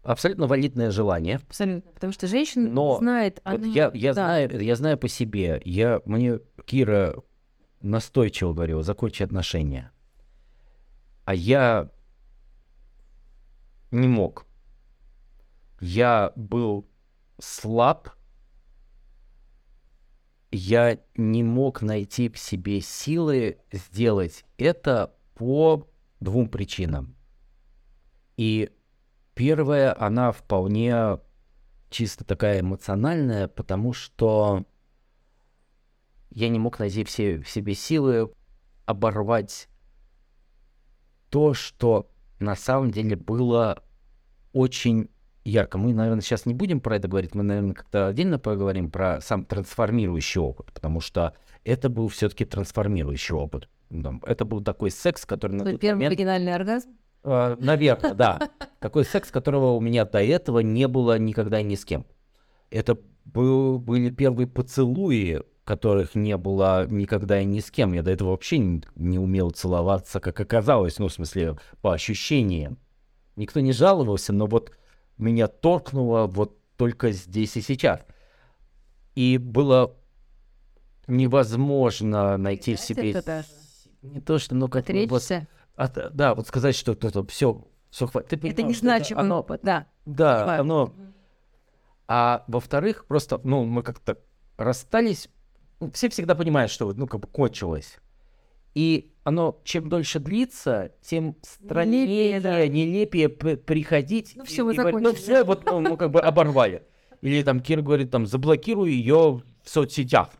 Абсолютно 0.02 0.46
валидное 0.46 0.90
желание. 0.90 1.36
Абсолютно. 1.36 1.90
Потому 1.92 2.12
что 2.12 2.26
женщина 2.26 2.68
Но 2.70 2.98
знает... 2.98 3.40
Она... 3.44 3.66
я, 3.66 3.90
я, 3.92 4.14
да. 4.14 4.24
знаю, 4.24 4.60
я 4.62 4.76
знаю 4.76 4.96
по 4.96 5.08
себе. 5.08 5.60
Я, 5.64 6.00
мне 6.06 6.40
Кира 6.64 7.16
настойчиво 7.82 8.52
говорила, 8.54 8.82
закончи 8.82 9.22
отношения. 9.22 9.92
А 11.24 11.34
я 11.34 11.90
не 13.90 14.08
мог. 14.08 14.46
Я 15.80 16.32
был 16.36 16.88
слаб. 17.38 18.10
Я 20.50 20.98
не 21.16 21.42
мог 21.42 21.82
найти 21.82 22.28
в 22.28 22.38
себе 22.38 22.80
силы 22.80 23.58
сделать 23.70 24.44
это 24.56 25.14
по 25.34 25.86
двум 26.20 26.48
причинам. 26.48 27.14
И 28.36 28.70
Первая, 29.38 29.96
она 29.96 30.32
вполне 30.32 31.20
чисто 31.90 32.24
такая 32.24 32.58
эмоциональная, 32.58 33.46
потому 33.46 33.92
что 33.92 34.64
я 36.30 36.48
не 36.48 36.58
мог 36.58 36.80
найти 36.80 37.04
все, 37.04 37.38
в 37.38 37.48
себе 37.48 37.74
силы 37.74 38.32
оборвать 38.84 39.68
то, 41.30 41.54
что 41.54 42.10
на 42.40 42.56
самом 42.56 42.90
деле 42.90 43.14
было 43.14 43.84
очень 44.52 45.08
ярко. 45.48 45.78
Мы, 45.78 45.92
наверное, 45.92 46.22
сейчас 46.22 46.46
не 46.46 46.54
будем 46.54 46.80
про 46.80 46.96
это 46.96 47.08
говорить, 47.08 47.34
мы, 47.34 47.42
наверное, 47.42 47.74
как-то 47.74 48.08
отдельно 48.08 48.38
поговорим 48.38 48.90
про 48.90 49.20
сам 49.20 49.44
трансформирующий 49.44 50.40
опыт, 50.40 50.72
потому 50.72 51.00
что 51.00 51.34
это 51.64 51.88
был 51.88 52.08
все-таки 52.08 52.44
трансформирующий 52.44 53.34
опыт. 53.34 53.68
Это 54.24 54.44
был 54.44 54.62
такой 54.62 54.90
секс, 54.90 55.24
который... 55.24 55.52
На 55.52 55.64
Первый 55.78 55.96
момент... 55.96 56.12
оригинальный 56.12 56.54
оргазм? 56.54 56.90
Э, 57.24 57.56
наверное, 57.58 58.14
да. 58.14 58.50
Такой 58.80 59.04
секс, 59.04 59.30
которого 59.30 59.72
у 59.72 59.80
меня 59.80 60.04
до 60.04 60.22
этого 60.22 60.60
не 60.60 60.88
было 60.88 61.18
никогда 61.18 61.62
ни 61.62 61.74
с 61.74 61.84
кем. 61.84 62.06
Это 62.70 62.98
был, 63.24 63.78
были 63.78 64.10
первые 64.10 64.46
поцелуи, 64.46 65.42
которых 65.64 66.14
не 66.14 66.36
было 66.36 66.86
никогда 66.86 67.40
и 67.40 67.44
ни 67.44 67.60
с 67.60 67.70
кем. 67.70 67.92
Я 67.92 68.02
до 68.02 68.10
этого 68.10 68.30
вообще 68.30 68.58
не, 68.58 68.82
не 68.94 69.18
умел 69.18 69.50
целоваться, 69.50 70.20
как 70.20 70.38
оказалось, 70.40 70.98
ну, 70.98 71.08
в 71.08 71.12
смысле, 71.12 71.58
по 71.80 71.92
ощущениям. 71.92 72.78
Никто 73.36 73.60
не 73.60 73.72
жаловался, 73.72 74.32
но 74.32 74.46
вот 74.46 74.72
меня 75.18 75.48
торкнуло 75.48 76.26
вот 76.26 76.58
только 76.76 77.12
здесь 77.12 77.56
и 77.56 77.60
сейчас. 77.60 78.00
И 79.14 79.38
было 79.38 79.96
невозможно 81.06 82.36
найти 82.36 82.74
в 82.74 82.80
себе... 82.80 83.22
Не 84.02 84.20
то, 84.20 84.38
что, 84.38 84.54
ну, 84.54 84.68
как... 84.68 84.88
Вот, 85.08 85.30
от, 85.74 86.14
да, 86.14 86.34
вот 86.34 86.46
сказать, 86.46 86.76
что 86.76 86.92
это 86.92 87.26
все, 87.26 87.66
все 87.90 88.06
хватит. 88.06 88.32
это 88.44 88.62
не 88.62 88.74
значимый 88.74 89.24
оно, 89.24 89.40
опыт, 89.40 89.60
да. 89.62 89.86
Да, 90.06 90.38
Понимаю. 90.40 90.60
оно... 90.60 90.94
А 92.06 92.44
во-вторых, 92.46 93.06
просто, 93.06 93.40
ну, 93.42 93.64
мы 93.64 93.82
как-то 93.82 94.18
расстались, 94.56 95.28
ну, 95.80 95.90
все 95.90 96.08
всегда 96.08 96.34
понимают, 96.34 96.70
что, 96.70 96.92
ну, 96.92 97.06
как 97.06 97.20
бы 97.20 97.28
кончилось. 97.28 97.98
И 98.74 99.14
оно, 99.28 99.60
чем 99.62 99.90
дольше 99.90 100.20
длится, 100.20 100.92
тем 101.02 101.36
страннее, 101.42 102.06
нелепее, 102.06 102.40
да. 102.40 102.66
нелепее 102.66 103.28
приходить. 103.28 104.32
Ну, 104.34 104.44
все, 104.44 104.64
мы 104.64 104.74
и, 104.74 104.78
Ну, 104.78 105.12
все, 105.14 105.44
вот, 105.44 105.66
ну, 105.66 105.80
ну, 105.80 105.96
как 105.98 106.10
бы 106.10 106.20
оборвали. 106.20 106.82
Или 107.20 107.42
там 107.42 107.60
Кир 107.60 107.82
говорит, 107.82 108.10
там, 108.10 108.26
заблокируй 108.26 108.90
ее 108.90 109.42
в 109.62 109.68
соцсетях. 109.68 110.30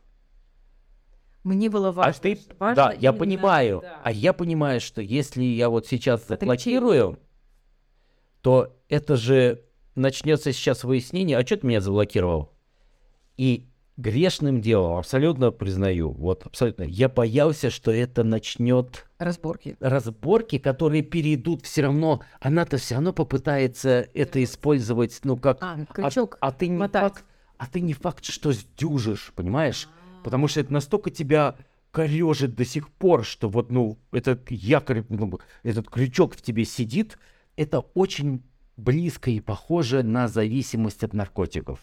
Мне 1.44 1.68
было 1.68 1.92
важно. 1.92 2.10
А 2.10 2.22
ты, 2.22 2.40
важно 2.58 2.74
да, 2.76 2.92
я 2.92 3.12
понимаю. 3.12 3.80
Да. 3.82 4.00
А 4.02 4.10
я 4.10 4.32
понимаю, 4.32 4.80
что 4.80 5.02
если 5.02 5.42
я 5.42 5.68
вот 5.68 5.86
сейчас 5.86 6.26
заблокирую, 6.26 7.18
то 8.40 8.74
это 8.88 9.16
же 9.16 9.64
начнется 9.94 10.52
сейчас 10.52 10.82
выяснение, 10.82 11.36
а 11.36 11.44
что 11.44 11.58
ты 11.58 11.66
меня 11.66 11.82
заблокировал? 11.82 12.52
И 13.36 13.67
грешным 13.98 14.60
делом, 14.60 14.96
абсолютно 14.96 15.50
признаю, 15.50 16.12
вот 16.12 16.46
абсолютно, 16.46 16.84
я 16.84 17.08
боялся, 17.08 17.68
что 17.68 17.90
это 17.90 18.22
начнет... 18.22 19.06
Разборки. 19.18 19.76
Разборки, 19.80 20.58
которые 20.58 21.02
перейдут 21.02 21.64
все 21.64 21.82
равно, 21.82 22.22
она-то 22.40 22.76
все 22.78 22.94
равно 22.94 23.12
попытается 23.12 24.08
это 24.14 24.42
использовать, 24.42 25.18
ну 25.24 25.36
как... 25.36 25.58
А, 25.60 25.84
крючок. 25.92 26.38
а, 26.40 26.48
а 26.48 26.52
ты 26.52 26.68
не 26.68 26.78
факт, 26.88 27.24
а 27.58 27.66
ты 27.66 27.80
не 27.80 27.92
факт, 27.92 28.24
что 28.24 28.52
сдюжишь, 28.52 29.32
понимаешь? 29.34 29.88
Потому 30.22 30.46
что 30.46 30.60
это 30.60 30.72
настолько 30.72 31.10
тебя 31.10 31.56
корежит 31.90 32.54
до 32.54 32.64
сих 32.64 32.90
пор, 32.90 33.24
что 33.24 33.48
вот, 33.48 33.72
ну, 33.72 33.98
этот 34.12 34.48
якорь, 34.50 35.04
ну, 35.08 35.40
этот 35.64 35.90
крючок 35.90 36.36
в 36.36 36.42
тебе 36.42 36.64
сидит, 36.64 37.18
это 37.56 37.80
очень 37.80 38.44
близко 38.76 39.32
и 39.32 39.40
похоже 39.40 40.04
на 40.04 40.28
зависимость 40.28 41.02
от 41.02 41.14
наркотиков. 41.14 41.80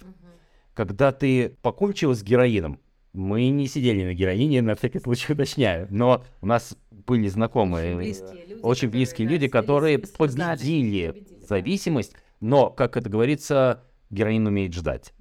Когда 0.75 1.11
ты 1.11 1.57
покончил 1.61 2.13
с 2.13 2.21
героином, 2.21 2.79
мы 3.13 3.49
не 3.49 3.67
сидели 3.67 4.03
на 4.03 4.13
героине, 4.13 4.61
на 4.61 4.75
всякий 4.75 4.99
случай 4.99 5.33
уточняю, 5.33 5.87
но 5.89 6.23
у 6.41 6.45
нас 6.45 6.77
были 6.91 7.27
знакомые, 7.27 8.13
очень 8.61 8.89
близкие 8.89 9.27
люди, 9.27 9.47
которые 9.47 9.99
победили 9.99 11.25
зависимость, 11.47 12.13
но, 12.41 12.69
как 12.69 12.97
это 12.97 13.09
говорится, 13.09 13.83
героин 14.09 14.45
умеет 14.45 14.73
ждать. 14.73 15.13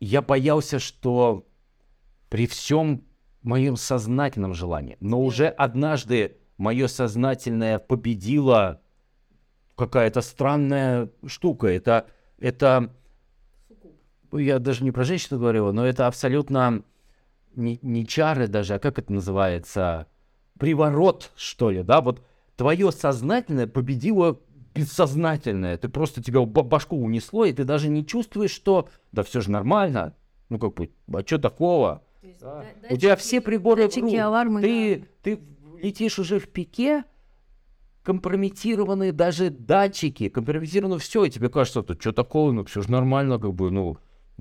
Я 0.00 0.22
боялся, 0.22 0.78
что 0.78 1.46
при 2.30 2.46
всем 2.46 3.04
моем 3.42 3.76
сознательном 3.76 4.54
желании, 4.54 4.96
но 5.00 5.22
уже 5.22 5.48
однажды 5.48 6.38
мое 6.56 6.86
сознательное 6.86 7.78
победило 7.78 8.80
какая-то 9.76 10.22
странная 10.22 11.10
штука. 11.26 11.66
Это, 11.66 12.06
это, 12.38 12.94
я 14.38 14.58
даже 14.58 14.84
не 14.84 14.90
про 14.90 15.04
женщину 15.04 15.38
говорю, 15.38 15.72
но 15.72 15.86
это 15.86 16.06
абсолютно 16.06 16.82
не, 17.54 17.78
не 17.82 18.06
чары 18.06 18.48
даже, 18.48 18.74
а 18.74 18.78
как 18.78 18.98
это 18.98 19.12
называется? 19.12 20.06
Приворот, 20.58 21.30
что 21.36 21.70
ли, 21.70 21.82
да? 21.82 22.00
Вот 22.00 22.22
твое 22.56 22.92
сознательное 22.92 23.66
победило 23.66 24.38
бессознательное. 24.74 25.76
Ты 25.76 25.88
просто 25.88 26.22
тебя 26.22 26.44
башку 26.44 26.96
унесло, 26.96 27.44
и 27.44 27.52
ты 27.52 27.64
даже 27.64 27.88
не 27.88 28.06
чувствуешь, 28.06 28.52
что 28.52 28.88
да 29.12 29.22
все 29.22 29.40
же 29.40 29.50
нормально. 29.50 30.14
Ну 30.48 30.58
как 30.58 30.74
бы, 30.74 30.90
а 31.12 31.20
что 31.26 31.38
такого? 31.38 32.02
Да. 32.40 32.64
У 32.90 32.96
тебя 32.96 33.16
все 33.16 33.40
приборы 33.40 33.84
датчики, 33.84 34.16
алармы, 34.16 34.62
ты, 34.62 34.96
да. 34.96 35.06
ты 35.22 35.40
летишь 35.80 36.18
уже 36.18 36.38
в 36.38 36.48
пике, 36.48 37.04
компрометированы 38.02 39.12
даже 39.12 39.50
датчики, 39.50 40.28
компрометировано 40.28 40.98
все, 40.98 41.24
и 41.24 41.30
тебе 41.30 41.48
кажется, 41.48 41.84
что 41.98 42.12
такого, 42.12 42.52
ну 42.52 42.64
все 42.64 42.82
же 42.82 42.90
нормально, 42.90 43.38
как 43.38 43.54
бы, 43.54 43.70
ну, 43.70 43.98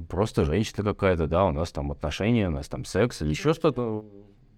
просто 0.07 0.45
женщина 0.45 0.83
какая-то, 0.83 1.27
да, 1.27 1.45
у 1.45 1.51
нас 1.51 1.71
там 1.71 1.91
отношения, 1.91 2.47
у 2.47 2.51
нас 2.51 2.67
там 2.67 2.85
секс 2.85 3.21
или 3.21 3.29
еще 3.29 3.53
что-то. 3.53 4.05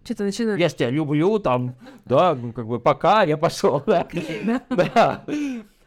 Что-то 0.04 0.24
начинаешь. 0.26 0.60
Я 0.60 0.70
тебя 0.70 0.90
люблю, 0.90 1.40
там, 1.40 1.76
да, 2.06 2.36
ну, 2.36 2.52
как 2.52 2.68
бы, 2.68 2.80
пока, 2.80 3.24
я 3.24 3.38
пошел, 3.38 3.82
да. 3.86 4.08
Да. 4.70 5.26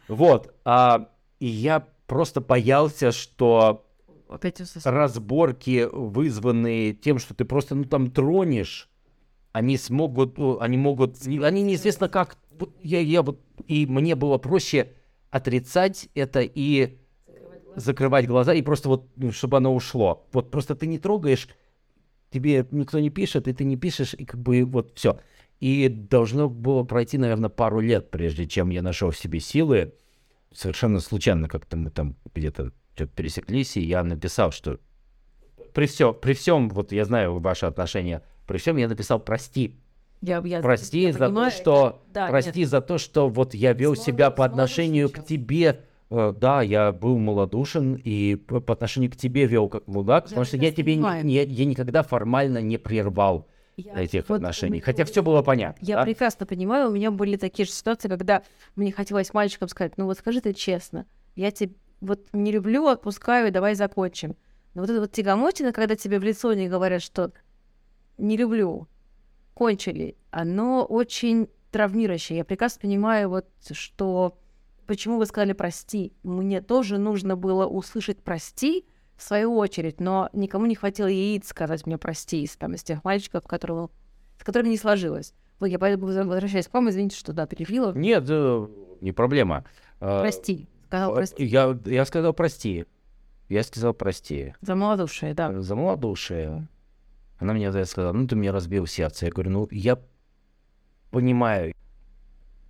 Вот. 0.07 0.53
А, 0.65 1.09
и 1.39 1.47
я 1.47 1.85
просто 2.07 2.41
боялся, 2.41 3.11
что 3.11 3.85
разборки, 4.83 5.87
вызванные 5.91 6.93
тем, 6.93 7.19
что 7.19 7.33
ты 7.33 7.45
просто, 7.45 7.75
ну, 7.75 7.83
там 7.85 8.11
тронешь, 8.11 8.89
они 9.51 9.77
смогут, 9.77 10.37
ну, 10.37 10.59
они 10.59 10.77
могут, 10.77 11.17
они 11.25 11.63
неизвестно 11.63 12.09
как, 12.09 12.37
я, 12.81 12.99
я 12.99 13.21
вот, 13.21 13.39
и 13.67 13.85
мне 13.85 14.15
было 14.15 14.37
проще 14.37 14.93
отрицать 15.29 16.09
это 16.15 16.41
и 16.41 16.97
закрывать 17.77 18.25
глаза, 18.25 18.53
и 18.53 18.61
просто 18.63 18.89
вот, 18.89 19.07
ну, 19.15 19.31
чтобы 19.31 19.57
оно 19.57 19.73
ушло. 19.73 20.27
Вот 20.33 20.49
просто 20.49 20.75
ты 20.75 20.87
не 20.87 20.97
трогаешь, 20.97 21.47
тебе 22.31 22.65
никто 22.71 22.99
не 22.99 23.11
пишет, 23.11 23.47
и 23.47 23.53
ты 23.53 23.63
не 23.63 23.77
пишешь, 23.77 24.15
и 24.15 24.25
как 24.25 24.41
бы 24.41 24.65
вот 24.65 24.93
все. 24.95 25.19
И 25.59 25.87
должно 25.87 26.49
было 26.49 26.83
пройти, 26.83 27.17
наверное, 27.17 27.49
пару 27.49 27.79
лет, 27.79 28.09
прежде 28.09 28.47
чем 28.47 28.71
я 28.71 28.81
нашел 28.81 29.11
в 29.11 29.17
себе 29.17 29.39
силы. 29.39 29.93
Совершенно 30.51 30.99
случайно 30.99 31.47
как-то 31.47 31.77
мы 31.77 31.91
там 31.91 32.15
где-то 32.33 32.71
пересеклись, 33.15 33.77
и 33.77 33.81
я 33.81 34.03
написал, 34.03 34.51
что 34.51 34.79
при 35.73 35.85
всем, 35.85 36.15
при 36.15 36.33
всем, 36.33 36.69
вот 36.69 36.91
я 36.91 37.05
знаю 37.05 37.37
ваши 37.37 37.67
отношения, 37.67 38.23
при 38.47 38.57
всем 38.57 38.77
я 38.77 38.87
написал 38.87 39.19
прости. 39.19 39.79
Я, 40.21 40.41
я, 40.43 40.61
прости 40.61 41.01
я 41.01 41.13
за 41.13 41.19
понимаю, 41.19 41.51
то, 41.51 41.57
что 41.57 42.03
да, 42.11 42.27
прости 42.27 42.61
нет. 42.61 42.69
за 42.69 42.81
то, 42.81 42.97
что 42.97 43.29
вот 43.29 43.53
я 43.53 43.73
вел 43.73 43.95
себя 43.95 44.31
по 44.31 44.45
отношению 44.45 45.11
к 45.11 45.23
тебе. 45.23 45.81
Э, 46.09 46.33
да, 46.35 46.61
я 46.61 46.91
был 46.91 47.17
малодушен 47.17 47.95
и 47.95 48.35
по, 48.35 48.61
по 48.61 48.73
отношению 48.73 49.11
к 49.11 49.15
тебе 49.15 49.45
вел 49.45 49.67
как 49.67 49.87
мудак, 49.87 50.25
я 50.25 50.29
потому 50.29 50.45
что 50.45 50.57
я 50.57 50.71
тебе 50.71 50.95
не, 50.95 51.23
не, 51.23 51.43
я 51.43 51.65
никогда 51.65 52.03
формально 52.03 52.61
не 52.61 52.77
прервал 52.77 53.47
я, 53.75 53.99
этих 53.99 54.29
вот 54.29 54.35
отношений. 54.35 54.79
Хотя 54.79 55.03
все 55.05 55.21
было 55.21 55.41
понятно. 55.41 55.85
Я 55.85 55.97
да? 55.97 56.03
прекрасно 56.03 56.45
понимаю, 56.45 56.89
у 56.89 56.93
меня 56.93 57.11
были 57.11 57.35
такие 57.35 57.65
же 57.65 57.71
ситуации, 57.71 58.07
когда 58.07 58.43
мне 58.75 58.91
хотелось 58.91 59.33
мальчикам 59.33 59.67
сказать, 59.67 59.97
ну 59.97 60.05
вот 60.05 60.17
скажи 60.17 60.39
ты 60.39 60.53
честно, 60.53 61.05
я 61.35 61.51
тебя 61.51 61.73
вот 61.99 62.27
не 62.31 62.51
люблю, 62.51 62.87
отпускаю, 62.87 63.51
давай 63.51 63.75
закончим. 63.75 64.35
Но 64.73 64.81
вот 64.81 64.89
это 64.89 65.01
вот 65.01 65.11
тягомотина, 65.11 65.73
когда 65.73 65.95
тебе 65.95 66.19
в 66.19 66.23
лицо 66.23 66.53
не 66.53 66.69
говорят, 66.69 67.01
что 67.01 67.31
не 68.17 68.37
люблю, 68.37 68.87
кончили, 69.53 70.15
оно 70.29 70.85
очень 70.85 71.49
травмирующее. 71.71 72.37
Я 72.37 72.45
прекрасно 72.45 72.81
понимаю, 72.81 73.29
вот, 73.29 73.47
что 73.71 74.37
почему 74.87 75.17
вы 75.17 75.25
сказали 75.25 75.53
«прости». 75.53 76.13
Мне 76.23 76.61
тоже 76.61 76.97
нужно 76.97 77.35
было 77.35 77.67
услышать 77.67 78.23
«прости», 78.23 78.85
в 79.17 79.23
свою 79.23 79.55
очередь, 79.55 79.99
но 79.99 80.29
никому 80.31 80.67
не 80.67 80.75
хватило 80.75 81.07
яиц 81.07 81.47
сказать 81.47 81.85
мне 81.85 81.97
«прости» 81.97 82.43
из, 82.43 82.55
там, 82.55 82.75
из 82.75 82.83
тех 82.83 83.03
мальчиков, 83.03 83.43
которого, 83.47 83.89
с 84.39 84.43
которыми 84.43 84.69
не 84.69 84.77
сложилось. 84.77 85.33
Вот 85.59 85.67
я 85.67 85.79
поэтому 85.79 86.05
возвращаюсь 86.05 86.67
к 86.67 86.73
вам, 86.73 86.89
извините, 86.89 87.17
что 87.17 87.33
да, 87.33 87.47
перебила. 87.47 87.93
Нет, 87.93 88.25
э, 88.29 88.67
не 89.01 89.11
проблема. 89.11 89.65
А, 89.99 90.21
прости. 90.21 90.67
Сказал 90.85 91.15
прости. 91.15 91.43
Я, 91.43 91.77
я 91.85 92.05
сказал 92.05 92.33
прости. 92.33 92.85
Я 93.49 93.63
сказал 93.63 93.93
прости. 93.93 94.53
За 94.61 94.75
малодушие, 94.75 95.33
да. 95.33 95.61
За 95.61 95.75
малодушие. 95.75 96.67
Она 97.39 97.53
мне 97.53 97.67
это 97.67 97.83
сказала, 97.85 98.13
ну 98.13 98.27
ты 98.27 98.35
мне 98.35 98.51
разбил 98.51 98.85
сердце. 98.85 99.25
Я 99.25 99.31
говорю, 99.31 99.49
ну 99.51 99.67
я 99.71 99.99
понимаю. 101.09 101.73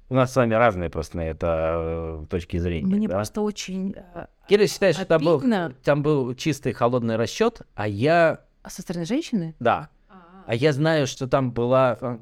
У 0.09 0.13
нас 0.13 0.31
с 0.31 0.35
вами 0.35 0.53
разные 0.53 0.89
просто 0.89 1.17
на 1.17 1.21
это 1.21 2.21
э, 2.23 2.25
точки 2.29 2.57
зрения. 2.57 2.95
Мне 2.95 3.07
да? 3.07 3.15
просто 3.15 3.41
очень 3.41 3.93
э, 3.95 4.27
Кира 4.47 4.65
считает, 4.67 4.95
что 4.95 5.05
там 5.05 5.23
был, 5.23 5.43
там 5.83 6.01
был 6.01 6.33
чистый 6.35 6.71
холодный 6.71 7.17
расчет, 7.17 7.61
а 7.75 7.87
я... 7.87 8.41
А 8.63 8.69
со 8.69 8.81
стороны 8.81 9.05
женщины? 9.05 9.55
Да. 9.59 9.89
А-а-а. 10.09 10.43
А 10.47 10.55
я 10.55 10.71
знаю, 10.71 11.07
что 11.07 11.27
там 11.27 11.51
была 11.51 11.97
э, 11.99 12.17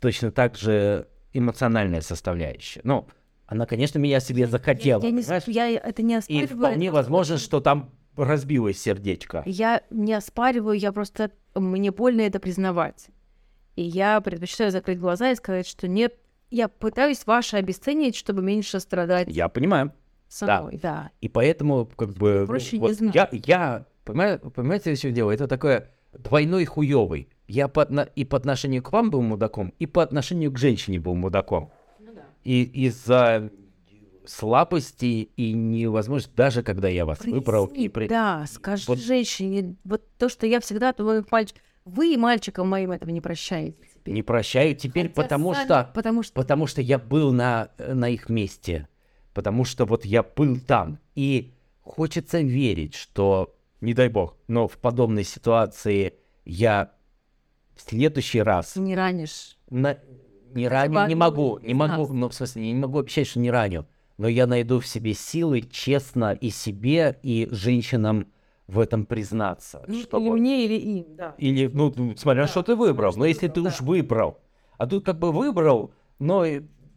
точно 0.00 0.32
так 0.32 0.56
же 0.56 1.06
эмоциональная 1.32 2.00
составляющая. 2.00 2.80
Ну, 2.82 3.06
она, 3.46 3.66
конечно, 3.66 3.98
меня 3.98 4.18
себе 4.18 4.46
захотела. 4.46 5.02
Я, 5.02 5.10
не, 5.10 5.52
я 5.52 5.70
это 5.70 6.02
не 6.02 6.16
оспариваю. 6.16 6.44
И 6.44 6.54
вполне 6.54 6.90
возможно, 6.90 7.38
что 7.38 7.60
там 7.60 7.90
разбилось 8.16 8.80
сердечко. 8.80 9.42
Я 9.46 9.82
не 9.90 10.14
оспариваю, 10.14 10.76
я 10.76 10.90
просто... 10.92 11.30
Мне 11.54 11.92
больно 11.92 12.22
это 12.22 12.40
признавать. 12.40 13.08
И 13.76 13.82
я 13.82 14.20
предпочитаю 14.20 14.70
закрыть 14.70 14.98
глаза 14.98 15.30
и 15.30 15.34
сказать, 15.34 15.66
что 15.66 15.86
нет, 15.86 16.14
я 16.52 16.68
пытаюсь 16.68 17.26
ваше 17.26 17.56
обесценить, 17.56 18.14
чтобы 18.14 18.42
меньше 18.42 18.78
страдать. 18.78 19.28
Я 19.28 19.48
понимаю. 19.48 19.92
Самой, 20.28 20.78
да. 20.78 20.80
да. 20.80 21.10
И 21.20 21.28
поэтому, 21.28 21.86
как 21.86 22.10
бы... 22.10 22.44
Проще 22.46 22.78
вот, 22.78 22.88
не 22.88 22.94
знать. 22.94 23.14
Я, 23.14 23.28
я 23.32 23.86
понимаю, 24.04 24.38
понимаете, 24.38 24.94
что 24.94 25.10
дело? 25.10 25.30
Это 25.30 25.48
такое 25.48 25.90
двойной 26.12 26.64
хуёвый. 26.64 27.28
Я 27.48 27.68
по, 27.68 27.82
и 27.82 28.24
по 28.24 28.36
отношению 28.36 28.82
к 28.82 28.92
вам 28.92 29.10
был 29.10 29.22
мудаком, 29.22 29.74
и 29.78 29.86
по 29.86 30.02
отношению 30.02 30.52
к 30.52 30.58
женщине 30.58 31.00
был 31.00 31.14
мудаком. 31.14 31.70
Ну, 31.98 32.14
да. 32.14 32.22
И 32.44 32.62
из-за 32.86 33.50
слабости 34.24 35.30
и 35.36 35.52
невозможность, 35.52 36.34
даже 36.34 36.62
когда 36.62 36.88
я 36.88 37.04
вас 37.04 37.18
Призни, 37.18 37.38
выбрал. 37.38 37.66
И 37.66 37.88
при... 37.88 38.08
Да, 38.08 38.46
скажи 38.48 38.84
вот... 38.88 38.98
женщине, 38.98 39.76
вот 39.84 40.02
то, 40.18 40.28
что 40.28 40.46
я 40.46 40.60
всегда 40.60 40.92
думаю, 40.92 41.26
мальчик, 41.30 41.56
вы 41.84 42.16
мальчикам 42.16 42.68
моим 42.68 42.90
этого 42.92 43.10
не 43.10 43.20
прощаете. 43.20 43.76
Теперь. 44.02 44.14
Не 44.14 44.22
прощаю 44.22 44.76
теперь, 44.76 45.08
Хотя 45.08 45.22
потому 45.22 45.54
сами... 45.54 45.64
что, 45.64 45.90
потому 45.94 46.22
что, 46.22 46.34
потому 46.34 46.66
что 46.66 46.82
я 46.82 46.98
был 46.98 47.32
на 47.32 47.70
на 47.78 48.08
их 48.08 48.28
месте, 48.28 48.88
потому 49.32 49.64
что 49.64 49.84
вот 49.86 50.04
я 50.04 50.22
был 50.22 50.58
там, 50.58 50.98
и 51.14 51.52
хочется 51.80 52.40
верить, 52.40 52.94
что 52.94 53.54
не 53.80 53.94
дай 53.94 54.08
бог, 54.08 54.36
но 54.48 54.68
в 54.68 54.78
подобной 54.78 55.24
ситуации 55.24 56.14
я 56.44 56.92
в 57.74 57.82
следующий 57.88 58.42
раз 58.42 58.76
не 58.76 58.94
ранишь. 58.94 59.56
На... 59.70 59.98
Не 60.54 60.68
раню, 60.68 61.06
не 61.08 61.14
могу, 61.14 61.58
не 61.60 61.72
могу, 61.72 62.12
ну, 62.12 62.28
в 62.28 62.34
смысле, 62.34 62.62
не 62.62 62.74
могу 62.74 62.98
обещать, 62.98 63.26
что 63.26 63.40
не 63.40 63.50
раню 63.50 63.86
но 64.22 64.28
я 64.28 64.46
найду 64.46 64.78
в 64.78 64.86
себе 64.86 65.14
силы 65.14 65.62
честно 65.62 66.32
и 66.32 66.50
себе, 66.50 67.18
и 67.22 67.48
женщинам 67.50 68.28
в 68.66 68.78
этом 68.78 69.06
признаться. 69.06 69.84
Ну, 69.86 70.00
чтобы... 70.02 70.26
Или 70.26 70.32
мне, 70.32 70.64
или 70.64 70.74
им, 70.74 71.16
да. 71.16 71.34
Или, 71.38 71.66
ну, 71.66 71.92
смотря 72.16 72.42
да, 72.42 72.48
что 72.48 72.62
ты 72.62 72.74
выбрал. 72.76 73.12
Но 73.16 73.24
если 73.26 73.48
ты 73.48 73.60
да. 73.60 73.68
уж 73.68 73.80
выбрал, 73.80 74.38
а 74.78 74.86
тут 74.86 75.04
как 75.04 75.18
бы 75.18 75.32
выбрал, 75.32 75.92
но, 76.18 76.44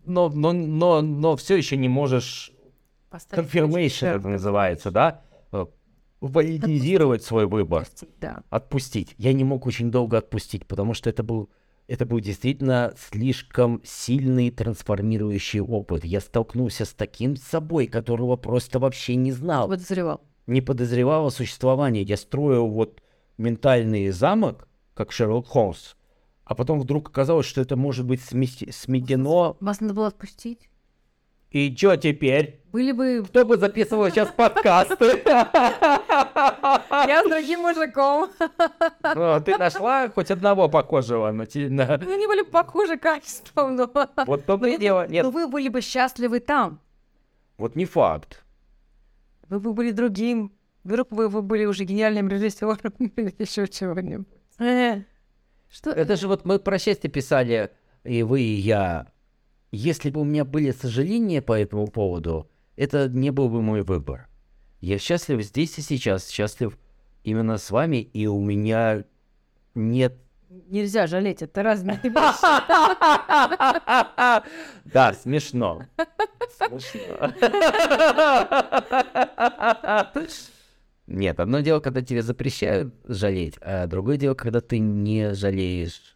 но, 0.06 0.30
но, 0.30 0.54
но, 0.54 1.02
но 1.02 1.36
все 1.36 1.56
еще 1.56 1.78
не 1.78 1.90
можешь 1.90 2.52
confirmation 3.12 4.08
это 4.08 4.28
называется, 4.28 4.92
да? 4.92 5.22
Э, 5.52 5.66
валидизировать 6.22 7.24
свой 7.24 7.46
выбор. 7.46 7.84
Отпустить, 7.84 8.20
да. 8.20 8.44
Отпустить. 8.50 9.16
Я 9.18 9.34
не 9.34 9.44
мог 9.44 9.66
очень 9.66 9.92
долго 9.92 10.18
отпустить, 10.18 10.66
потому 10.66 10.94
что 10.94 11.10
это 11.10 11.24
был 11.24 11.50
это 11.88 12.08
был 12.08 12.20
действительно 12.20 12.96
слишком 12.98 13.80
сильный 13.84 14.50
трансформирующий 14.50 15.62
опыт. 15.62 16.04
Я 16.04 16.20
столкнулся 16.20 16.84
с 16.84 16.94
таким 16.94 17.36
собой, 17.36 17.86
которого 17.86 18.38
просто 18.38 18.80
вообще 18.80 19.16
не 19.16 19.32
знал. 19.32 19.68
Подозревал. 19.68 20.22
Не 20.48 20.62
подозревал 20.62 21.26
о 21.28 21.32
существовании. 21.32 22.04
Я 22.04 22.18
строил 22.18 22.68
вот 22.68 23.02
ментальный 23.38 24.10
замок, 24.12 24.68
как 24.94 25.12
Шерлок 25.12 25.48
Холмс, 25.48 25.96
а 26.44 26.54
потом 26.56 26.80
вдруг 26.80 27.10
оказалось, 27.10 27.46
что 27.48 27.62
это 27.62 27.76
может 27.76 28.06
быть 28.06 28.22
смести- 28.22 28.72
сметено. 28.72 29.58
Вас 29.60 29.82
надо 29.82 29.94
было 29.94 30.08
отпустить? 30.08 30.70
И 31.52 31.74
что 31.76 31.96
теперь? 31.96 32.62
Были 32.74 32.92
бы... 32.92 33.24
Кто 33.28 33.46
бы 33.46 33.58
записывал 33.58 34.10
сейчас 34.10 34.30
подкасты? 34.30 35.22
Я 35.26 37.24
с 37.26 37.30
другим 37.30 37.62
мужиком. 37.62 38.30
Ну, 39.16 39.42
ты 39.42 39.58
нашла 39.58 40.10
хоть 40.10 40.32
одного 40.32 40.68
похожего 40.70 41.32
на 41.32 41.46
те- 41.46 41.70
на- 41.70 41.98
Ну, 41.98 42.14
Они 42.14 42.28
были 42.28 42.42
похожи 42.44 42.98
качеством, 42.98 43.76
но... 43.78 43.90
Вот 44.28 44.46
том-то 44.46 44.68
и 44.68 44.78
дело. 44.78 45.08
Нет, 45.08 45.24
Но 45.24 45.32
вы 45.32 45.48
были 45.48 45.70
бы 45.70 45.82
счастливы 45.82 46.40
там. 46.42 46.80
вот 47.58 47.76
не 47.76 47.86
факт. 47.86 48.44
Вы 49.50 49.60
бы 49.60 49.74
были 49.74 49.92
другим. 49.92 50.54
Вдруг 50.84 51.12
вы, 51.12 51.30
вы 51.30 51.42
были 51.42 51.66
уже 51.66 51.84
гениальным 51.84 52.28
режиссером 52.28 52.78
или 53.16 53.34
еще 53.40 53.68
чего-нибудь. 53.68 54.28
Э, 54.60 55.02
Что? 55.70 55.90
Это 55.90 56.16
же 56.16 56.28
вот 56.28 56.46
мы 56.46 56.60
про 56.60 56.78
счастье 56.78 57.10
писали, 57.10 57.72
и 58.04 58.24
вы, 58.24 58.42
и 58.42 58.56
я. 58.56 59.08
Если 59.72 60.10
бы 60.10 60.22
у 60.22 60.24
меня 60.24 60.46
были 60.46 60.72
сожаления 60.72 61.42
по 61.42 61.54
этому 61.54 61.88
поводу, 61.88 62.50
это 62.76 63.10
не 63.10 63.32
был 63.32 63.50
бы 63.50 63.62
мой 63.62 63.82
выбор. 63.82 64.28
Я 64.80 65.00
счастлив 65.00 65.42
здесь 65.42 65.78
и 65.80 65.82
сейчас, 65.82 66.30
счастлив 66.30 66.78
именно 67.24 67.58
с 67.58 67.72
вами, 67.72 67.98
и 67.98 68.28
у 68.28 68.40
меня 68.40 69.06
нет... 69.74 70.18
Нельзя 70.68 71.08
жалеть, 71.08 71.42
это 71.42 71.64
разные 71.64 71.98
вещи. 72.04 72.14
Да, 74.86 75.14
смешно. 75.14 75.84
Смешно. 76.58 77.34
Нет, 81.08 81.40
одно 81.40 81.60
дело, 81.60 81.80
когда 81.80 82.02
тебе 82.02 82.22
запрещают 82.24 82.94
жалеть, 83.04 83.58
а 83.62 83.86
другое 83.88 84.18
дело, 84.18 84.34
когда 84.34 84.60
ты 84.62 84.80
не 84.80 85.34
жалеешь 85.34 86.16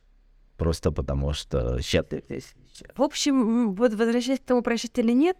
просто 0.57 0.91
потому, 0.91 1.33
что 1.33 1.81
счастлив 1.81 2.23
здесь. 2.25 2.53
В 2.95 3.03
общем, 3.03 3.75
вот 3.75 3.93
возвращаясь 3.93 4.39
к 4.39 4.43
тому, 4.43 4.61
прощать 4.61 4.97
или 4.97 5.11
нет, 5.11 5.37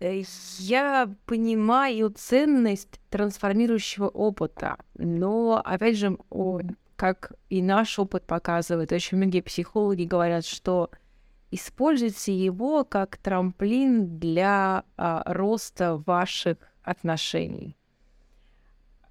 э, 0.00 0.22
я 0.58 1.10
понимаю 1.26 2.10
ценность 2.10 3.00
трансформирующего 3.10 4.08
опыта. 4.08 4.76
Но, 4.94 5.60
опять 5.64 5.96
же, 5.96 6.18
как 7.02 7.32
и 7.50 7.62
наш 7.62 7.98
опыт 7.98 8.24
показывает, 8.28 8.92
очень 8.92 9.16
многие 9.16 9.40
психологи 9.40 10.04
говорят, 10.04 10.46
что 10.46 10.88
используйте 11.50 12.32
его 12.32 12.84
как 12.84 13.16
трамплин 13.16 14.20
для 14.20 14.84
а, 14.96 15.24
роста 15.26 15.96
ваших 16.06 16.58
отношений. 16.84 17.76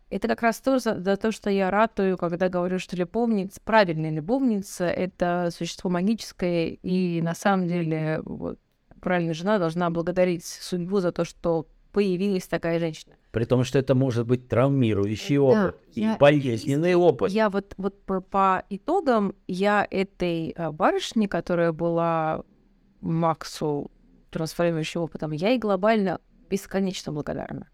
Это 0.10 0.30
как 0.30 0.42
раз 0.42 0.62
то, 0.62 0.80
за, 0.80 1.02
за 1.02 1.18
то, 1.18 1.34
что 1.34 1.50
я 1.50 1.70
ратую, 1.70 2.18
когда 2.18 2.48
говорю, 2.48 2.80
что 2.80 2.96
любовница, 2.96 3.60
правильная 3.62 4.12
любовница, 4.12 4.86
это 4.86 5.50
существо 5.52 5.90
магическое, 5.90 6.70
и 6.70 7.22
на 7.22 7.36
самом 7.36 7.68
деле 7.68 8.22
вот, 8.24 8.58
правильная 9.02 9.34
жена 9.34 9.60
должна 9.60 9.90
благодарить 9.90 10.46
судьбу 10.46 11.02
за 11.02 11.12
то, 11.12 11.26
что 11.26 11.68
появилась 11.92 12.48
такая 12.48 12.80
женщина. 12.80 13.16
При 13.32 13.46
том, 13.46 13.64
что 13.64 13.80
это 13.80 13.96
может 13.96 14.26
быть 14.28 14.48
травмирующий 14.48 15.38
Да, 15.38 15.42
опыт 15.44 15.76
и 15.94 16.02
я- 16.02 16.18
болезненный 16.18 16.96
опыт. 16.96 17.32
Я 17.32 17.50
вот, 17.50 17.74
вот 17.78 18.02
по, 18.06 18.22
по 18.22 18.64
итогам, 18.70 19.34
я 19.48 19.88
этой 19.90 20.52
а, 20.52 20.72
барышне, 20.72 21.28
которая 21.28 21.72
была 21.72 22.44
Максу 23.02 23.90
трансформирующим 24.32 25.02
опытом, 25.02 25.32
я 25.32 25.50
ей 25.50 25.60
глобально 25.60 26.20
бесконечно 26.50 27.12
благодарна. 27.12 27.70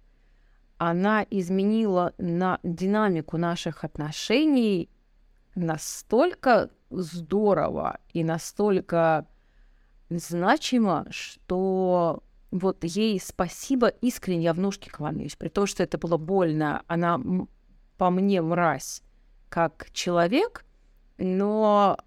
Она 0.77 1.25
изменила 1.31 2.13
на 2.19 2.59
динамику 2.63 3.37
наших 3.37 3.83
отношений 3.83 4.89
настолько 5.55 6.69
здорово 6.91 7.99
и 8.13 8.23
настолько 8.23 9.25
значимо, 10.09 11.07
что 11.09 12.23
вот 12.51 12.83
ей 12.83 13.19
спасибо 13.19 13.87
искренне, 13.87 14.43
я 14.43 14.53
в 14.53 14.59
ножки 14.59 14.89
кланяюсь, 14.89 15.35
при 15.35 15.49
том, 15.49 15.67
что 15.67 15.83
это 15.83 15.97
было 15.97 16.17
больно. 16.17 16.83
Она 16.87 17.19
по 17.97 18.09
мне 18.09 18.41
мразь 18.41 19.01
как 19.49 19.89
человек, 19.91 20.65
но 21.17 21.97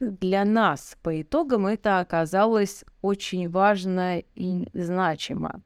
для 0.00 0.44
нас 0.44 0.96
по 1.02 1.20
итогам 1.20 1.66
это 1.66 2.00
оказалось 2.00 2.84
очень 3.00 3.48
важно 3.48 4.18
и 4.34 4.68
значимо. 4.72 5.62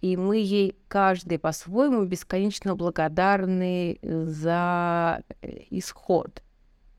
И 0.00 0.16
мы 0.16 0.36
ей 0.36 0.76
каждый 0.88 1.38
по-своему 1.38 2.04
бесконечно 2.04 2.76
благодарны 2.76 3.98
за 4.02 5.22
э, 5.40 5.62
исход. 5.70 6.42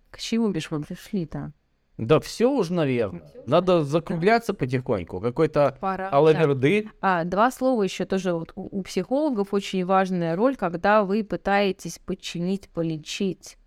К 0.09 0.17
чему 0.17 0.49
бишь 0.49 0.71
мы 0.71 0.81
пришли-то? 0.81 1.53
Да 1.97 2.19
все 2.19 2.51
уже, 2.51 2.73
наверное. 2.73 3.23
Надо 3.45 3.83
закругляться 3.83 4.53
потихоньку. 4.53 5.21
Какой-то 5.21 5.77
Пора. 5.79 6.09
алаверды. 6.09 6.89
А, 6.99 7.23
два 7.23 7.51
слова 7.51 7.83
еще 7.83 8.05
тоже 8.05 8.33
вот 8.33 8.51
у, 8.55 8.79
у 8.79 8.81
психологов 8.83 9.53
очень 9.53 9.85
важная 9.85 10.35
роль, 10.35 10.57
когда 10.57 11.03
вы 11.03 11.23
пытаетесь 11.23 11.99
починить, 11.99 12.69
полечить. 12.69 13.57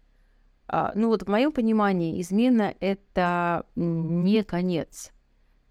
А, 0.67 0.93
ну 0.95 1.09
вот 1.09 1.23
в 1.23 1.29
моем 1.29 1.53
понимании 1.53 2.21
измена 2.21 2.75
это 2.81 3.65
не 3.75 4.45
конец. 4.45 5.13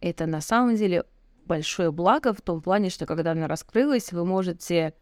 Это 0.02 0.26
на 0.26 0.42
самом 0.42 0.76
деле 0.76 1.04
большое 1.46 1.92
благо 1.92 2.34
в 2.34 2.42
том 2.42 2.62
плане, 2.62 2.90
что 2.90 3.06
когда 3.06 3.32
она 3.32 3.48
раскрылась, 3.48 4.12
вы 4.12 4.26
можете 4.26 4.96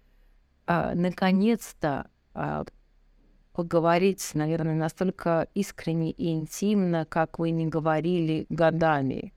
а, 0.68 0.94
наконец-то 0.94 2.10
а, 2.34 2.66
поговорить, 3.56 4.32
наверное, 4.34 4.76
настолько 4.76 5.48
искренне 5.54 6.12
и 6.12 6.34
интимно, 6.34 7.06
как 7.06 7.40
вы 7.40 7.52
не 7.52 7.66
говорили 7.68 8.46
годами. 8.50 9.34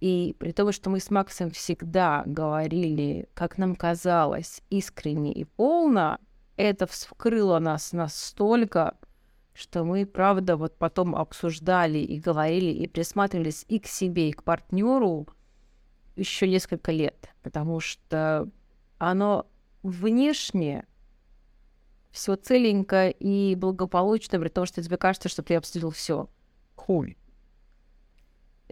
И 0.00 0.34
при 0.38 0.52
том, 0.52 0.72
что 0.72 0.88
мы 0.88 1.00
с 1.00 1.10
Максом 1.10 1.50
всегда 1.50 2.22
говорили, 2.24 3.28
как 3.34 3.58
нам 3.58 3.76
казалось, 3.76 4.62
искренне 4.70 5.32
и 5.32 5.44
полно, 5.44 6.18
это 6.56 6.86
вскрыло 6.86 7.58
нас 7.58 7.92
настолько, 7.92 8.96
что 9.52 9.84
мы, 9.84 10.06
правда, 10.06 10.56
вот 10.56 10.78
потом 10.78 11.14
обсуждали 11.14 11.98
и 11.98 12.18
говорили, 12.18 12.70
и 12.70 12.88
присматривались 12.88 13.66
и 13.68 13.78
к 13.78 13.86
себе, 13.86 14.30
и 14.30 14.32
к 14.32 14.44
партнеру 14.44 15.28
еще 16.14 16.48
несколько 16.48 16.90
лет, 16.90 17.28
потому 17.42 17.80
что 17.80 18.48
оно 18.96 19.46
внешне 19.82 20.86
все 22.16 22.34
целенько 22.36 23.10
и 23.10 23.54
благополучно, 23.56 24.40
при 24.40 24.48
том, 24.48 24.64
что 24.64 24.82
тебе 24.82 24.96
кажется, 24.96 25.28
что 25.28 25.42
ты 25.42 25.54
обсудил 25.54 25.90
все. 25.90 26.30
Хуй. 26.74 27.18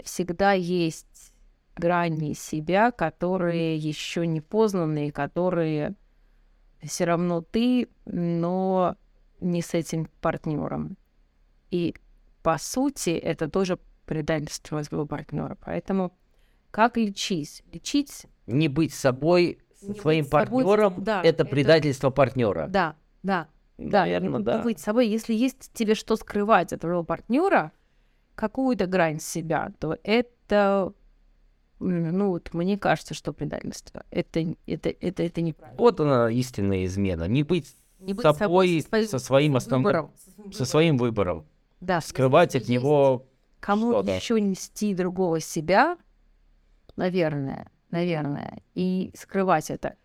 Всегда 0.02 0.52
есть 0.52 1.34
грани 1.76 2.32
себя, 2.32 2.90
которые 2.90 3.76
еще 3.76 4.26
не 4.26 4.40
познаны, 4.40 5.10
которые 5.10 5.94
все 6.82 7.04
равно 7.04 7.42
ты, 7.42 7.88
но 8.06 8.96
не 9.40 9.60
с 9.60 9.74
этим 9.74 10.08
партнером. 10.22 10.96
И 11.70 11.94
по 12.42 12.56
сути 12.56 13.10
это 13.10 13.50
тоже 13.50 13.78
предательство 14.06 14.82
своего 14.82 15.04
партнера. 15.04 15.58
Поэтому 15.66 16.16
как 16.70 16.96
лечить? 16.96 17.62
Лечить 17.70 18.26
Не 18.46 18.68
быть 18.68 18.94
собой 18.94 19.58
со 19.78 19.88
Не 19.88 20.00
своим 20.00 20.24
быть 20.24 20.30
собой, 20.30 20.64
партнером 20.64 21.04
да, 21.04 21.20
это 21.20 21.42
это- 21.42 21.44
предательство 21.44 22.08
партнера. 22.08 22.68
Да, 22.68 22.96
да, 23.24 23.48
да. 23.78 24.02
Наверно, 24.02 24.38
не 24.38 24.44
да. 24.44 24.62
быть 24.62 24.78
собой. 24.78 25.08
Если 25.08 25.34
есть 25.34 25.72
тебе 25.72 25.96
что 25.96 26.14
скрывать 26.14 26.72
от 26.72 26.82
твоего 26.82 27.02
партнера, 27.02 27.72
какую-то 28.36 28.86
грань 28.86 29.18
себя, 29.18 29.72
то 29.80 29.98
это, 30.04 30.92
ну 31.80 32.28
вот 32.28 32.54
мне 32.54 32.78
кажется, 32.78 33.14
что 33.14 33.32
предательство. 33.32 34.04
Это, 34.10 34.54
это, 34.66 34.90
это, 34.90 35.22
это 35.22 35.40
неправильно. 35.40 35.78
Вот 35.78 35.98
она 35.98 36.30
истинная 36.30 36.84
измена. 36.84 37.26
Не 37.26 37.42
быть 37.42 37.74
Не 37.98 38.12
быть 38.12 38.24
собой, 38.24 38.80
со 38.82 38.88
своим 38.88 39.08
со 39.08 39.18
своим 39.18 39.56
основным, 39.56 39.84
выбором. 39.84 40.52
со 40.52 40.64
своим 40.64 40.96
выбором. 40.98 41.46
Да, 41.80 42.00
Скрывать 42.00 42.54
от 42.54 42.68
него 42.68 43.26
Кому 43.64 44.02
еще 44.02 44.38
нести 44.40 44.94
другого 44.94 45.40
себя, 45.40 45.96
наверное, 46.96 47.70
наверное, 47.90 48.62
и 48.74 49.10
скрывать 49.16 49.70
это. 49.70 49.96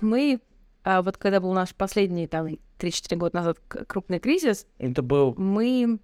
Мы, 0.00 0.40
а, 0.84 1.02
вот 1.02 1.16
когда 1.16 1.40
был 1.40 1.52
наш 1.52 1.74
последний, 1.74 2.26
там, 2.26 2.46
3-4 2.78 3.16
года 3.16 3.36
назад 3.36 3.58
крупный 3.88 4.18
кризис, 4.20 4.66
Это 4.78 5.02
был 5.02 5.34
мы 5.36 5.98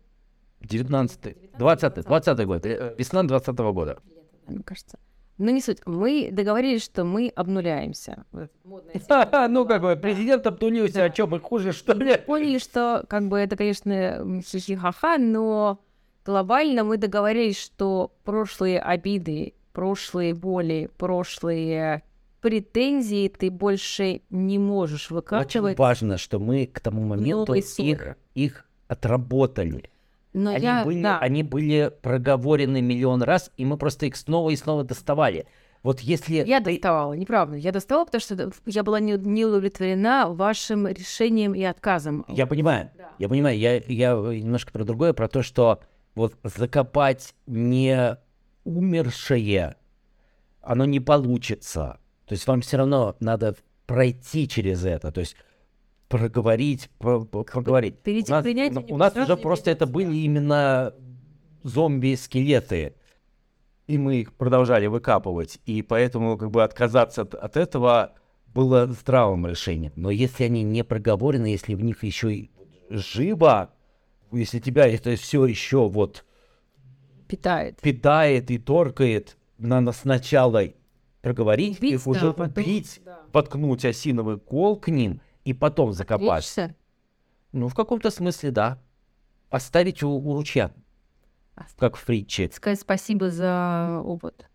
19 0.63 1.59
20 1.59 2.05
20 2.07 2.47
год. 2.47 2.67
э, 2.67 2.95
Весна 2.99 3.23
20 3.23 3.59
года. 3.59 3.99
мне 4.47 4.63
кажется. 4.63 4.99
Ну, 5.39 5.51
не 5.51 5.63
суть. 5.63 5.79
Мы 5.87 6.29
договорились, 6.31 6.85
что 6.85 7.05
мы 7.05 7.33
обнуляемся. 7.35 8.25
Ну, 9.49 9.67
как 9.67 9.81
бы, 9.83 9.97
президент 9.97 10.47
обнулился, 10.47 11.05
о 11.05 11.11
чем 11.11 11.31
мы 11.31 11.41
хуже, 11.41 11.73
что 11.73 11.95
ли? 11.95 12.19
Поняли, 12.19 12.59
что, 12.59 13.05
как 13.09 13.29
бы, 13.29 13.39
это, 13.39 13.57
конечно, 13.57 14.43
хихи-ха-ха, 14.43 15.17
но 15.17 15.79
глобально 16.27 16.85
мы 16.85 16.99
договорились, 16.99 17.59
что 17.59 18.13
прошлые 18.25 18.81
обиды, 18.81 19.55
прошлые 19.73 20.35
боли, 20.35 20.91
прошлые 20.99 22.03
претензии 22.41 23.29
ты 23.29 23.51
больше 23.51 24.23
не 24.31 24.59
можешь 24.59 25.07
Очень 25.07 25.17
выкачивать. 25.17 25.79
важно, 25.79 26.19
что 26.19 26.39
мы 26.39 26.67
к 26.67 26.81
тому 26.81 27.03
моменту 27.03 27.47
новой 27.47 27.65
их, 27.79 28.17
их 28.35 28.67
отработали. 28.89 29.91
Но 30.33 30.51
Они, 30.51 30.65
я, 30.65 30.85
были, 30.85 31.03
да, 31.03 31.19
они 31.19 31.43
были 31.43 31.93
проговорены 32.03 32.81
миллион 32.81 33.23
раз, 33.23 33.51
и 33.57 33.65
мы 33.65 33.77
просто 33.77 34.07
их 34.07 34.17
снова 34.17 34.51
и 34.51 34.57
снова 34.57 34.85
доставали. 34.85 35.47
Вот 35.83 36.01
если... 36.01 36.45
Я 36.45 36.61
доставала, 36.61 37.15
неправда. 37.15 37.57
Я 37.57 37.73
доставала, 37.73 38.05
потому 38.05 38.21
что 38.21 38.53
я 38.67 38.83
была 38.83 39.01
не, 39.01 39.13
не 39.15 39.45
удовлетворена 39.45 40.29
вашим 40.29 40.87
решением 40.87 41.55
и 41.55 41.63
отказом. 41.63 42.25
Я 42.29 42.47
понимаю, 42.47 42.91
да. 42.97 43.11
я 43.19 43.29
понимаю. 43.29 43.59
Я, 43.59 43.77
я 43.79 44.15
немножко 44.15 44.73
про 44.73 44.85
другое, 44.85 45.15
про 45.15 45.27
то, 45.29 45.43
что 45.43 45.81
вот 46.15 46.35
закопать 46.43 47.35
не 47.47 48.19
умершее, 48.65 49.77
оно 50.61 50.85
не 50.85 51.01
получится. 51.01 51.99
То 52.31 52.35
есть 52.35 52.47
вам 52.47 52.61
все 52.61 52.77
равно 52.77 53.17
надо 53.19 53.57
пройти 53.87 54.47
через 54.47 54.85
это. 54.85 55.11
То 55.11 55.19
есть 55.19 55.35
проговорить, 56.07 56.89
про, 57.01 57.25
проговорить. 57.25 57.99
Перейти 57.99 58.31
у 58.31 58.37
нас, 58.37 58.45
принятие, 58.45 58.87
у 58.89 58.97
нас 58.97 59.17
уже 59.17 59.37
просто 59.37 59.73
это 59.73 59.87
были 59.87 60.15
именно 60.15 60.95
зомби-скелеты 61.65 62.95
и 63.89 63.99
мы 63.99 64.21
их 64.21 64.33
продолжали 64.35 64.87
выкапывать, 64.87 65.59
и 65.67 65.83
поэтому 65.83 66.39
как 66.39 66.53
бы 66.53 66.63
отказаться 66.63 67.23
от, 67.23 67.35
от 67.35 67.57
этого 67.57 68.13
было 68.55 68.87
здравым 68.87 69.49
решением. 69.49 69.93
Но 69.97 70.11
если 70.11 70.45
они 70.45 70.63
не 70.63 70.85
проговорены, 70.85 71.47
если 71.47 71.75
в 71.75 71.83
них 71.83 72.05
еще 72.05 72.33
и 72.33 72.51
живо, 72.91 73.75
если 74.31 74.61
тебя 74.61 74.87
это 74.87 75.17
все 75.17 75.45
еще 75.47 75.89
вот 75.89 76.25
питает, 77.27 77.81
питает 77.81 78.53
и 78.53 78.59
торкает, 78.59 79.37
надо 79.59 79.91
сначала 79.91 80.63
проговорить, 81.23 81.81
Бить, 81.81 81.93
их 81.93 82.05
да, 82.05 82.11
уже 82.11 82.33
потом, 82.33 82.65
убить, 82.65 83.01
да. 83.05 83.21
воткнуть 83.33 83.85
осиновый 83.85 84.39
кол 84.39 84.77
к 84.79 84.89
ним 84.89 85.21
и 85.45 85.53
потом 85.53 85.93
закопать. 85.93 86.57
Ну, 87.53 87.69
в 87.69 87.75
каком-то 87.75 88.11
смысле, 88.11 88.51
да. 88.51 88.79
Оставить 89.51 90.03
у, 90.05 90.11
у 90.11 90.35
ручья, 90.35 90.71
как 91.77 91.97
в 91.97 92.05
притче. 92.05 92.49
Сказать 92.53 92.81
спасибо 92.81 93.31
за 93.31 94.01
опыт. 94.05 94.47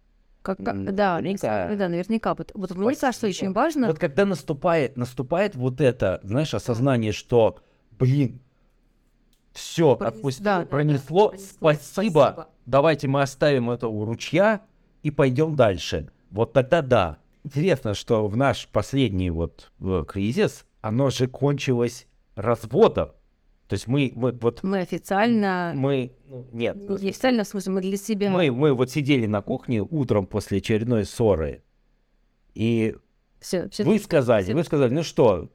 Как, 0.41 0.57
как- 0.63 0.93
да, 0.93 1.15
наверняка. 1.19 1.75
да, 1.75 1.89
наверняка. 1.89 2.35
Вот, 2.35 2.51
вот 2.53 2.75
мне 2.75 2.95
кажется, 2.95 3.27
очень 3.27 3.51
важно. 3.51 3.87
Вот 3.87 3.99
когда 3.99 4.25
наступает, 4.25 4.95
наступает 4.95 5.55
вот 5.55 5.81
это, 5.81 6.21
знаешь, 6.23 6.53
осознание, 6.53 7.11
что, 7.11 7.57
блин, 7.91 8.39
все, 9.51 9.95
Пронес- 9.95 10.21
отпусти- 10.21 10.43
да, 10.43 10.57
да, 10.59 10.63
да, 10.63 10.69
пронесло, 10.69 11.29
пронесло, 11.29 11.47
спасибо, 11.57 11.81
спасибо. 11.81 12.49
давайте 12.65 13.07
мы 13.07 13.21
оставим 13.23 13.71
это 13.71 13.87
у 13.87 14.05
ручья 14.05 14.61
и 15.01 15.11
пойдем 15.11 15.55
дальше. 15.55 16.09
Вот 16.35 16.51
тогда 16.51 16.81
да. 16.81 17.17
Интересно, 17.45 17.93
что 17.93 18.27
в 18.27 18.35
наш 18.35 18.67
последний 18.67 19.29
вот 19.29 19.71
э, 19.79 20.03
кризис, 20.05 20.65
оно 20.81 21.09
же 21.09 21.27
кончилось 21.27 22.07
разводом. 22.35 23.11
То 23.69 23.73
есть 23.73 23.87
мы, 23.87 24.11
мы 24.15 24.33
вот, 24.33 24.61
Мы 24.61 24.79
официально, 24.79 25.71
мы, 25.75 26.11
ну, 26.27 26.45
нет, 26.51 26.75
не 26.75 27.09
официально, 27.09 27.43
в 27.43 27.47
смысле, 27.47 27.71
мы 27.73 27.81
для 27.81 27.97
себя. 27.97 28.29
мы, 28.29 28.51
мы 28.51 28.73
вот 28.73 28.91
сидели 28.91 29.25
на 29.27 29.41
кухне 29.41 29.81
утром 29.81 30.27
после 30.27 30.57
очередной 30.57 31.05
ссоры, 31.05 31.63
и 32.53 32.95
Все, 33.39 33.67
все, 33.69 33.83
вы 33.83 33.97
сказали, 33.97 34.43
все- 34.43 34.53
вы 34.53 34.63
сказали, 34.63 34.93
ну 34.93 35.01
что, 35.03 35.49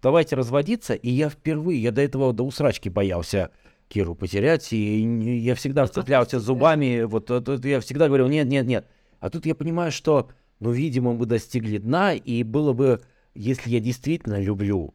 давайте 0.00 0.34
разводиться, 0.34 0.94
и 0.94 1.10
я 1.10 1.28
впервые, 1.28 1.80
я 1.80 1.92
до 1.92 2.00
этого 2.00 2.32
до 2.32 2.42
усрачки 2.42 2.88
боялся 2.88 3.50
Киру 3.88 4.14
потерять, 4.16 4.72
и 4.72 5.02
я 5.40 5.54
всегда 5.54 5.86
вцеплялся 5.86 6.40
зубами, 6.40 7.02
вот, 7.02 7.30
вот 7.30 7.64
я 7.64 7.80
всегда 7.80 8.08
говорил, 8.08 8.26
нет, 8.28 8.48
нет, 8.48 8.66
нет. 8.66 8.86
А 9.22 9.30
тут 9.30 9.46
я 9.46 9.54
понимаю, 9.54 9.92
что, 9.92 10.30
ну, 10.58 10.72
видимо, 10.72 11.12
мы 11.14 11.26
достигли 11.26 11.78
дна, 11.78 12.12
и 12.12 12.42
было 12.42 12.72
бы, 12.72 13.00
если 13.34 13.70
я 13.70 13.78
действительно 13.78 14.42
люблю 14.42 14.94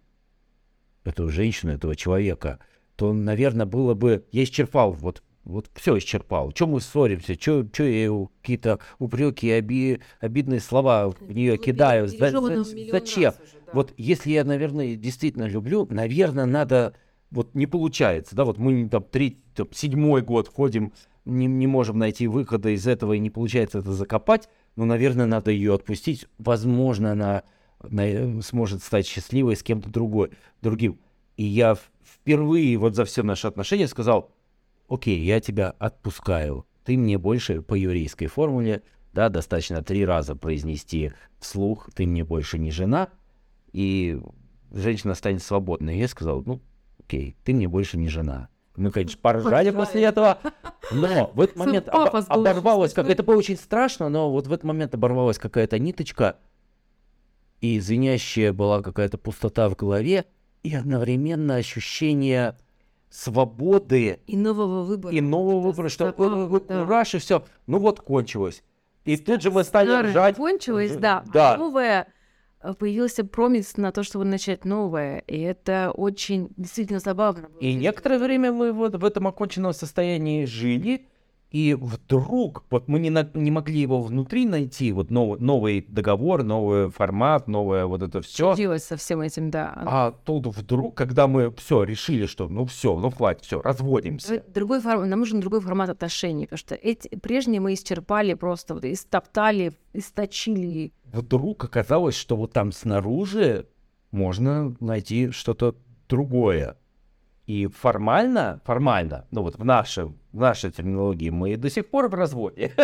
эту 1.06 1.30
женщину, 1.30 1.72
этого 1.72 1.96
человека, 1.96 2.60
то, 2.98 3.14
наверное, 3.14 3.66
было 3.66 3.94
бы, 3.94 4.26
я 4.34 4.44
исчерпал, 4.44 4.92
вот, 4.92 5.24
вот 5.46 5.70
все 5.76 5.98
исчерпал. 5.98 6.52
Чем 6.52 6.72
мы 6.72 6.82
ссоримся? 6.82 7.38
Че 7.38 7.70
я 7.78 7.86
ей 7.86 8.28
какие-то 8.42 8.80
упреки, 9.00 9.50
оби, 9.58 10.02
обидные 10.20 10.60
слова 10.60 11.10
в 11.10 11.32
нее 11.32 11.58
кидаю? 11.58 12.10
За- 12.10 12.18
Пережевано 12.18 12.66
за- 12.66 12.70
в 12.70 12.76
миллион 12.76 12.92
зачем? 12.92 13.34
уже, 13.34 13.62
да. 13.66 13.72
Вот 13.72 13.94
если 13.96 14.32
я, 14.32 14.44
наверное, 14.44 14.98
действительно 14.98 15.48
люблю, 15.48 15.88
наверное, 15.90 16.46
надо, 16.46 16.96
вот 17.32 17.56
не 17.56 17.68
получается, 17.68 18.36
да, 18.36 18.46
вот 18.46 18.58
мы 18.58 18.88
там, 18.90 19.04
три, 19.04 19.42
там, 19.56 19.68
седьмой 19.72 20.22
год 20.22 20.48
ходим, 20.48 20.94
не, 21.26 21.46
не 21.48 21.68
можем 21.68 22.00
найти 22.00 22.28
выхода 22.28 22.70
из 22.70 22.88
этого, 22.88 23.14
и 23.14 23.20
не 23.20 23.30
получается 23.30 23.80
это 23.80 23.92
закопать, 23.94 24.50
но, 24.76 24.86
наверное, 24.86 25.26
надо 25.26 25.52
ее 25.52 25.74
отпустить. 25.74 26.28
Возможно, 26.38 27.12
она 27.12 27.44
на- 27.84 28.42
сможет 28.42 28.82
стать 28.82 29.06
счастливой 29.06 29.56
с 29.56 29.64
кем-то 29.64 29.90
другой, 29.90 30.32
другим. 30.62 31.00
И 31.36 31.44
я 31.44 31.76
впервые 32.04 32.78
вот 32.78 32.96
за 32.96 33.06
все 33.06 33.24
наши 33.24 33.48
отношения 33.48 33.88
сказал, 33.88 34.32
окей, 34.88 35.20
я 35.20 35.40
тебя 35.40 35.72
отпускаю. 35.72 36.66
Ты 36.86 36.98
мне 36.98 37.18
больше 37.18 37.62
по 37.62 37.74
еврейской 37.74 38.28
формуле, 38.28 38.84
да, 39.14 39.30
достаточно 39.30 39.84
три 39.84 40.06
раза 40.06 40.36
произнести 40.36 41.12
вслух, 41.40 41.90
ты 41.94 42.06
мне 42.06 42.24
больше 42.24 42.58
не 42.58 42.72
жена, 42.72 43.10
и 43.74 44.20
женщина 44.72 45.14
станет 45.14 45.44
свободной. 45.44 45.98
Я 45.98 46.08
сказал, 46.08 46.44
ну, 46.46 46.62
окей, 47.08 47.36
ты 47.44 47.54
мне 47.54 47.68
больше 47.68 47.98
не 47.98 48.10
жена. 48.10 48.50
Мы, 48.76 48.92
конечно, 48.92 49.20
поржали 49.20 49.72
после 49.72 50.04
этого, 50.04 50.38
но 50.92 51.32
в 51.34 51.42
этот 51.42 51.56
момент 51.56 51.90
очень 51.92 52.26
оборвалась, 52.28 52.94
как 52.94 53.10
это 53.10 53.24
было 53.24 53.38
очень 53.38 53.58
страшно, 53.58 54.10
но 54.10 54.30
вот 54.30 54.46
в 54.46 54.54
этот 54.54 54.66
момент 54.66 54.94
оборвалась 54.94 55.40
какая-то 55.40 55.80
ниточка, 55.80 56.38
и 57.60 57.80
звенящая 57.80 58.54
была 58.54 58.84
какая-то 58.84 59.18
пустота 59.18 59.68
в 59.70 59.76
голове, 59.76 60.26
и 60.62 60.76
одновременно 60.76 61.56
ощущение 61.56 62.56
свободы 63.10 64.20
И 64.28 64.38
нового 64.38 64.84
выбора. 64.84 65.16
и 65.16 65.22
нового 65.22 65.60
выбора, 65.60 65.90
что 65.90 66.08
забавно, 66.08 66.54
э, 66.54 66.58
э, 66.58 66.62
да. 66.68 66.86
раш, 66.86 67.16
и 67.16 67.20
все. 67.20 67.46
Ну 67.66 67.80
вот 67.80 68.02
кончилось. 68.02 68.64
И 69.06 69.16
тут 69.18 69.42
же 69.42 69.50
мы 69.50 69.64
стали 69.64 70.10
ржать. 70.10 70.36
Кончилось, 70.36 70.96
да. 70.98 71.24
Да. 71.34 71.54
А 71.54 71.58
новое 71.58 72.02
э, 72.04 72.17
появился 72.74 73.24
промис 73.24 73.78
на 73.78 73.92
то, 73.92 74.04
чтобы 74.04 74.26
начать 74.26 74.66
новое. 74.66 75.20
И 75.28 75.40
это 75.40 75.92
очень 75.94 76.50
действительно 76.58 77.00
забавно. 77.00 77.48
И 77.60 77.74
некоторое 77.74 78.20
время 78.20 78.52
мы 78.52 78.72
вот 78.74 78.96
в 78.96 79.06
этом 79.06 79.28
оконченном 79.28 79.74
состоянии 79.74 80.46
жили, 80.46 81.08
и 81.50 81.74
вдруг, 81.80 82.66
вот 82.70 82.90
мы 82.90 83.00
не, 83.00 83.10
на- 83.10 83.30
не 83.34 83.52
могли 83.52 83.80
его 83.80 84.02
внутри 84.02 84.46
найти, 84.46 84.92
вот 84.92 85.10
новый, 85.10 85.40
новый 85.40 85.86
договор, 85.88 86.44
новый 86.44 86.90
формат, 86.92 87.48
новое 87.48 87.86
вот 87.86 88.02
это 88.04 88.22
все. 88.22 88.48
Случилось 88.54 88.84
со 88.84 88.98
всем 88.98 89.22
этим, 89.22 89.50
да. 89.50 89.72
А 89.86 90.12
тут 90.12 90.48
вдруг, 90.48 90.96
когда 90.96 91.26
мы 91.28 91.50
все 91.52 91.84
решили, 91.84 92.26
что 92.26 92.50
ну 92.50 92.66
все, 92.66 93.00
ну 93.00 93.10
хватит, 93.12 93.46
все, 93.46 93.62
разводимся. 93.62 94.44
Другой 94.54 94.82
форм- 94.82 95.06
Нам 95.08 95.20
нужен 95.20 95.40
другой 95.40 95.62
формат 95.62 95.90
отношений, 95.90 96.48
потому 96.48 96.58
что 96.58 96.76
эти 96.76 97.08
прежние 97.16 97.62
мы 97.62 97.74
исчерпали 97.76 98.34
просто, 98.34 98.74
вот, 98.74 98.84
истоптали, 98.84 99.72
источили. 99.94 100.92
Вдруг 101.12 101.64
оказалось, 101.64 102.16
что 102.16 102.36
вот 102.36 102.54
там 102.54 102.72
снаружи 102.72 103.68
можно 104.12 104.76
найти 104.80 105.32
что-то 105.32 105.76
другое. 106.10 106.78
И 107.48 107.68
формально, 107.68 108.60
формально, 108.66 109.26
ну 109.32 109.42
вот 109.42 109.58
в, 109.58 109.64
нашем, 109.64 110.18
в 110.34 110.40
нашей 110.42 110.70
терминологии 110.70 111.30
мы 111.30 111.56
до 111.56 111.70
сих 111.70 111.90
пор 111.90 112.10
в 112.10 112.14
разводе. 112.14 112.74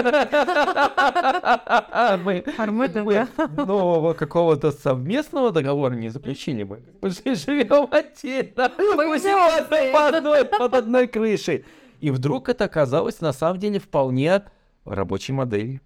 Мы 2.23 2.43
мы 2.57 3.27
нового 3.57 4.13
какого-то 4.13 4.71
совместного 4.71 5.51
договора 5.51 5.95
не 5.95 6.07
заключили. 6.07 6.63
Мы 6.63 6.81
мы 7.01 7.09
же 7.09 7.35
живем 7.35 7.89
отдельно. 7.91 8.71
Мы 8.77 9.19
живем 9.19 9.93
под 9.93 10.15
одной, 10.15 10.45
под 10.45 10.73
одной 10.73 11.07
крышей. 11.07 11.65
И 11.99 12.09
вдруг 12.11 12.47
это 12.47 12.63
оказалось 12.63 13.19
на 13.19 13.33
самом 13.33 13.59
деле 13.59 13.79
вполне 13.79 14.43
рабочей 14.85 15.33
моделью. 15.33 15.81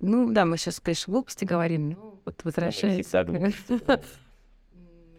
Ну 0.00 0.32
да, 0.32 0.44
мы 0.44 0.56
сейчас, 0.58 0.80
конечно, 0.80 1.12
глупости 1.12 1.44
говорим, 1.44 1.90
но 1.90 2.20
вот 2.24 2.40
возвращаясь. 2.44 3.10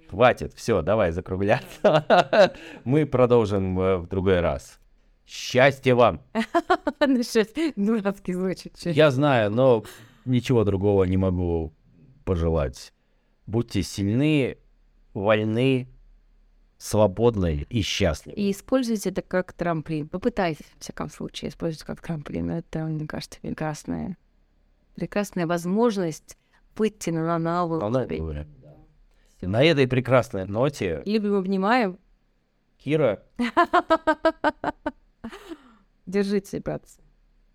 Хватит, 0.10 0.54
все, 0.56 0.82
давай 0.82 1.12
закругляться. 1.12 2.56
Мы 2.84 3.06
продолжим 3.06 3.80
э, 3.80 3.98
в 3.98 4.08
другой 4.08 4.40
раз. 4.40 4.80
Счастья 5.26 5.94
вам! 5.94 6.22
Ну, 7.06 7.98
Дурацкий 7.98 8.34
звучит. 8.34 8.76
Я 8.84 9.12
знаю, 9.12 9.52
но 9.52 9.84
ничего 10.26 10.64
другого 10.64 11.04
не 11.04 11.18
могу 11.18 11.74
пожелать. 12.26 12.92
Будьте 13.46 13.84
сильны, 13.84 14.58
вольны, 15.14 15.88
свободны 16.78 17.68
и 17.70 17.82
счастливы. 17.82 18.36
И 18.36 18.52
используйте 18.52 19.10
это 19.10 19.22
как 19.22 19.54
трамплин. 19.54 20.08
Попытайтесь, 20.08 20.66
в 20.78 20.82
всяком 20.82 21.10
случае, 21.10 21.50
использовать 21.50 21.86
как 21.86 22.02
трамплин. 22.02 22.50
Это, 22.50 22.86
мне 22.86 23.06
кажется, 23.06 23.40
прекрасная, 23.40 24.18
прекрасная 25.00 25.48
возможность 25.48 26.38
выйти 26.76 27.10
на 27.10 27.22
уровень. 27.64 28.18
говорю. 28.18 28.46
На 29.42 29.64
этой 29.64 29.88
прекрасной 29.88 30.46
ноте, 30.46 31.02
Любим, 31.06 31.36
обнимаем. 31.36 31.98
Кира 32.78 33.24
Держите, 36.06 36.60
братцы. 36.60 37.00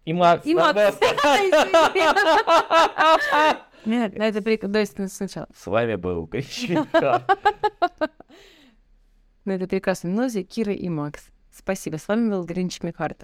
и 0.04 0.12
Макс. 0.14 0.46
И 0.46 0.54
Макс. 0.54 0.98
Нет, 3.84 4.14
на 4.18 4.22
это 4.28 4.40
есть 4.78 5.16
сначала. 5.16 5.48
С 5.54 5.66
вами 5.66 5.96
был 5.96 6.24
Грищенко. 6.26 7.22
На 9.44 9.52
этой 9.52 9.66
прекрасной 9.68 10.10
нозе 10.12 10.42
Кира 10.42 10.72
и 10.72 10.88
Макс. 10.88 11.26
Спасибо. 11.52 11.96
С 11.98 12.08
вами 12.08 12.30
был 12.30 12.44
Гринч 12.44 12.82
Михарт. 12.82 13.12